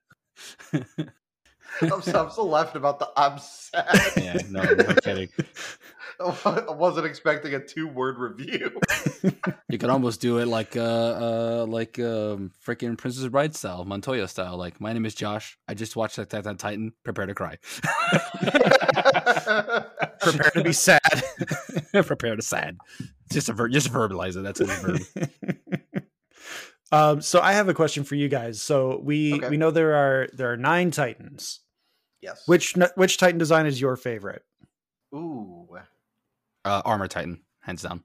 I'm 1.81 2.01
so, 2.01 2.23
I'm 2.25 2.29
so 2.31 2.43
laughing 2.45 2.77
about 2.77 2.99
the 2.99 3.09
I'm 3.17 3.39
sad. 3.39 3.87
yeah, 4.17 4.37
no, 4.49 4.61
I'm 4.61 4.95
kidding. 4.97 5.29
I 6.19 6.65
wasn't 6.69 7.07
expecting 7.07 7.53
a 7.55 7.59
two 7.59 7.87
word 7.87 8.17
review. 8.17 8.79
You 9.69 9.79
could 9.79 9.89
almost 9.89 10.21
do 10.21 10.37
it 10.37 10.47
like 10.47 10.75
uh 10.77 10.81
uh 10.81 11.65
like 11.67 11.97
um 11.97 12.51
freaking 12.63 12.95
Princess 12.95 13.27
Bride 13.27 13.55
style, 13.55 13.83
Montoya 13.85 14.27
style. 14.27 14.55
Like, 14.55 14.79
my 14.79 14.93
name 14.93 15.03
is 15.07 15.15
Josh. 15.15 15.57
I 15.67 15.73
just 15.73 15.95
watched 15.95 16.19
Attack 16.19 16.45
on 16.45 16.57
Titan. 16.57 16.91
Prepare 17.03 17.25
to 17.25 17.33
cry. 17.33 17.57
Prepare 20.21 20.51
to 20.51 20.63
be 20.63 20.73
sad. 20.73 21.01
Prepare 21.91 22.35
to 22.35 22.41
sad. 22.43 22.77
Just 23.31 23.49
a 23.49 23.53
ver- 23.53 23.69
just 23.69 23.91
verbalize 23.91 24.37
it. 24.37 24.43
That's 24.43 24.59
a 24.59 24.65
verb. 24.65 25.01
um, 26.91 27.21
so 27.21 27.39
I 27.41 27.53
have 27.53 27.67
a 27.69 27.73
question 27.73 28.03
for 28.03 28.13
you 28.15 28.29
guys. 28.29 28.61
So 28.61 28.99
we 29.03 29.33
Okay. 29.35 29.49
we 29.49 29.57
know 29.57 29.71
there 29.71 29.95
are 29.95 30.27
there 30.33 30.51
are 30.51 30.57
nine 30.57 30.91
Titans. 30.91 31.61
Yes. 32.23 32.47
Which 32.47 32.75
which 32.95 33.17
Titan 33.17 33.37
design 33.37 33.65
is 33.65 33.79
your 33.79 33.95
favorite? 33.95 34.43
Ooh. 35.13 35.67
Uh, 36.65 36.81
Armor 36.85 37.07
Titan, 37.07 37.41
hands 37.59 37.81
down. 37.83 38.03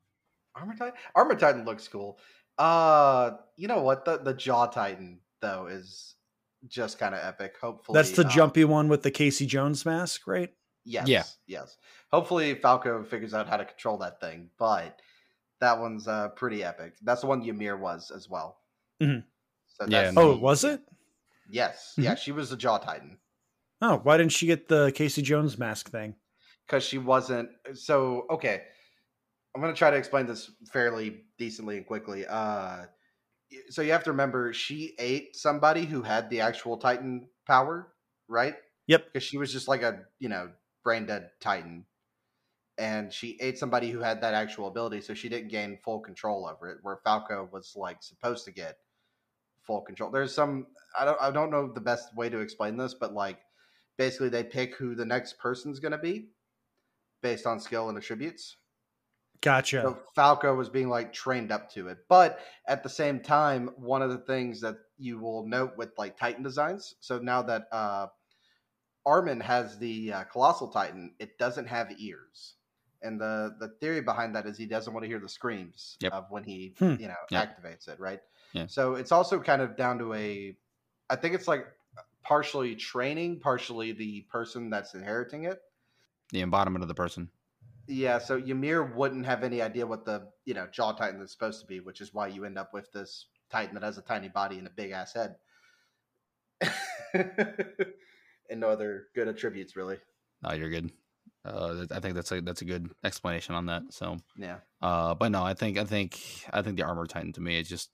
Armor 0.55 0.75
Titan? 0.75 0.95
Armor 1.15 1.37
Titan 1.37 1.65
looks 1.65 1.87
cool. 1.89 2.19
Uh 2.59 3.33
you 3.57 3.69
know 3.69 3.83
what? 3.83 4.05
The 4.05 4.19
the 4.19 4.35
Jaw 4.35 4.67
Titan 4.67 5.21
though 5.41 5.67
is 5.67 6.17
just 6.67 6.99
kind 6.99 7.15
of 7.15 7.21
epic. 7.23 7.55
Hopefully 7.61 7.97
That's 7.97 8.11
the 8.11 8.25
um, 8.25 8.31
jumpy 8.31 8.65
one 8.65 8.89
with 8.89 9.03
the 9.05 9.13
Casey 9.13 9.47
Jones 9.47 9.87
mask, 9.87 10.27
right? 10.27 10.51
Yes. 10.85 11.07
Yeah. 11.07 11.23
Yes. 11.47 11.77
Hopefully 12.11 12.55
Falco 12.57 13.05
figures 13.05 13.33
out 13.33 13.49
how 13.49 13.59
to 13.59 13.65
control 13.65 13.99
that 13.99 14.21
thing, 14.21 14.51
but 14.59 15.01
that 15.61 15.79
one's 15.79 16.09
uh 16.09 16.31
pretty 16.31 16.65
epic. 16.65 16.95
That's 17.03 17.21
the 17.21 17.29
one 17.29 17.43
Ymir 17.43 17.77
was 17.77 18.11
as 18.11 18.29
well. 18.29 18.59
Mhm. 19.01 19.23
So 19.69 19.85
Yeah, 19.87 20.03
that's 20.03 20.17
Oh, 20.17 20.37
was 20.37 20.65
it? 20.65 20.81
Yes. 21.49 21.95
Yeah, 21.97 22.17
she 22.17 22.33
was 22.33 22.51
the 22.51 22.57
Jaw 22.57 22.79
Titan. 22.79 23.19
Oh, 23.81 24.01
why 24.03 24.17
didn't 24.17 24.33
she 24.33 24.47
get 24.47 24.69
the 24.69 24.93
Casey 24.95 25.23
Jones 25.23 25.59
mask 25.59 25.91
thing? 25.91 26.17
because 26.69 26.85
she 26.85 26.99
wasn't 26.99 27.49
so 27.75 28.27
okay. 28.31 28.63
I'm 29.55 29.63
going 29.63 29.73
to 29.73 29.79
try 29.79 29.91
to 29.91 29.97
explain 29.97 30.27
this 30.27 30.51
fairly 30.73 31.23
decently 31.39 31.79
and 31.79 31.87
quickly. 31.87 32.27
Uh 32.27 32.85
so 33.71 33.81
you 33.81 33.93
have 33.93 34.05
to 34.05 34.11
remember 34.11 34.53
she 34.53 34.95
ate 34.99 35.35
somebody 35.35 35.87
who 35.87 36.03
had 36.03 36.29
the 36.29 36.43
actual 36.43 36.77
titan 36.77 37.29
power 37.47 37.89
right? 38.29 38.57
Yep. 38.89 39.07
because 39.13 39.27
she 39.27 39.39
was 39.39 39.53
just 39.53 39.69
like 39.69 39.83
a 39.83 40.01
you 40.19 40.29
know 40.29 40.51
brain 40.85 41.07
dead 41.07 41.31
titan. 41.41 41.85
And 42.77 43.13
she 43.13 43.37
ate 43.41 43.59
somebody 43.59 43.91
who 43.91 43.99
had 44.01 44.21
that 44.21 44.35
actual 44.35 44.69
ability 44.69 45.01
so 45.01 45.15
she 45.15 45.29
didn't 45.29 45.49
gain 45.49 45.79
full 45.83 46.01
control 46.01 46.47
over 46.47 46.71
it 46.71 46.79
where 46.83 47.01
falco 47.03 47.49
was 47.51 47.73
like 47.75 48.03
supposed 48.03 48.45
to 48.45 48.53
get 48.53 48.77
full 49.63 49.81
control. 49.81 50.11
There's 50.11 50.35
some 50.35 50.67
i 50.99 51.05
don't 51.05 51.19
i 51.21 51.31
don't 51.31 51.51
know 51.51 51.73
the 51.73 51.81
best 51.81 52.15
way 52.15 52.29
to 52.29 52.39
explain 52.41 52.77
this 52.77 52.95
but 52.95 53.15
like 53.15 53.39
basically 53.99 54.31
they 54.31 54.45
pick 54.45 54.77
who 54.77 54.95
the 54.97 55.07
next 55.07 55.39
person's 55.39 55.81
going 55.81 55.93
to 55.93 55.99
be 55.99 56.31
based 57.23 57.47
on 57.47 57.61
skill 57.61 57.89
and 57.89 57.99
attributes. 57.99 58.57
Gotcha. 59.41 59.83
So 59.83 60.03
Falco 60.15 60.55
was 60.55 60.69
being 60.69 60.89
like 60.89 61.13
trained 61.13 61.53
up 61.53 61.71
to 61.73 61.89
it. 61.89 62.07
But 62.09 62.41
at 62.67 62.83
the 62.83 62.89
same 62.89 63.21
time, 63.21 63.69
one 63.77 64.03
of 64.03 64.11
the 64.11 64.19
things 64.19 64.61
that 64.63 64.77
you 64.97 65.19
will 65.19 65.47
note 65.47 65.77
with 65.77 65.97
like 65.97 66.17
Titan 66.17 66.43
designs, 66.43 66.97
so 67.01 67.19
now 67.19 67.43
that 67.43 67.69
uh 67.73 68.09
Armin 69.07 69.41
has 69.41 69.79
the 69.79 70.13
uh, 70.13 70.25
Colossal 70.25 70.69
Titan, 70.69 71.15
it 71.19 71.39
doesn't 71.39 71.67
have 71.67 71.93
ears. 71.99 72.57
And 73.03 73.21
the 73.21 73.57
the 73.61 73.69
theory 73.81 74.01
behind 74.03 74.35
that 74.35 74.47
is 74.47 74.59
he 74.59 74.67
doesn't 74.67 74.93
want 74.93 75.05
to 75.05 75.09
hear 75.09 75.21
the 75.21 75.29
screams 75.29 75.99
Yep. 76.01 76.13
of 76.13 76.31
when 76.31 76.45
he, 76.45 76.77
Hmm. 76.79 76.95
you 76.97 77.09
know, 77.09 77.15
Yep. 77.31 77.49
activates 77.57 77.89
it, 77.89 78.01
right? 78.01 78.21
Yeah. 78.53 78.67
So 78.67 78.97
it's 78.97 79.13
also 79.13 79.41
kind 79.41 79.63
of 79.63 79.77
down 79.77 79.99
to 80.01 80.15
a 80.15 80.59
I 81.11 81.17
think 81.17 81.35
it's 81.35 81.49
like 81.49 81.67
partially 82.29 82.77
training, 82.77 83.41
partially 83.41 83.93
the 83.93 84.21
person 84.31 84.69
that's 84.69 84.93
inheriting 84.93 85.45
it. 85.45 85.61
The 86.31 86.43
embodiment 86.43 86.83
of 86.83 86.89
the 86.89 86.95
person. 86.95 87.31
Yeah, 87.87 88.19
so 88.19 88.37
Ymir 88.37 88.83
wouldn't 88.95 89.25
have 89.25 89.43
any 89.43 89.63
idea 89.63 89.87
what 89.87 90.05
the 90.05 90.29
you 90.45 90.53
know 90.53 90.67
jaw 90.67 90.93
titan 90.93 91.23
is 91.23 91.33
supposed 91.33 91.63
to 91.63 91.67
be, 91.67 91.81
which 91.81 92.03
is 92.03 92.13
why 92.13 92.29
you 92.29 92.45
end 92.45 92.59
up 92.59 92.75
with 92.75 92.93
this 92.93 93.29
titan 93.51 93.75
that 93.75 93.83
has 93.83 93.97
a 93.97 94.03
tiny 94.03 94.29
body 94.29 94.59
and 94.59 94.67
a 94.67 94.71
big 94.71 94.91
ass 94.91 95.15
head, 95.15 95.37
and 98.51 98.61
no 98.61 98.69
other 98.69 99.07
good 99.15 99.27
attributes 99.27 99.75
really. 99.75 99.97
No, 100.43 100.53
you're 100.53 100.69
good. 100.69 100.93
Uh, 101.47 101.87
I 101.91 102.01
think 102.01 102.15
that's 102.15 102.31
a 102.31 102.43
that's 102.43 102.61
a 102.61 102.67
good 102.67 102.91
explanation 103.05 103.55
on 103.55 103.65
that. 103.67 103.85
So, 103.89 104.19
Yeah, 104.37 104.59
uh, 104.83 105.15
but 105.15 105.31
no, 105.31 105.43
I 105.43 105.55
think 105.55 105.79
I 105.79 105.85
think 105.85 106.21
I 106.53 106.61
think 106.61 106.77
the 106.77 106.85
armor 106.85 107.07
titan 107.07 107.33
to 107.33 107.41
me 107.41 107.59
is 107.59 107.71
just 107.71 107.89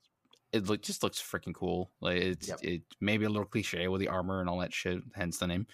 it 0.55 0.67
look 0.67 0.83
just 0.83 1.03
looks 1.03 1.21
freaking 1.21 1.55
cool. 1.55 1.91
Like 2.01 2.17
it's 2.17 2.49
Yep. 2.49 2.59
it 2.63 2.83
maybe 3.01 3.25
a 3.25 3.29
little 3.29 3.45
cliche 3.47 3.89
with 3.89 4.01
the 4.01 4.09
armor 4.09 4.41
and 4.41 4.49
all 4.49 4.59
that 4.61 4.73
shit, 4.73 5.03
hence 5.15 5.39
the 5.39 5.47
name. 5.47 5.67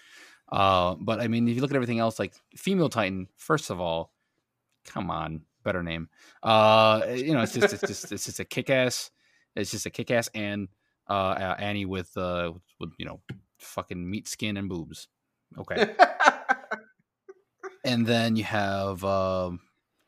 Uh, 0.51 0.95
but 0.99 1.21
I 1.21 1.27
mean, 1.27 1.47
if 1.47 1.55
you 1.55 1.61
look 1.61 1.71
at 1.71 1.75
everything 1.75 1.99
else, 1.99 2.19
like 2.19 2.33
female 2.55 2.89
titan, 2.89 3.27
first 3.37 3.69
of 3.69 3.79
all, 3.79 4.13
come 4.85 5.09
on, 5.09 5.41
better 5.63 5.83
name. 5.83 6.09
Uh, 6.43 7.01
you 7.13 7.33
know, 7.33 7.41
it's 7.41 7.53
just 7.53 7.73
it's 7.73 7.87
just 7.87 8.11
it's 8.11 8.25
just 8.25 8.39
a 8.39 8.45
kick 8.45 8.69
ass. 8.69 9.11
It's 9.55 9.71
just 9.71 9.85
a 9.85 9.89
kick 9.89 10.11
ass 10.11 10.29
and 10.33 10.67
uh, 11.09 11.13
uh 11.13 11.55
Annie 11.59 11.85
with 11.85 12.15
uh 12.17 12.53
with 12.79 12.91
you 12.97 13.05
know 13.05 13.21
fucking 13.59 14.09
meat 14.09 14.27
skin 14.27 14.57
and 14.57 14.67
boobs. 14.67 15.07
Okay. 15.57 15.95
and 17.83 18.05
then 18.05 18.35
you 18.35 18.43
have 18.43 19.03
um 19.03 19.59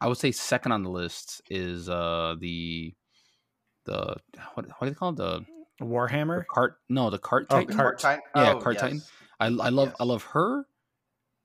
i 0.02 0.08
would 0.08 0.18
say 0.18 0.32
second 0.32 0.72
on 0.72 0.84
the 0.84 0.90
list 0.90 1.42
is 1.50 1.90
uh 1.90 2.36
the 2.40 2.94
the 3.86 4.16
what, 4.54 4.66
what 4.68 4.80
do 4.82 4.90
they 4.90 4.94
call 4.96 5.10
it 5.10 5.16
the, 5.18 5.46
the 5.80 5.86
Warhammer. 5.86 6.46
cart 6.48 6.78
no 6.90 7.10
the 7.10 7.18
cart 7.20 7.48
Oh, 7.50 7.58
titan 7.60 7.76
cart. 7.76 8.00
Titan. 8.00 8.22
Yeah, 8.36 8.54
oh, 8.54 8.60
Cart 8.60 8.78
Titan. 8.78 9.02
I, 9.40 9.48
I 9.48 9.70
love 9.70 9.94
I 10.00 10.04
love 10.04 10.24
her 10.26 10.66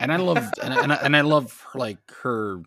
and 0.01 0.13
i 0.13 0.17
love 0.17 0.37
and, 0.63 0.73
I, 0.75 0.83
and, 0.83 0.93
I, 0.93 0.97
and 0.97 1.17
i 1.17 1.23
love 1.23 1.61
her, 1.73 1.79
like 1.81 1.99
her 2.23 2.63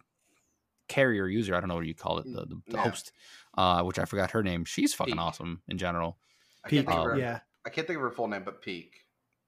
carrier 0.90 1.28
user 1.28 1.56
i 1.56 1.60
don't 1.62 1.70
know 1.70 1.76
what 1.76 1.86
you 1.86 1.94
call 1.96 2.18
it 2.18 2.26
the, 2.26 2.42
the, 2.46 2.56
the 2.68 2.76
Yeah. 2.78 2.84
host 2.84 3.14
uh 3.58 3.82
which 3.84 3.98
i 4.00 4.04
forgot 4.06 4.32
her 4.32 4.44
name 4.44 4.66
she's 4.66 4.94
fucking 4.94 5.16
Pieck. 5.16 5.20
awesome 5.20 5.62
in 5.70 5.78
general 5.78 6.18
I 6.66 6.70
can't 6.70 6.86
Pieck. 6.86 6.90
think 6.92 7.00
of 7.00 7.06
her. 7.12 7.18
yeah. 7.18 7.40
I 7.66 7.70
can't 7.70 7.88
think 7.88 7.98
of 7.98 8.02
her 8.04 8.12
full 8.12 8.28
name, 8.28 8.44
but 8.44 8.62
Pieck. 8.64 8.90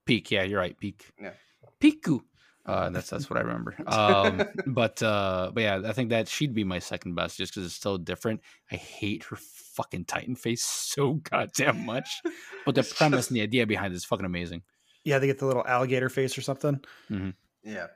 Pieck, 0.07 0.31
yeah, 0.31 0.41
you're 0.43 0.59
right. 0.59 0.75
Pieck. 0.79 1.01
Yeah. 1.21 1.31
Piku. 1.79 2.21
Uh, 2.65 2.89
that's 2.91 3.09
that's 3.09 3.29
what 3.29 3.37
I 3.37 3.41
remember. 3.41 3.75
Um, 3.87 4.43
but 4.67 5.01
uh, 5.03 5.51
but 5.53 5.61
yeah, 5.63 5.81
I 5.85 5.91
think 5.91 6.09
that 6.11 6.27
she'd 6.29 6.53
be 6.53 6.63
my 6.63 6.79
second 6.79 7.15
best 7.15 7.37
just 7.37 7.53
because 7.53 7.65
it's 7.65 7.75
so 7.81 7.97
different. 7.97 8.41
I 8.71 8.75
hate 8.77 9.23
her 9.25 9.35
fucking 9.35 10.05
Titan 10.05 10.35
face 10.35 10.61
so 10.93 11.15
goddamn 11.15 11.85
much. 11.85 12.21
But 12.65 12.75
the 12.75 12.81
It's 12.81 12.93
premise 12.93 13.17
just- 13.19 13.29
and 13.31 13.37
the 13.37 13.41
idea 13.41 13.67
behind 13.67 13.93
it 13.93 13.97
is 13.97 14.05
fucking 14.05 14.25
amazing. 14.25 14.61
Yeah, 15.03 15.19
they 15.19 15.27
get 15.27 15.39
the 15.39 15.45
little 15.45 15.65
alligator 15.67 16.07
face 16.07 16.37
or 16.37 16.41
something. 16.41 16.79
Yeah, 17.63 17.87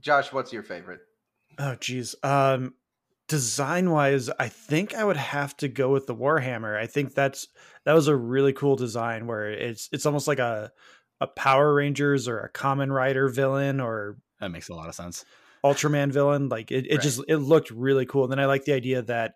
Josh, 0.00 0.32
what's 0.32 0.52
your 0.52 0.64
favorite? 0.64 1.00
Oh 1.58 1.76
geez. 1.76 2.16
Um 2.24 2.74
design 3.28 3.90
wise, 3.90 4.28
I 4.40 4.48
think 4.48 4.92
I 4.92 5.04
would 5.04 5.16
have 5.16 5.56
to 5.58 5.68
go 5.68 5.92
with 5.92 6.08
the 6.08 6.14
Warhammer. 6.16 6.76
I 6.76 6.86
think 6.88 7.14
that's 7.14 7.46
that 7.84 7.92
was 7.92 8.08
a 8.08 8.16
really 8.16 8.52
cool 8.52 8.74
design 8.74 9.28
where 9.28 9.48
it's 9.52 9.88
it's 9.92 10.04
almost 10.06 10.26
like 10.26 10.40
a 10.40 10.72
a 11.20 11.26
Power 11.26 11.74
Rangers 11.74 12.28
or 12.28 12.40
a 12.40 12.50
Kamen 12.50 12.92
Rider 12.92 13.28
villain 13.28 13.80
or 13.80 14.16
That 14.40 14.50
makes 14.50 14.68
a 14.68 14.74
lot 14.74 14.88
of 14.88 14.94
sense. 14.94 15.24
Ultraman 15.64 16.10
villain. 16.12 16.48
Like 16.48 16.70
it, 16.70 16.86
it 16.86 16.92
Right. 16.96 17.02
just 17.02 17.20
it 17.28 17.36
looked 17.36 17.70
really 17.70 18.06
cool. 18.06 18.24
And 18.24 18.32
then 18.32 18.40
I 18.40 18.46
like 18.46 18.64
the 18.64 18.72
idea 18.72 19.02
that 19.02 19.34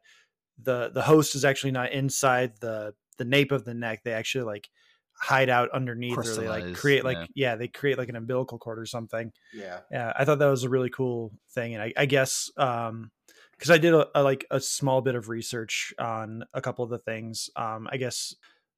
the 0.58 0.90
the 0.92 1.02
host 1.02 1.34
is 1.34 1.44
actually 1.44 1.72
not 1.72 1.92
inside 1.92 2.52
the 2.60 2.94
the 3.18 3.24
nape 3.24 3.52
of 3.52 3.64
the 3.64 3.74
neck. 3.74 4.02
They 4.04 4.12
actually 4.12 4.44
like 4.44 4.68
hide 5.12 5.48
out 5.48 5.70
underneath 5.70 6.16
or 6.16 6.22
they 6.24 6.48
like 6.48 6.74
create 6.74 7.04
like 7.04 7.16
yeah. 7.34 7.50
yeah. 7.50 7.56
they 7.56 7.68
create 7.68 7.98
like 7.98 8.08
an 8.08 8.16
umbilical 8.16 8.58
cord 8.58 8.78
or 8.78 8.86
something. 8.86 9.32
Yeah, 9.52 9.80
Yeah, 9.90 10.12
I 10.16 10.24
thought 10.24 10.38
that 10.38 10.46
was 10.46 10.64
a 10.64 10.68
really 10.68 10.90
cool 10.90 11.32
thing, 11.50 11.74
and 11.74 11.82
I, 11.82 11.92
I 11.96 12.06
guess 12.06 12.50
um 12.56 13.10
because 13.52 13.70
I 13.70 13.78
did 13.78 13.94
a, 13.94 14.06
a 14.14 14.22
like 14.22 14.44
a 14.50 14.60
small 14.60 15.00
bit 15.00 15.14
of 15.14 15.28
research 15.28 15.94
on 15.98 16.44
a 16.52 16.60
couple 16.60 16.84
of 16.84 16.90
the 16.90 16.98
things. 16.98 17.50
Um, 17.56 17.88
I 17.90 17.96
guess 17.96 18.34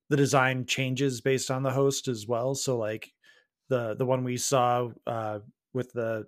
the 0.09 0.17
design 0.17 0.67
changes 0.67 1.21
based 1.21 1.51
on 1.51 1.63
the 1.63 1.73
host 1.73 2.09
as 2.09 2.27
well. 2.27 2.55
So 2.55 2.77
like 2.77 3.13
the 3.69 3.95
the 3.95 4.07
one 4.07 4.25
we 4.25 4.37
saw 4.37 4.91
uh, 5.07 5.41
with 5.75 5.93
the 5.93 6.27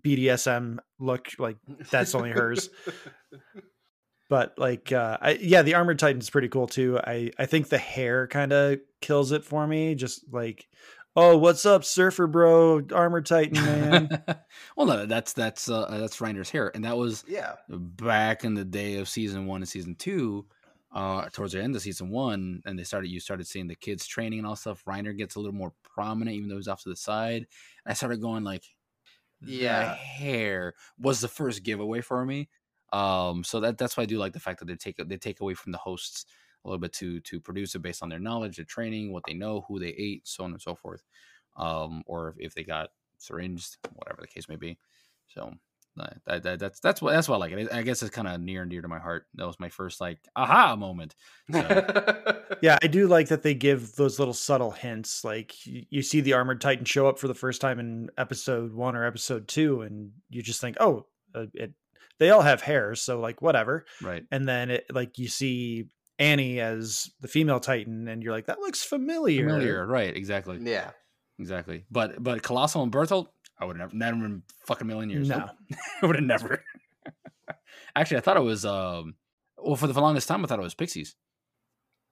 BDSM 0.00 0.78
look, 0.98 1.28
like 1.38 1.56
that's 1.90 2.14
only 2.14 2.30
hers. 2.30 2.70
But 4.30 4.54
like, 4.56 4.92
uh, 4.92 5.18
I, 5.20 5.32
yeah, 5.32 5.62
the 5.62 5.74
armored 5.74 5.98
titan's 5.98 6.30
pretty 6.30 6.48
cool 6.48 6.68
too. 6.68 7.00
I 7.04 7.32
I 7.36 7.46
think 7.46 7.68
the 7.68 7.78
hair 7.78 8.28
kind 8.28 8.52
of 8.52 8.78
kills 9.00 9.32
it 9.32 9.44
for 9.44 9.66
me. 9.66 9.96
Just 9.96 10.24
like, 10.30 10.68
oh, 11.16 11.36
what's 11.36 11.66
up, 11.66 11.84
surfer 11.84 12.28
bro, 12.28 12.80
armored 12.92 13.26
titan 13.26 13.54
man. 13.54 14.22
well, 14.76 14.86
no, 14.86 15.04
that's 15.04 15.32
that's 15.32 15.68
uh, 15.68 15.86
that's 15.98 16.18
Reiner's 16.18 16.48
hair, 16.48 16.70
and 16.72 16.84
that 16.84 16.96
was 16.96 17.24
yeah. 17.26 17.54
back 17.68 18.44
in 18.44 18.54
the 18.54 18.64
day 18.64 18.98
of 18.98 19.08
season 19.08 19.46
one 19.46 19.62
and 19.62 19.68
season 19.68 19.96
two. 19.96 20.46
Uh, 20.92 21.28
towards 21.32 21.52
the 21.52 21.62
end 21.62 21.76
of 21.76 21.82
season 21.82 22.10
one, 22.10 22.60
and 22.66 22.76
they 22.76 22.82
started 22.82 23.08
you 23.10 23.20
started 23.20 23.46
seeing 23.46 23.68
the 23.68 23.76
kids 23.76 24.06
training 24.06 24.40
and 24.40 24.46
all 24.48 24.56
stuff. 24.56 24.84
Reiner 24.86 25.16
gets 25.16 25.36
a 25.36 25.38
little 25.38 25.54
more 25.54 25.72
prominent, 25.84 26.36
even 26.36 26.48
though 26.48 26.56
he's 26.56 26.66
off 26.66 26.82
to 26.82 26.88
the 26.88 26.96
side. 26.96 27.46
And 27.84 27.92
I 27.92 27.94
started 27.94 28.20
going 28.20 28.42
like, 28.42 28.64
Yeah. 29.40 29.94
hair 29.94 30.74
was 30.98 31.20
the 31.20 31.28
first 31.28 31.62
giveaway 31.62 32.00
for 32.00 32.24
me. 32.26 32.48
Um, 32.92 33.44
so 33.44 33.60
that 33.60 33.78
that's 33.78 33.96
why 33.96 34.02
I 34.02 34.06
do 34.06 34.18
like 34.18 34.32
the 34.32 34.40
fact 34.40 34.58
that 34.58 34.66
they 34.66 34.74
take 34.76 34.96
they 34.96 35.16
take 35.16 35.40
away 35.40 35.54
from 35.54 35.70
the 35.72 35.78
hosts 35.78 36.26
a 36.64 36.68
little 36.68 36.80
bit 36.80 36.92
to 36.94 37.20
to 37.20 37.40
produce 37.40 37.74
it 37.76 37.82
based 37.82 38.02
on 38.02 38.08
their 38.08 38.18
knowledge, 38.18 38.56
their 38.56 38.64
training, 38.64 39.12
what 39.12 39.22
they 39.26 39.34
know, 39.34 39.64
who 39.68 39.78
they 39.78 39.90
ate, 39.90 40.26
so 40.26 40.44
on 40.44 40.50
and 40.52 40.60
so 40.60 40.74
forth. 40.74 41.04
Um, 41.56 42.02
or 42.06 42.30
if, 42.30 42.36
if 42.38 42.54
they 42.54 42.64
got 42.64 42.90
syringed, 43.18 43.76
whatever 43.94 44.20
the 44.22 44.28
case 44.28 44.48
may 44.48 44.56
be. 44.56 44.76
So 45.28 45.54
that, 45.96 46.42
that 46.42 46.58
that's 46.58 46.80
that's 46.80 47.02
what 47.02 47.12
that's 47.12 47.28
what 47.28 47.36
I 47.36 47.38
like 47.38 47.52
it. 47.52 47.72
I 47.72 47.82
guess 47.82 48.02
it's 48.02 48.14
kind 48.14 48.28
of 48.28 48.40
near 48.40 48.62
and 48.62 48.70
dear 48.70 48.82
to 48.82 48.88
my 48.88 48.98
heart. 48.98 49.26
That 49.34 49.46
was 49.46 49.58
my 49.60 49.68
first 49.68 50.00
like 50.00 50.18
aha 50.36 50.76
moment. 50.76 51.14
So, 51.50 51.60
yeah, 52.62 52.78
I 52.82 52.86
do 52.86 53.06
like 53.08 53.28
that 53.28 53.42
they 53.42 53.54
give 53.54 53.96
those 53.96 54.18
little 54.18 54.34
subtle 54.34 54.70
hints. 54.70 55.24
Like 55.24 55.54
y- 55.66 55.86
you 55.90 56.02
see 56.02 56.20
the 56.20 56.34
armored 56.34 56.60
titan 56.60 56.84
show 56.84 57.08
up 57.08 57.18
for 57.18 57.28
the 57.28 57.34
first 57.34 57.60
time 57.60 57.78
in 57.78 58.10
episode 58.16 58.72
one 58.72 58.96
or 58.96 59.04
episode 59.04 59.48
two, 59.48 59.82
and 59.82 60.12
you 60.28 60.42
just 60.42 60.60
think, 60.60 60.76
oh, 60.80 61.06
uh, 61.34 61.46
it. 61.54 61.72
They 62.18 62.28
all 62.28 62.42
have 62.42 62.60
hair, 62.60 62.94
so 62.96 63.18
like 63.18 63.40
whatever. 63.40 63.86
right. 64.02 64.24
And 64.30 64.46
then 64.46 64.70
it 64.70 64.84
like 64.92 65.16
you 65.18 65.26
see 65.26 65.86
Annie 66.18 66.60
as 66.60 67.10
the 67.20 67.28
female 67.28 67.60
titan, 67.60 68.08
and 68.08 68.22
you're 68.22 68.34
like, 68.34 68.46
that 68.46 68.58
looks 68.60 68.82
familiar. 68.82 69.48
Familiar, 69.48 69.86
right? 69.86 70.14
Exactly, 70.14 70.58
yeah. 70.60 70.90
exactly. 71.38 71.86
But 71.90 72.22
but 72.22 72.42
colossal 72.42 72.82
and 72.82 72.92
Bertolt, 72.92 73.28
I 73.60 73.64
would 73.66 73.78
have 73.78 73.92
never, 73.94 74.16
never 74.16 74.26
in 74.26 74.42
fucking 74.66 74.86
million 74.86 75.10
years. 75.10 75.28
No. 75.28 75.38
Nope. 75.38 75.50
I 76.02 76.06
would 76.06 76.16
have 76.16 76.24
never. 76.24 76.64
Actually, 77.96 78.16
I 78.18 78.20
thought 78.20 78.36
it 78.36 78.42
was 78.42 78.64
um. 78.64 79.14
Well, 79.58 79.76
for 79.76 79.86
the 79.86 80.00
longest 80.00 80.26
time, 80.26 80.42
I 80.44 80.48
thought 80.48 80.58
it 80.58 80.62
was 80.62 80.74
Pixis 80.74 81.14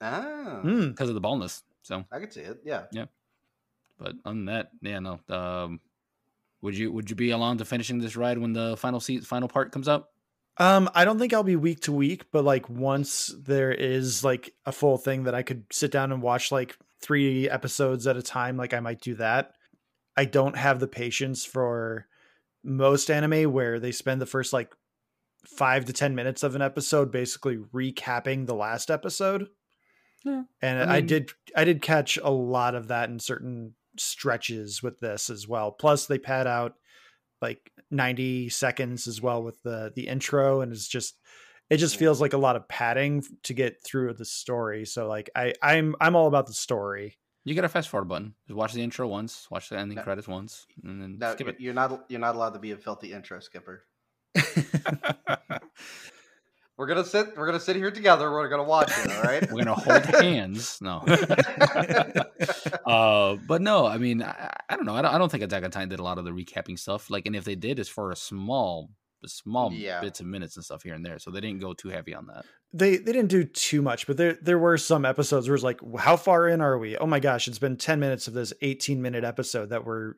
Ah, 0.03 0.61
Hmm. 0.63 0.89
because 0.91 1.09
of 1.09 1.15
the 1.15 1.21
baldness. 1.21 1.63
So, 1.83 2.05
I 2.13 2.19
could 2.21 2.33
see 2.33 2.43
it. 2.43 2.59
Yeah. 2.65 2.83
Yeah. 2.93 3.07
But 3.99 4.09
other 4.25 4.35
than 4.35 4.45
that, 4.47 4.71
yeah, 4.83 4.99
no. 4.99 5.21
Um, 5.29 5.81
would 6.61 6.77
you 6.77 6.93
would 6.93 7.09
you 7.09 7.17
be 7.17 7.31
along 7.31 7.59
to 7.59 7.65
finishing 7.65 7.99
this 7.99 8.15
ride 8.17 8.39
when 8.39 8.53
the 8.53 8.77
final 8.77 9.01
seat 9.01 9.25
final 9.25 9.49
part 9.49 9.73
comes 9.73 9.89
up? 9.89 10.13
Um, 10.59 10.91
I 10.95 11.05
don't 11.05 11.19
think 11.19 11.33
I'll 11.33 11.43
be 11.45 11.57
week 11.57 11.81
to 11.83 11.93
week, 11.93 12.27
but 12.33 12.45
like 12.45 12.69
once 12.69 13.35
there 13.39 13.73
is 13.73 14.23
like 14.25 14.53
a 14.67 14.73
full 14.73 14.99
thing 14.99 15.25
that 15.25 15.35
I 15.35 15.43
could 15.43 15.65
sit 15.73 15.91
down 15.93 16.11
and 16.13 16.21
watch 16.21 16.51
like 16.53 16.77
three 17.01 17.49
episodes 17.49 18.07
at 18.09 18.17
a 18.17 18.23
time, 18.23 18.57
like 18.57 18.75
I 18.75 18.81
might 18.81 19.01
do 19.01 19.15
that. 19.15 19.55
I 20.19 20.25
don't 20.25 20.57
have 20.57 20.81
the 20.81 20.89
patience 20.89 21.45
for 21.45 22.09
most 22.65 23.09
anime 23.09 23.53
where 23.53 23.79
they 23.79 23.93
spend 23.93 24.21
the 24.21 24.27
first 24.27 24.53
like 24.53 24.75
five 25.47 25.85
to 25.85 25.93
ten 25.93 26.17
minutes 26.17 26.43
of 26.43 26.57
an 26.57 26.61
episode 26.61 27.13
basically 27.13 27.57
recapping 27.57 28.45
the 28.45 28.57
last 28.57 28.91
episode. 28.91 29.47
Yeah, 30.25 30.43
And 30.61 30.91
I 30.91 30.97
I, 30.97 31.01
did 31.03 31.31
I 31.55 31.63
did 31.63 31.83
catch 31.83 32.17
a 32.17 32.31
lot 32.31 32.75
of 32.75 32.89
that 32.89 33.11
in 33.11 33.21
certain 33.21 33.77
stretches 33.97 34.83
with 34.83 34.99
this 34.99 35.31
as 35.31 35.47
well. 35.47 35.71
Plus 35.71 36.07
they 36.07 36.19
pad 36.19 36.49
out 36.49 36.75
like 37.41 37.71
90 37.93 38.49
seconds 38.49 39.07
as 39.07 39.23
well 39.23 39.41
with 39.41 39.63
the 39.63 39.93
the 39.95 40.09
intro 40.09 40.63
and 40.63 40.73
it's 40.73 40.89
just 40.89 41.15
it 41.71 41.77
just 41.77 41.97
feels 41.97 42.21
like 42.21 42.33
a 42.33 42.39
lot 42.39 42.57
of 42.57 42.67
padding 42.67 43.23
to 43.45 43.55
get 43.55 43.81
through 43.85 44.15
the 44.15 44.25
story. 44.25 44.85
So 44.85 45.07
like 45.07 45.31
I 45.37 45.55
I'm 45.63 45.95
I'm 46.01 46.17
all 46.17 46.27
about 46.27 46.49
the 46.49 46.55
story. 46.55 47.19
You 47.45 47.55
get 47.55 47.65
a 47.65 47.69
fast 47.69 47.89
forward 47.89 48.09
button. 48.09 48.35
Just 48.47 48.57
watch 48.57 48.73
the 48.75 48.83
intro 48.83 49.07
once, 49.09 49.49
watch 49.51 49.69
the 49.71 49.79
ending 49.79 49.97
No. 49.97 50.03
credits 50.03 50.29
once, 50.29 50.67
and 50.85 51.01
then 51.01 51.19
No, 51.19 51.33
skip 51.33 51.49
it. 51.49 51.57
you're 51.61 51.73
not. 51.75 52.05
You're 52.09 52.21
not 52.21 52.35
allowed 52.35 52.51
to 52.55 52.59
be 52.59 52.73
a 52.73 52.77
filthy 52.77 53.13
intro 53.13 53.41
skipper. 53.41 53.85
We're 56.77 56.87
gonna 56.87 57.05
sit. 57.05 57.37
We're 57.37 57.47
gonna 57.47 57.59
sit 57.59 57.75
here 57.75 57.91
together. 57.91 58.31
We're 58.31 58.49
gonna 58.49 58.63
watch 58.63 58.93
it. 58.97 59.11
All 59.11 59.23
right. 59.23 59.43
We're 59.53 59.65
gonna 59.65 59.75
hold 59.75 60.05
hands. 60.23 60.79
No. 60.81 60.99
uh, 62.87 63.37
but 63.49 63.63
no, 63.63 63.85
I 63.87 63.99
mean, 63.99 64.23
I, 64.23 64.53
I 64.69 64.77
don't 64.77 64.85
know. 64.87 64.95
I 64.95 65.03
don't, 65.03 65.13
I 65.13 65.19
don't 65.19 65.29
think 65.29 65.43
Attack 65.43 65.65
on 65.65 65.73
Titan 65.73 65.89
did 65.89 65.99
a 65.99 66.05
lot 66.05 66.19
of 66.19 66.25
the 66.25 66.31
recapping 66.31 66.79
stuff. 66.79 67.11
Like, 67.11 67.27
and 67.27 67.35
if 67.35 67.43
they 67.45 67.57
did, 67.57 67.81
it's 67.81 67.89
for 67.89 68.13
a 68.13 68.17
small, 68.17 68.91
small 69.27 69.73
Yeah. 69.73 70.01
bits 70.01 70.21
of 70.21 70.27
minutes 70.27 70.55
and 70.57 70.65
stuff 70.65 70.85
here 70.85 70.95
and 70.95 71.05
there. 71.05 71.19
So 71.19 71.33
they 71.33 71.41
didn't 71.41 71.61
go 71.61 71.73
too 71.73 71.89
heavy 71.89 72.15
on 72.15 72.27
that. 72.27 72.45
they 72.73 72.99
they 72.99 73.13
didn't 73.13 73.31
do 73.31 73.43
too 73.45 73.83
much, 73.83 74.07
but 74.07 74.17
there 74.17 74.37
there 74.43 74.59
were 74.59 74.77
some 74.79 75.05
episodes 75.05 75.49
where 75.49 75.55
it's 75.57 75.65
like, 75.65 75.81
how 75.99 76.17
far 76.17 76.47
in 76.47 76.61
are 76.61 76.79
we? 76.79 76.97
Oh 76.99 77.07
my 77.07 77.19
gosh, 77.19 77.49
it's 77.49 77.59
been 77.59 77.77
10 77.77 77.99
minutes 77.99 78.29
of 78.29 78.35
this 78.35 78.53
18 78.63 79.03
minute 79.03 79.25
episode 79.25 79.71
that 79.71 79.85
we're 79.85 80.13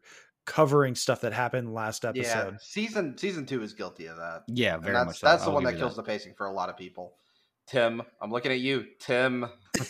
covering 0.47 0.95
stuff 0.97 1.21
that 1.21 1.33
happened 1.33 1.73
last 1.73 2.03
yeah. 2.03 2.11
episode. 2.11 2.57
Season 2.61 3.17
season 3.17 3.47
two 3.47 3.63
is 3.63 3.73
guilty 3.73 4.07
of 4.07 4.17
that. 4.17 4.43
Yeah, 4.49 4.79
very 4.79 4.95
that's 4.95 5.07
much. 5.07 5.19
So. 5.21 5.27
that's 5.29 5.45
the 5.45 5.49
I'll 5.49 5.55
one 5.55 5.65
that 5.65 5.75
you 5.75 5.79
kills 5.79 5.97
the 5.97 6.03
pacing 6.03 6.35
for 6.37 6.47
a 6.47 6.53
lot 6.53 6.69
of 6.69 6.77
people. 6.77 7.15
Tim, 7.69 8.03
I'm 8.21 8.33
looking 8.33 8.51
at 8.51 8.59
you, 8.59 8.85
Tim. 8.99 9.47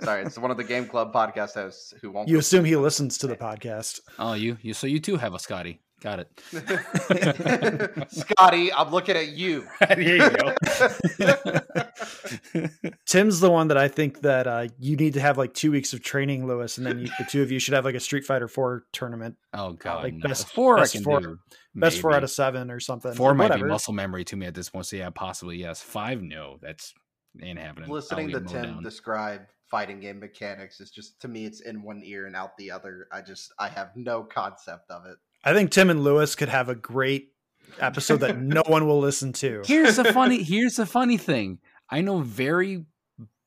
Sorry, 0.00 0.22
it's 0.22 0.38
one 0.38 0.50
of 0.50 0.56
the 0.56 0.64
Game 0.64 0.86
Club 0.86 1.12
podcast 1.12 1.54
hosts 1.54 1.92
who 2.00 2.10
won't. 2.10 2.28
you 2.28 2.38
assume 2.38 2.64
he 2.64 2.76
listens 2.76 3.18
to 3.18 3.26
the 3.26 3.36
podcast. 3.36 4.00
Oh, 4.18 4.32
you, 4.32 4.56
you. 4.62 4.72
So 4.72 4.86
you 4.86 4.98
too 4.98 5.16
have 5.16 5.34
a 5.34 5.38
Scotty. 5.38 5.80
Got 6.00 6.20
it. 6.20 6.30
Scotty, 8.12 8.72
I'm 8.72 8.90
looking 8.90 9.16
at 9.16 9.28
you. 9.28 9.66
there 9.80 10.00
you 10.00 10.30
go. 10.30 10.54
Tim's 13.06 13.40
the 13.40 13.50
one 13.50 13.68
that 13.68 13.76
I 13.78 13.88
think 13.88 14.20
that 14.20 14.46
uh, 14.46 14.68
you 14.78 14.96
need 14.96 15.14
to 15.14 15.20
have 15.20 15.38
like 15.38 15.54
two 15.54 15.72
weeks 15.72 15.92
of 15.92 16.02
training, 16.02 16.46
Lewis, 16.46 16.78
and 16.78 16.86
then 16.86 17.00
you, 17.00 17.08
the 17.18 17.24
two 17.28 17.42
of 17.42 17.50
you 17.50 17.58
should 17.58 17.74
have 17.74 17.84
like 17.84 17.94
a 17.94 18.00
Street 18.00 18.24
Fighter 18.24 18.48
Four 18.48 18.84
tournament, 18.92 19.36
Oh 19.52 19.72
god, 19.72 20.04
like 20.04 20.14
no. 20.14 20.28
best- 20.28 20.48
four 20.50 20.76
best 20.76 20.94
I 20.94 20.98
can 20.98 21.04
four- 21.04 21.20
do. 21.20 21.38
best 21.74 22.00
four 22.00 22.12
out 22.12 22.22
of 22.24 22.30
seven 22.30 22.70
or 22.70 22.80
something. 22.80 23.12
Four 23.14 23.32
or 23.32 23.34
might 23.34 23.44
whatever. 23.46 23.64
be 23.64 23.70
muscle 23.70 23.92
memory 23.94 24.24
to 24.26 24.36
me 24.36 24.46
at 24.46 24.54
this 24.54 24.70
point. 24.70 24.86
So 24.86 24.96
yeah, 24.96 25.10
possibly 25.10 25.56
yes. 25.56 25.82
Five, 25.82 26.22
no, 26.22 26.58
that's 26.62 26.94
ain't 27.42 27.58
happening. 27.58 27.88
I'll 27.88 27.94
Listening 27.96 28.30
to 28.30 28.40
Tim 28.40 28.62
down. 28.62 28.82
describe 28.82 29.42
fighting 29.70 30.00
game 30.00 30.18
mechanics 30.20 30.80
is 30.80 30.90
just 30.90 31.20
to 31.22 31.28
me, 31.28 31.44
it's 31.44 31.60
in 31.60 31.82
one 31.82 32.02
ear 32.04 32.26
and 32.26 32.36
out 32.36 32.56
the 32.56 32.70
other. 32.70 33.06
I 33.12 33.20
just 33.20 33.52
I 33.58 33.68
have 33.68 33.90
no 33.96 34.22
concept 34.22 34.90
of 34.90 35.06
it. 35.06 35.16
I 35.44 35.54
think 35.54 35.70
Tim 35.70 35.90
and 35.90 36.02
Lewis 36.02 36.34
could 36.34 36.48
have 36.48 36.68
a 36.68 36.74
great 36.74 37.32
episode 37.80 38.20
that 38.20 38.38
no 38.38 38.62
one 38.66 38.86
will 38.86 38.98
listen 38.98 39.32
to. 39.34 39.62
Here's 39.66 39.96
the 39.96 40.12
funny. 40.12 40.42
Here's 40.42 40.76
the 40.76 40.86
funny 40.86 41.16
thing. 41.16 41.58
I 41.90 42.00
know 42.00 42.20
very 42.20 42.84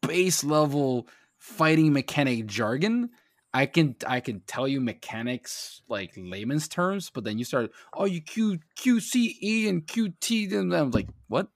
base 0.01 0.43
level 0.43 1.07
fighting 1.37 1.93
mechanic 1.93 2.47
jargon. 2.47 3.09
I 3.53 3.65
can 3.65 3.95
I 4.07 4.21
can 4.21 4.41
tell 4.47 4.67
you 4.67 4.79
mechanics 4.79 5.81
like 5.89 6.13
layman's 6.15 6.67
terms, 6.67 7.09
but 7.09 7.23
then 7.23 7.37
you 7.37 7.43
start 7.43 7.71
oh 7.93 8.05
you 8.05 8.21
Q 8.21 8.59
Q 8.75 8.99
C 8.99 9.37
E 9.41 9.67
and 9.67 9.85
Q 9.85 10.13
T 10.21 10.45
and 10.55 10.73
I'm 10.73 10.91
like 10.91 11.09
what 11.27 11.47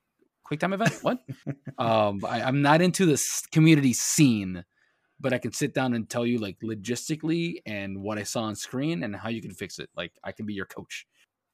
quick 0.44 0.60
time 0.60 0.74
event 0.74 1.00
what 1.02 1.20
um 1.78 2.24
I, 2.28 2.42
I'm 2.42 2.62
not 2.62 2.82
into 2.82 3.06
this 3.06 3.46
community 3.48 3.94
scene, 3.94 4.66
but 5.20 5.34
I 5.34 5.38
can 5.38 5.52
sit 5.54 5.74
down 5.74 5.94
and 5.94 6.10
tell 6.10 6.26
you 6.26 6.40
like 6.40 6.60
logistically 6.62 7.62
and 7.66 8.02
what 8.02 8.18
I 8.18 8.24
saw 8.24 8.44
on 8.44 8.56
screen 8.56 9.04
and 9.04 9.16
how 9.16 9.30
you 9.30 9.42
can 9.42 9.52
fix 9.52 9.80
it. 9.80 9.90
Like 9.96 10.14
I 10.24 10.32
can 10.32 10.46
be 10.46 10.54
your 10.54 10.66
coach. 10.66 11.06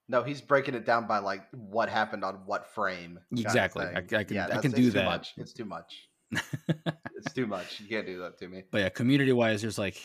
No, 0.09 0.23
he's 0.23 0.41
breaking 0.41 0.73
it 0.75 0.85
down 0.85 1.07
by 1.07 1.19
like 1.19 1.43
what 1.51 1.87
happened 1.89 2.23
on 2.25 2.35
what 2.45 2.67
frame. 2.73 3.19
Exactly. 3.31 3.85
I- 3.85 3.99
I 3.99 4.01
can- 4.01 4.17
I 4.19 4.23
that's- 4.23 4.61
can 4.61 4.71
it's 4.71 4.79
do 4.79 4.85
too 4.85 4.91
that. 4.91 5.05
Much. 5.05 5.33
It's 5.37 5.53
too 5.53 5.65
much. 5.65 6.07
It's 7.15 7.33
too 7.33 7.45
much. 7.47 7.79
You 7.79 7.87
can't 7.87 8.05
do 8.05 8.19
that 8.19 8.37
to 8.39 8.47
me. 8.47 8.63
But 8.71 8.79
yeah, 8.81 8.89
community 8.89 9.31
wise, 9.33 9.61
there's 9.61 9.77
like, 9.77 9.97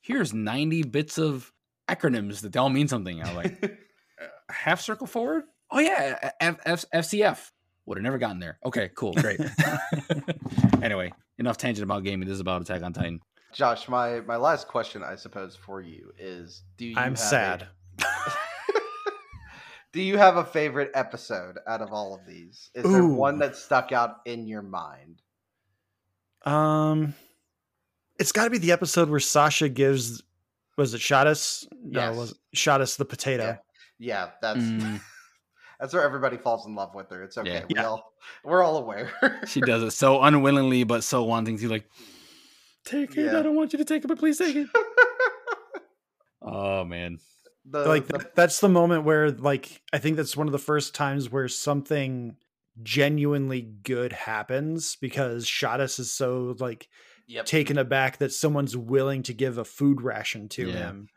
here's 0.00 0.32
90 0.34 0.82
bits 0.84 1.18
of 1.18 1.52
acronyms 1.88 2.40
that 2.40 2.52
they 2.52 2.58
all 2.58 2.68
mean 2.70 2.88
something. 2.88 3.22
I'm 3.22 3.36
like, 3.36 3.78
half 4.50 4.80
circle 4.80 5.06
forward? 5.06 5.44
Oh, 5.70 5.78
yeah, 5.78 6.30
F- 6.40 6.58
F- 6.64 6.84
FCF. 6.94 7.50
Would 7.86 7.98
have 7.98 8.02
never 8.02 8.18
gotten 8.18 8.38
there. 8.38 8.58
Okay, 8.64 8.90
cool, 8.96 9.12
great. 9.12 9.38
anyway, 10.82 11.12
enough 11.38 11.56
tangent 11.58 11.84
about 11.84 12.04
gaming. 12.04 12.28
This 12.28 12.34
is 12.34 12.40
about 12.40 12.62
Attack 12.62 12.82
on 12.82 12.92
Titan. 12.92 13.20
Josh, 13.52 13.88
my 13.88 14.20
my 14.20 14.36
last 14.36 14.66
question, 14.68 15.02
I 15.02 15.14
suppose, 15.16 15.54
for 15.56 15.80
you 15.80 16.12
is: 16.18 16.62
Do 16.76 16.86
you? 16.86 16.94
I'm 16.96 17.02
have 17.02 17.12
a- 17.14 17.16
sad. 17.16 17.68
do 19.92 20.00
you 20.02 20.18
have 20.18 20.36
a 20.36 20.44
favorite 20.44 20.90
episode 20.94 21.58
out 21.68 21.80
of 21.80 21.92
all 21.92 22.14
of 22.14 22.26
these? 22.26 22.70
Is 22.74 22.82
there 22.90 23.06
one 23.06 23.38
that 23.38 23.54
stuck 23.56 23.92
out 23.92 24.16
in 24.24 24.46
your 24.48 24.62
mind? 24.62 25.22
Um, 26.44 27.14
it's 28.18 28.32
got 28.32 28.44
to 28.44 28.50
be 28.50 28.58
the 28.58 28.72
episode 28.72 29.08
where 29.08 29.20
Sasha 29.20 29.68
gives. 29.68 30.22
Was 30.76 30.92
it 30.94 31.00
Shadis? 31.00 31.66
No, 31.82 32.00
Yes. 32.00 32.14
it 32.14 32.18
was 32.18 32.34
Shadis 32.56 32.96
the 32.96 33.04
potato. 33.04 33.44
Yeah. 33.44 33.56
Yeah, 34.00 34.30
that's 34.42 34.58
Mm, 34.58 35.00
that's 35.84 35.92
where 35.92 36.02
everybody 36.02 36.38
falls 36.38 36.64
in 36.66 36.74
love 36.74 36.94
with 36.94 37.10
her. 37.10 37.22
It's 37.22 37.36
okay. 37.36 37.52
Yeah. 37.52 37.64
We 37.68 37.74
Yeah. 37.76 37.84
all 37.88 38.14
we're 38.42 38.62
all 38.62 38.78
aware. 38.78 39.10
she 39.46 39.60
does 39.60 39.82
it 39.82 39.90
so 39.90 40.22
unwillingly, 40.22 40.84
but 40.84 41.04
so 41.04 41.24
wanting 41.24 41.58
to. 41.58 41.68
Like, 41.68 41.84
Take 42.86 43.18
it. 43.18 43.26
Yeah. 43.26 43.38
I 43.38 43.42
don't 43.42 43.54
want 43.54 43.74
you 43.74 43.78
to 43.78 43.84
take 43.84 44.02
it, 44.02 44.08
but 44.08 44.18
please 44.18 44.38
take 44.38 44.56
it. 44.56 44.66
oh 46.42 46.84
man. 46.84 47.18
the, 47.66 47.80
like 47.84 48.06
the- 48.06 48.26
that's 48.34 48.60
the 48.60 48.68
moment 48.70 49.04
where 49.04 49.30
like 49.30 49.82
I 49.92 49.98
think 49.98 50.16
that's 50.16 50.34
one 50.38 50.46
of 50.48 50.52
the 50.52 50.58
first 50.58 50.94
times 50.94 51.30
where 51.30 51.48
something 51.48 52.36
genuinely 52.82 53.60
good 53.60 54.14
happens 54.14 54.96
because 54.96 55.44
Shadis 55.44 56.00
is 56.00 56.10
so 56.10 56.56
like 56.60 56.88
yep. 57.26 57.44
taken 57.44 57.76
aback 57.76 58.18
that 58.18 58.32
someone's 58.32 58.74
willing 58.74 59.22
to 59.24 59.34
give 59.34 59.58
a 59.58 59.66
food 59.66 60.00
ration 60.00 60.48
to 60.48 60.66
Yeah. 60.68 60.72
him. 60.78 61.08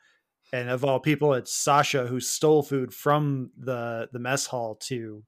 And 0.54 0.70
of 0.70 0.86
all 0.86 1.00
people, 1.00 1.34
it's 1.34 1.54
Sasha 1.54 2.08
who 2.08 2.20
stole 2.20 2.64
food 2.64 2.94
from 2.94 3.52
the 3.58 4.08
the 4.12 4.20
mess 4.20 4.46
hall 4.46 4.76
to 4.88 5.24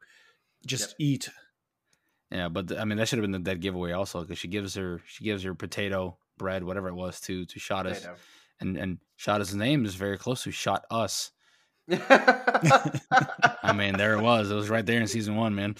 just 0.65 0.91
Yep. 0.91 0.95
eat. 0.99 1.29
Yeah, 2.31 2.47
but 2.47 2.77
I 2.77 2.85
mean 2.85 2.97
that 2.97 3.07
should 3.07 3.17
have 3.19 3.23
been 3.23 3.31
the 3.31 3.39
dead 3.39 3.59
giveaway 3.59 3.91
also 3.91 4.21
because 4.21 4.37
she 4.37 4.47
gives 4.47 4.75
her 4.75 5.01
she 5.07 5.23
gives 5.23 5.43
her 5.43 5.53
potato 5.55 6.17
bread 6.37 6.63
whatever 6.63 6.87
it 6.87 6.93
was 6.95 7.19
to 7.21 7.45
to 7.45 7.59
Shottis 7.59 7.95
Potato. 8.01 8.15
and 8.61 8.77
and 8.77 8.97
Shottis' 9.19 9.53
name 9.55 9.83
is 9.83 9.95
very 9.95 10.17
close 10.17 10.43
to 10.43 10.51
Shot 10.51 10.85
Us. 10.91 11.31
I 11.91 12.91
I 13.63 13.73
mean 13.73 13.97
there 13.97 14.13
it 14.13 14.21
was 14.21 14.51
it 14.51 14.55
was 14.55 14.69
right 14.69 14.85
there 14.85 15.01
in 15.01 15.07
season 15.07 15.35
one 15.35 15.55
man. 15.55 15.75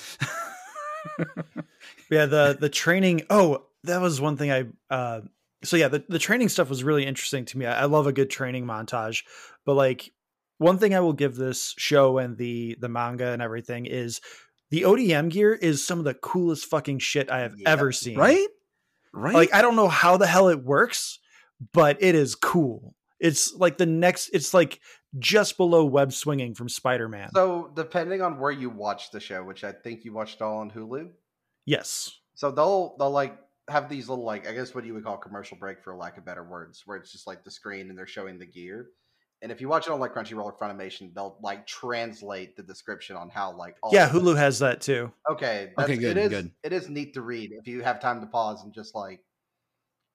Yeah, 2.09 2.25
the 2.25 2.57
the 2.59 2.69
training. 2.69 3.23
Oh, 3.29 3.65
that 3.83 4.01
was 4.01 4.19
one 4.19 4.35
thing 4.37 4.51
I. 4.51 4.65
uh 4.93 5.21
So 5.63 5.75
yeah, 5.77 5.87
the 5.89 6.03
the 6.07 6.19
training 6.19 6.49
stuff 6.49 6.69
was 6.69 6.83
really 6.83 7.05
interesting 7.05 7.45
to 7.45 7.57
me. 7.57 7.65
I, 7.65 7.81
I 7.81 7.85
love 7.85 8.07
a 8.07 8.13
good 8.13 8.29
training 8.29 8.65
montage, 8.65 9.23
but 9.65 9.73
like 9.75 10.11
one 10.57 10.77
thing 10.77 10.93
I 10.95 10.99
will 11.01 11.13
give 11.13 11.35
this 11.35 11.73
show 11.77 12.17
and 12.17 12.37
the 12.37 12.77
the 12.79 12.89
manga 12.89 13.27
and 13.27 13.41
everything 13.41 13.85
is 13.85 14.21
the 14.71 14.83
ODM 14.83 15.29
gear 15.29 15.53
is 15.53 15.85
some 15.85 15.99
of 15.99 16.05
the 16.05 16.13
coolest 16.13 16.65
fucking 16.67 16.99
shit 16.99 17.29
I 17.31 17.39
have 17.39 17.55
Yeah. 17.57 17.69
ever 17.69 17.91
seen. 17.91 18.17
right, 18.17 18.47
right. 19.13 19.33
Like 19.35 19.53
I 19.53 19.61
don't 19.61 19.75
know 19.75 19.87
how 19.89 20.15
the 20.17 20.27
hell 20.27 20.47
it 20.49 20.63
works, 20.63 21.19
but 21.73 21.97
it 22.01 22.15
is 22.15 22.35
cool. 22.35 22.95
It's 23.19 23.53
like 23.53 23.77
the 23.77 23.85
next. 23.85 24.29
It's 24.31 24.53
like 24.53 24.79
just 25.17 25.57
below 25.57 25.83
web 25.85 26.13
swinging 26.13 26.53
from 26.55 26.69
Spider 26.69 27.09
Man. 27.09 27.29
so 27.33 27.71
depending 27.75 28.21
on 28.21 28.39
where 28.39 28.51
you 28.51 28.69
watch 28.69 29.11
the 29.11 29.19
show, 29.19 29.43
which 29.43 29.63
I 29.65 29.71
think 29.73 30.05
you 30.05 30.13
watched 30.13 30.41
all 30.41 30.59
on 30.59 30.69
Hulu, 30.71 31.09
yes. 31.65 32.11
so 32.35 32.51
they'll 32.51 32.95
they'll 32.97 33.11
like 33.11 33.37
have 33.69 33.89
these 33.89 34.09
little 34.09 34.25
like 34.25 34.47
I 34.47 34.53
guess 34.53 34.73
what 34.73 34.85
you 34.85 34.93
would 34.93 35.03
call 35.03 35.17
commercial 35.17 35.57
break 35.57 35.83
for 35.83 35.95
lack 35.95 36.17
of 36.17 36.25
better 36.25 36.43
words, 36.43 36.83
where 36.85 36.97
it's 36.97 37.11
just 37.11 37.27
like 37.27 37.43
the 37.43 37.51
screen 37.51 37.89
and 37.89 37.97
they're 37.97 38.07
showing 38.07 38.39
the 38.39 38.45
gear. 38.45 38.89
And 39.41 39.51
if 39.51 39.61
you 39.61 39.69
watch 39.69 39.87
it 39.87 39.91
on 39.91 39.99
like 39.99 40.13
Crunchyroll 40.13 40.43
or 40.43 40.57
Funimation, 40.57 41.13
they'll 41.13 41.37
like 41.41 41.65
translate 41.65 42.57
the 42.57 42.63
description 42.63 43.15
on 43.15 43.29
how 43.29 43.55
like 43.55 43.77
all 43.81 43.91
Yeah, 43.93 44.09
Hulu 44.09 44.35
has 44.35 44.59
that 44.59 44.81
too. 44.81 45.13
Okay, 45.31 45.71
that's, 45.77 45.89
good, 45.89 46.03
It 46.03 46.17
is 46.17 46.29
good. 46.29 46.51
it 46.63 46.73
is 46.73 46.89
neat 46.89 47.13
to 47.13 47.21
read 47.21 47.51
if 47.53 47.67
you 47.67 47.81
have 47.81 48.01
time 48.01 48.19
to 48.19 48.27
pause 48.27 48.63
and 48.63 48.73
just 48.73 48.95
like 48.95 49.21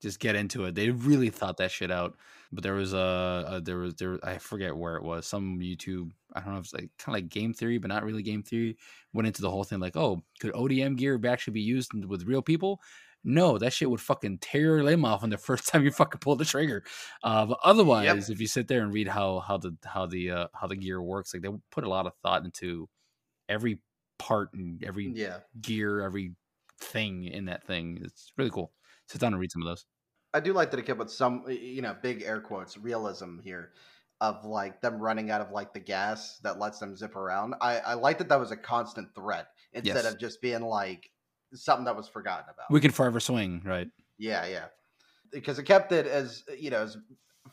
just 0.02 0.20
get 0.20 0.36
into 0.36 0.66
it. 0.66 0.74
They 0.74 0.90
really 0.90 1.30
thought 1.30 1.56
that 1.56 1.70
shit 1.70 1.90
out. 1.90 2.16
But 2.52 2.62
there 2.62 2.74
was 2.74 2.92
a, 2.92 3.44
a 3.48 3.60
there 3.62 3.78
was 3.78 3.94
there 3.94 4.18
I 4.22 4.38
forget 4.38 4.76
where 4.76 4.96
it 4.96 5.02
was. 5.02 5.26
Some 5.26 5.58
YouTube 5.58 6.10
I 6.34 6.40
don't 6.40 6.52
know 6.52 6.58
if 6.58 6.64
it's 6.64 6.74
like 6.74 6.90
kind 6.98 7.16
of 7.16 7.22
like 7.22 7.28
game 7.30 7.54
theory, 7.54 7.78
but 7.78 7.88
not 7.88 8.04
really 8.04 8.22
game 8.22 8.42
theory. 8.42 8.76
Went 9.14 9.26
into 9.26 9.40
the 9.42 9.50
whole 9.50 9.64
thing 9.64 9.80
like, 9.80 9.96
oh, 9.96 10.22
could 10.40 10.52
ODM 10.52 10.96
gear 10.96 11.18
actually 11.26 11.54
be 11.54 11.62
used 11.62 11.92
with 11.94 12.24
real 12.24 12.42
people? 12.42 12.80
No, 13.24 13.56
that 13.58 13.72
shit 13.72 13.90
would 13.90 14.00
fucking 14.00 14.38
tear 14.38 14.60
your 14.60 14.84
limb 14.84 15.04
off 15.04 15.22
on 15.22 15.30
the 15.30 15.38
first 15.38 15.66
time 15.68 15.84
you 15.84 15.90
fucking 15.90 16.20
pull 16.20 16.36
the 16.36 16.44
trigger. 16.44 16.84
Uh, 17.22 17.46
but 17.46 17.58
otherwise, 17.64 18.28
if 18.30 18.40
you 18.40 18.46
sit 18.46 18.68
there 18.68 18.82
and 18.82 18.92
read 18.92 19.08
how 19.08 19.40
how 19.40 19.56
the 19.56 19.76
how 19.84 20.06
the 20.06 20.30
uh, 20.30 20.46
how 20.54 20.66
the 20.66 20.76
gear 20.76 21.00
works, 21.00 21.32
like 21.32 21.42
they 21.42 21.48
put 21.70 21.84
a 21.84 21.88
lot 21.88 22.06
of 22.06 22.12
thought 22.22 22.44
into 22.44 22.88
every 23.48 23.80
part 24.18 24.50
and 24.54 24.82
every 24.84 25.12
yeah. 25.14 25.38
gear, 25.60 26.00
every 26.00 26.34
thing 26.80 27.24
in 27.24 27.46
that 27.46 27.66
thing. 27.66 28.00
It's 28.02 28.32
really 28.36 28.50
cool. 28.50 28.72
Sit 29.08 29.20
down 29.20 29.32
and 29.32 29.40
read 29.40 29.52
some 29.52 29.62
of 29.62 29.66
those. 29.66 29.86
I 30.32 30.40
do 30.40 30.52
like 30.52 30.70
that 30.72 30.80
it 30.80 30.86
came 30.86 30.98
with 30.98 31.10
some, 31.10 31.44
you 31.48 31.82
know, 31.82 31.96
big 32.02 32.22
air 32.22 32.40
quotes, 32.40 32.76
realism 32.76 33.38
here 33.38 33.72
of 34.20 34.44
like 34.44 34.80
them 34.80 34.98
running 34.98 35.30
out 35.30 35.40
of 35.40 35.50
like 35.50 35.72
the 35.72 35.80
gas 35.80 36.38
that 36.38 36.58
lets 36.58 36.78
them 36.78 36.96
zip 36.96 37.14
around. 37.16 37.54
I, 37.60 37.78
I 37.78 37.94
like 37.94 38.18
that 38.18 38.28
that 38.28 38.40
was 38.40 38.50
a 38.50 38.56
constant 38.56 39.14
threat 39.14 39.48
instead 39.72 40.04
Yes. 40.04 40.12
of 40.12 40.18
just 40.18 40.40
being 40.40 40.62
like 40.62 41.10
something 41.54 41.84
that 41.84 41.96
was 41.96 42.08
forgotten 42.08 42.46
about. 42.52 42.66
We 42.70 42.80
can 42.80 42.90
forever 42.90 43.20
swing, 43.20 43.62
right? 43.64 43.88
yeah, 44.18 44.46
yeah. 44.46 44.66
Because 45.32 45.58
it 45.58 45.64
kept 45.64 45.92
it 45.92 46.06
as, 46.06 46.44
you 46.58 46.70
know, 46.70 46.82
as 46.82 46.96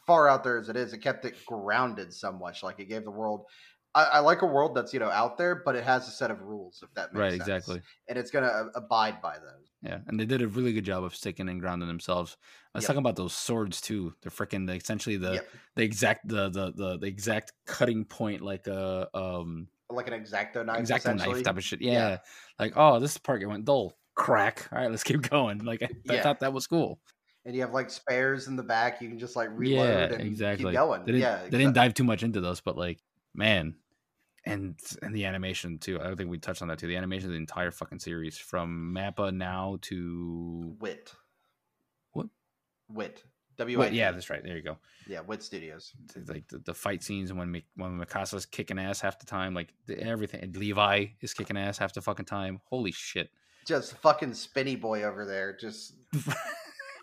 far 0.06 0.28
out 0.28 0.44
there 0.44 0.58
as 0.58 0.70
it 0.70 0.76
is, 0.76 0.94
it 0.94 1.00
kept 1.00 1.26
it 1.26 1.46
grounded 1.46 2.14
so 2.14 2.32
much. 2.32 2.64
Like 2.64 2.80
it 2.80 2.86
gave 2.86 3.04
the 3.04 3.12
world. 3.12 3.46
I, 3.94 4.04
I 4.04 4.20
like 4.20 4.42
a 4.42 4.46
world 4.46 4.76
that's, 4.76 4.94
you 4.94 5.00
know, 5.00 5.10
out 5.10 5.38
there, 5.38 5.64
but 5.66 5.76
it 5.76 5.84
has 5.84 6.08
a 6.08 6.12
set 6.12 6.32
of 6.32 6.42
rules, 6.42 6.82
if 6.82 6.94
that 6.94 7.14
makes 7.14 7.24
sense. 7.24 7.32
Right, 7.32 7.34
sense. 7.34 7.42
exactly. 7.42 7.82
And 8.08 8.18
it's 8.18 8.32
going 8.32 8.46
to 8.46 8.70
abide 8.76 9.22
by 9.22 9.38
those. 9.38 9.72
Yeah, 9.82 10.00
and 10.08 10.20
they 10.20 10.26
did 10.26 10.44
a 10.44 10.48
really 10.48 10.74
good 10.74 10.86
job 10.86 11.04
of 11.04 11.16
sticking 11.16 11.50
and 11.50 11.60
grounding 11.60 11.88
themselves. 11.88 12.38
Let's 12.76 12.84
Yep. 12.84 12.96
talk 12.96 13.00
about 13.00 13.16
those 13.16 13.34
swords 13.34 13.82
too. 13.82 14.14
They're 14.22 14.32
freaking 14.32 14.70
essentially 14.74 15.18
the 15.18 15.34
Yep. 15.34 15.50
the 15.76 15.84
exact 15.84 16.28
the, 16.28 16.50
the 16.50 16.72
the 16.72 16.98
the 17.00 17.08
exact 17.08 17.54
cutting 17.66 18.06
point, 18.06 18.42
like 18.42 18.68
a 18.68 19.10
um 19.18 19.70
Like 19.92 20.08
an 20.08 20.14
exacto 20.14 20.66
knife. 20.66 20.82
exacto 20.82 21.16
knife 21.18 21.44
type 21.44 21.58
of 21.58 21.64
shit. 21.64 21.82
Yeah. 21.82 21.92
Yeah. 21.92 22.18
like 22.60 22.74
oh, 22.76 23.00
this 23.00 23.18
part 23.18 23.46
went 23.48 23.66
dull. 23.66 23.94
Crack. 24.16 24.68
All 24.72 24.80
right, 24.80 24.90
let's 24.90 25.04
keep 25.04 25.22
going. 25.30 25.60
Like 25.60 25.84
I, 25.84 25.90
I 26.14 26.22
thought 26.22 26.40
that 26.42 26.54
was 26.54 26.68
cool. 26.68 27.00
and 27.46 27.56
you 27.56 27.62
have 27.62 27.74
like 27.74 27.90
spares 27.90 28.48
in 28.48 28.56
the 28.56 28.64
back. 28.64 29.02
You 29.02 29.10
can 29.10 29.20
just 29.20 29.36
like 29.36 29.50
reload 29.54 30.12
yeah, 30.12 30.18
and 30.18 30.28
exactly. 30.28 30.66
keep 30.66 30.74
going. 30.74 31.02
They 31.06 31.14
didn't, 31.14 31.22
yeah, 31.22 31.40
they 31.50 31.58
didn't 31.58 31.74
dive 31.74 31.94
too 31.94 32.04
much 32.04 32.24
into 32.24 32.42
those, 32.42 32.62
but 32.62 32.78
like 32.78 33.00
man, 33.34 33.76
and 34.46 34.80
and 35.02 35.16
the 35.16 35.26
animation 35.26 35.78
too. 35.78 36.00
I 36.00 36.04
don't 36.04 36.18
think 36.18 36.30
we 36.30 36.38
touched 36.38 36.62
on 36.62 36.68
that 36.70 36.80
too. 36.80 36.88
The 36.88 36.98
animation 36.98 37.30
of 37.30 37.34
the 37.34 37.40
entire 37.40 37.72
fucking 37.72 38.00
series 38.00 38.38
from 38.38 38.94
Mappa 38.96 39.34
now 39.34 39.78
to 39.84 40.76
Wit. 40.80 41.14
What? 42.14 42.28
Wit. 42.90 43.24
W. 43.62 43.80
Wait, 43.80 43.94
yeah, 43.94 44.12
that's 44.12 44.30
right. 44.30 44.44
There 44.44 44.56
you 44.56 44.64
go. 44.64 44.78
yeah. 45.08 45.22
Wit 45.22 45.44
Studios. 45.44 45.94
It's 46.16 46.30
like 46.30 46.48
the, 46.48 46.60
the 46.60 46.74
fight 46.74 47.04
scenes 47.04 47.32
when 47.32 47.52
Mi- 47.52 47.66
when 47.76 48.00
Mikasa's 48.00 48.46
kicking 48.46 48.80
ass 48.80 49.00
half 49.02 49.20
the 49.20 49.26
time, 49.26 49.54
like 49.54 49.74
the, 49.88 50.00
everything. 50.02 50.42
And 50.42 50.56
Levi 50.56 51.06
is 51.22 51.34
kicking 51.34 51.58
ass 51.58 51.78
half 51.78 51.94
the 51.94 52.02
fucking 52.02 52.26
time. 52.26 52.60
Holy 52.70 52.92
shit! 52.92 53.30
Just 53.66 53.96
fucking 53.98 54.34
spinny 54.34 54.76
boy 54.76 55.04
over 55.04 55.26
there, 55.26 55.56
just 55.56 55.94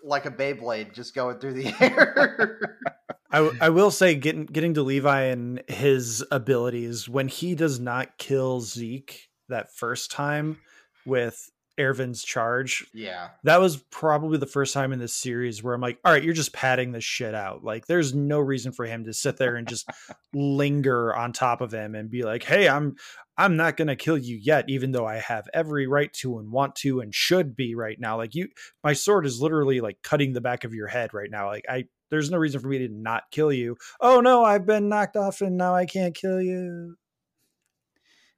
like 0.04 0.26
a 0.26 0.30
Beyblade, 0.30 0.94
just 0.94 1.14
going 1.14 1.38
through 1.38 1.54
the 1.54 1.74
air. 1.80 2.78
I, 3.30 3.50
I 3.60 3.68
will 3.68 3.90
say 3.90 4.14
getting 4.14 4.46
getting 4.46 4.74
to 4.74 4.82
Levi 4.82 5.22
and 5.24 5.62
his 5.68 6.24
abilities 6.30 7.08
when 7.08 7.28
he 7.28 7.54
does 7.54 7.78
not 7.78 8.16
kill 8.18 8.60
Zeke 8.60 9.28
that 9.48 9.74
first 9.74 10.10
time 10.10 10.58
with 11.04 11.50
Erwin's 11.78 12.22
charge. 12.22 12.86
yeah. 12.92 13.28
That 13.44 13.60
was 13.60 13.76
probably 13.90 14.38
the 14.38 14.46
first 14.46 14.74
time 14.74 14.92
in 14.92 14.98
this 14.98 15.14
series 15.14 15.62
where 15.62 15.74
I'm 15.74 15.80
like, 15.80 15.98
all 16.04 16.12
right, 16.12 16.22
you're 16.22 16.34
just 16.34 16.52
padding 16.52 16.92
this 16.92 17.04
shit 17.04 17.34
out. 17.34 17.64
Like, 17.64 17.86
there's 17.86 18.14
no 18.14 18.40
reason 18.40 18.72
for 18.72 18.86
him 18.86 19.04
to 19.04 19.12
sit 19.12 19.36
there 19.36 19.56
and 19.56 19.68
just 19.68 19.88
linger 20.34 21.14
on 21.14 21.32
top 21.32 21.60
of 21.60 21.72
him 21.72 21.94
and 21.94 22.10
be 22.10 22.22
like, 22.22 22.44
hey, 22.44 22.68
I'm 22.68 22.96
I'm 23.36 23.56
not 23.56 23.76
gonna 23.76 23.94
kill 23.94 24.18
you 24.18 24.36
yet, 24.36 24.64
even 24.68 24.90
though 24.90 25.06
I 25.06 25.16
have 25.16 25.48
every 25.54 25.86
right 25.86 26.12
to 26.14 26.38
and 26.38 26.50
want 26.50 26.74
to 26.76 27.00
and 27.00 27.14
should 27.14 27.54
be 27.54 27.76
right 27.76 27.98
now. 27.98 28.16
Like 28.16 28.34
you 28.34 28.48
my 28.82 28.92
sword 28.92 29.26
is 29.26 29.40
literally 29.40 29.80
like 29.80 29.98
cutting 30.02 30.32
the 30.32 30.40
back 30.40 30.64
of 30.64 30.74
your 30.74 30.88
head 30.88 31.14
right 31.14 31.30
now. 31.30 31.46
Like 31.46 31.64
I 31.68 31.84
there's 32.10 32.30
no 32.30 32.38
reason 32.38 32.60
for 32.60 32.68
me 32.68 32.78
to 32.78 32.88
not 32.88 33.24
kill 33.30 33.52
you. 33.52 33.76
Oh 34.00 34.20
no, 34.20 34.44
I've 34.44 34.66
been 34.66 34.88
knocked 34.88 35.16
off 35.16 35.40
and 35.40 35.56
now 35.56 35.74
I 35.74 35.86
can't 35.86 36.14
kill 36.14 36.42
you. 36.42 36.96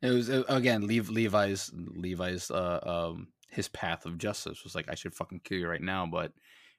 It 0.02 0.10
was 0.10 0.30
uh, 0.30 0.44
again 0.48 0.86
Lev- 0.86 1.10
Levi's 1.10 1.70
Levi's 1.74 2.50
uh, 2.50 2.80
um 2.82 3.28
his 3.50 3.68
path 3.68 4.06
of 4.06 4.16
justice 4.18 4.62
was 4.64 4.74
like 4.74 4.88
I 4.88 4.94
should 4.94 5.14
fucking 5.14 5.40
kill 5.44 5.58
you 5.58 5.68
right 5.68 5.80
now, 5.82 6.06
but 6.06 6.32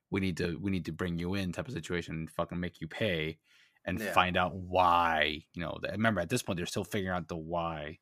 we 0.10 0.20
need 0.22 0.38
to 0.38 0.58
we 0.60 0.72
need 0.72 0.86
to 0.86 0.92
bring 0.92 1.20
you 1.20 1.36
in 1.36 1.52
type 1.52 1.68
of 1.68 1.74
situation 1.74 2.16
and 2.16 2.32
fucking 2.32 2.60
make 2.60 2.82
you 2.82 2.88
pay 2.88 3.38
and 3.86 4.00
Yeah. 4.00 4.14
find 4.14 4.38
out 4.38 4.56
why. 4.56 5.44
You 5.54 5.62
know, 5.64 5.78
remember 5.92 6.22
at 6.22 6.30
this 6.30 6.42
point 6.42 6.58
they're 6.58 6.66
still 6.66 6.84
figuring 6.84 7.16
out 7.16 7.28
the 7.28 7.38
why. 7.38 8.00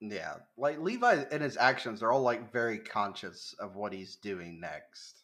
Yeah. 0.00 0.34
Like 0.56 0.78
Levi 0.78 1.24
and 1.30 1.42
his 1.42 1.56
actions 1.56 2.02
are 2.02 2.12
all 2.12 2.22
like 2.22 2.52
very 2.52 2.78
conscious 2.78 3.54
of 3.58 3.74
what 3.74 3.92
he's 3.92 4.16
doing 4.16 4.60
next. 4.60 5.22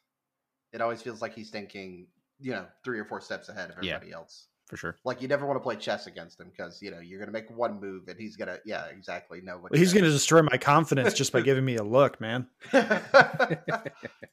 It 0.73 0.81
always 0.81 1.03
feels 1.03 1.23
like 1.23 1.35
he's 1.35 1.51
thinking, 1.51 2.09
you 2.41 2.51
know, 2.53 2.67
three 2.85 2.99
or 2.99 3.05
four 3.05 3.21
steps 3.21 3.49
ahead 3.49 3.71
of 3.71 3.83
Yeah. 3.85 3.95
everybody 3.95 4.13
else. 4.13 4.49
For 4.67 4.77
sure. 4.79 4.97
Like 5.05 5.21
you 5.21 5.29
never 5.29 5.45
want 5.47 5.57
to 5.59 5.63
play 5.63 5.77
chess 5.77 6.07
against 6.07 6.41
him 6.41 6.49
because 6.51 6.81
you 6.81 6.91
know 6.91 6.99
you're 6.99 7.19
gonna 7.21 7.33
make 7.33 7.51
one 7.51 7.81
move 7.81 8.09
and 8.09 8.19
he's 8.19 8.35
gonna 8.37 8.59
yeah 8.65 8.87
exactly 8.87 9.41
know 9.43 9.59
what 9.59 9.73
Well, 9.73 9.79
he's 9.79 9.93
gonna 9.93 10.09
destroy 10.11 10.41
my 10.43 10.57
confidence 10.57 11.13
just 11.13 11.33
by 11.33 11.41
giving 11.43 11.65
me 11.65 11.77
a 11.77 11.83
look, 11.83 12.19
man. 12.21 12.47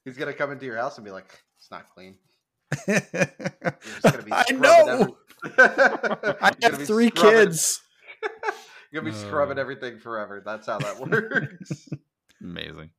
he's 0.06 0.18
gonna 0.18 0.34
come 0.34 0.52
into 0.52 0.66
your 0.66 0.78
house 0.78 0.98
and 0.98 1.06
be 1.06 1.12
like, 1.12 1.26
it's 1.58 1.70
not 1.70 1.90
clean. 1.94 2.16
I 2.88 3.02
just 4.04 4.26
be 4.26 4.32
scrubbing 4.32 4.62
know. 4.62 5.18
every- 5.46 6.36
I 6.42 6.52
have 6.62 6.82
three 6.84 7.08
scrubbing- 7.10 7.46
kids. 7.48 7.82
You're 8.92 9.02
gonna 9.02 9.14
be 9.14 9.18
scrubbing 9.20 9.58
Uh. 9.58 9.62
everything 9.62 10.00
forever. 10.00 10.42
That's 10.46 10.68
how 10.68 10.80
that 10.80 11.00
works. 11.00 11.90
Amazing. 12.42 12.90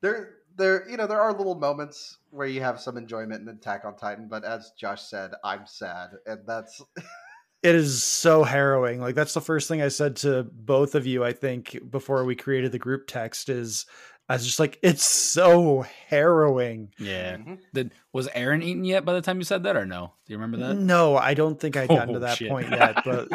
there, 0.00 0.34
there, 0.56 0.88
you 0.88 0.96
know, 0.96 1.06
there 1.06 1.20
are 1.20 1.32
little 1.32 1.54
moments 1.54 2.18
where 2.30 2.46
you 2.46 2.60
have 2.60 2.80
some 2.80 2.96
enjoyment 2.96 3.42
in 3.42 3.48
Attack 3.48 3.84
on 3.84 3.96
Titan, 3.96 4.28
but 4.28 4.44
as 4.44 4.72
Josh 4.78 5.02
said, 5.02 5.32
I'm 5.44 5.66
sad, 5.66 6.10
and 6.26 6.40
that's 6.46 6.82
It 7.62 7.74
is 7.74 8.02
so 8.02 8.44
harrowing. 8.44 9.00
Like 9.00 9.14
that's 9.14 9.32
the 9.32 9.40
first 9.40 9.68
thing 9.68 9.80
I 9.80 9.88
said 9.88 10.16
to 10.16 10.42
both 10.52 10.94
of 10.94 11.06
you. 11.06 11.24
I 11.24 11.32
think 11.32 11.78
before 11.90 12.22
we 12.26 12.36
created 12.36 12.72
the 12.72 12.78
group 12.78 13.06
text 13.06 13.48
is 13.48 13.86
I 14.28 14.34
was 14.34 14.44
just 14.44 14.60
like, 14.60 14.78
it's 14.82 15.02
so 15.04 15.86
harrowing. 16.08 16.92
Yeah. 16.98 17.38
Mhm. 17.38 17.58
Did 17.72 17.92
was 18.12 18.28
Eren 18.28 18.62
eaten 18.62 18.84
yet 18.84 19.06
by 19.06 19.14
the 19.14 19.22
time 19.22 19.38
you 19.38 19.44
said 19.44 19.62
that 19.62 19.76
or 19.76 19.86
no? 19.86 20.12
Do 20.26 20.32
you 20.34 20.38
remember 20.38 20.58
that? 20.66 20.74
No, 20.74 21.16
I 21.16 21.32
don't 21.32 21.58
think 21.58 21.78
I'd 21.78 21.88
gotten 21.88 22.10
Oh, 22.10 22.12
to 22.14 22.18
that 22.20 22.36
shit. 22.36 22.50
point 22.50 22.68
yet, 22.70 23.02
but 23.02 23.28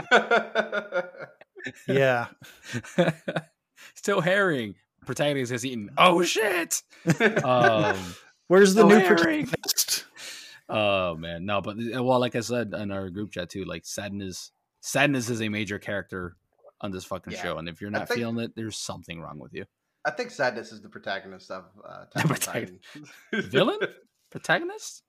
yeah. 1.88 2.28
Still 3.96 4.22
herring. 4.22 4.76
Protagonist 5.06 5.52
has 5.52 5.66
eaten. 5.66 5.90
Oh 5.98 6.24
shit. 6.24 6.82
Um 7.44 7.96
Where's 8.48 8.74
the 8.74 8.84
new 8.84 8.96
Harry. 8.96 9.08
protagonist? 9.44 10.06
Oh 10.68 11.16
man, 11.16 11.46
no, 11.46 11.62
but 11.62 11.78
uh, 11.78 12.04
well, 12.04 12.20
like 12.20 12.36
I 12.36 12.42
said 12.42 12.74
in 12.74 12.92
our 12.92 13.10
group 13.10 13.32
chat 13.32 13.50
too, 13.50 13.64
like 13.66 13.86
sadness, 13.86 14.52
sadness 14.82 15.30
is 15.30 15.42
a 15.42 15.50
major 15.50 15.80
character 15.80 16.36
on 16.82 16.92
this 16.92 17.06
fucking 17.06 17.34
Yeah. 17.34 17.42
show, 17.42 17.58
and 17.58 17.68
if 17.68 17.82
you're 17.82 17.90
not 17.92 18.08
think- 18.08 18.20
feeling 18.20 18.40
it, 18.40 18.56
there's 18.56 18.78
something 18.78 19.20
wrong 19.20 19.40
with 19.40 19.54
you. 19.54 19.66
I 20.06 20.12
think 20.12 20.32
sadness 20.32 20.72
is 20.72 20.82
the 20.82 20.90
protagonist 20.90 21.52
of 21.52 21.66
uh, 21.88 22.06
Attack 22.16 22.28
protagonist. 22.28 22.84
Titan. 22.94 23.10
Villain, 23.50 23.80
protagonist. 24.32 25.04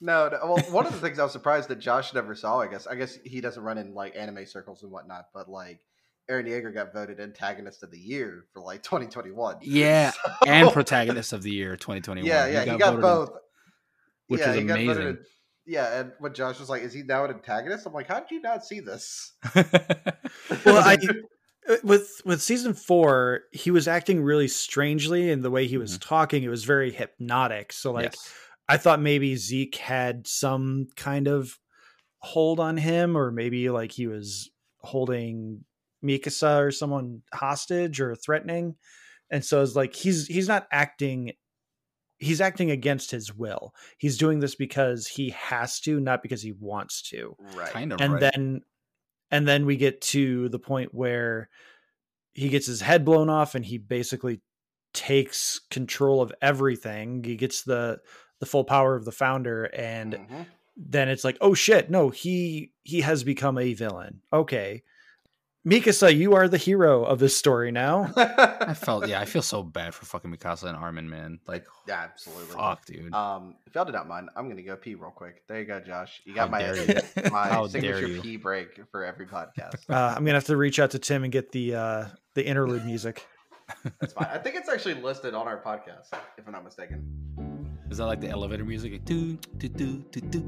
No, 0.00 0.28
no, 0.28 0.38
well, 0.44 0.58
one 0.70 0.86
of 0.86 0.92
the 0.92 1.00
things 1.00 1.18
I 1.18 1.22
was 1.24 1.32
surprised 1.32 1.68
that 1.70 1.78
Josh 1.80 2.12
never 2.14 2.34
saw. 2.34 2.60
I 2.60 2.66
guess, 2.68 2.86
I 2.86 2.94
guess 2.94 3.18
he 3.24 3.40
doesn't 3.40 3.62
run 3.62 3.78
in 3.78 3.94
like 3.94 4.14
anime 4.16 4.44
circles 4.46 4.82
and 4.82 4.92
whatnot. 4.92 5.26
But 5.32 5.48
like, 5.48 5.80
Eren 6.30 6.46
Yeager 6.48 6.72
got 6.74 6.92
voted 6.92 7.20
antagonist 7.20 7.82
of 7.82 7.90
the 7.90 7.98
year 7.98 8.44
for 8.52 8.60
like 8.60 8.82
2021. 8.82 9.56
Yeah, 9.62 10.10
So- 10.10 10.18
and 10.46 10.70
protagonist 10.72 11.32
of 11.32 11.42
the 11.42 11.50
year 11.52 11.76
2021. 11.76 12.26
yeah, 12.26 12.46
yeah, 12.46 12.60
he 12.72 12.78
got, 12.78 12.78
voted 12.78 12.94
in- 12.94 13.00
both, 13.00 13.30
which 14.28 14.40
yeah, 14.40 14.50
is 14.50 14.56
he 14.56 14.62
voted 14.66 14.82
amazing. 14.88 15.06
in- 15.08 15.18
yeah, 15.68 16.00
and 16.00 16.12
when 16.20 16.32
Josh 16.32 16.60
was 16.60 16.68
like, 16.68 16.82
"Is 16.82 16.92
he 16.92 17.02
now 17.02 17.24
an 17.24 17.32
antagonist?" 17.32 17.86
I'm 17.86 17.92
like, 17.92 18.06
"How 18.06 18.20
did 18.20 18.30
you 18.30 18.40
not 18.40 18.64
see 18.64 18.78
this?" 18.78 19.32
Well, 20.64 20.76
I 20.78 20.96
uh, 21.68 21.76
with 21.82 22.22
with 22.24 22.40
season 22.40 22.72
four, 22.74 23.40
he 23.50 23.72
was 23.72 23.88
acting 23.88 24.22
really 24.22 24.46
strangely, 24.46 25.28
and 25.30 25.42
the 25.42 25.50
way 25.50 25.66
he 25.66 25.76
was 25.76 25.98
talking, 25.98 26.44
it 26.44 26.48
was 26.48 26.62
very 26.64 26.92
hypnotic. 26.92 27.72
So, 27.72 27.90
like, 27.90 28.12
Yes. 28.12 28.32
I 28.68 28.76
thought 28.76 29.00
maybe 29.00 29.34
Zeke 29.36 29.74
had 29.76 30.26
some 30.28 30.86
kind 30.94 31.26
of 31.26 31.58
hold 32.18 32.60
on 32.60 32.76
him, 32.76 33.16
or 33.16 33.32
maybe 33.32 33.68
like 33.70 33.90
he 33.90 34.06
was 34.06 34.50
holding 34.82 35.64
Mikasa 36.06 36.60
or 36.60 36.70
someone 36.70 37.22
hostage 37.32 38.00
or 38.00 38.14
threatening. 38.14 38.76
And 39.30 39.44
so 39.44 39.62
it's 39.62 39.74
like 39.74 39.94
he's 39.94 40.26
he's 40.26 40.48
not 40.48 40.66
acting 40.70 41.32
he's 42.18 42.40
acting 42.40 42.70
against 42.70 43.10
his 43.10 43.34
will. 43.34 43.74
He's 43.98 44.16
doing 44.16 44.38
this 44.40 44.54
because 44.54 45.06
he 45.06 45.30
has 45.30 45.80
to, 45.80 46.00
not 46.00 46.22
because 46.22 46.40
he 46.42 46.52
wants 46.52 47.02
to 47.10 47.36
Right. 47.38 47.70
kind 47.70 47.92
of 47.92 48.00
and 48.00 48.14
right. 48.14 48.20
then 48.20 48.60
and 49.30 49.46
then 49.46 49.66
we 49.66 49.76
get 49.76 50.00
to 50.00 50.48
the 50.48 50.58
point 50.58 50.94
where 50.94 51.48
he 52.34 52.48
gets 52.48 52.66
his 52.66 52.80
head 52.80 53.04
blown 53.04 53.28
off 53.28 53.54
and 53.54 53.64
he 53.64 53.78
basically 53.78 54.40
takes 54.94 55.58
control 55.70 56.22
of 56.22 56.32
everything 56.40 57.22
he 57.24 57.36
gets 57.36 57.62
the 57.64 57.98
the 58.40 58.46
full 58.46 58.64
power 58.64 58.94
of 58.94 59.04
the 59.04 59.12
founder 59.12 59.64
and 59.64 60.14
Mhm. 60.14 60.46
then 60.76 61.08
it's 61.08 61.24
like 61.24 61.36
oh 61.42 61.52
shit 61.54 61.90
no 61.90 62.08
he 62.10 62.72
he 62.82 63.00
has 63.02 63.22
become 63.24 63.58
a 63.58 63.74
villain 63.74 64.22
okay 64.32 64.82
Mikasa, 65.66 66.16
you 66.16 66.34
are 66.34 66.46
the 66.46 66.58
hero 66.58 67.02
of 67.02 67.18
this 67.18 67.36
story 67.36 67.72
now. 67.72 68.12
I 68.16 68.72
felt 68.74 69.08
yeah, 69.08 69.20
I 69.20 69.24
feel 69.24 69.42
so 69.42 69.64
bad 69.64 69.94
for 69.94 70.06
fucking 70.06 70.30
Mikasa 70.32 70.64
and 70.64 70.76
Armin, 70.76 71.10
man. 71.10 71.40
Like 71.48 71.66
yeah, 71.88 72.04
absolutely. 72.04 72.54
Fuck, 72.54 72.84
dude. 72.84 73.12
Um, 73.12 73.56
if 73.66 73.74
y'all 73.74 73.84
did 73.84 73.92
not 73.96 74.06
mind, 74.06 74.30
I'm 74.36 74.48
gonna 74.48 74.62
go 74.62 74.76
pee 74.76 74.94
real 74.94 75.10
quick. 75.10 75.42
There 75.48 75.58
you 75.58 75.64
go, 75.64 75.80
Josh. 75.80 76.22
You 76.24 76.34
got 76.34 76.50
How 76.50 76.52
my 76.52 76.72
you. 76.72 77.00
my 77.32 77.48
How 77.48 77.66
signature 77.66 78.20
pee 78.20 78.36
break 78.36 78.80
for 78.92 79.04
every 79.04 79.26
podcast. 79.26 79.74
Uh, 79.88 80.14
I'm 80.16 80.24
gonna 80.24 80.34
have 80.34 80.44
to 80.44 80.56
reach 80.56 80.78
out 80.78 80.92
to 80.92 81.00
Tim 81.00 81.24
and 81.24 81.32
get 81.32 81.50
the 81.50 81.74
uh 81.74 82.04
the 82.34 82.46
interlude 82.46 82.84
music. 82.84 83.26
That's 83.98 84.12
fine. 84.12 84.28
I 84.32 84.38
think 84.38 84.54
it's 84.54 84.68
actually 84.68 84.94
listed 84.94 85.34
on 85.34 85.48
our 85.48 85.60
podcast, 85.60 86.12
if 86.38 86.46
I'm 86.46 86.52
not 86.52 86.62
mistaken. 86.62 87.04
Is 87.90 87.98
that 87.98 88.06
like 88.06 88.20
the 88.20 88.28
elevator 88.28 88.64
music? 88.64 88.92
Like, 88.92 89.04
do, 89.04 89.36
do, 89.56 89.68
do, 89.68 90.04
do, 90.12 90.20
do, 90.20 90.40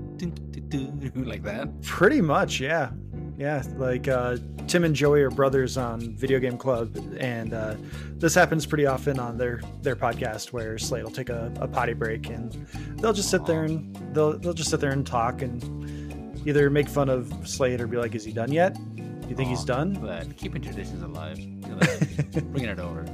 do, 0.69 0.87
do, 0.91 1.25
like 1.25 1.43
that? 1.43 1.83
Pretty 1.83 2.21
much, 2.21 2.61
yeah. 2.61 2.91
Yeah, 3.39 3.63
like 3.77 4.09
uh, 4.09 4.39
Tim 4.67 4.83
and 4.83 4.95
Joey 4.97 5.23
are 5.23 5.31
brothers 5.31 5.77
on 5.77 6.01
Video 6.17 6.41
Game 6.41 6.59
Club, 6.59 6.97
and 7.21 7.55
uh, 7.55 7.77
this 8.17 8.35
happens 8.35 8.67
pretty 8.67 8.85
often 8.85 9.21
on 9.21 9.39
their 9.39 9.61
their 9.81 9.95
podcast, 9.95 10.53
where 10.53 10.77
Slade 10.77 11.05
will 11.05 11.13
take 11.13 11.31
a, 11.31 11.53
a 11.61 11.69
potty 11.69 11.93
break, 11.93 12.29
and 12.31 12.53
they'll 12.99 13.13
just 13.13 13.31
sit 13.31 13.47
there 13.47 13.63
and 13.63 13.95
they'll 14.13 14.37
they'll 14.39 14.55
just 14.55 14.71
sit 14.71 14.81
there 14.81 14.91
and 14.91 15.07
talk, 15.07 15.41
and 15.41 16.43
either 16.49 16.69
make 16.69 16.89
fun 16.89 17.09
of 17.09 17.33
Slade 17.49 17.81
or 17.81 17.87
be 17.87 17.97
like, 17.97 18.17
"Is 18.17 18.25
he 18.25 18.33
done 18.33 18.51
yet? 18.51 18.75
Do 18.97 19.29
you 19.29 19.37
think 19.37 19.51
he's 19.51 19.65
done?" 19.65 19.93
But. 19.95 20.37
Keeping 20.37 20.61
traditions 20.61 21.05
alive. 21.05 21.39
Look 21.39 21.83
at 21.83 22.01
that. 22.33 22.51
Bringing 22.51 22.71
it 22.71 22.81
over. 22.81 23.07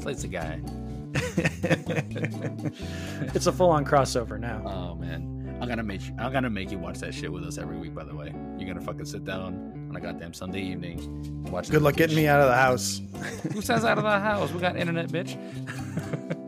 Slate's 0.00 0.24
a 0.24 0.28
guy. 0.28 0.60
it's 3.34 3.46
a 3.46 3.52
full 3.52 3.70
on 3.70 3.84
crossover 3.84 4.38
now. 4.40 4.62
Oh 4.66 4.96
man, 4.96 5.43
I'm 5.64 5.70
gonna 5.70 5.82
make 5.82 6.06
you, 6.06 6.14
I'm 6.18 6.30
gonna 6.30 6.50
make 6.50 6.70
you 6.70 6.76
watch 6.76 6.98
that 6.98 7.14
shit 7.14 7.32
with 7.32 7.42
us 7.42 7.56
every 7.56 7.78
week. 7.78 7.94
By 7.94 8.04
the 8.04 8.14
way, 8.14 8.34
you're 8.58 8.68
gonna 8.68 8.84
fucking 8.84 9.06
sit 9.06 9.24
down 9.24 9.86
on 9.88 9.96
a 9.96 10.00
goddamn 10.00 10.34
Sunday 10.34 10.60
evening, 10.60 11.42
watch. 11.50 11.70
Good 11.70 11.80
luck 11.80 11.96
getting 11.96 12.16
me 12.16 12.26
out 12.26 12.42
of 12.42 12.48
the 12.48 12.54
house. 12.54 13.00
Who 13.50 13.62
says 13.62 13.82
out 13.82 13.96
of 13.96 14.04
the 14.04 14.20
house? 14.20 14.52
We 14.52 14.60
got 14.60 14.76
internet, 14.76 15.08
bitch. 15.08 15.38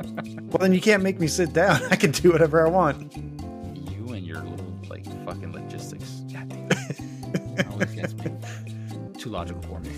Well, 0.48 0.58
then 0.60 0.72
you 0.72 0.80
can't 0.80 1.02
make 1.02 1.18
me 1.18 1.26
sit 1.26 1.52
down. 1.52 1.82
I 1.90 1.96
can 1.96 2.12
do 2.12 2.30
whatever 2.30 2.64
I 2.64 2.70
want. 2.70 3.14
You 3.14 4.12
and 4.14 4.24
your 4.24 4.38
little 4.38 4.72
like 4.88 5.04
fucking 5.26 5.52
logistics. 5.52 6.22
God 6.32 6.48
damn. 6.48 6.68
it. 6.70 7.66
Always 7.70 7.92
against. 7.92 8.16
Too 9.18 9.28
logical 9.28 9.60
for 9.62 9.80
me. 9.80 9.90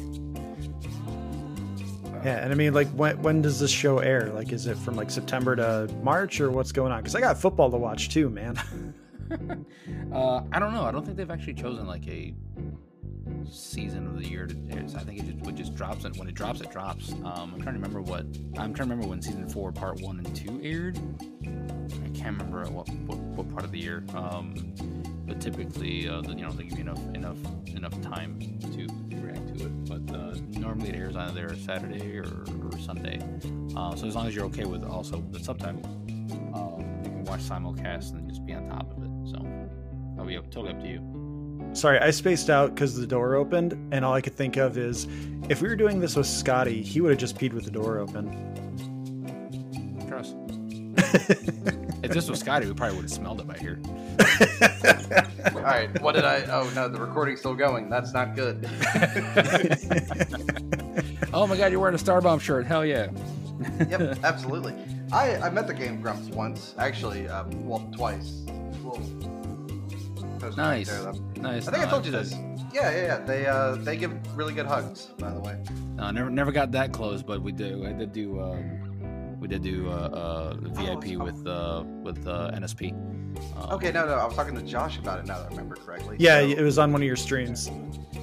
Yeah, 2.24 2.43
and 2.43 2.51
I 2.51 2.57
mean, 2.57 2.73
like, 2.73 2.89
when 2.89 3.20
when 3.23 3.43
does 3.43 3.61
this 3.61 3.70
show 3.70 3.99
air? 3.99 4.31
Like, 4.32 4.53
is 4.53 4.66
it 4.66 4.78
from 4.78 4.97
like 4.97 5.11
September 5.11 5.55
to 5.55 5.89
March, 6.03 6.40
or 6.40 6.51
what's 6.51 6.73
going 6.73 6.90
on? 6.90 7.01
Because 7.01 7.15
I 7.15 7.20
got 7.20 7.39
football 7.39 7.70
to 7.70 7.77
watch 7.77 8.09
too, 8.09 8.28
man. 8.31 8.59
uh, 10.12 10.42
I 10.52 10.59
don't 10.59 10.72
know. 10.72 10.84
I 10.84 10.90
don't 10.90 11.05
think 11.05 11.16
they've 11.16 11.30
actually 11.30 11.55
chosen 11.55 11.86
like 11.86 12.06
a 12.09 12.34
season 13.50 14.06
of 14.06 14.18
the 14.18 14.28
year 14.28 14.46
to. 14.46 14.55
I 14.96 15.00
think 15.05 15.20
it 15.20 15.26
just 15.26 15.46
it 15.48 15.55
just 15.55 15.74
drops, 15.74 16.05
and 16.05 16.16
when 16.16 16.28
it 16.28 16.34
drops, 16.34 16.60
it 16.60 16.70
drops. 16.70 17.12
Um, 17.12 17.52
I'm 17.55 17.60
trying 17.60 17.74
to 17.74 17.80
remember 17.80 18.00
what 18.00 18.26
I'm 18.56 18.74
trying 18.74 18.74
to 18.74 18.82
remember 18.84 19.09
when 19.09 19.22
season 19.22 19.48
four, 19.48 19.72
part 19.72 20.00
one 20.00 20.18
and 20.18 20.36
two 20.36 20.60
aired. 20.62 20.98
I 21.44 22.09
can't 22.18 22.38
remember 22.38 22.64
what 22.70 22.88
what, 22.88 23.18
what 23.18 23.50
part 23.50 23.64
of 23.64 23.72
the 23.72 23.78
year. 23.78 24.05
Um, 24.14 24.74
but 25.26 25.40
typically, 25.40 26.09
uh, 26.09 26.22
you 26.22 26.36
know, 26.36 26.50
they 26.50 26.64
give 26.64 26.78
you 26.78 26.84
enough 26.84 27.02
enough 27.14 27.38
enough 27.66 28.00
time 28.00 28.38
to, 28.72 28.88
react 29.20 29.59
to 29.59 29.66
it. 29.66 29.84
But 29.84 30.14
uh, 30.14 30.36
normally, 30.59 30.90
it 30.90 30.96
airs 30.96 31.16
either 31.16 31.55
Saturday 31.56 32.18
or, 32.18 32.44
or 32.62 32.78
Sunday. 32.78 33.20
Uh, 33.76 33.94
so 33.94 34.06
as 34.06 34.14
long 34.14 34.26
as 34.26 34.34
you're 34.34 34.46
okay 34.46 34.64
with 34.64 34.84
also 34.84 35.22
the 35.30 35.38
subtitle, 35.38 35.84
um, 36.55 37.00
you 37.05 37.10
can 37.10 37.24
watch 37.24 37.40
simulcast 37.40 38.12
and 38.12 38.28
just 38.28 38.44
be 38.46 38.55
on 38.55 38.68
top 38.68 38.90
of 38.96 39.05
it. 39.05 39.07
So 40.19 40.24
that'll 40.24 40.27
be 40.27 40.36
up, 40.36 40.51
totally 40.51 40.74
up 40.74 40.81
to 40.81 40.89
you. 40.89 41.70
Sorry, 41.74 42.01
I 42.01 42.11
spaced 42.11 42.51
out 42.51 42.74
because 42.74 42.97
the 42.97 43.07
door 43.07 43.36
opened, 43.36 43.74
and 43.93 44.05
all 44.05 44.15
I 44.15 44.20
could 44.20 44.35
think 44.35 44.57
of 44.57 44.77
is 44.77 45.07
if 45.49 45.62
we 45.62 45.69
were 45.69 45.77
doing 45.77 46.01
this 46.01 46.16
with 46.16 46.27
Scotty, 46.27 46.82
he 46.82 47.01
would 47.01 47.11
have 47.11 47.20
just 47.20 47.39
peed 47.39 47.53
with 47.53 47.65
the 47.65 47.70
door 47.70 47.99
open. 47.99 48.27
Trust. 50.09 50.35
if 52.03 52.11
this 52.11 52.28
was 52.28 52.40
Scotty, 52.40 52.66
we 52.66 52.74
probably 52.74 52.97
would 52.97 53.03
have 53.05 53.12
smelled 53.12 53.40
it 53.40 53.47
by 53.47 53.57
here. 53.59 53.78
All 55.55 55.62
right, 55.62 56.03
what 56.03 56.16
did 56.16 56.24
I? 56.24 56.43
Oh 56.47 56.69
no, 56.74 56.89
the 56.89 56.99
recording's 56.99 57.39
still 57.39 57.55
going. 57.55 57.89
That's 57.89 58.12
not 58.12 58.35
good. 58.35 58.69
Oh 61.31 61.47
my 61.47 61.59
god, 61.59 61.70
you're 61.70 61.81
wearing 61.81 61.95
a 61.95 61.99
Starbomb 61.99 62.40
shirt. 62.40 62.66
Hell 62.66 62.86
yeah. 62.86 63.11
yep, 63.89 64.19
absolutely. 64.24 64.74
I 65.12 65.36
I 65.36 65.51
met 65.51 65.66
the 65.66 65.74
Game 65.74 66.01
Grumps 66.01 66.31
once, 66.31 66.74
actually. 66.78 67.28
Um, 67.28 67.69
well, 67.69 67.86
twice. 67.95 68.45
Well, 68.82 68.99
post 70.49 70.59
a 70.59 70.61
Nice. 70.62 70.89
picture 70.89 71.09
of 71.09 71.35
them. 71.35 71.43
Nice. 71.43 71.69
I 71.69 71.70
think 71.73 71.83
I 71.83 71.85
No, 71.87 71.91
told 71.91 72.07
you 72.07 72.12
this. 72.12 72.33
Yeah, 72.73 72.91
yeah, 72.91 73.03
yeah. 73.07 73.19
They 73.25 73.47
uh 73.47 73.75
they 73.77 73.97
give 73.97 74.12
really 74.37 74.53
good 74.55 74.66
hugs, 74.66 75.07
by 75.19 75.31
the 75.31 75.41
way. 75.41 75.57
No, 75.97 76.11
never 76.11 76.31
never 76.31 76.53
got 76.53 76.70
that 76.73 76.93
close, 76.93 77.23
but 77.23 77.43
we 77.43 77.53
did 77.53 77.85
I 77.85 77.93
did 77.93 78.12
do 78.12 78.41
um, 78.41 79.39
we 79.41 79.49
did 79.49 79.62
do 79.62 79.89
uh, 79.89 79.93
uh, 79.95 80.55
VIP 80.61 81.19
oh. 81.20 81.25
with 81.25 81.47
uh, 81.47 81.83
with 82.03 82.27
uh, 82.27 82.51
NSP. 82.55 82.93
Um, 82.93 83.15
Okay, 83.70 83.93
no, 83.93 84.05
no, 84.07 84.15
I 84.15 84.25
was 84.27 84.35
talking 84.35 84.55
to 84.57 84.62
Josh 84.62 84.99
about 84.99 85.20
it. 85.20 85.27
Now 85.27 85.39
that 85.39 85.47
I 85.47 85.51
remember 85.51 85.77
correctly. 85.77 86.16
yeah, 86.19 86.41
So- 86.41 86.47
it 86.49 86.61
was 86.62 86.79
on 86.79 86.93
one 86.93 87.01
of 87.03 87.07
your 87.07 87.16
streams. 87.16 87.70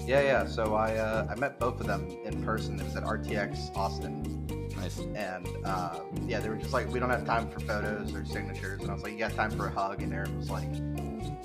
yeah, 0.06 0.22
yeah. 0.22 0.46
So 0.46 0.76
I 0.76 0.96
uh, 0.98 1.28
I 1.30 1.36
met 1.36 1.58
both 1.60 1.80
of 1.80 1.88
them 1.88 2.06
in 2.26 2.44
person. 2.44 2.80
It 2.80 2.84
was 2.86 2.96
at 2.98 3.04
RTX 3.04 3.76
Austin, 3.76 4.68
Nice. 4.76 5.00
and 5.16 5.48
uh, 5.66 6.00
yeah, 6.28 6.40
they 6.40 6.50
were 6.50 6.58
just 6.58 6.74
like, 6.74 6.92
we 6.92 7.00
don't 7.00 7.10
have 7.10 7.26
time 7.26 7.50
for 7.50 7.60
photos 7.62 8.14
or 8.14 8.26
signatures, 8.26 8.82
and 8.82 8.92
I 8.92 8.94
was 8.94 9.04
like, 9.04 9.14
you 9.14 9.20
got 9.20 9.34
time 9.36 9.52
for 9.52 9.68
a 9.68 9.72
hug? 9.72 10.02
And 10.02 10.12
Arin 10.12 10.36
was 10.38 10.50
like, 10.50 10.70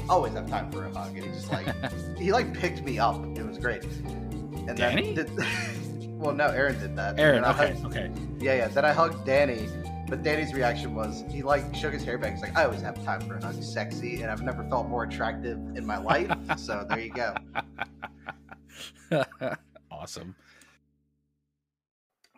always 0.09 0.32
have 0.35 0.48
time 0.48 0.70
for 0.70 0.85
a 0.86 0.93
hug, 0.93 1.16
and 1.16 1.24
he 1.24 1.31
just 1.32 1.51
like 1.51 1.66
he 2.18 2.32
like 2.32 2.52
picked 2.55 2.82
me 2.82 2.98
up. 2.98 3.24
It 3.36 3.44
was 3.47 3.59
great. 3.59 3.85
And 3.85 4.77
Danny? 4.77 5.14
Then 5.14 5.27
did, 5.36 5.47
well, 6.20 6.35
no, 6.35 6.48
Arin 6.48 6.78
did 6.81 6.97
that. 6.97 7.16
Arin. 7.16 7.43
Okay. 7.51 7.72
hugged- 7.74 7.86
Okay. 7.86 8.10
yeah, 8.39 8.55
yeah. 8.55 8.68
Then 8.68 8.85
I 8.85 8.93
hugged 8.93 9.24
Danny, 9.24 9.68
but 10.09 10.22
Danny's 10.22 10.52
reaction 10.55 10.94
was 10.94 11.24
he 11.31 11.43
like 11.43 11.74
shook 11.74 11.93
his 11.93 12.05
hair 12.05 12.18
back. 12.18 12.32
He's 12.35 12.43
like, 12.43 12.56
I 12.56 12.64
always 12.64 12.82
have 12.82 13.02
time 13.05 13.20
for 13.22 13.36
a 13.36 13.44
hug, 13.44 13.62
sexy, 13.62 14.22
and 14.22 14.31
I've 14.31 14.43
never 14.43 14.64
felt 14.68 14.89
more 14.89 15.05
attractive 15.05 15.56
in 15.77 15.86
my 15.86 15.98
life. 15.98 16.31
so 16.59 16.85
there 16.89 17.01
you 17.01 17.12
go. 17.12 17.35
awesome. 19.90 20.35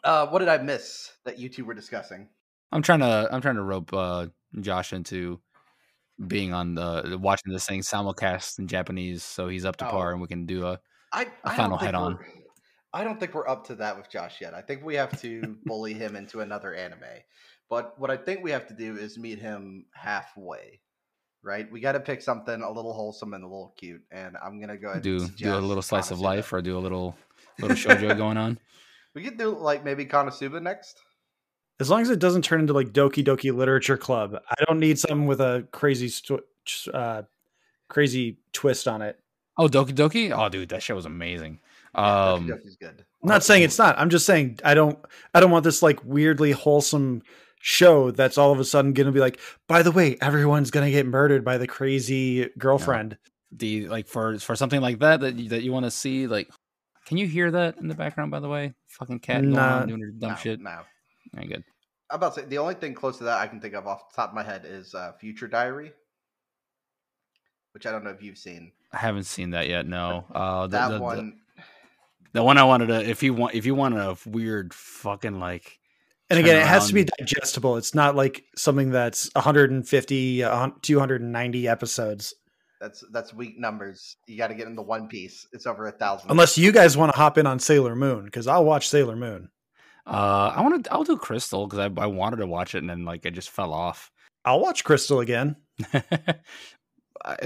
Uh, 0.05 0.26
what 0.28 0.40
did 0.40 0.48
I 0.48 0.59
miss 0.59 1.12
that 1.24 1.39
you 1.39 1.48
two 1.48 1.64
were 1.64 1.74
discussing? 1.74 2.28
I'm 2.72 2.82
trying 2.82 3.01
to 3.01 3.28
I'm 3.30 3.40
trying 3.40 3.56
to 3.56 3.62
rope 3.62 3.93
uh, 3.93 4.26
Josh 4.60 4.93
into 4.93 5.40
being 6.26 6.52
on 6.52 6.74
the 6.74 7.18
watching 7.20 7.52
this 7.52 7.66
thing 7.66 7.80
simulcast 7.80 8.59
in 8.59 8.68
Japanese, 8.68 9.22
so 9.22 9.48
he's 9.48 9.64
up 9.64 9.76
to 9.78 9.89
Oh. 9.89 9.90
par, 9.90 10.12
and 10.12 10.20
we 10.20 10.28
can 10.28 10.47
do 10.47 10.66
a. 10.66 10.80
I, 11.12 11.22
A 11.22 11.26
I 11.44 11.48
don't 11.48 11.56
final 11.56 11.78
think 11.78 11.86
head-on. 11.86 12.18
I 12.94 13.05
don't 13.05 13.18
think 13.18 13.34
we're 13.34 13.48
up 13.48 13.66
to 13.68 13.74
that 13.76 13.97
with 13.97 14.10
Josh 14.10 14.40
yet. 14.40 14.55
I 14.55 14.60
think 14.60 14.84
we 14.84 14.94
have 14.97 15.18
to 15.22 15.56
bully 15.64 15.94
him 15.94 16.14
into 16.16 16.40
another 16.40 16.74
anime. 16.74 17.01
But 17.70 17.98
what 17.98 18.10
I 18.10 18.16
think 18.18 18.43
we 18.43 18.51
have 18.51 18.66
to 18.68 18.74
do 18.74 18.97
is 18.97 19.18
meet 19.18 19.39
him 19.39 19.86
halfway. 19.94 20.80
Right? 21.43 21.70
We 21.72 21.80
got 21.80 21.93
to 21.93 22.01
pick 22.01 22.22
something 22.22 22.62
a 22.62 22.70
little 22.70 22.93
wholesome 22.93 23.34
and 23.34 23.43
a 23.43 23.47
little 23.47 23.74
cute. 23.76 24.02
And 24.12 24.36
I'm 24.43 24.60
gonna 24.60 24.76
go 24.76 24.90
ahead 24.90 25.02
do 25.02 25.22
and 25.22 25.36
do 25.36 25.55
a 25.55 25.59
little 25.59 25.82
slice 25.82 26.10
of 26.10 26.20
life, 26.20 26.52
or 26.52 26.62
do 26.62 26.76
a 26.76 26.80
little 26.80 27.16
little 27.59 27.76
shoujo 27.76 28.16
going 28.16 28.36
on. 28.36 28.59
We 29.14 29.22
could 29.24 29.39
do 29.39 29.51
like 29.59 29.84
maybe 29.84 30.06
Konosuba 30.06 30.62
next. 30.62 31.01
As 31.80 31.90
long 31.90 32.00
as 32.02 32.10
it 32.10 32.18
doesn't 32.18 32.42
turn 32.42 32.60
into 32.60 32.72
like 32.72 32.92
Doki 32.92 33.24
Doki 33.24 33.54
Literature 33.54 33.96
Club, 33.96 34.36
I 34.48 34.64
don't 34.66 34.78
need 34.78 34.98
something 34.98 35.26
with 35.26 35.40
a 35.40 35.66
crazy, 35.72 36.08
st- 36.08 36.40
uh, 36.92 37.22
crazy 37.88 38.38
twist 38.52 38.86
on 38.86 39.02
it. 39.02 39.18
Oh, 39.58 39.68
Doki 39.68 39.92
Doki! 39.92 40.36
Oh, 40.36 40.48
dude, 40.48 40.68
that 40.70 40.82
show 40.82 40.94
was 40.94 41.06
amazing. 41.06 41.60
Yeah, 41.94 42.32
Um, 42.32 42.46
Doki 42.48 42.52
Doki's 42.64 42.76
good. 42.76 43.04
I'm 43.22 43.28
not 43.28 43.42
saying 43.44 43.62
it's 43.62 43.78
not. 43.78 43.98
I'm 43.98 44.10
just 44.10 44.26
saying 44.26 44.58
I 44.64 44.74
don't. 44.74 44.98
I 45.34 45.40
don't 45.40 45.50
want 45.50 45.64
this 45.64 45.82
like 45.82 46.04
weirdly 46.04 46.52
wholesome 46.52 47.22
show 47.60 48.10
that's 48.10 48.36
all 48.38 48.50
of 48.50 48.58
a 48.58 48.64
sudden 48.64 48.92
going 48.92 49.06
to 49.06 49.12
be 49.12 49.20
like. 49.20 49.38
By 49.68 49.82
the 49.82 49.92
way, 49.92 50.16
everyone's 50.20 50.70
going 50.70 50.86
to 50.86 50.90
get 50.90 51.06
murdered 51.06 51.44
by 51.44 51.58
the 51.58 51.66
crazy 51.66 52.48
girlfriend. 52.58 53.18
the 53.52 53.88
like 53.88 54.06
for 54.08 54.38
for 54.38 54.56
something 54.56 54.80
like 54.80 55.00
that 55.00 55.20
that 55.20 55.34
you, 55.38 55.48
that 55.50 55.62
you 55.62 55.72
want 55.72 55.84
to 55.84 55.90
see, 55.90 56.26
like, 56.26 56.48
can 57.06 57.16
you 57.18 57.26
hear 57.26 57.50
that 57.50 57.76
in 57.78 57.88
the 57.88 57.94
background? 57.94 58.30
By 58.30 58.40
the 58.40 58.48
way, 58.48 58.72
fucking 58.88 59.18
cat 59.20 59.42
going 59.42 59.54
Nah. 59.54 59.80
on 59.82 59.88
doing 59.88 60.00
her 60.00 60.10
dumb 60.10 60.30
no, 60.30 60.36
shit. 60.36 60.60
No. 60.60 60.80
Very 61.34 61.48
good. 61.48 61.64
I'm 62.10 62.16
about 62.16 62.34
to 62.34 62.40
say 62.42 62.46
the 62.46 62.59
only 62.59 62.74
thing 62.74 62.94
close 62.94 63.18
to 63.18 63.24
that 63.24 63.38
I 63.38 63.46
can 63.46 63.60
think 63.60 63.74
of 63.74 63.86
off 63.86 64.10
the 64.10 64.16
top 64.16 64.30
of 64.30 64.34
my 64.34 64.42
head 64.42 64.62
is 64.66 64.94
uh, 64.94 65.12
Future 65.18 65.48
Diary, 65.48 65.92
which 67.72 67.86
I 67.86 67.90
don't 67.90 68.04
know 68.04 68.10
if 68.10 68.22
you've 68.22 68.38
seen. 68.38 68.72
I 68.92 68.98
haven't 68.98 69.24
seen 69.24 69.50
that 69.50 69.68
yet. 69.68 69.86
No, 69.86 70.24
uh, 70.34 70.66
the, 70.66 70.76
That 70.76 70.88
the, 70.88 70.94
the- 70.96 71.00
one, 71.00 71.40
The 72.34 72.42
one 72.42 72.59
I 72.59 72.64
wanted 72.64 72.86
to, 72.88 73.09
if 73.09 73.22
you 73.22 73.32
want, 73.34 73.54
if 73.54 73.64
you 73.66 73.74
want 73.74 73.94
a 73.96 74.16
weird 74.26 74.74
fucking 74.74 75.38
like, 75.40 75.78
And 76.28 76.38
again, 76.38 76.56
it 76.56 76.66
has 76.66 76.88
to 76.88 76.94
be 76.94 77.04
digestible. 77.18 77.76
It's 77.78 77.94
not 77.94 78.14
like 78.16 78.44
something 78.56 78.90
that's 78.90 79.30
150, 79.34 80.44
uh, 80.44 80.70
290 80.82 81.68
episodes. 81.68 82.34
that's 82.80 83.04
that's 83.12 83.32
weak 83.32 83.59
numbers. 83.59 84.16
You 84.26 84.36
got 84.36 84.48
to 84.48 84.54
get 84.54 84.66
into 84.66 84.82
One 84.82 85.09
Piece. 85.09 85.46
It's 85.52 85.66
over 85.66 85.86
a 85.86 85.92
thousand. 85.92 86.30
Unless 86.30 86.59
you 86.59 86.72
guys 86.72 86.96
want 86.96 87.12
to 87.12 87.18
hop 87.18 87.38
in 87.38 87.46
on 87.46 87.59
Sailor 87.59 87.94
Moon, 87.96 88.26
because 88.26 88.46
I'll 88.46 88.64
watch 88.64 88.88
Sailor 88.88 89.16
Moon. 89.16 89.48
Uh, 90.06 90.52
I 90.56 90.60
want 90.62 90.84
to, 90.84 90.92
I'll 90.92 91.04
do 91.04 91.16
Crystal 91.16 91.66
because 91.66 91.78
I, 91.78 92.00
I 92.00 92.06
wanted 92.06 92.36
to 92.36 92.46
watch 92.46 92.74
it 92.74 92.78
and 92.78 92.90
then 92.90 93.04
like 93.04 93.24
it 93.24 93.32
just 93.32 93.50
fell 93.50 93.72
off. 93.72 94.10
I'll 94.44 94.60
watch 94.60 94.84
Crystal 94.84 95.20
again. 95.20 95.56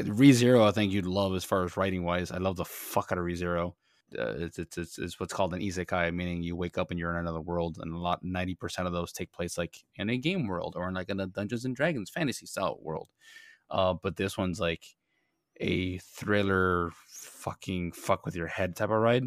Re 0.04 0.32
Zero, 0.32 0.64
I 0.64 0.70
think 0.70 0.92
you'd 0.92 1.06
love 1.06 1.34
as 1.34 1.44
far 1.44 1.64
as 1.64 1.76
writing 1.76 2.04
wise. 2.04 2.30
I 2.30 2.38
love 2.38 2.56
the 2.56 2.64
fuck 2.64 3.12
out 3.12 3.18
of 3.18 3.24
Re 3.24 3.34
Zero. 3.34 3.76
Uh, 4.16 4.34
it's, 4.38 4.58
it's 4.58 4.78
it's 4.78 4.98
it's 4.98 5.20
what's 5.20 5.32
called 5.32 5.52
an 5.52 5.60
isekai, 5.60 6.14
meaning 6.14 6.42
you 6.42 6.54
wake 6.56 6.78
up 6.78 6.90
and 6.90 6.98
you're 6.98 7.10
in 7.10 7.16
another 7.16 7.40
world, 7.40 7.78
and 7.80 7.92
a 7.92 7.98
lot 7.98 8.22
ninety 8.22 8.54
percent 8.54 8.86
of 8.86 8.94
those 8.94 9.12
take 9.12 9.32
place 9.32 9.58
like 9.58 9.84
in 9.96 10.08
a 10.08 10.16
game 10.16 10.46
world 10.46 10.74
or 10.76 10.88
in 10.88 10.94
like 10.94 11.10
in 11.10 11.20
a 11.20 11.26
Dungeons 11.26 11.64
and 11.64 11.74
Dragons 11.74 12.08
fantasy 12.08 12.46
style 12.46 12.78
world. 12.80 13.08
Uh, 13.68 13.94
but 13.94 14.16
this 14.16 14.38
one's 14.38 14.60
like 14.60 14.84
a 15.60 15.98
thriller, 15.98 16.90
fucking 17.08 17.92
fuck 17.92 18.24
with 18.24 18.36
your 18.36 18.46
head 18.46 18.76
type 18.76 18.90
of 18.90 19.00
ride. 19.00 19.24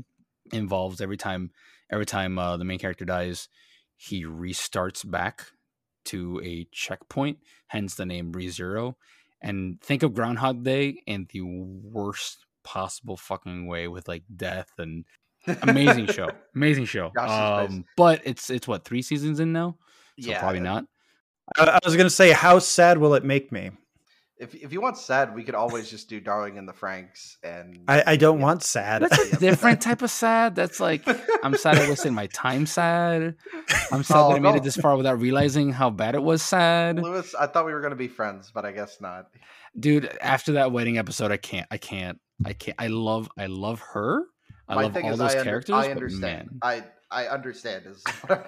Involves 0.52 1.02
every 1.02 1.18
time 1.18 1.52
every 1.92 2.06
time 2.06 2.38
uh, 2.38 2.58
the 2.58 2.66
main 2.66 2.80
character 2.80 3.06
dies, 3.06 3.48
he 3.96 4.26
restarts 4.26 5.10
back 5.10 5.48
to 6.06 6.42
a 6.44 6.68
checkpoint, 6.72 7.40
hence 7.68 7.96
the 7.96 8.06
name 8.06 8.32
ReZero. 8.32 8.96
And 9.42 9.80
think 9.82 10.04
of 10.04 10.14
Groundhog 10.14 10.64
Day 10.64 11.02
in 11.06 11.28
the 11.32 11.42
worst 11.42 12.46
possible 12.64 13.18
fucking 13.18 13.68
way 13.68 13.88
with 13.88 14.08
like 14.08 14.24
death 14.36 14.72
and 14.78 15.06
amazing 15.62 16.08
show, 16.14 16.30
amazing 16.56 16.86
show. 16.86 17.12
Josh's. 17.16 17.72
Um, 17.72 17.86
but 17.96 18.22
it's 18.26 18.50
it's 18.50 18.68
what 18.68 18.84
three 18.84 19.02
seasons 19.02 19.40
in 19.40 19.54
now, 19.54 19.78
so 20.20 20.30
yeah, 20.30 20.40
probably 20.40 20.60
not. 20.60 20.86
I, 21.58 21.66
I 21.66 21.80
was 21.86 21.96
going 21.96 22.06
to 22.06 22.14
say, 22.14 22.32
how 22.32 22.60
sad 22.60 22.98
will 22.98 23.16
it 23.16 23.24
make 23.24 23.52
me? 23.52 23.72
If 24.40 24.56
if 24.56 24.72
you 24.72 24.80
want 24.80 24.98
sad, 24.98 25.36
we 25.36 25.44
could 25.44 25.54
always 25.56 25.90
just 25.90 26.08
do 26.08 26.22
Darling 26.22 26.56
in 26.56 26.66
the 26.66 26.72
Franxx, 26.72 27.36
and 27.44 27.82
I, 27.90 28.04
I 28.08 28.16
don't 28.16 28.40
Yeah. 28.40 28.46
want 28.46 28.64
sad. 28.64 29.02
That's 29.02 29.34
a 29.34 29.38
different 29.40 29.82
type 29.82 30.02
of 30.02 30.10
sad. 30.10 30.56
That's 30.56 30.80
like 30.80 31.04
I'm 31.44 31.56
sad 31.58 31.78
I 31.78 31.90
wasted 31.90 32.14
my 32.14 32.28
time 32.28 32.66
sad. 32.66 33.36
I'm 33.92 34.04
sad 34.04 34.16
Oh, 34.18 34.30
that 34.30 34.36
I 34.38 34.40
made 34.40 34.52
no. 34.52 34.56
it 34.56 34.64
this 34.64 34.78
far 34.78 34.96
without 34.96 35.20
realizing 35.20 35.74
how 35.74 35.90
bad 35.90 36.16
it 36.16 36.24
was 36.24 36.42
sad. 36.42 37.00
Lewis, 37.02 37.36
I 37.36 37.48
thought 37.48 37.66
we 37.66 37.74
were 37.74 37.82
gonna 37.82 37.96
be 37.98 38.08
friends, 38.08 38.50
but 38.54 38.64
I 38.66 38.72
guess 38.72 39.02
not. 39.02 39.28
Dude, 39.78 40.06
after 40.22 40.54
that 40.54 40.72
wedding 40.72 40.98
episode, 40.98 41.32
I 41.34 41.38
can't. 41.38 41.68
I 41.70 41.78
can't. 41.78 42.20
I 42.46 42.54
can't. 42.54 42.76
I 42.80 42.88
love. 42.88 43.30
I 43.38 43.48
love 43.48 43.82
her. 43.94 44.24
I 44.70 44.76
My 44.76 44.84
love 44.84 44.94
thing 44.94 45.06
all 45.06 45.12
is, 45.14 45.20
those 45.20 45.36
I, 45.36 45.40
under- 45.40 45.44
characters. 45.52 45.76
I 45.76 45.82
but 45.88 45.92
understand. 45.92 46.50
man. 46.52 46.60
I 46.62 46.84
I 47.12 47.28
understand. 47.28 47.86
Is 47.88 48.04
I, 48.30 48.40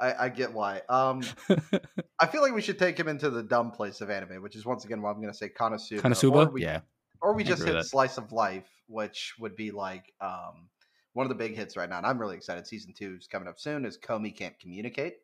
I 0.00 0.24
I 0.24 0.28
get 0.28 0.52
why. 0.52 0.82
Um, 0.88 1.22
I 2.20 2.26
feel 2.26 2.42
like 2.42 2.54
we 2.54 2.62
should 2.62 2.78
take 2.78 2.98
him 2.98 3.08
into 3.08 3.30
the 3.30 3.42
dumb 3.42 3.70
place 3.70 4.00
of 4.00 4.10
anime, 4.10 4.42
which 4.42 4.56
is 4.56 4.64
once 4.64 4.84
again 4.84 5.02
why 5.02 5.10
I'm 5.10 5.20
going 5.20 5.32
to 5.32 5.36
say 5.36 5.48
Konosuba. 5.48 5.98
Or 5.98 6.02
Konosuba, 6.02 6.52
we, 6.52 6.62
yeah. 6.62 6.80
Or 7.22 7.34
we 7.34 7.44
I 7.44 7.46
just 7.46 7.64
hit. 7.64 7.84
Slice 7.84 8.18
of 8.18 8.32
Life, 8.32 8.68
which 8.88 9.34
would 9.38 9.56
be 9.56 9.70
like 9.70 10.12
um 10.20 10.68
one 11.12 11.24
of 11.24 11.28
the 11.28 11.36
big 11.36 11.54
hits 11.56 11.76
right 11.76 11.88
now. 11.88 11.98
And 11.98 12.06
I'm 12.06 12.18
really 12.18 12.36
excited. 12.36 12.66
Season 12.66 12.92
two 12.96 13.16
is 13.18 13.26
coming 13.26 13.48
up 13.48 13.58
soon. 13.58 13.84
Is 13.84 13.96
Komi 13.98 14.36
can't 14.36 14.58
communicate. 14.58 15.16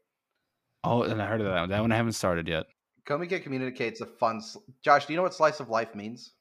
Oh, 0.85 1.03
and 1.03 1.21
I 1.21 1.27
heard 1.27 1.41
of 1.41 1.47
that 1.47 1.61
one. 1.61 1.69
That 1.69 1.81
one 1.81 1.93
I 1.93 1.97
haven't 1.97 2.13
started 2.13 2.49
yet. 2.49 2.67
Komi 3.07 3.29
can't 3.29 3.43
communicate's 3.43 4.01
a 4.01 4.07
fun. 4.07 4.41
sl- 4.41 4.61
Josh, 4.83 5.07
do 5.07 5.13
you 5.13 5.17
know 5.17 5.23
what 5.23 5.35
Slice 5.35 5.61
of 5.61 5.69
Life 5.69 5.95
means? 5.95 6.33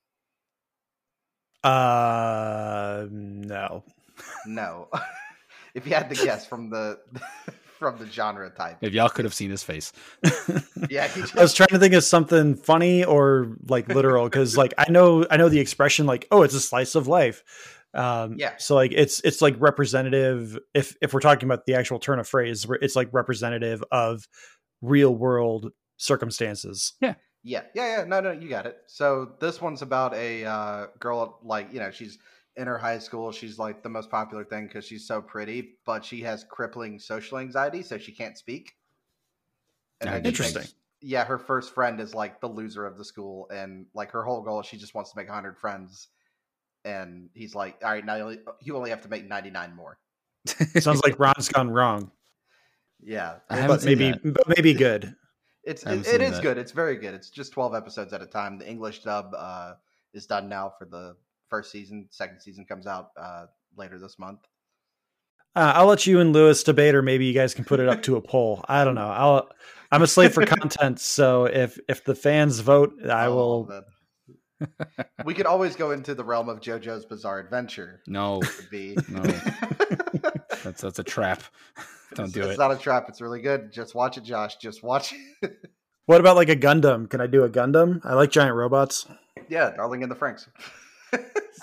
Uh, 1.64 3.08
no. 3.10 3.84
No. 4.46 4.90
if 5.74 5.86
you 5.86 5.94
had 5.94 6.10
to 6.10 6.16
guess 6.16 6.46
from 6.46 6.70
the 6.70 7.00
from 7.80 7.98
the 7.98 8.06
genre 8.06 8.50
type, 8.50 8.78
If 8.82 8.94
y'all 8.94 9.10
could 9.10 9.26
have 9.26 9.34
seen 9.34 9.50
his 9.50 9.64
face, 9.64 9.92
yeah, 10.90 11.08
just, 11.08 11.38
I 11.38 11.42
was 11.42 11.54
trying 11.54 11.70
to 11.70 11.80
think 11.80 11.94
of 11.94 12.04
something 12.04 12.56
funny 12.56 13.04
or 13.04 13.58
like 13.68 13.88
literal 13.88 14.26
because 14.26 14.58
like 14.58 14.74
I 14.78 14.92
know 14.92 15.26
I 15.30 15.38
know 15.38 15.50
the 15.50 15.60
expression 15.60 16.06
like 16.06 16.28
oh 16.32 16.44
it's 16.44 16.54
a 16.54 16.62
slice 16.62 16.96
of 16.96 17.08
life. 17.08 17.44
Um, 17.94 18.36
Yeah. 18.38 18.54
So 18.58 18.76
like 18.76 18.94
it's 18.94 19.20
it's 19.22 19.42
like 19.42 19.56
representative 19.60 20.58
if 20.74 20.96
if 21.02 21.14
we're 21.14 21.20
talking 21.20 21.48
about 21.48 21.66
the 21.66 21.76
actual 21.76 22.00
turn 22.00 22.20
of 22.20 22.28
phrase, 22.28 22.66
it's 22.82 22.96
like 22.96 23.10
representative 23.12 23.84
of 23.92 24.28
real 24.82 25.14
world 25.14 25.72
circumstances. 25.98 26.94
Yeah. 27.02 27.16
Yeah, 27.44 27.64
yeah, 27.74 27.98
yeah. 27.98 28.04
No, 28.04 28.22
no, 28.22 28.32
you 28.32 28.50
got 28.50 28.68
it. 28.68 28.78
So 28.86 29.32
this 29.40 29.60
one's 29.60 29.82
about 29.82 30.14
a 30.14 30.46
uh, 30.46 30.86
girl, 31.00 31.40
like 31.44 31.74
you 31.74 31.80
know, 31.80 31.90
she's 31.90 32.20
in 32.58 32.68
her 32.68 32.78
high 32.78 33.00
school. 33.00 33.32
She's 33.32 33.58
like 33.58 33.82
the 33.84 33.90
most 33.90 34.10
popular 34.12 34.44
thing 34.44 34.68
because 34.68 34.86
she's 34.86 35.08
so 35.08 35.22
pretty, 35.22 35.76
but 35.86 36.04
she 36.06 36.22
has 36.22 36.44
crippling 36.50 37.00
social 37.00 37.38
anxiety, 37.38 37.82
so 37.84 37.98
she 37.98 38.12
can't 38.12 38.38
speak. 38.38 38.74
Interesting. 40.02 40.62
makes- 40.62 40.76
yeah, 41.04 41.24
her 41.26 41.40
first 41.40 41.74
friend 41.74 42.00
is 42.00 42.14
like 42.14 42.40
the 42.42 42.48
loser 42.48 42.86
of 42.86 42.98
the 42.98 43.06
school, 43.06 43.48
and 43.52 43.88
like 43.96 44.12
her 44.12 44.24
whole 44.24 44.42
goal, 44.42 44.62
she 44.62 44.78
just 44.78 44.94
wants 44.94 45.12
to 45.12 45.18
make 45.18 45.28
hundred 45.30 45.58
friends. 45.58 46.10
And 46.86 47.30
he's 47.34 47.56
like, 47.56 47.78
"All 47.84 47.90
right, 47.92 48.06
now 48.06 48.16
you 48.16 48.24
only, 48.24 48.40
you 48.62 48.78
only 48.78 48.90
have 48.92 49.02
to 49.02 49.10
make 49.10 49.28
ninety 49.28 49.50
nine 49.50 49.76
more." 49.76 49.98
Sounds 50.80 51.02
like 51.04 51.20
Ron's 51.20 51.50
gone 51.50 51.70
wrong, 51.72 52.12
Yeah, 53.00 53.38
I 53.50 53.58
it- 53.58 53.62
haven't 53.62 53.78
but 53.78 53.86
maybe 53.86 54.12
that. 54.12 54.34
but 54.34 54.48
maybe 54.48 54.74
good. 54.74 55.16
It's 55.64 55.86
I 55.86 55.94
it, 55.94 56.00
it 56.00 56.06
seen 56.08 56.22
is 56.22 56.32
that. 56.32 56.42
good. 56.42 56.58
It's 56.58 56.72
very 56.72 56.96
good. 56.98 57.14
It's 57.14 57.30
just 57.30 57.52
twelve 57.54 57.76
episodes 57.76 58.14
at 58.14 58.22
a 58.24 58.26
time. 58.26 58.58
The 58.58 58.68
English 58.68 59.04
dub 59.04 59.36
uh, 59.38 59.74
is 60.12 60.26
done 60.26 60.50
now 60.50 60.74
for 60.78 60.86
the 60.86 61.16
first 61.52 61.72
season. 61.72 62.08
Second 62.10 62.40
season 62.42 62.66
comes 62.66 62.88
out 62.88 63.10
uh, 63.16 63.46
later 63.78 64.00
this 64.00 64.18
month. 64.18 64.40
Uh, 65.56 65.74
I'll 65.76 65.86
let 65.86 66.08
you 66.08 66.20
and 66.22 66.32
Lewis 66.34 66.64
debate, 66.64 66.96
or 66.96 67.02
maybe 67.04 67.26
you 67.26 67.34
guys 67.34 67.54
can 67.54 67.66
put 67.66 67.80
it 67.80 67.88
up 67.90 68.02
to 68.04 68.16
a 68.16 68.22
poll. 68.32 68.66
I 68.68 68.84
don't 68.84 68.96
know. 68.96 69.10
I'll. 69.10 69.50
I'm 69.92 70.02
a 70.02 70.08
slave 70.08 70.34
for 70.34 70.46
content, 70.46 71.00
so 71.02 71.46
if 71.46 71.78
if 71.90 72.04
the 72.06 72.16
fans 72.16 72.60
vote, 72.62 72.94
I 73.08 73.26
Oh, 73.26 73.36
will. 73.36 73.66
man. 73.68 73.84
we 75.26 75.34
could 75.34 75.46
always 75.48 75.76
go 75.76 75.92
into 75.92 76.14
the 76.16 76.24
realm 76.24 76.48
of 76.48 76.62
JoJo's 76.62 77.06
Bizarre 77.06 77.40
Adventure. 77.40 78.02
no, 78.08 78.42
be 78.70 78.96
No. 79.10 79.22
that's 80.64 80.82
that's 80.82 81.00
a 81.00 81.04
trap. 81.04 81.44
Don't 82.16 82.26
it's, 82.26 82.34
do 82.34 82.42
it. 82.44 82.50
it's 82.52 82.60
not 82.60 82.72
a 82.72 82.78
trap. 82.78 83.06
It's 83.10 83.20
really 83.22 83.42
good. 83.42 83.72
Just 83.74 83.94
watch 83.96 84.18
it, 84.18 84.24
Josh. 84.24 84.56
Just 84.58 84.84
watch 84.84 85.14
it. 85.42 85.58
What 86.06 86.22
about 86.22 86.36
like 86.38 86.50
a 86.50 86.56
Gundam? 86.56 87.10
Can 87.10 87.20
I 87.22 87.28
do 87.28 87.44
a 87.44 87.50
Gundam? 87.50 88.00
I 88.06 88.14
like 88.14 88.32
giant 88.32 88.56
robots. 88.56 89.06
yeah, 89.50 89.72
Darling 89.76 90.04
in 90.04 90.10
the 90.10 90.16
Franxx. 90.16 90.48
It's 91.14 91.60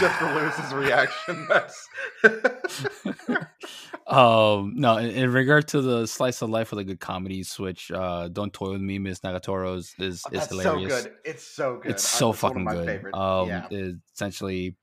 just 0.00 0.18
for 0.18 0.34
Lewis's 0.34 0.72
reaction. 0.72 1.46
That's 1.48 1.88
um, 4.06 4.74
no, 4.76 4.98
in, 4.98 5.10
in 5.10 5.32
regard 5.32 5.68
to 5.68 5.80
the 5.80 6.06
slice 6.06 6.42
of 6.42 6.50
life 6.50 6.70
with 6.70 6.80
a 6.80 6.84
good 6.84 7.00
comedy 7.00 7.42
switch, 7.42 7.90
uh, 7.90 8.28
"Don't 8.28 8.52
Toy 8.52 8.72
with 8.72 8.80
Me, 8.80 8.98
Miss 8.98 9.20
Nagatoro" 9.20 9.76
is 9.76 9.94
is, 9.98 10.14
is 10.14 10.22
That's 10.30 10.50
so 10.50 10.56
hilarious. 10.56 11.02
good. 11.02 11.12
It's 11.24 11.44
so 11.44 11.80
good. 11.82 11.92
It's 11.92 12.08
so 12.08 12.26
one 12.26 12.32
of 12.32 12.38
fucking 12.38 12.64
good. 12.66 12.86
favorite. 12.86 13.14
Um, 13.14 13.48
yeah. 13.48 13.68
essentially, 14.14 14.76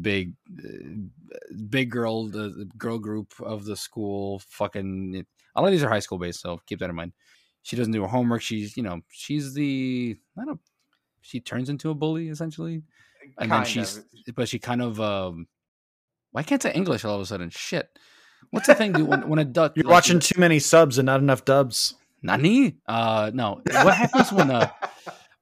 big 0.00 0.34
uh, 0.58 1.54
big 1.68 1.90
girl 1.90 2.28
the, 2.28 2.50
the 2.50 2.70
girl 2.78 2.98
group 2.98 3.32
of 3.40 3.64
the 3.64 3.76
school 3.76 4.40
fucking 4.48 5.24
a 5.56 5.60
lot 5.60 5.66
of 5.66 5.72
these 5.72 5.82
are 5.82 5.88
high 5.88 5.98
school 5.98 6.18
based 6.18 6.40
so 6.40 6.60
keep 6.66 6.78
that 6.78 6.90
in 6.90 6.96
mind 6.96 7.12
she 7.62 7.76
doesn't 7.76 7.92
do 7.92 8.02
her 8.02 8.08
homework 8.08 8.42
she's 8.42 8.76
you 8.76 8.82
know 8.82 9.00
she's 9.10 9.54
the 9.54 10.16
i 10.38 10.44
don't 10.44 10.60
she 11.20 11.40
turns 11.40 11.68
into 11.68 11.90
a 11.90 11.94
bully 11.94 12.28
essentially 12.28 12.82
and 13.38 13.50
Kind 13.50 13.52
then 13.52 13.64
she's 13.64 13.98
of. 13.98 14.04
but 14.34 14.48
she 14.48 14.58
kind 14.58 14.82
of 14.82 15.00
um 15.00 15.46
why 16.32 16.42
can't 16.42 16.64
I 16.64 16.70
say 16.70 16.76
english 16.76 17.04
all 17.04 17.16
of 17.16 17.20
a 17.20 17.26
sudden 17.26 17.50
shit 17.50 17.88
what's 18.50 18.66
the 18.66 18.74
thing 18.74 18.92
dude 18.92 19.06
when, 19.06 19.28
when 19.28 19.38
a 19.38 19.44
duck 19.44 19.72
You're 19.76 19.84
like, 19.84 19.92
watching 19.92 20.20
too 20.20 20.40
many 20.40 20.58
subs 20.58 20.98
and 20.98 21.06
not 21.06 21.20
enough 21.20 21.44
dubs. 21.44 21.94
nani 22.22 22.76
uh 22.86 23.30
no 23.34 23.60
what 23.66 23.94
happens 23.94 24.32
when 24.32 24.50
a 24.50 24.74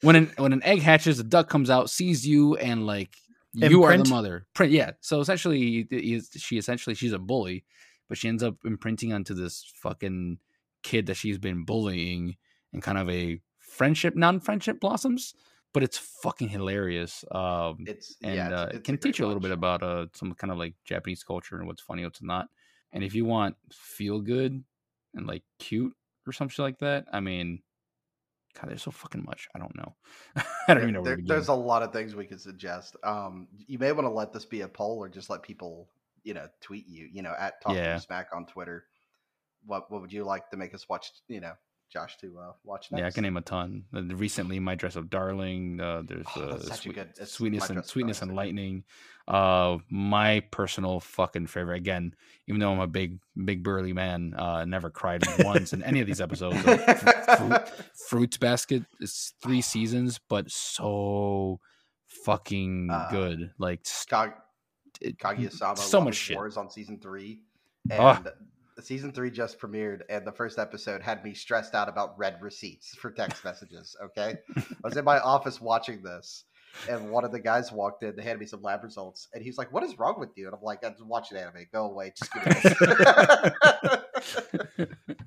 when 0.03 0.17
an 0.17 0.33
when 0.37 0.53
an 0.53 0.63
egg 0.63 0.81
hatches, 0.81 1.19
a 1.19 1.25
duck 1.25 1.49
comes 1.49 1.71
out, 1.71 1.91
sees 1.91 2.27
you, 2.27 2.57
and 2.57 2.87
like 2.87 3.11
you 3.53 3.83
are 3.85 3.97
the 3.97 4.09
mother. 4.09 4.47
Print, 4.55 4.73
yeah. 4.73 4.93
So 5.01 5.21
essentially, 5.21 5.89
she 6.37 6.59
essentially 6.59 6.95
she's 6.95 7.13
a 7.13 7.19
bully, 7.19 7.65
but 8.09 8.19
she 8.19 8.29
ends 8.29 8.43
up 8.43 8.57
imprinting 8.65 9.13
onto 9.13 9.35
this 9.35 9.71
fucking 9.77 10.39
kid 10.83 11.07
that 11.07 11.15
she's 11.17 11.39
been 11.39 11.65
bullying, 11.65 12.37
and 12.73 12.83
kind 12.83 12.99
of 12.99 13.09
a 13.11 13.41
friendship, 13.59 14.15
non-friendship 14.17 14.81
blossoms. 14.81 15.35
But 15.75 15.83
it's 15.83 15.99
fucking 15.99 16.49
hilarious. 16.49 17.25
Um, 17.31 17.85
It's 17.87 18.17
and 18.23 18.35
yeah, 18.35 18.49
uh, 18.49 18.63
it's- 18.69 18.77
it 18.79 18.85
can 18.85 18.97
teach 18.99 19.19
you 19.19 19.27
a 19.27 19.29
little 19.29 19.41
bit 19.43 19.51
about 19.53 19.83
uh, 19.83 20.07
some 20.15 20.33
kind 20.35 20.51
of 20.51 20.57
like 20.59 20.75
Japanese 20.85 21.23
culture 21.23 21.57
and 21.59 21.67
what's 21.67 21.83
funny, 21.83 22.05
what's 22.05 22.23
not. 22.23 22.49
And 22.93 23.05
if 23.05 23.15
you 23.15 23.27
want 23.27 23.55
feel 23.71 24.21
good 24.23 24.65
and 25.15 25.27
like 25.27 25.43
cute 25.59 25.95
or 26.27 26.33
something 26.33 26.63
like 26.63 26.79
that, 26.79 27.05
I 27.13 27.21
mean, 27.21 27.63
God, 28.59 28.71
there's 28.71 28.83
so 28.83 28.91
fucking 28.91 29.25
much. 29.27 29.47
I 29.55 29.59
don't 29.59 29.77
know. 29.77 29.95
I 30.69 30.75
don't 30.75 30.79
even 30.85 30.95
know 30.95 31.03
where 31.03 31.17
There- 31.17 31.25
there's 31.27 31.49
a 31.49 31.55
lot 31.55 31.83
of 31.83 31.93
things 31.93 32.17
we 32.17 32.25
could 32.27 32.41
suggest. 32.41 32.97
Um, 33.05 33.47
you 33.67 33.79
may 33.79 33.93
want 33.93 34.07
to 34.07 34.11
let 34.11 34.33
this 34.33 34.47
be 34.47 34.63
a 34.63 34.69
poll, 34.69 34.99
or 34.99 35.09
just 35.11 35.29
let 35.29 35.43
people, 35.43 35.91
you 36.25 36.33
know, 36.33 36.49
tweet 36.63 36.87
you. 36.89 37.09
You 37.13 37.21
know, 37.23 37.35
at 37.39 37.61
Talking 37.61 37.77
Yeah. 37.77 37.99
Smack 37.99 38.29
on 38.35 38.47
Twitter. 38.47 38.87
What 39.69 39.91
What 39.91 40.01
would 40.01 40.13
you 40.13 40.25
like 40.25 40.51
to 40.51 40.57
make 40.57 40.75
us 40.75 40.89
watch? 40.89 41.13
You 41.29 41.41
know, 41.41 41.53
Josh 41.93 42.17
to 42.19 42.27
uh, 42.39 42.53
watch 42.65 42.91
next. 42.91 43.01
Yeah, 43.01 43.07
I 43.07 43.11
can 43.11 43.23
name 43.23 43.37
a 43.37 43.41
ton. 43.43 43.85
Uh, 43.95 44.03
Recently, 44.15 44.59
My 44.59 44.75
Dress 44.75 44.97
Up 44.97 45.09
Darling. 45.11 45.81
Uh, 45.81 46.03
there's 46.05 46.27
Oh, 46.37 46.43
uh, 46.43 46.59
Sweet- 46.59 46.95
good- 46.95 47.29
Sweetness 47.29 47.71
and 47.71 47.85
Sweetness 47.85 48.23
and 48.23 48.23
Darling's 48.23 48.23
a 48.23 48.27
good- 48.27 48.35
Lightning. 48.37 48.85
Uh, 49.29 49.77
my 49.91 50.41
personal 50.51 51.01
fucking 51.01 51.47
favorite. 51.47 51.77
Again, 51.77 52.15
even 52.47 52.61
though 52.61 52.73
I'm 52.73 52.81
a 52.81 52.87
big, 52.87 53.19
big 53.45 53.63
burly 53.63 53.93
man, 53.93 54.33
uh, 54.35 54.65
never 54.65 54.89
cried 54.91 55.23
once 55.41 55.75
in 55.75 55.83
any 55.83 56.01
of 56.01 56.07
these 56.07 56.21
episodes. 56.23 56.57
of 56.67 56.81
Fruit, 57.39 57.69
Fruits 58.09 58.37
Basket 58.39 58.85
is 59.01 59.35
three 59.43 59.61
seasons, 59.61 60.19
but 60.31 60.51
so 60.51 61.61
fucking 62.25 62.89
Uh, 62.91 63.09
good. 63.11 63.51
Like 63.59 63.81
Kag- 64.09 64.33
so 65.77 66.01
much 66.01 66.15
shit. 66.15 66.37
War 66.37 66.47
is 66.47 66.57
on 66.57 66.71
season 66.71 66.99
three, 66.99 67.43
and 67.91 68.01
Ah. 68.01 68.23
Season 68.83 69.13
three 69.13 69.31
just 69.31 69.59
premiered, 69.59 70.01
and 70.09 70.27
the 70.27 70.33
first 70.33 70.59
episode 70.59 71.03
had 71.03 71.25
me 71.25 71.35
stressed 71.35 71.75
out 71.75 71.89
about 71.89 72.19
red 72.19 72.39
receipts 72.41 72.95
for 72.97 73.11
text 73.11 73.45
messages. 73.45 73.97
Okay, 74.05 74.37
I 74.57 74.63
was 74.83 74.97
in 74.97 75.05
my 75.05 75.19
office 75.19 75.61
watching 75.61 76.03
this, 76.03 76.45
and 76.89 77.11
one 77.11 77.25
of 77.25 77.33
the 77.33 77.41
guys 77.41 77.73
walked 77.73 78.03
in. 78.03 78.15
They 78.17 78.23
handed 78.23 78.41
me 78.41 78.47
some 78.47 78.63
lab 78.63 78.85
results, 78.85 79.29
and 79.35 79.43
he's 79.43 79.59
like, 79.59 79.73
"What 79.73 79.83
is 79.85 79.99
wrong 79.99 80.19
with 80.19 80.31
you?" 80.37 80.47
And 80.47 80.55
I'm 80.55 80.63
like, 80.63 80.85
"I'm 80.85 80.95
watching 81.09 81.39
anime. 81.39 81.67
Go 81.73 81.87
away. 81.87 82.13
Just 82.17 82.33
give 82.33 82.47
me 82.47 82.53
this." 84.77 84.89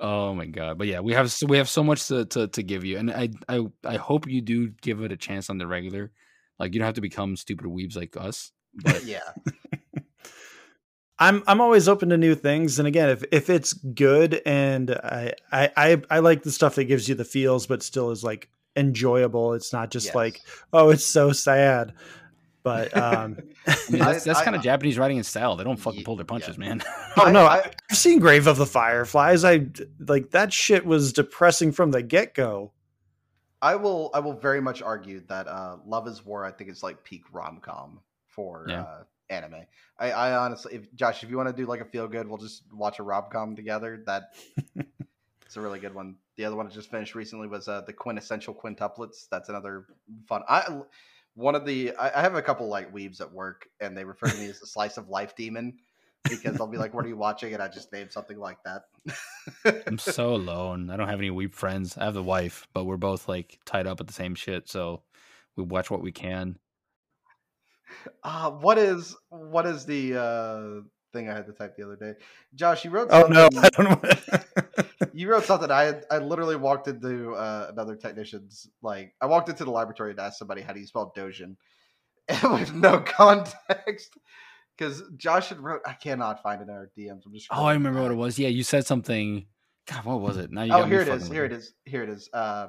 oh 0.00 0.34
my 0.34 0.46
god! 0.46 0.78
But 0.78 0.86
yeah, 0.86 1.00
we 1.00 1.12
have 1.12 1.30
so, 1.30 1.46
we 1.46 1.58
have 1.58 1.68
so 1.68 1.82
much 1.82 2.06
to, 2.08 2.24
to 2.26 2.48
to 2.48 2.62
give 2.62 2.84
you, 2.84 2.98
and 2.98 3.10
I 3.10 3.30
I 3.48 3.66
I 3.84 3.96
hope 3.96 4.28
you 4.28 4.40
do 4.40 4.68
give 4.82 5.02
it 5.02 5.12
a 5.12 5.16
chance 5.16 5.50
on 5.50 5.58
the 5.58 5.66
regular. 5.66 6.12
Like 6.58 6.74
you 6.74 6.80
don't 6.80 6.86
have 6.86 6.94
to 6.94 7.00
become 7.00 7.36
stupid 7.36 7.66
weebs 7.66 7.96
like 7.96 8.16
us. 8.16 8.52
But 8.74 9.04
yeah, 9.06 9.32
I'm 11.18 11.42
I'm 11.46 11.60
always 11.60 11.88
open 11.88 12.10
to 12.10 12.16
new 12.16 12.34
things, 12.34 12.78
and 12.78 12.86
again, 12.86 13.08
if 13.08 13.24
if 13.32 13.50
it's 13.50 13.72
good 13.72 14.40
and 14.46 14.90
I 14.92 15.32
I 15.50 15.70
I, 15.76 16.02
I 16.10 16.18
like 16.20 16.42
the 16.42 16.52
stuff 16.52 16.76
that 16.76 16.84
gives 16.84 17.08
you 17.08 17.14
the 17.14 17.24
feels, 17.24 17.66
but 17.66 17.82
still 17.82 18.10
is 18.10 18.22
like 18.22 18.48
enjoyable. 18.76 19.54
It's 19.54 19.72
not 19.72 19.90
just 19.90 20.06
Yes. 20.06 20.14
like 20.14 20.40
oh, 20.72 20.90
it's 20.90 21.04
so 21.04 21.32
sad. 21.32 21.92
But 22.62 22.94
um, 22.96 23.38
I 23.66 23.76
mean, 23.90 24.00
that's, 24.02 24.24
that's 24.24 24.40
I- 24.40 24.44
kind 24.44 24.54
of 24.56 24.62
Japanese 24.62 24.98
writing 24.98 25.16
and 25.16 25.26
style. 25.26 25.56
They 25.56 25.64
don't 25.64 25.76
fucking 25.78 26.04
pull 26.04 26.16
their 26.16 26.24
punches, 26.24 26.56
yeah. 26.58 26.68
man. 26.68 26.82
oh 27.16 27.30
no, 27.30 27.44
I- 27.46 27.56
I, 27.58 27.70
I've 27.90 27.96
seen 27.96 28.18
Grave 28.20 28.46
of 28.46 28.56
the 28.56 28.66
Fireflies. 28.66 29.44
I 29.44 29.66
like 30.06 30.30
that 30.30 30.52
shit 30.52 30.84
was 30.86 31.12
depressing 31.12 31.72
from 31.72 31.90
the 31.90 32.02
get 32.02 32.34
go. 32.34 32.72
I 33.60 33.74
will. 33.74 34.10
I 34.14 34.20
will 34.20 34.34
very 34.34 34.60
much 34.60 34.82
argue 34.82 35.20
that 35.28 35.48
uh, 35.48 35.78
Love 35.84 36.06
Is 36.06 36.24
War. 36.24 36.44
I 36.44 36.52
think 36.52 36.70
is 36.70 36.82
like 36.84 37.02
peak 37.02 37.22
rom 37.32 37.58
com 37.60 37.98
for 38.28 38.66
Yeah. 38.68 38.82
uh, 38.82 39.02
anime. 39.30 39.66
I, 39.98 40.10
I 40.10 40.36
honestly, 40.36 40.74
if 40.74 40.94
Josh, 40.94 41.22
if 41.22 41.30
you 41.30 41.36
want 41.36 41.48
to 41.48 41.54
do 41.54 41.66
like 41.66 41.80
a 41.80 41.84
feel 41.84 42.08
good, 42.08 42.28
we'll 42.28 42.38
just 42.38 42.62
watch 42.72 42.98
a 42.98 43.02
rom 43.02 43.24
com 43.30 43.56
together. 43.56 44.02
That 44.06 44.34
it's 45.46 45.56
a 45.56 45.60
really 45.60 45.80
good 45.80 45.94
one. 45.94 46.16
The 46.36 46.44
other 46.44 46.56
one 46.56 46.66
I 46.66 46.70
just 46.70 46.90
finished 46.90 47.14
recently 47.14 47.48
was 47.48 47.68
uh, 47.68 47.82
the 47.82 47.92
quintessential 47.92 48.54
quintuplets. 48.54 49.28
That's 49.30 49.48
another 49.48 49.86
fun. 50.26 50.42
I 50.48 50.82
one 51.34 51.54
of 51.54 51.64
the 51.64 51.94
I, 51.96 52.18
I 52.18 52.22
have 52.22 52.34
a 52.34 52.42
couple 52.42 52.68
like 52.68 52.92
weebs 52.92 53.20
at 53.20 53.32
work, 53.32 53.68
and 53.80 53.96
they 53.96 54.04
refer 54.04 54.28
to 54.28 54.36
me 54.36 54.48
as 54.48 54.60
the 54.60 54.66
slice 54.66 54.96
of 54.96 55.08
life 55.08 55.34
demon 55.36 55.78
because 56.28 56.56
they'll 56.56 56.66
be 56.66 56.78
like, 56.78 56.94
"What 56.94 57.04
are 57.04 57.08
you 57.08 57.16
watching?" 57.16 57.54
and 57.54 57.62
I 57.62 57.68
just 57.68 57.92
name 57.92 58.10
something 58.10 58.38
like 58.38 58.58
that. 58.64 58.84
I'm 59.86 59.98
so 59.98 60.34
alone. 60.34 60.90
I 60.90 60.96
don't 60.96 61.08
have 61.08 61.20
any 61.20 61.30
weeb 61.30 61.54
friends. 61.54 61.96
I 61.96 62.04
have 62.04 62.14
the 62.14 62.22
wife, 62.22 62.68
but 62.72 62.84
we're 62.84 62.96
both 62.96 63.28
like 63.28 63.58
tied 63.64 63.86
up 63.86 64.00
at 64.00 64.06
the 64.06 64.12
same 64.12 64.34
shit. 64.34 64.68
So 64.68 65.02
we 65.56 65.64
watch 65.64 65.90
what 65.90 66.02
we 66.02 66.12
can. 66.12 66.58
Uh, 68.22 68.50
what 68.50 68.78
is 68.78 69.16
what 69.30 69.66
is 69.66 69.84
the 69.86 70.20
uh, 70.20 70.82
thing 71.12 71.28
I 71.28 71.34
had 71.34 71.46
to 71.46 71.52
type 71.52 71.76
the 71.76 71.84
other 71.84 71.96
day? 71.96 72.14
Josh, 72.54 72.84
you 72.84 72.90
wrote. 72.90 73.08
Oh 73.10 73.22
something, 73.22 73.34
no, 73.34 73.60
I 73.62 73.68
don't 73.70 74.04
know. 74.04 74.84
You 75.12 75.28
wrote 75.28 75.44
something. 75.44 75.68
I 75.68 75.82
had, 75.82 76.04
I 76.12 76.18
literally 76.18 76.54
walked 76.54 76.86
into 76.86 77.32
uh, 77.32 77.68
another 77.72 77.96
technician's. 77.96 78.68
Like 78.82 79.14
I 79.20 79.26
walked 79.26 79.48
into 79.48 79.64
the 79.64 79.70
laboratory 79.70 80.12
and 80.12 80.20
asked 80.20 80.38
somebody 80.38 80.62
how 80.62 80.72
do 80.72 80.78
you 80.78 80.86
spell 80.86 81.12
Dojin, 81.16 81.56
and 82.28 82.52
with 82.52 82.72
no 82.72 83.00
context, 83.00 84.16
because 84.76 85.02
Josh 85.16 85.48
had 85.48 85.58
wrote. 85.58 85.80
I 85.84 85.94
cannot 85.94 86.42
find 86.42 86.60
it 86.60 86.68
in 86.68 86.70
our 86.70 86.90
DMs. 86.96 87.26
I'm 87.26 87.32
just. 87.32 87.48
Oh, 87.50 87.64
I 87.64 87.72
remember 87.72 88.02
what 88.02 88.12
it 88.12 88.16
was. 88.16 88.38
Yeah, 88.38 88.48
you 88.48 88.62
said 88.62 88.86
something. 88.86 89.46
God, 89.90 90.04
what 90.04 90.20
was 90.20 90.36
it? 90.36 90.52
Now 90.52 90.62
you. 90.62 90.72
Oh, 90.72 90.84
here 90.84 91.00
it 91.00 91.08
is. 91.08 91.28
Here 91.28 91.44
it 91.44 91.52
is. 91.52 91.74
Here 91.84 92.02
it 92.04 92.10
is. 92.10 92.28
Uh, 92.32 92.68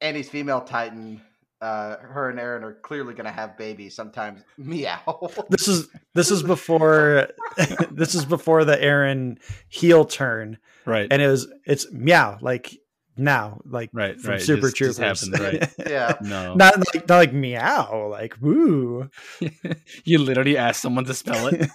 Annie's 0.00 0.28
female 0.28 0.60
Titan. 0.60 1.20
Uh, 1.60 1.96
her 1.98 2.30
and 2.30 2.38
Eren 2.38 2.62
are 2.62 2.72
clearly 2.74 3.12
going 3.12 3.26
to 3.26 3.32
have 3.32 3.58
babies 3.58 3.94
sometimes. 3.94 4.40
Meow. 4.58 5.30
this 5.50 5.68
is 5.68 5.88
this 6.14 6.30
is 6.30 6.42
before 6.42 7.28
this 7.90 8.14
is 8.14 8.24
before 8.24 8.64
the 8.64 8.76
Eren 8.76 9.38
heel 9.68 10.04
turn, 10.06 10.56
Right. 10.86 11.06
and 11.10 11.20
it 11.20 11.28
was 11.28 11.52
it's 11.66 11.90
meow 11.92 12.38
like 12.40 12.79
now 13.20 13.60
like 13.64 13.90
Right, 13.92 14.18
from 14.20 14.30
right, 14.32 14.40
Super 14.42 14.62
just- 14.70 14.76
just 14.76 14.98
Troopers. 14.98 15.20
happened, 15.38 15.60
right. 15.60 15.74
yeah. 15.90 16.14
no. 16.22 16.54
not 16.62 16.78
like 16.78 17.08
not 17.08 17.16
like 17.18 17.32
meow 17.32 18.08
like 18.10 18.36
woo. 18.40 19.08
you 20.04 20.18
literally 20.18 20.56
asked 20.56 20.80
someone 20.82 21.04
to 21.04 21.14
spell 21.14 21.48
it. 21.52 21.68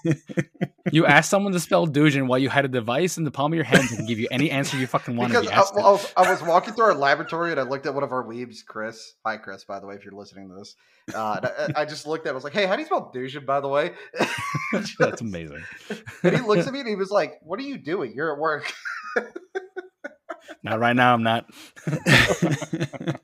You 0.92 1.06
asked 1.06 1.30
someone 1.30 1.52
to 1.54 1.60
spell 1.60 1.88
Dujin 1.88 2.28
while 2.28 2.38
you 2.40 2.50
had 2.50 2.66
a 2.66 2.68
device 2.68 3.18
in 3.18 3.24
the 3.24 3.32
palm 3.32 3.54
of 3.54 3.56
your 3.56 3.64
hand 3.64 3.84
that 3.90 3.96
can 3.96 4.06
give 4.06 4.20
you 4.20 4.28
any 4.32 4.52
answer 4.52 4.78
you 4.78 4.88
fucking 4.88 5.16
want. 5.16 5.32
because 5.32 5.46
If 5.46 5.52
I, 5.52 5.56
you 5.56 5.62
asked 5.62 5.76
well, 5.76 5.86
I, 5.88 5.92
was, 5.92 6.14
I 6.18 6.32
was 6.32 6.42
walking 6.44 6.74
through 6.74 6.86
our 6.86 6.94
laboratory 6.96 7.52
and 7.52 7.60
I 7.60 7.64
looked 7.64 7.86
at 7.86 7.94
one 7.94 8.04
of 8.04 8.12
our 8.12 8.24
weebs, 8.24 8.58
Chris. 8.68 9.14
Hi, 9.26 9.38
Chris, 9.38 9.64
by 9.64 9.80
the 9.80 9.88
way, 9.88 9.96
if 9.96 10.04
you're 10.04 10.14
listening 10.14 10.50
to 10.50 10.56
this. 10.56 10.76
Uh, 11.14 11.40
and 11.60 11.78
I, 11.78 11.82
I 11.82 11.86
just 11.86 12.08
looked 12.08 12.26
at. 12.26 12.30
it, 12.30 12.34
I 12.34 12.36
was 12.36 12.44
like, 12.44 12.54
"Hey, 12.54 12.66
how 12.66 12.76
do 12.76 12.82
you 12.82 12.88
spell 12.88 13.12
douche?" 13.14 13.38
By 13.46 13.60
the 13.60 13.68
way, 13.68 13.92
it. 14.14 14.90
That's 15.00 15.22
amazing. 15.22 15.64
and 16.24 16.36
he 16.36 16.42
looks 16.42 16.66
at 16.66 16.74
me 16.74 16.80
and 16.80 16.88
he 16.90 16.96
was 16.96 17.12
like, 17.12 17.34
"What 17.44 17.60
are 17.60 17.64
you 17.64 17.78
doing? 17.78 18.14
You're 18.16 18.34
at 18.34 18.40
work." 18.40 18.74
Not 20.64 20.80
right 20.80 20.96
now. 20.96 21.14
I'm 21.14 21.24
not. 21.24 21.46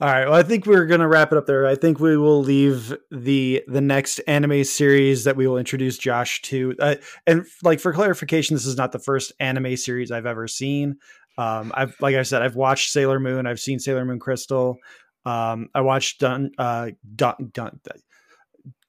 All 0.00 0.10
right. 0.10 0.24
Well, 0.26 0.34
I 0.34 0.42
think 0.42 0.66
we're 0.66 0.86
gonna 0.86 1.06
wrap 1.06 1.30
it 1.32 1.38
up 1.38 1.46
there. 1.46 1.66
I 1.66 1.76
think 1.76 2.00
we 2.00 2.16
will 2.16 2.42
leave 2.42 2.92
the 3.10 3.62
the 3.68 3.80
next 3.80 4.18
anime 4.26 4.64
series 4.64 5.24
that 5.24 5.36
we 5.36 5.46
will 5.46 5.56
introduce 5.56 5.96
Josh 5.98 6.42
to. 6.42 6.74
Uh, 6.80 6.96
and 7.26 7.46
like 7.62 7.78
for 7.78 7.92
clarification, 7.92 8.54
this 8.54 8.66
is 8.66 8.76
not 8.76 8.92
the 8.92 8.98
first 8.98 9.32
anime 9.38 9.76
series 9.76 10.10
I've 10.10 10.26
ever 10.26 10.48
seen. 10.48 10.96
Um, 11.38 11.72
I've 11.74 11.96
like 12.00 12.16
I 12.16 12.22
said, 12.22 12.42
I've 12.42 12.56
watched 12.56 12.90
Sailor 12.90 13.20
Moon. 13.20 13.46
I've 13.46 13.60
seen 13.60 13.78
Sailor 13.78 14.04
Moon 14.04 14.18
Crystal. 14.18 14.78
Um, 15.24 15.68
I 15.74 15.80
watched 15.80 16.20
Dun, 16.20 16.50
uh, 16.58 16.90
Dun, 17.14 17.50
Dun, 17.52 17.80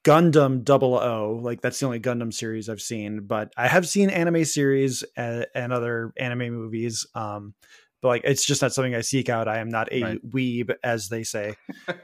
Gundam 0.06 0.64
Double 0.64 0.94
O. 0.95 1.40
Like 1.41 1.60
that's 1.61 1.80
the 1.80 1.86
only 1.88 1.99
Gundam 1.99 2.34
series 2.34 2.69
I've 2.69 2.82
seen. 2.82 3.26
But 3.26 3.52
I 3.57 3.68
have 3.68 3.88
seen 3.88 4.10
anime 4.10 4.45
series 4.45 5.03
and, 5.18 5.48
and 5.56 5.73
other 5.73 6.14
anime 6.18 6.53
movies. 6.53 7.06
Um, 7.15 7.53
but 8.02 8.10
like 8.10 8.22
it's 8.23 8.45
just 8.45 8.61
not 8.61 8.72
something 8.72 8.94
I 8.95 9.02
seek 9.02 9.30
out. 9.30 9.48
I 9.48 9.57
am 9.57 9.69
not 9.69 9.91
a 9.91 10.02
Right. 10.03 10.30
weeb, 10.30 10.73
as 10.84 11.10
they 11.10 11.23
say. 11.23 11.56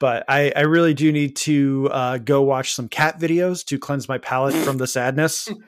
But 0.00 0.26
I, 0.28 0.52
I 0.54 0.60
really 0.60 0.94
do 0.94 1.10
need 1.10 1.34
to 1.38 1.88
uh, 1.90 2.18
go 2.18 2.42
watch 2.42 2.72
some 2.72 2.86
cat 2.88 3.18
videos 3.18 3.64
to 3.66 3.80
cleanse 3.80 4.08
my 4.08 4.18
palate 4.18 4.54
from 4.54 4.76
the 4.78 4.86
sadness. 4.86 5.48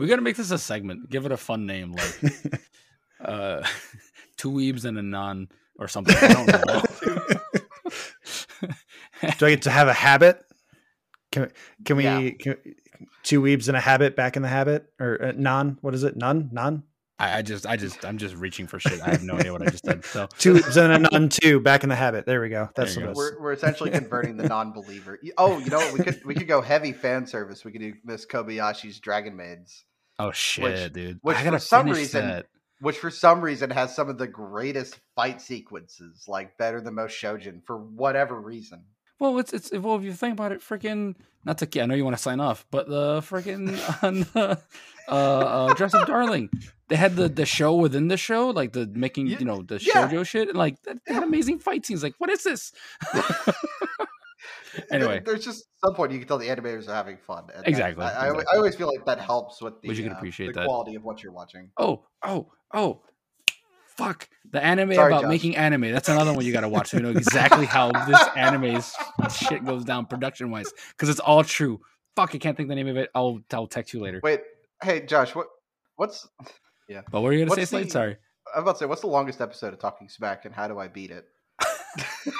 We 0.00 0.06
gotta 0.08 0.22
make 0.22 0.36
this 0.36 0.50
a 0.50 0.58
segment. 0.58 1.08
Give 1.08 1.24
it 1.24 1.30
a 1.30 1.36
fun 1.36 1.66
name, 1.66 1.92
like 1.92 2.60
uh, 3.24 3.62
two 4.36 4.50
weebs 4.50 4.84
and 4.84 4.98
a 4.98 5.02
non 5.02 5.48
or 5.78 5.86
something. 5.86 6.16
I 6.20 6.28
don't 6.32 6.66
know. 6.66 6.82
Do 9.38 9.46
I 9.46 9.50
get 9.50 9.62
to 9.62 9.70
have 9.70 9.88
a 9.88 9.92
habit? 9.92 10.40
Can 11.32 11.50
can 11.84 11.96
we 11.96 12.04
Yeah. 12.04 12.30
can, 12.38 12.56
two 13.22 13.40
weebs 13.42 13.68
in 13.68 13.74
a 13.74 13.80
habit 13.80 14.16
back 14.16 14.36
in 14.36 14.42
the 14.42 14.48
habit 14.48 14.86
or 15.00 15.22
uh, 15.22 15.32
non? 15.36 15.78
What 15.80 15.94
is 15.94 16.04
it? 16.04 16.16
None? 16.16 16.50
None? 16.52 16.84
I, 17.16 17.38
I 17.38 17.42
just, 17.42 17.64
I 17.64 17.76
just, 17.76 18.04
I'm 18.04 18.18
just 18.18 18.34
reaching 18.34 18.66
for 18.66 18.80
shit. 18.80 19.00
I 19.00 19.10
have 19.10 19.22
no 19.22 19.34
idea 19.34 19.52
what 19.52 19.62
I 19.62 19.66
just 19.70 19.84
said. 19.84 20.04
So 20.04 20.26
Two 20.36 20.54
weebs 20.54 20.76
and 20.76 20.92
a 21.06 21.10
non 21.10 21.28
two 21.28 21.60
back 21.60 21.84
in 21.84 21.88
the 21.88 21.94
habit. 21.94 22.26
There 22.26 22.40
we 22.40 22.48
go. 22.48 22.68
That's 22.74 22.96
what 22.96 23.06
go. 23.06 23.12
We're, 23.14 23.40
we're 23.40 23.52
essentially 23.52 23.90
converting 23.90 24.36
the 24.36 24.48
non-believer. 24.48 25.20
Oh, 25.38 25.58
you 25.58 25.70
know 25.70 25.78
what? 25.78 25.92
We 25.96 26.04
could 26.04 26.24
we 26.24 26.34
could 26.34 26.48
go 26.48 26.60
heavy 26.60 26.92
fan 26.92 27.26
service. 27.26 27.64
We 27.64 27.70
could 27.70 27.80
do 27.82 27.94
Miss 28.04 28.26
Kobayashi's 28.26 28.98
Dragon 28.98 29.36
Maids, 29.36 29.84
Oh 30.18 30.32
shit, 30.32 30.92
dude! 30.92 31.18
which 31.22 31.36
I 31.36 31.40
for 31.40 31.44
gotta 31.44 31.60
some 31.60 31.88
reason- 31.88 32.26
that. 32.26 32.46
which 32.80 32.98
for 32.98 33.10
some 33.10 33.40
reason 33.40 33.70
has 33.70 33.94
some 33.94 34.08
of 34.08 34.18
the 34.18 34.26
greatest 34.26 34.98
fight 35.14 35.40
sequences, 35.40 36.24
like 36.26 36.58
better 36.58 36.80
than 36.80 36.94
most 36.94 37.12
shoujin 37.20 37.64
for 37.64 37.76
whatever 37.78 38.40
reason. 38.40 38.84
Well, 39.18 39.38
it's 39.38 39.52
it's 39.52 39.70
well, 39.72 39.96
if 39.96 40.02
you 40.02 40.12
think 40.12 40.32
about 40.32 40.52
it, 40.52 40.60
freaking 40.60 41.14
not 41.44 41.58
to. 41.58 41.80
I 41.82 41.86
know 41.86 41.94
you 41.94 42.04
want 42.04 42.16
to 42.16 42.22
sign 42.22 42.40
off, 42.40 42.66
but 42.70 42.88
the 42.88 43.20
freaking 43.20 43.68
on 44.02 44.20
the 44.20 44.58
uh, 45.08 45.12
uh, 45.12 45.74
Dress 45.74 45.94
Up 45.94 46.06
Darling, 46.06 46.50
they 46.88 46.96
had 46.96 47.16
the 47.16 47.28
the 47.28 47.46
show 47.46 47.76
within 47.76 48.08
the 48.08 48.16
show, 48.16 48.50
like 48.50 48.72
the 48.72 48.86
making 48.86 49.28
you 49.28 49.44
know 49.44 49.62
the 49.62 49.80
yeah. 49.80 50.08
shoujo 50.08 50.26
shit, 50.26 50.48
and 50.48 50.58
like 50.58 50.82
that, 50.82 50.98
they 51.06 51.14
had 51.14 51.22
amazing 51.22 51.58
fight 51.58 51.86
scenes. 51.86 52.02
Like, 52.02 52.14
what 52.18 52.30
is 52.30 52.42
this? 52.42 52.72
Anyway. 54.90 55.22
there's 55.24 55.44
just 55.44 55.66
some 55.84 55.94
point 55.94 56.12
you 56.12 56.18
can 56.18 56.26
tell 56.26 56.38
the 56.38 56.48
animators 56.48 56.88
are 56.88 56.94
having 56.94 57.16
fun. 57.16 57.44
that- 57.46 57.66
Exactly, 57.66 58.04
I, 58.04 58.08
I, 58.08 58.28
exactly. 58.30 58.44
I 58.52 58.56
always 58.56 58.74
feel 58.74 58.88
like 58.88 59.04
that 59.06 59.20
helps 59.20 59.62
with 59.62 59.80
the, 59.80 59.94
you 59.94 60.02
could 60.02 60.12
uh, 60.12 60.16
appreciate 60.16 60.48
the 60.48 60.60
that. 60.60 60.66
quality 60.66 60.96
of 60.96 61.04
what 61.04 61.22
you're 61.22 61.32
watching. 61.32 61.70
oh, 61.78 62.04
oh, 62.24 62.50
oh, 62.72 63.02
fuck! 63.96 64.28
The 64.50 64.62
anime 64.62 64.94
Sorry, 64.94 65.12
about 65.12 65.22
Josh. 65.22 65.28
making 65.28 65.56
anime. 65.56 65.92
That's 65.92 66.08
another 66.08 66.32
one 66.32 66.44
you 66.44 66.52
got 66.52 66.60
to 66.60 66.68
watch. 66.68 66.90
So 66.90 66.98
you 66.98 67.02
know 67.02 67.10
exactly 67.16 67.66
how 67.66 67.90
this 68.06 68.20
anime's 68.36 68.94
shit 69.36 69.64
goes 69.64 69.84
down 69.84 70.06
production 70.06 70.50
wise, 70.50 70.72
because 70.90 71.08
it's 71.08 71.20
all 71.20 71.42
true. 71.44 71.80
Fuck, 72.16 72.34
I 72.34 72.38
can't 72.38 72.56
think 72.56 72.68
the 72.68 72.74
name 72.74 72.88
of 72.88 72.96
it. 72.96 73.10
I'll 73.14 73.40
I'll 73.52 73.66
text 73.66 73.92
you 73.92 74.00
later. 74.00 74.20
Wait, 74.22 74.40
hey 74.82 75.00
Josh, 75.06 75.34
what 75.34 75.48
what's 75.96 76.28
yeah? 76.88 77.02
But 77.10 77.20
what 77.20 77.28
were 77.28 77.32
you 77.32 77.44
gonna 77.44 77.54
say, 77.54 77.62
what's 77.62 77.70
Slade? 77.70 77.86
the- 77.86 77.90
Sorry. 77.90 78.16
I'm 78.54 78.62
about 78.62 78.72
to 78.72 78.78
say 78.80 78.86
what's 78.86 79.00
the 79.00 79.08
longest 79.08 79.40
episode 79.40 79.72
of 79.72 79.80
Talking 79.80 80.08
Smack 80.08 80.44
and 80.44 80.54
how 80.54 80.68
do 80.68 80.78
I 80.78 80.86
beat 80.88 81.10
it? 81.10 81.24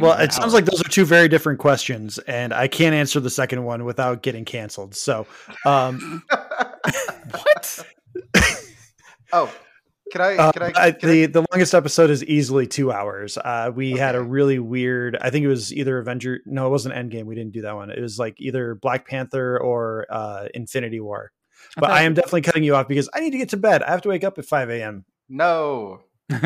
Well, 0.00 0.18
it 0.18 0.32
sounds 0.32 0.54
like 0.54 0.64
those 0.64 0.80
are 0.80 0.88
two 0.88 1.04
very 1.04 1.28
different 1.28 1.58
questions, 1.58 2.18
and 2.18 2.52
I 2.52 2.68
can't 2.68 2.94
answer 2.94 3.20
the 3.20 3.30
second 3.30 3.64
one 3.64 3.84
without 3.84 4.22
getting 4.22 4.44
canceled. 4.44 4.94
So, 4.94 5.26
um, 5.66 6.22
what? 6.30 7.86
Oh, 9.32 9.52
can 10.12 10.20
I? 10.22 10.36
uh, 10.36 10.52
Can 10.52 10.62
I? 10.62 10.66
I- 10.74 10.90
can 10.92 11.08
I- 11.10 11.12
the 11.12 11.26
the 11.26 11.46
longest 11.50 11.74
episode 11.74 12.10
is 12.10 12.24
easily 12.24 12.66
two 12.66 12.90
hours. 12.90 13.36
Uh, 13.36 13.70
we 13.74 13.92
had 13.92 14.14
a 14.14 14.22
really 14.22 14.58
weird. 14.58 15.16
I 15.20 15.30
think 15.30 15.44
it 15.44 15.48
was 15.48 15.72
either 15.72 15.98
Avenger. 15.98 16.40
No, 16.46 16.66
it 16.66 16.70
wasn't 16.70 16.94
Endgame. 16.94 17.24
We 17.24 17.34
didn't 17.34 17.52
do 17.52 17.62
that 17.62 17.74
one. 17.76 17.90
It 17.90 18.00
was 18.00 18.18
like 18.18 18.40
either 18.40 18.74
Black 18.74 19.06
Panther 19.06 19.58
or 19.58 20.06
uh, 20.10 20.48
Infinity 20.54 21.00
War. 21.00 21.32
But 21.76 21.90
I 21.90 22.02
am 22.02 22.14
definitely 22.14 22.42
cutting 22.42 22.62
you 22.64 22.74
off 22.74 22.88
because 22.88 23.08
I 23.12 23.20
need 23.20 23.30
to 23.32 23.38
get 23.38 23.50
to 23.50 23.56
bed. 23.58 23.82
I 23.82 23.90
have 23.90 24.02
to 24.02 24.08
wake 24.08 24.24
up 24.24 24.38
at 24.38 24.46
five 24.46 24.70
a.m. 24.70 25.04
no. 25.28 26.00
not 26.30 26.44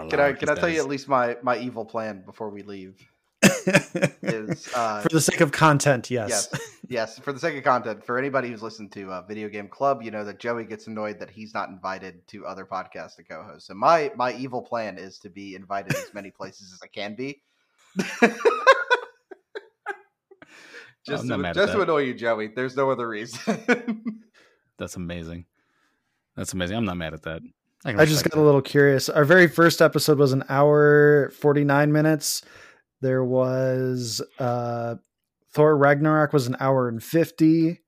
allowed. 0.00 0.10
Can 0.10 0.20
I? 0.20 0.32
Can 0.32 0.48
I 0.48 0.54
tell 0.54 0.62
that 0.62 0.72
you 0.72 0.80
at 0.80 0.88
least 0.88 1.08
my 1.08 1.36
my 1.42 1.58
evil 1.58 1.84
plan 1.84 2.22
before 2.24 2.48
we 2.50 2.62
leave? 2.62 2.96
Is 4.22 4.68
uh, 4.74 5.00
For 5.02 5.08
the 5.08 5.20
sake 5.20 5.40
of 5.40 5.52
content, 5.52 6.10
yes. 6.10 6.48
yes, 6.52 6.60
yes. 6.88 7.18
For 7.18 7.32
the 7.32 7.38
sake 7.38 7.56
of 7.56 7.64
content, 7.64 8.04
for 8.04 8.18
anybody 8.18 8.48
who's 8.48 8.62
listened 8.62 8.92
to 8.92 9.10
uh, 9.10 9.22
Video 9.22 9.48
Game 9.48 9.68
Club, 9.68 10.02
you 10.02 10.10
know 10.10 10.24
that 10.24 10.38
Joey 10.38 10.64
gets 10.64 10.86
annoyed 10.86 11.18
that 11.20 11.30
he's 11.30 11.54
not 11.54 11.68
invited 11.68 12.26
to 12.28 12.46
other 12.46 12.64
podcasts 12.64 13.16
to 13.16 13.24
co-host. 13.24 13.66
So 13.66 13.74
my 13.74 14.10
my 14.16 14.32
evil 14.34 14.62
plan 14.62 14.98
is 14.98 15.18
to 15.20 15.30
be 15.30 15.54
invited 15.54 15.94
as 15.94 16.12
many 16.14 16.30
places 16.30 16.72
as 16.72 16.80
I 16.82 16.88
can 16.88 17.14
be. 17.14 17.42
just 21.06 21.28
to, 21.28 21.52
just 21.54 21.72
to 21.72 21.80
annoy 21.82 21.98
you, 21.98 22.14
Joey. 22.14 22.48
There's 22.48 22.76
no 22.76 22.90
other 22.90 23.08
reason. 23.08 24.22
That's 24.78 24.96
amazing. 24.96 25.46
That's 26.36 26.52
amazing. 26.52 26.76
I'm 26.76 26.84
not 26.84 26.96
mad 26.96 27.14
at 27.14 27.22
that. 27.22 27.42
can 27.84 28.00
I 28.00 28.04
just 28.04 28.16
respect 28.16 28.34
got 28.34 28.40
a 28.40 28.42
little 28.42 28.62
curious. 28.62 29.08
Our 29.08 29.24
very 29.24 29.46
first 29.46 29.80
episode 29.80 30.18
was 30.18 30.32
an 30.32 30.44
hour 30.48 31.30
49 31.30 31.92
minutes. 31.92 32.42
There 33.04 33.22
was 33.22 34.22
uh 34.38 34.94
Thor 35.52 35.76
Ragnarok 35.76 36.32
was 36.32 36.46
an 36.46 36.56
hour 36.58 36.88
and 36.88 37.02
50. 37.02 37.82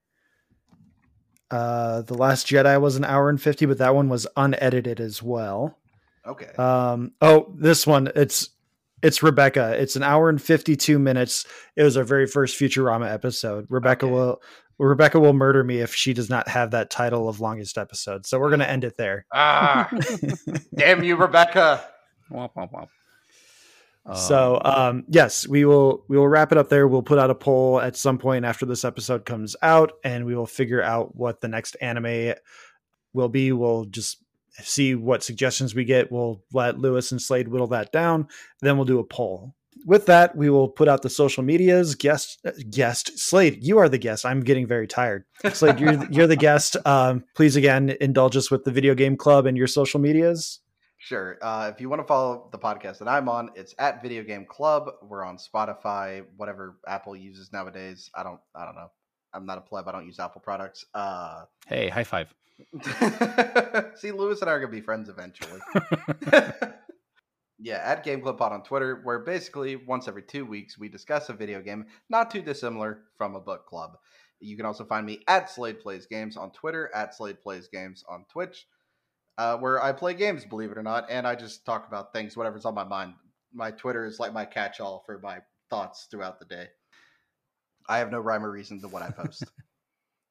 Uh 1.51 2.03
The 2.03 2.15
Last 2.15 2.47
Jedi 2.47 2.79
was 2.79 2.97
an 2.97 3.05
hour 3.05 3.31
and 3.31 3.41
50, 3.41 3.65
but 3.67 3.79
that 3.79 3.95
one 3.95 4.11
was 4.11 4.27
unedited 4.37 5.01
as 5.01 5.23
well. 5.23 5.79
okay. 6.27 6.51
Um 6.59 7.13
oh, 7.23 7.51
this 7.57 7.87
one 7.87 8.11
it's 8.15 8.51
it's 9.03 9.23
Rebecca. 9.23 9.75
It's 9.81 9.97
an 9.97 10.03
hour 10.03 10.29
and 10.29 10.41
52 10.41 10.99
minutes. 10.99 11.47
It 11.77 11.83
was 11.83 11.97
our 11.97 12.05
very 12.05 12.27
first 12.27 12.59
Futurama 12.59 13.11
episode. 13.11 13.67
Rebecca 13.71 14.05
Okay. 14.07 14.13
will 14.15 14.43
Rebecca 14.79 15.19
will 15.19 15.33
murder 15.33 15.65
me 15.65 15.79
if 15.81 15.95
she 15.95 16.13
does 16.13 16.29
not 16.29 16.49
have 16.49 16.73
that 16.73 16.91
title 16.91 17.27
of 17.31 17.41
longest 17.41 17.79
episode. 17.79 18.27
So 18.27 18.39
we're 18.39 18.51
going 18.51 18.61
to 18.61 18.69
end 18.69 18.85
it 18.85 18.99
there. 18.99 19.25
ah, 19.33 19.89
damn 20.77 21.03
you, 21.03 21.17
Rebecca. 21.17 21.83
Womp, 22.31 22.51
womp, 22.55 22.73
womp. 22.73 22.89
So 24.15 24.61
Um, 24.65 24.75
um 24.75 25.05
yes 25.09 25.47
we 25.49 25.65
will 25.65 26.05
we 26.09 26.17
will 26.17 26.29
wrap 26.29 26.53
it 26.53 26.59
up 26.59 26.69
there. 26.69 26.87
We'll 26.87 27.03
put 27.03 27.19
out 27.19 27.31
a 27.31 27.35
poll 27.35 27.81
at 27.81 27.97
some 27.97 28.19
point 28.19 28.45
after 28.45 28.67
this 28.67 28.85
episode 28.85 29.25
comes 29.25 29.57
out 29.63 29.93
and 30.05 30.25
we 30.25 30.37
will 30.37 30.47
figure 30.47 30.83
out 30.83 31.17
what 31.17 31.41
the 31.41 31.49
next 31.49 31.77
anime 31.81 32.35
will 33.13 33.29
be. 33.29 33.53
We'll 33.53 33.87
just 33.87 34.19
see 34.63 34.95
what 34.95 35.23
suggestions 35.23 35.75
we 35.75 35.85
get. 35.85 36.11
We'll 36.13 36.43
let 36.53 36.79
lewis 36.79 37.13
and 37.13 37.21
slade 37.21 37.49
whittle 37.49 37.67
that 37.69 37.93
down. 37.93 38.29
Then 38.61 38.77
we'll 38.77 38.87
do 38.87 38.99
a 38.99 39.05
poll. 39.05 39.55
With 39.85 40.07
that 40.07 40.37
we 40.37 40.51
will 40.51 40.69
put 40.69 40.89
out 40.89 41.03
the 41.03 41.11
social 41.11 41.43
medias 41.43 41.95
guest 41.95 42.45
guest. 42.71 43.19
Slade 43.19 43.59
you 43.63 43.79
are 43.79 43.89
the 43.89 43.99
guest. 43.99 44.25
I'm 44.25 44.41
getting 44.41 44.67
very 44.67 44.87
tired. 44.87 45.25
Slade 45.53 45.81
you're, 45.81 46.05
you're 46.11 46.27
the 46.27 46.37
guest. 46.49 46.77
Um 46.87 47.25
please 47.35 47.57
again 47.57 47.97
indulge 48.01 48.37
us 48.37 48.51
with 48.51 48.65
the 48.65 48.73
video 48.73 48.95
game 48.95 49.17
club 49.17 49.47
and 49.47 49.57
your 49.57 49.67
social 49.67 50.01
medias 50.01 50.61
Sure. 51.07 51.39
Uh, 51.41 51.71
if 51.73 51.81
you 51.81 51.89
want 51.89 52.03
to 52.03 52.07
follow 52.09 52.49
the 52.51 52.59
podcast 52.59 52.99
that 52.99 53.07
I'm 53.07 53.29
on, 53.29 53.51
it's 53.55 53.77
at 53.79 54.03
Video 54.03 54.25
Game 54.25 54.45
Club. 54.45 54.91
We're 55.03 55.25
on 55.25 55.37
Spotify, 55.39 56.25
whatever 56.37 56.79
Apple 56.85 57.15
uses 57.15 57.53
nowadays. 57.53 58.11
I 58.13 58.25
don't. 58.25 58.41
I 58.57 58.65
don't 58.65 58.75
know. 58.75 58.91
I'm 59.33 59.47
not 59.47 59.57
a 59.57 59.61
pleb. 59.61 59.87
I 59.87 59.93
don't 59.93 60.05
use 60.05 60.19
Apple 60.19 60.41
products. 60.41 60.85
Uh, 60.93 61.45
hey, 61.69 61.89
high 61.91 62.03
five. 62.03 62.35
see, 63.95 64.11
Lewis 64.11 64.41
and 64.41 64.51
I 64.51 64.55
are 64.55 64.59
gonna 64.59 64.73
be 64.73 64.81
friends 64.81 65.09
eventually. 65.09 65.61
yeah, 67.61 67.83
at 67.85 68.03
Game 68.03 68.21
Club 68.21 68.39
Pod 68.39 68.51
on 68.51 68.65
Twitter, 68.65 69.01
where 69.05 69.21
basically 69.21 69.77
once 69.77 70.09
every 70.09 70.25
two 70.25 70.45
weeks 70.45 70.77
we 70.77 70.89
discuss 70.89 71.29
a 71.29 71.35
video 71.35 71.63
game 71.63 71.87
not 72.11 72.33
too 72.33 72.43
dissimilar 72.43 73.03
from 73.17 73.37
a 73.37 73.41
book 73.41 73.65
club. 73.67 73.97
You 74.41 74.57
can 74.57 74.67
also 74.67 74.85
find 74.85 75.07
me 75.07 75.23
at 75.29 75.51
Slade 75.51 75.79
Plays 75.79 76.07
Games 76.07 76.37
on 76.37 76.51
Twitter, 76.51 76.91
at 76.93 77.15
Slade 77.15 77.41
Plays 77.41 77.69
Games 77.69 78.03
on 78.09 78.25
Twitch, 78.29 78.67
uh, 79.39 79.57
where 79.57 79.83
I 79.83 79.93
play 79.93 80.15
games, 80.15 80.45
believe 80.45 80.71
it 80.71 80.79
or 80.79 80.83
not, 80.83 81.07
and 81.11 81.27
I 81.27 81.35
just 81.35 81.65
talk 81.65 81.87
about 81.89 82.13
things, 82.13 82.37
whatever's 82.37 82.65
on 82.65 82.75
my 82.75 82.85
mind. 82.85 83.15
My 83.53 83.71
Twitter 83.71 84.05
is 84.07 84.19
like 84.19 84.33
my 84.33 84.45
catch-all 84.45 85.03
for 85.07 85.19
my 85.19 85.39
thoughts 85.71 86.09
throughout 86.11 86.39
the 86.39 86.47
day. 86.47 86.67
I 87.89 87.99
have 87.99 88.11
no 88.11 88.21
rhyme 88.21 88.45
or 88.45 88.51
reason 88.51 88.81
to 88.81 88.89
what 88.89 89.03
I 89.03 89.11
post. 89.11 89.45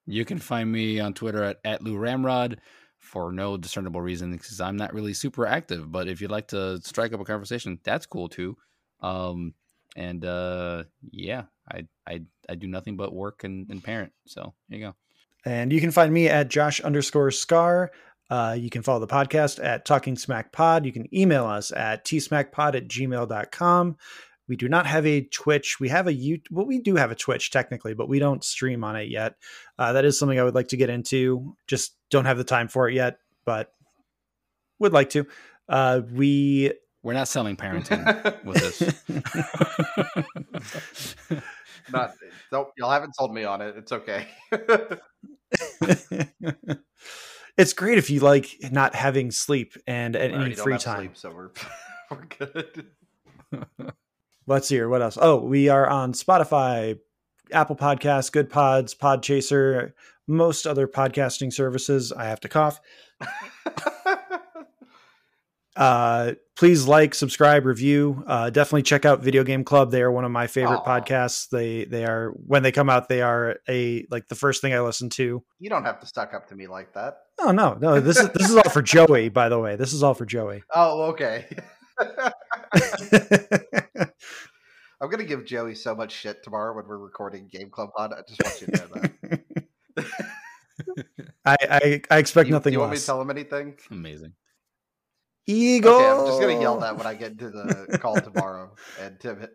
You 0.07 0.23
can 0.23 0.37
find 0.37 0.71
me 0.71 0.99
on 0.99 1.13
Twitter 1.13 1.43
at, 1.43 1.57
at 1.65 1.81
Lou 1.81 1.97
Ramrod 1.97 2.61
for 2.99 3.31
no 3.31 3.57
discernible 3.57 4.01
reason 4.01 4.31
because 4.31 4.61
I'm 4.61 4.77
not 4.77 4.93
really 4.93 5.13
super 5.13 5.45
active. 5.47 5.91
But 5.91 6.07
if 6.07 6.21
you'd 6.21 6.31
like 6.31 6.49
to 6.49 6.79
strike 6.83 7.13
up 7.13 7.19
a 7.19 7.25
conversation, 7.25 7.79
that's 7.83 8.05
cool 8.05 8.29
too. 8.29 8.55
Um, 9.01 9.53
and 9.95 10.23
uh, 10.23 10.83
yeah, 11.11 11.43
I, 11.71 11.87
I 12.05 12.21
I 12.47 12.55
do 12.55 12.67
nothing 12.67 12.97
but 12.97 13.13
work 13.13 13.43
and, 13.43 13.69
and 13.69 13.83
parent. 13.83 14.11
So 14.27 14.53
there 14.69 14.79
you 14.79 14.85
go. 14.85 14.95
And 15.45 15.71
you 15.71 15.79
can 15.79 15.91
find 15.91 16.13
me 16.13 16.27
at 16.27 16.49
Josh 16.49 16.81
underscore 16.81 17.31
Scar. 17.31 17.91
Uh, 18.29 18.55
you 18.57 18.69
can 18.69 18.81
follow 18.81 18.99
the 18.99 19.07
podcast 19.07 19.63
at 19.63 19.85
Talking 19.85 20.15
Smack 20.15 20.51
Pod. 20.51 20.85
You 20.85 20.91
can 20.91 21.13
email 21.15 21.45
us 21.45 21.71
at 21.71 22.05
tsmackpod 22.05 22.75
at 22.75 22.87
gmail.com. 22.87 23.97
We 24.47 24.55
do 24.55 24.69
not 24.69 24.85
have 24.85 25.05
a 25.05 25.21
Twitch. 25.21 25.79
We 25.79 25.89
have 25.89 26.07
a 26.07 26.13
you. 26.13 26.39
Well, 26.51 26.65
we 26.65 26.79
do 26.79 26.95
have 26.95 27.11
a 27.11 27.15
Twitch 27.15 27.51
technically, 27.51 27.93
but 27.93 28.07
we 28.07 28.19
don't 28.19 28.43
stream 28.43 28.83
on 28.83 28.95
it 28.95 29.09
yet. 29.09 29.35
Uh, 29.79 29.93
that 29.93 30.05
is 30.05 30.19
something 30.19 30.39
I 30.39 30.43
would 30.43 30.55
like 30.55 30.67
to 30.69 30.77
get 30.77 30.89
into. 30.89 31.55
Just 31.67 31.95
don't 32.11 32.25
have 32.25 32.37
the 32.37 32.43
time 32.43 32.67
for 32.67 32.87
it 32.87 32.93
yet, 32.93 33.17
but 33.43 33.71
would 34.79 34.93
like 34.93 35.09
to. 35.11 35.25
Uh, 35.67 36.01
we 36.11 36.73
We're 37.01 37.13
not 37.13 37.27
selling 37.27 37.55
parenting 37.55 38.43
with 38.43 38.57
this. 38.57 39.03
Not, 41.91 42.13
don't, 42.51 42.67
y'all 42.77 42.89
haven't 42.89 43.15
sold 43.15 43.33
me 43.33 43.43
on 43.43 43.61
it. 43.61 43.75
It's 43.77 43.91
okay. 43.91 44.27
it's 47.57 47.73
great 47.73 47.97
if 47.97 48.09
you 48.09 48.19
like 48.19 48.57
not 48.71 48.95
having 48.95 49.31
sleep 49.31 49.73
and 49.87 50.15
at 50.15 50.31
any 50.31 50.55
free 50.55 50.77
time. 50.77 50.97
sleep, 50.97 51.17
so 51.17 51.31
we're 51.31 51.49
we're 52.11 52.25
good. 52.37 52.87
Let's 54.47 54.67
see 54.67 54.75
here. 54.75 54.89
What 54.89 55.01
else? 55.01 55.17
Oh, 55.19 55.37
we 55.37 55.69
are 55.69 55.87
on 55.87 56.13
Spotify, 56.13 56.99
Apple 57.51 57.75
Podcasts, 57.75 58.31
Good 58.31 58.49
Pods, 58.49 58.93
Podchaser, 58.93 59.93
most 60.27 60.67
other 60.67 60.87
podcasting 60.87 61.51
services. 61.51 62.11
I 62.11 62.25
have 62.25 62.39
to 62.41 62.49
cough. 62.49 62.79
Uh, 65.75 66.33
please 66.55 66.87
like, 66.87 67.13
subscribe, 67.13 67.65
review. 67.65 68.23
Uh, 68.25 68.49
definitely 68.49 68.83
check 68.83 69.03
out 69.03 69.21
Video 69.21 69.43
Game 69.43 69.63
Club. 69.65 69.91
They 69.91 70.01
are 70.01 70.11
one 70.11 70.23
of 70.23 70.31
my 70.31 70.47
favorite 70.47 70.79
Aw. 70.79 70.99
podcasts. 71.01 71.49
They 71.49 71.83
they 71.85 72.05
are 72.05 72.31
when 72.31 72.63
they 72.63 72.71
come 72.71 72.89
out, 72.89 73.09
they 73.09 73.21
are 73.21 73.57
a 73.67 74.05
like 74.09 74.27
the 74.29 74.35
first 74.35 74.61
thing 74.61 74.73
I 74.73 74.79
listen 74.79 75.09
to. 75.11 75.43
You 75.59 75.69
don't 75.69 75.83
have 75.83 75.99
to 75.99 76.05
stuck 76.07 76.33
up 76.33 76.47
to 76.49 76.55
me 76.55 76.67
like 76.67 76.93
that. 76.93 77.17
Oh 77.39 77.51
no, 77.51 77.73
no, 77.73 77.99
this 77.99 78.17
is 78.17 78.29
this 78.29 78.49
is 78.49 78.55
all 78.55 78.69
for 78.69 78.81
Joey, 78.83 79.29
by 79.29 79.49
the 79.49 79.59
way. 79.59 79.75
This 79.75 79.91
is 79.91 80.01
all 80.01 80.13
for 80.13 80.25
Joey. 80.25 80.63
Oh, 80.73 81.03
okay. 81.11 81.45
I'm 85.01 85.09
gonna 85.09 85.25
give 85.25 85.45
Joey 85.45 85.75
so 85.75 85.93
much 85.93 86.13
shit 86.13 86.41
tomorrow 86.43 86.75
when 86.75 86.87
we're 86.87 86.97
recording 86.97 87.49
Game 87.51 87.69
Club 87.69 87.89
Pod. 87.95 88.13
I 88.13 88.21
just 88.27 88.41
want 88.41 88.61
you 88.61 88.67
to 88.67 88.77
know 88.77 88.87
that. 89.97 90.11
I, 91.45 91.57
I 91.61 92.01
I 92.09 92.17
expect 92.17 92.47
you, 92.47 92.53
nothing 92.53 92.73
you 92.73 92.79
want 92.79 92.91
me 92.91 92.95
less. 92.95 93.01
to 93.01 93.07
tell 93.07 93.21
him 93.21 93.29
anything? 93.29 93.75
Amazing. 93.91 94.33
Eagle. 95.47 95.93
Okay, 95.95 96.09
I'm 96.09 96.25
just 96.27 96.41
gonna 96.41 96.59
yell 96.59 96.79
that 96.79 96.97
when 96.97 97.05
I 97.07 97.13
get 97.13 97.31
into 97.33 97.49
the 97.51 97.97
call 98.01 98.15
tomorrow. 98.19 98.73
And 99.01 99.19
Tim, 99.19 99.45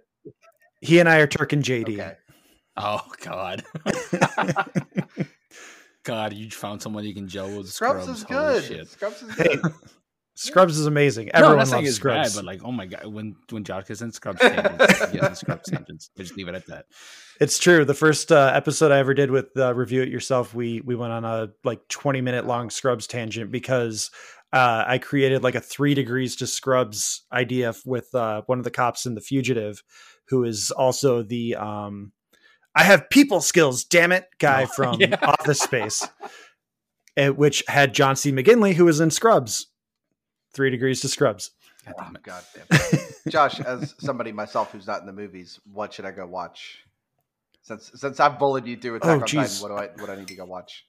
He 0.80 0.98
and 1.00 1.08
I 1.08 1.18
are 1.18 1.26
Turk 1.26 1.52
and 1.52 1.62
JD. 1.62 1.94
okay. 2.00 2.14
Oh 2.76 3.00
God. 3.22 3.64
God, 6.04 6.32
you 6.32 6.50
found 6.50 6.80
someone 6.80 7.04
you 7.04 7.14
can 7.14 7.28
gel 7.28 7.54
with. 7.56 7.68
Scrubs, 7.68 8.04
Scrubs, 8.04 8.20
is 8.20 8.22
Holy 8.24 8.38
good. 8.60 8.64
shit. 8.64 8.88
Scrubs 8.88 9.22
is 9.22 9.34
Hey, 9.36 9.56
good. 9.56 9.72
Scrubs 10.34 10.78
is 10.78 10.86
amazing. 10.86 11.30
Everyone 11.34 11.52
I'm 11.52 11.58
not 11.58 11.68
saying 11.68 11.84
loves 11.84 11.96
Scrubs. 11.96 12.34
bad, 12.34 12.38
but 12.38 12.46
like, 12.46 12.62
oh 12.64 12.72
my 12.72 12.86
god, 12.86 13.04
when 13.06 13.36
when 13.50 13.62
Josh 13.64 13.86
gets 13.88 14.00
in 14.00 14.10
Scrubs 14.10 14.40
tangents, 14.40 15.02
yeah, 15.12 15.32
Scrubs 15.34 15.68
tangents. 15.70 16.10
I 16.18 16.22
Just 16.22 16.36
leave 16.36 16.48
it 16.48 16.54
at 16.54 16.66
that. 16.68 16.86
It's 17.40 17.58
true. 17.58 17.84
The 17.84 17.92
first 17.94 18.32
uh, 18.32 18.50
episode 18.54 18.90
I 18.92 18.98
ever 18.98 19.12
did 19.12 19.30
with 19.30 19.48
uh, 19.58 19.74
review 19.74 20.00
it 20.02 20.08
yourself, 20.08 20.54
we 20.54 20.80
we 20.80 20.94
went 20.96 21.12
on 21.12 21.26
a 21.26 21.50
like 21.64 21.86
twenty 21.88 22.22
minute 22.22 22.46
long 22.46 22.70
Scrubs 22.70 23.06
tangent 23.06 23.50
because 23.50 24.10
uh, 24.52 24.84
I 24.86 24.98
created 24.98 25.42
like 25.42 25.54
a 25.54 25.60
three 25.60 25.94
degrees 25.94 26.36
to 26.36 26.46
Scrubs 26.46 27.22
idea 27.32 27.68
f- 27.70 27.86
with 27.86 28.14
uh, 28.14 28.42
one 28.46 28.58
of 28.58 28.64
the 28.64 28.70
cops 28.70 29.06
in 29.06 29.14
The 29.14 29.20
Fugitive, 29.20 29.82
who 30.28 30.44
is 30.44 30.70
also 30.70 31.22
the 31.22 31.54
um, 31.56 32.12
I 32.74 32.82
have 32.84 33.10
people 33.10 33.40
skills, 33.40 33.84
damn 33.84 34.12
it, 34.12 34.26
guy 34.38 34.64
Oh, 34.64 34.66
from 34.74 35.00
yeah. 35.00 35.16
Office 35.22 35.60
Space, 35.60 36.06
eh, 37.16 37.28
which 37.28 37.62
had 37.68 37.94
John 37.94 38.16
C. 38.16 38.32
McGinley, 38.32 38.74
who 38.74 38.84
was 38.84 39.00
in 39.00 39.10
Scrubs. 39.10 39.66
Three 40.52 40.70
degrees 40.70 41.00
to 41.02 41.08
Scrubs. 41.08 41.50
God 41.86 41.94
Oh, 41.98 42.02
damn 42.04 42.16
it. 42.16 42.22
God 42.22 42.42
damn. 42.54 43.32
Josh, 43.32 43.60
as 43.60 43.94
somebody 43.98 44.32
myself 44.32 44.72
who's 44.72 44.86
not 44.86 45.00
in 45.00 45.06
the 45.06 45.12
movies, 45.12 45.60
what 45.72 45.92
should 45.94 46.04
I 46.04 46.10
go 46.10 46.26
watch? 46.26 46.78
Since 47.62 47.92
since 47.94 48.18
I've 48.20 48.38
bullied 48.38 48.66
you 48.66 48.76
through 48.76 48.96
Attack 48.96 49.08
Oh, 49.08 49.12
on 49.14 49.20
Titan, 49.20 49.44
jeez. 49.44 49.62
what 49.62 49.68
do 49.68 49.74
I 49.74 49.86
what 50.00 50.06
do 50.06 50.12
I 50.12 50.16
need 50.16 50.28
to 50.28 50.34
go 50.34 50.44
watch? 50.44 50.84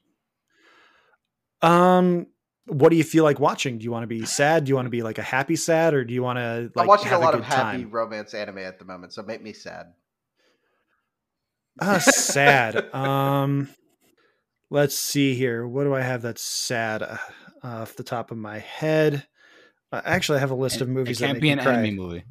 Um, 1.61 2.27
what 2.67 2.89
do 2.89 2.95
you 2.95 3.03
feel 3.03 3.23
like 3.23 3.39
watching? 3.39 3.77
Do 3.77 3.83
you 3.83 3.91
want 3.91 4.03
to 4.03 4.07
be 4.07 4.25
sad? 4.25 4.65
Do 4.65 4.69
you 4.69 4.75
want 4.75 4.85
to 4.85 4.91
be 4.91 5.01
like 5.03 5.17
a 5.17 5.23
happy 5.23 5.55
sad, 5.55 5.93
or 5.93 6.03
do 6.03 6.13
you 6.13 6.23
want 6.23 6.38
to 6.38 6.71
like 6.75 6.83
I'm 6.83 6.88
watching 6.88 7.07
a 7.07 7.11
have 7.11 7.21
lot 7.21 7.33
good 7.33 7.41
of 7.41 7.45
happy 7.45 7.79
time? 7.83 7.91
romance 7.91 8.33
anime 8.33 8.59
at 8.59 8.79
the 8.79 8.85
moment, 8.85 9.13
so 9.13 9.23
make 9.23 9.41
me 9.41 9.53
sad. 9.53 9.88
Uh, 11.79 11.99
sad. 11.99 12.93
um, 12.93 13.69
let's 14.69 14.95
see 14.95 15.33
here. 15.33 15.67
What 15.67 15.83
do 15.85 15.93
I 15.95 16.01
have 16.01 16.21
that's 16.21 16.43
sad 16.43 17.01
uh, 17.01 17.17
off 17.63 17.95
the 17.95 18.03
top 18.03 18.31
of 18.31 18.38
my 18.38 18.59
head? 18.59 19.25
Uh, 19.91 20.01
actually, 20.05 20.38
I 20.38 20.41
have 20.41 20.51
a 20.51 20.55
list 20.55 20.81
of 20.81 20.88
movies 20.88 21.19
It 21.21 21.25
can't 21.25 21.38
that 21.38 21.41
be 21.41 21.49
an 21.49 21.59
cry. 21.59 21.73
anime 21.73 21.95
movie. 21.95 22.23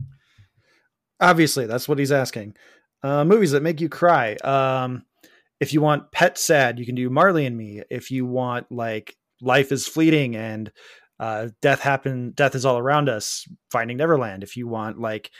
Obviously, 1.20 1.66
that's 1.66 1.88
what 1.88 1.98
he's 1.98 2.12
asking. 2.12 2.54
Uh, 3.02 3.24
movies 3.24 3.50
that 3.52 3.62
make 3.62 3.80
you 3.80 3.88
cry. 3.88 4.34
Um, 4.36 5.04
if 5.58 5.74
you 5.74 5.82
want 5.82 6.10
pet 6.12 6.38
sad, 6.38 6.78
you 6.78 6.86
can 6.86 6.94
do 6.94 7.10
Marley 7.10 7.44
and 7.44 7.56
Me. 7.56 7.82
If 7.90 8.10
you 8.10 8.24
want 8.24 8.70
like 8.72 9.16
life 9.40 9.72
is 9.72 9.86
fleeting 9.86 10.36
and 10.36 10.72
uh, 11.18 11.48
death 11.60 11.80
happen, 11.80 12.32
death 12.32 12.54
is 12.54 12.64
all 12.64 12.78
around 12.78 13.08
us. 13.08 13.46
Finding 13.70 13.98
Neverland. 13.98 14.42
If 14.42 14.56
you 14.56 14.66
want 14.66 14.98
like 14.98 15.30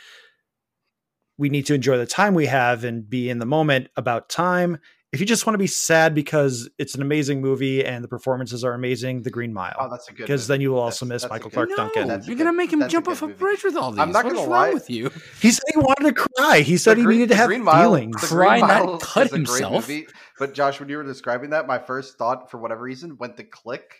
we 1.37 1.49
need 1.49 1.65
to 1.65 1.73
enjoy 1.73 1.97
the 1.97 2.05
time 2.05 2.35
we 2.35 2.45
have 2.45 2.83
and 2.83 3.09
be 3.09 3.29
in 3.29 3.39
the 3.39 3.45
moment 3.47 3.87
about 3.95 4.29
time. 4.29 4.77
If 5.13 5.19
you 5.19 5.25
just 5.25 5.45
want 5.45 5.55
to 5.55 5.57
be 5.57 5.67
sad 5.67 6.15
because 6.15 6.69
it's 6.77 6.95
an 6.95 7.01
amazing 7.01 7.41
movie 7.41 7.83
and 7.85 8.01
the 8.01 8.07
performances 8.07 8.63
are 8.63 8.73
amazing, 8.73 9.23
The 9.23 9.29
Green 9.29 9.51
Mile. 9.53 9.75
Oh, 9.77 9.89
that's 9.89 10.07
a 10.07 10.11
good 10.13 10.23
because 10.23 10.47
then 10.47 10.61
you 10.61 10.71
will 10.71 10.79
also 10.79 11.05
That's- 11.05 11.15
miss 11.15 11.21
that's 11.23 11.31
Michael 11.31 11.49
Clarke 11.51 11.69
no, 11.71 11.75
Duncan. 11.75 12.07
That's 12.07 12.27
you're 12.27 12.37
good- 12.37 12.45
gonna 12.45 12.55
make 12.55 12.71
him 12.71 12.79
that's 12.79 12.91
a 12.91 12.95
jump 12.95 13.05
good 13.07 13.11
off 13.11 13.21
a 13.23 13.27
movie. 13.27 13.37
bridge 13.39 13.63
with 13.65 13.75
all 13.75 13.91
these. 13.91 13.99
I'm 13.99 14.13
not 14.13 14.23
What's 14.23 14.35
gonna 14.37 14.47
wrong 14.47 14.67
lie. 14.69 14.73
with 14.73 14.89
you? 14.89 15.11
He 15.41 15.51
said 15.51 15.63
he 15.73 15.79
wanted 15.79 16.15
to 16.15 16.27
cry. 16.37 16.59
He 16.61 16.77
said 16.77 16.95
The 16.95 17.01
he 17.01 17.05
Green- 17.05 17.17
needed 17.19 17.29
to 17.31 17.35
have 17.35 17.47
Green 17.47 17.63
Mile- 17.63 17.81
feelings. 17.81 18.21
The 18.21 18.27
Cry, 18.27 18.59
Green 18.59 18.67
not 18.69 19.01
cut 19.01 19.25
is 19.25 19.33
a 19.33 19.35
great 19.35 19.47
himself. 19.47 19.73
movie, 19.89 20.07
But 20.39 20.53
Josh, 20.53 20.79
when 20.79 20.87
you 20.87 20.95
were 20.95 21.03
describing 21.03 21.49
that, 21.49 21.67
my 21.67 21.77
first 21.77 22.17
thought, 22.17 22.49
for 22.49 22.57
whatever 22.59 22.81
reason, 22.81 23.17
went 23.17 23.35
to 23.37 23.43
Click, 23.43 23.93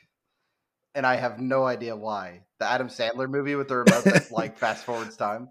and 0.96 1.06
I 1.06 1.16
have 1.18 1.40
no 1.42 1.66
idea 1.66 1.94
why. 1.96 2.44
The 2.60 2.66
Adam 2.72 2.88
Sandler 2.88 3.30
movie 3.30 3.56
with 3.56 3.68
the 3.68 3.78
remote 3.78 4.06
that 4.06 4.28
like 4.32 4.58
fast 4.58 4.86
forwards 4.86 5.18
time. 5.18 5.50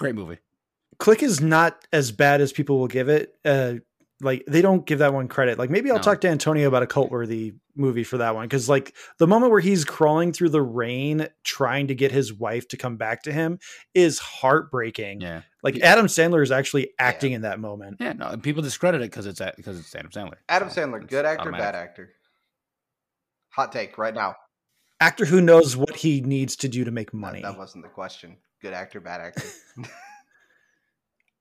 Great 0.00 0.14
movie. 0.16 0.38
Click 0.98 1.22
is 1.22 1.40
not 1.40 1.84
as 1.92 2.10
bad 2.10 2.40
as 2.40 2.52
people 2.52 2.78
will 2.78 2.88
give 2.88 3.08
it. 3.08 3.34
Uh, 3.44 3.74
like 4.20 4.42
they 4.46 4.62
don't 4.62 4.86
give 4.86 5.00
that 5.00 5.12
one 5.12 5.28
credit. 5.28 5.58
Like 5.58 5.68
maybe 5.70 5.90
I'll 5.90 5.96
No. 5.96 6.02
talk 6.02 6.20
to 6.22 6.28
Antonio 6.28 6.68
about 6.68 6.82
a 6.82 6.86
cult 6.86 7.10
worthy 7.10 7.54
movie 7.74 8.04
for 8.04 8.16
that 8.18 8.34
one 8.34 8.46
because 8.46 8.68
like 8.68 8.94
the 9.18 9.26
moment 9.26 9.52
where 9.52 9.60
he's 9.60 9.84
crawling 9.84 10.32
through 10.32 10.48
the 10.48 10.62
rain 10.62 11.28
trying 11.44 11.88
to 11.88 11.94
get 11.94 12.12
his 12.12 12.32
wife 12.32 12.66
to 12.68 12.76
come 12.78 12.96
back 12.96 13.22
to 13.24 13.32
him 13.32 13.58
is 13.94 14.18
heartbreaking. 14.18 15.20
Yeah, 15.20 15.42
Like 15.62 15.76
Yeah. 15.76 15.86
Adam 15.92 16.06
Sandler 16.06 16.42
is 16.42 16.50
actually 16.50 16.92
acting 16.98 17.32
in 17.32 17.42
that 17.42 17.60
moment. 17.60 17.98
yeah. 18.00 18.14
No, 18.14 18.34
people 18.38 18.62
discredit 18.62 19.02
it 19.02 19.10
because 19.10 19.26
it's 19.26 19.40
because 19.56 19.78
it's 19.78 19.94
Adam 19.94 20.10
Sandler. 20.10 20.36
Adam 20.48 20.70
So 20.70 20.80
Sandler, 20.86 21.06
good 21.06 21.26
actor, 21.26 21.42
automatic. 21.42 21.64
bad 21.64 21.74
actor. 21.74 22.12
Hot 23.50 23.70
take 23.72 23.98
right 23.98 24.14
now. 24.14 24.36
Actor 25.00 25.26
who 25.26 25.42
knows 25.42 25.76
what 25.76 25.94
he 25.94 26.22
needs 26.22 26.56
to 26.56 26.68
do 26.68 26.84
to 26.84 26.90
make 26.90 27.10
That- 27.10 27.16
money. 27.18 27.42
That, 27.42 27.58
wasn't 27.58 27.84
the 27.84 27.90
question. 27.90 28.38
Good 28.62 28.72
actor, 28.72 29.00
bad 29.00 29.20
actor. 29.20 29.42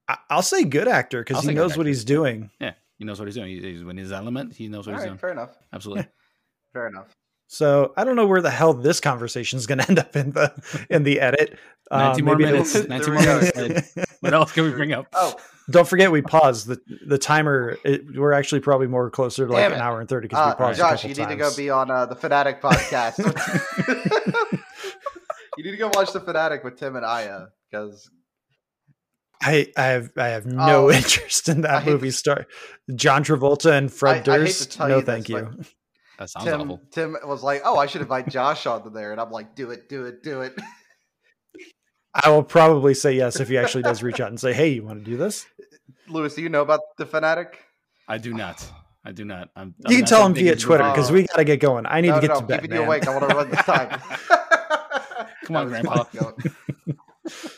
I- 0.08 0.18
I'll 0.30 0.42
say 0.42 0.64
good 0.64 0.88
actor 0.88 1.22
because 1.24 1.42
he 1.42 1.48
say 1.48 1.54
good 1.54 1.60
knows 1.62 1.78
what 1.78 1.88
he's 1.88 2.06
doing. 2.06 2.50
Yeah, 2.60 2.74
he 2.98 3.06
knows 3.06 3.20
what 3.20 3.26
he's 3.28 3.36
doing. 3.36 3.50
He- 3.50 3.62
He's 3.62 3.82
in 3.82 3.98
his 3.98 4.12
element. 4.12 4.54
He 4.54 4.68
knows 4.68 4.88
what 4.88 4.94
All 4.94 5.00
he's 5.00 5.04
right, 5.04 5.10
doing. 5.10 5.18
fair 5.20 5.32
enough. 5.32 5.56
Absolutely. 5.74 6.08
Fair 6.74 6.88
enough. 6.88 7.08
So 7.48 7.94
I 7.96 8.04
don't 8.04 8.18
know 8.18 8.28
where 8.28 8.42
the 8.42 8.50
hell 8.50 8.74
this 8.74 9.00
conversation 9.00 9.58
is 9.58 9.66
going 9.68 9.78
to 9.78 9.88
end 9.88 10.00
up 10.00 10.14
in 10.16 10.32
the 10.32 10.52
in 10.90 11.04
the 11.04 11.22
edit. 11.22 11.58
Uh, 11.90 12.00
19 12.08 12.26
more 12.26 12.36
minutes. 12.36 12.74
There 12.74 12.88
19 12.88 13.14
more 13.14 13.24
minutes. 13.24 13.96
What 14.20 14.34
else 14.34 14.52
can 14.52 14.66
we 14.66 14.72
bring 14.72 14.92
up? 14.92 15.06
Oh, 15.14 15.36
Don't 15.70 15.88
forget 15.88 16.12
we 16.12 16.22
paused 16.24 16.68
the 16.68 16.82
the 17.08 17.18
timer. 17.20 17.78
It, 17.86 18.18
we're 18.18 18.34
actually 18.34 18.60
probably 18.62 18.88
more 18.88 19.10
closer 19.12 19.46
to 19.46 19.54
like 19.54 19.62
Damn 19.64 19.74
an 19.74 19.78
it. 19.78 19.82
hour 19.82 20.00
and 20.02 20.10
thirty 20.10 20.28
because 20.28 20.46
we 20.48 20.52
uh, 20.52 20.56
paused. 20.56 20.80
Josh, 20.80 21.02
couple 21.04 21.10
you 21.12 21.16
need 21.16 21.30
to 21.30 21.36
go 21.38 21.56
be 21.56 21.70
on 21.70 21.90
uh, 21.92 22.08
the 22.08 22.16
Fanatic 22.16 22.62
podcast. 22.62 23.20
you 25.58 25.64
need 25.64 25.72
to 25.72 25.78
go 25.78 25.90
watch 25.94 26.12
the 26.14 26.20
Fanatic 26.20 26.64
with 26.64 26.78
Tim 26.78 26.96
and 26.96 27.06
Aya 27.06 27.48
because 27.70 28.10
I 29.42 29.68
I 29.78 29.84
have 29.86 30.12
I 30.18 30.28
have 30.30 30.46
no 30.46 30.88
Oh, 30.88 30.92
interest 30.92 31.50
in 31.50 31.60
I 31.66 31.70
that 31.74 31.84
hate 31.84 31.92
movie. 31.92 32.12
Star 32.12 32.48
John 32.96 33.24
Travolta 33.24 33.72
and 33.78 33.92
Fred 33.92 34.28
I- 34.30 34.36
I 34.36 34.38
hate 34.40 34.46
to 34.48 34.54
Durst. 34.54 34.72
tell 34.72 34.88
no, 34.88 34.96
you 34.98 35.02
this, 35.02 35.14
thank 35.14 35.30
you. 35.30 35.64
That 36.18 36.30
sounds 36.30 36.46
Tim 36.46 36.62
awful. 36.62 36.82
Tim 36.92 37.18
was 37.26 37.44
like, 37.44 37.62
"Oh, 37.66 37.78
I 37.78 37.88
should 37.88 38.02
invite 38.02 38.30
Josh 38.30 38.66
onto 38.66 38.90
there," 38.90 39.12
and 39.12 39.20
I'm 39.20 39.32
like, 39.32 39.54
"Do 39.56 39.72
it, 39.72 39.90
do 39.90 40.06
it, 40.06 40.24
do 40.24 40.42
it." 40.42 40.54
I 42.14 42.30
will 42.30 42.44
probably 42.44 42.94
say 42.94 43.12
yes 43.14 43.42
if 43.42 43.50
he 43.50 43.58
actually 43.58 43.84
does 43.84 44.02
reach 44.02 44.22
out 44.22 44.30
and 44.30 44.40
say, 44.40 44.54
"Hey, 44.54 44.70
you 44.70 44.84
want 44.84 45.04
to 45.04 45.12
do 45.12 45.18
this?" 45.18 45.46
Lewis, 46.08 46.34
do 46.36 46.42
you 46.42 46.48
know 46.50 46.62
about 46.62 46.80
the 46.98 47.06
Fanatic? 47.06 47.60
I 48.08 48.18
do 48.18 48.34
not. 48.34 48.66
I 49.04 49.12
do 49.12 49.26
not. 49.26 49.50
I'm, 49.56 49.76
You 49.90 49.98
can 49.98 50.06
tell 50.06 50.26
him 50.26 50.34
via 50.34 50.56
Twitter 50.56 50.84
because 50.90 51.12
we 51.12 51.24
got 51.28 51.36
to 51.36 51.44
get 51.44 51.60
going. 51.60 51.86
I 51.86 52.00
need 52.02 52.10
no, 52.10 52.16
to 52.16 52.22
get 52.22 52.28
no, 52.30 52.36
to 52.36 52.42
no, 52.42 52.48
bed. 52.48 52.62
keeping 52.62 52.76
you 52.76 52.80
man. 52.82 52.88
awake. 52.88 53.08
I 53.08 53.18
want 53.18 53.30
to 53.30 53.36
run 53.36 53.50
this 53.52 53.60
time. 53.66 53.90
Come 55.44 55.56
on, 55.58 55.70
That 55.72 55.84
Grandpa. 55.84 56.04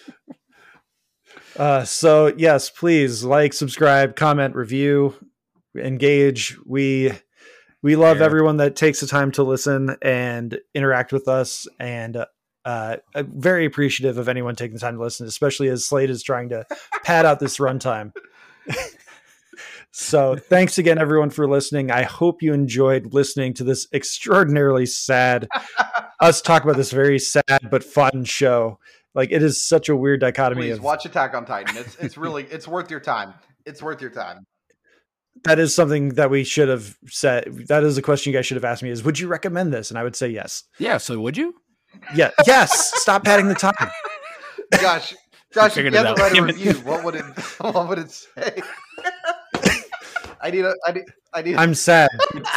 Uh, 1.57 1.83
so 1.83 2.33
yes, 2.37 2.69
please 2.69 3.23
like, 3.23 3.51
subscribe, 3.51 4.15
comment, 4.15 4.55
review, 4.55 5.15
engage. 5.75 6.57
We 6.65 7.11
we 7.81 7.95
love 7.95 8.17
Share. 8.17 8.25
everyone 8.25 8.57
that 8.57 8.75
takes 8.75 8.99
the 8.99 9.07
time 9.07 9.31
to 9.33 9.43
listen 9.43 9.95
and 10.01 10.59
interact 10.75 11.11
with 11.11 11.27
us, 11.27 11.67
and 11.79 12.25
uh, 12.63 12.97
I'm 13.15 13.31
very 13.39 13.65
appreciative 13.65 14.17
of 14.17 14.27
anyone 14.27 14.55
taking 14.55 14.73
the 14.73 14.79
time 14.79 14.97
to 14.97 15.03
listen, 15.03 15.25
especially 15.25 15.69
as 15.69 15.85
Slate 15.85 16.09
is 16.09 16.21
trying 16.21 16.49
to 16.49 16.65
pad 17.03 17.25
out 17.25 17.39
this 17.39 17.57
runtime. 17.57 18.11
so 19.91 20.35
thanks 20.35 20.77
again, 20.77 20.99
everyone, 20.99 21.29
for 21.29 21.47
listening. 21.47 21.89
I 21.89 22.03
hope 22.03 22.43
you 22.43 22.53
enjoyed 22.53 23.13
listening 23.13 23.53
to 23.55 23.63
this 23.63 23.87
extraordinarily 23.93 24.85
sad 24.85 25.47
us 26.19 26.41
talk 26.41 26.63
about 26.63 26.77
this 26.77 26.91
very 26.91 27.19
sad 27.19 27.69
but 27.69 27.83
fun 27.83 28.23
show. 28.23 28.79
Like 29.17 29.31
it 29.31 29.41
is 29.41 29.59
such 29.61 29.89
a 29.89 29.95
weird 29.95 30.21
dichotomy 30.21 30.61
Please 30.67 30.77
of 30.77 30.83
watch 30.83 31.05
Attack 31.05 31.33
on 31.33 31.43
Titan. 31.43 31.75
It's 31.75 31.95
it's 31.97 32.17
really 32.17 32.43
it's 32.43 32.67
worth 32.67 32.91
your 32.91 32.99
time. 32.99 33.33
It's 33.65 33.81
worth 33.81 33.99
your 33.99 34.11
time. 34.11 34.45
that 35.43 35.57
is 35.57 35.73
something 35.73 36.09
that 36.09 36.29
we 36.29 36.43
should 36.43 36.69
have 36.69 36.95
said. 37.07 37.65
That 37.67 37.83
is 37.83 37.97
a 37.97 38.03
question 38.03 38.31
you 38.31 38.37
guys 38.37 38.45
should 38.45 38.57
have 38.57 38.63
asked 38.63 38.83
me: 38.83 38.91
Is 38.91 39.03
would 39.03 39.17
you 39.17 39.27
recommend 39.27 39.73
this? 39.73 39.89
And 39.89 39.97
I 39.97 40.03
would 40.03 40.15
say 40.15 40.29
yes. 40.29 40.63
Yeah. 40.77 40.97
So 40.97 41.19
would 41.19 41.35
you? 41.35 41.55
Yeah, 42.15 42.29
yes. 42.45 42.91
Stop 43.01 43.23
padding 43.25 43.47
the 43.47 43.55
time. 43.55 43.73
Josh, 44.79 45.15
Josh, 45.51 45.77
if 45.77 45.83
you 45.83 45.87
it 45.87 45.93
had 45.93 46.03
to 46.03 46.09
out. 46.09 46.19
write 46.19 46.33
a 46.33 46.37
it. 46.37 46.41
review, 46.41 46.73
what 46.83 47.03
would 47.03 47.15
it 47.15 47.23
what 47.59 47.89
would 47.89 47.97
it 47.97 48.11
say? 48.11 48.61
I 50.41 50.51
need 50.51 50.63
a 50.63 50.75
I 50.85 50.91
need 50.91 51.03
I 51.33 51.41
need 51.41 51.55
I'm 51.55 51.73
sad. 51.73 52.09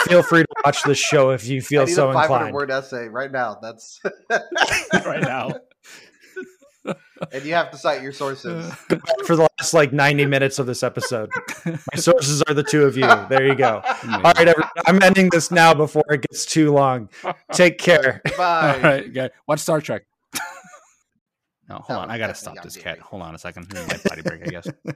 Feel 0.05 0.23
free 0.23 0.43
to 0.43 0.49
watch 0.65 0.83
this 0.83 0.99
show 0.99 1.31
if 1.31 1.47
you 1.49 1.59
I 1.59 1.61
feel 1.61 1.87
need 1.87 1.95
so 1.95 2.11
a 2.11 2.13
500 2.13 2.35
inclined. 2.35 2.55
word 2.55 2.71
essay 2.71 3.09
right 3.09 3.33
now. 3.33 3.57
That's 3.63 3.99
right 5.07 5.23
now. 5.23 5.53
and 7.33 7.45
you 7.45 7.55
have 7.55 7.71
to 7.71 7.77
cite 7.77 8.03
your 8.03 8.13
sources. 8.13 8.73
For 9.25 9.37
the 9.37 9.49
last 9.59 9.75
like 9.75 9.93
90 9.93 10.27
minutes 10.27 10.59
of 10.59 10.67
this 10.67 10.83
episode. 10.83 11.31
My 11.67 11.97
sources 11.97 12.43
are 12.49 12.55
the 12.55 12.63
two 12.63 12.85
of 12.85 12.97
you. 12.97 13.07
There 13.29 13.47
you 13.47 13.55
go. 13.55 13.83
All 13.85 14.21
right, 14.23 14.49
everyone, 14.49 14.71
I'm 14.87 15.03
ending 15.03 15.29
this 15.31 15.51
now 15.51 15.75
before 15.75 16.05
it 16.11 16.23
gets 16.23 16.47
too 16.47 16.73
long. 16.73 17.09
Take 17.53 17.79
care. 17.79 18.23
Bye. 18.37 18.75
All 18.77 18.81
right, 18.81 19.13
guy. 19.13 19.31
Watch 19.47 19.61
Star 19.61 19.81
Trek. 19.81 20.03
No, 21.69 21.77
hold 21.77 21.89
That 21.89 21.99
on. 21.99 22.11
I 22.11 22.19
gotta 22.19 22.35
stop 22.35 22.61
this 22.63 22.75
cat. 22.77 22.97
gaming. 22.97 23.01
Hold 23.03 23.23
on 23.23 23.35
a 23.35 23.39
second. 23.39 23.69
This 23.69 23.87
my 23.87 23.97
potty 24.09 24.23
break, 24.23 24.43
I 24.43 24.51
guess. 24.51 24.67
All 24.67 24.95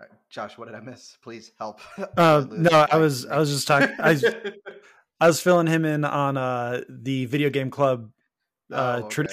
right, 0.00 0.10
Josh, 0.30 0.56
what 0.56 0.66
did 0.66 0.76
I 0.76 0.80
miss? 0.80 1.18
Please 1.22 1.50
help. 1.58 1.80
Uh, 2.16 2.44
no, 2.50 2.86
I 2.90 2.98
was 2.98 3.26
I 3.26 3.38
was 3.38 3.50
just 3.50 3.66
talking. 3.66 3.88
I, 3.98 4.10
was- 4.12 4.24
I 5.20 5.26
was 5.26 5.40
filling 5.40 5.66
him 5.66 5.84
in 5.84 6.04
on 6.04 6.36
uh, 6.36 6.82
the 6.88 7.26
video 7.26 7.50
game 7.50 7.70
club. 7.70 8.10
Uh, 8.72 9.00
Oh, 9.04 9.08
tra- 9.08 9.26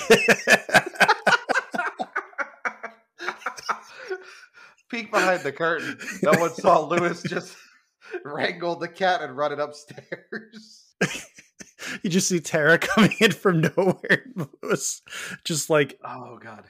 Peek 4.91 5.11
behind 5.11 5.41
the 5.41 5.51
curtain. 5.51 5.97
No 6.21 6.31
one 6.39 6.53
saw 6.53 6.85
Lewis 6.85 7.23
just 7.23 7.55
wrangle 8.25 8.75
the 8.75 8.87
cat 8.89 9.21
and 9.21 9.35
run 9.35 9.51
it 9.53 9.59
upstairs. 9.59 10.85
you 12.03 12.09
just 12.09 12.27
see 12.27 12.39
Tara 12.39 12.77
coming 12.79 13.15
in 13.19 13.31
from 13.31 13.61
nowhere. 13.61 14.25
Was 14.61 15.01
just 15.45 15.69
like 15.69 15.97
Oh 16.03 16.37
god. 16.37 16.65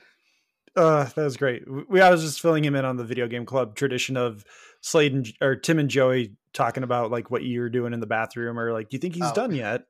Uh, 0.74 1.04
that 1.04 1.24
was 1.24 1.36
great. 1.36 1.64
We 1.90 2.00
I 2.00 2.10
was 2.10 2.22
just 2.22 2.40
filling 2.42 2.64
him 2.64 2.76
in 2.76 2.86
on 2.86 2.96
the 2.96 3.04
video 3.04 3.28
game 3.28 3.46
club 3.46 3.76
tradition 3.76 4.16
of 4.16 4.46
Slade 4.82 5.14
and 5.14 5.34
or 5.42 5.56
Tim 5.56 5.80
and 5.80 5.90
Joey 5.90 6.36
talking 6.54 6.84
about 6.84 7.12
like 7.12 7.30
what 7.30 7.44
you're 7.44 7.70
doing 7.70 7.94
in 7.94 8.00
the 8.00 8.08
bathroom 8.08 8.58
or 8.60 8.72
like, 8.72 8.90
do 8.90 8.96
you 8.96 9.00
think 9.02 9.16
he's 9.16 9.24
Oh. 9.26 9.34
done 9.34 9.54
yet? 9.54 9.84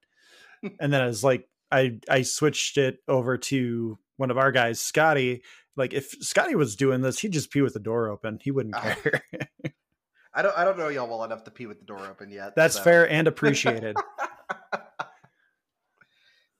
and 0.80 0.92
then 0.94 1.02
I 1.02 1.06
was 1.06 1.24
like, 1.24 1.48
I 1.72 2.00
I 2.10 2.22
switched 2.24 2.78
it 2.78 2.98
over 3.08 3.38
to 3.38 3.98
one 4.18 4.32
of 4.32 4.38
our 4.38 4.52
guys, 4.52 4.80
Scotty. 4.82 5.44
Like 5.78 5.94
if 5.94 6.10
Scotty 6.22 6.56
was 6.56 6.76
doing 6.76 7.02
this, 7.02 7.20
he'd 7.20 7.32
just 7.34 7.52
pee 7.52 7.62
with 7.62 7.74
the 7.74 7.80
door 7.80 8.10
open. 8.10 8.40
He 8.42 8.52
wouldn't 8.52 8.76
care. 8.76 9.24
I 10.34 10.42
don't 10.42 10.58
I 10.58 10.64
don't 10.66 10.78
know 10.78 10.88
y'all 10.90 11.08
well 11.10 11.24
enough 11.24 11.44
to 11.46 11.52
pee 11.52 11.66
with 11.66 11.80
the 11.80 11.86
door 11.86 12.06
open 12.06 12.30
yet. 12.32 12.56
That's 12.56 12.76
so- 12.76 12.84
fair 12.84 13.10
and 13.10 13.28
appreciated. 13.30 13.96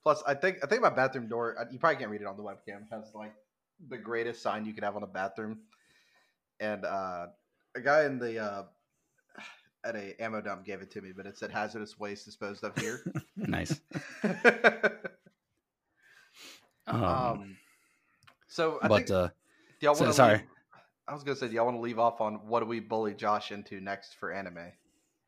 Plus, 0.02 0.22
I 0.26 0.34
think 0.34 0.58
I 0.62 0.66
think 0.66 0.82
my 0.82 0.90
bathroom 0.90 1.28
door. 1.28 1.56
uh, 1.58 1.64
You 1.70 1.78
probably 1.78 1.96
can't 1.96 2.10
read 2.10 2.20
it 2.22 2.26
on 2.26 2.36
the 2.36 2.42
webcam. 2.42 2.88
Has 2.90 3.12
like 3.14 3.32
the 3.88 3.96
greatest 3.98 4.42
sign 4.42 4.64
you 4.64 4.72
could 4.74 4.82
have 4.84 4.96
on 4.96 5.02
a 5.04 5.06
bathroom, 5.06 5.60
and 6.58 6.84
uh, 6.84 7.26
a 7.76 7.80
guy 7.80 8.04
in 8.04 8.18
the 8.18 8.38
uh, 8.42 8.62
at 9.84 9.94
a 9.94 10.20
ammo 10.20 10.40
dump 10.40 10.64
gave 10.64 10.80
it 10.82 10.90
to 10.92 11.00
me, 11.00 11.12
but 11.16 11.24
it 11.26 11.38
said 11.38 11.50
hazardous 11.52 11.98
waste 12.00 12.24
disposed 12.24 12.64
of 12.64 12.76
here. 12.78 13.04
Nice. 13.36 13.80
Um, 16.86 17.04
um, 17.04 17.56
so 18.52 18.78
I 18.82 18.88
but 18.88 18.96
think 18.98 19.10
uh, 19.10 19.28
y'all 19.80 19.94
so- 19.94 20.10
sorry. 20.12 20.34
Leave, 20.38 20.46
I 21.08 21.14
was 21.14 21.24
gonna 21.24 21.36
say, 21.36 21.48
do 21.48 21.54
y'all 21.54 21.64
want 21.64 21.78
to 21.78 21.80
leave 21.80 21.98
off 21.98 22.20
on 22.20 22.34
what 22.46 22.60
do 22.60 22.66
we 22.66 22.80
bully 22.80 23.14
Josh 23.14 23.50
into 23.50 23.80
next 23.80 24.14
for 24.20 24.30
anime? 24.30 24.58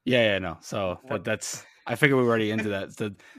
yeah, 0.04 0.32
yeah, 0.34 0.38
no. 0.38 0.58
So 0.60 1.00
that, 1.08 1.24
that's. 1.24 1.64
I 1.86 1.94
figured 1.96 2.18
we 2.18 2.24
were 2.24 2.30
already 2.30 2.50
into 2.50 2.68
that. 2.70 2.96
The 2.96 3.14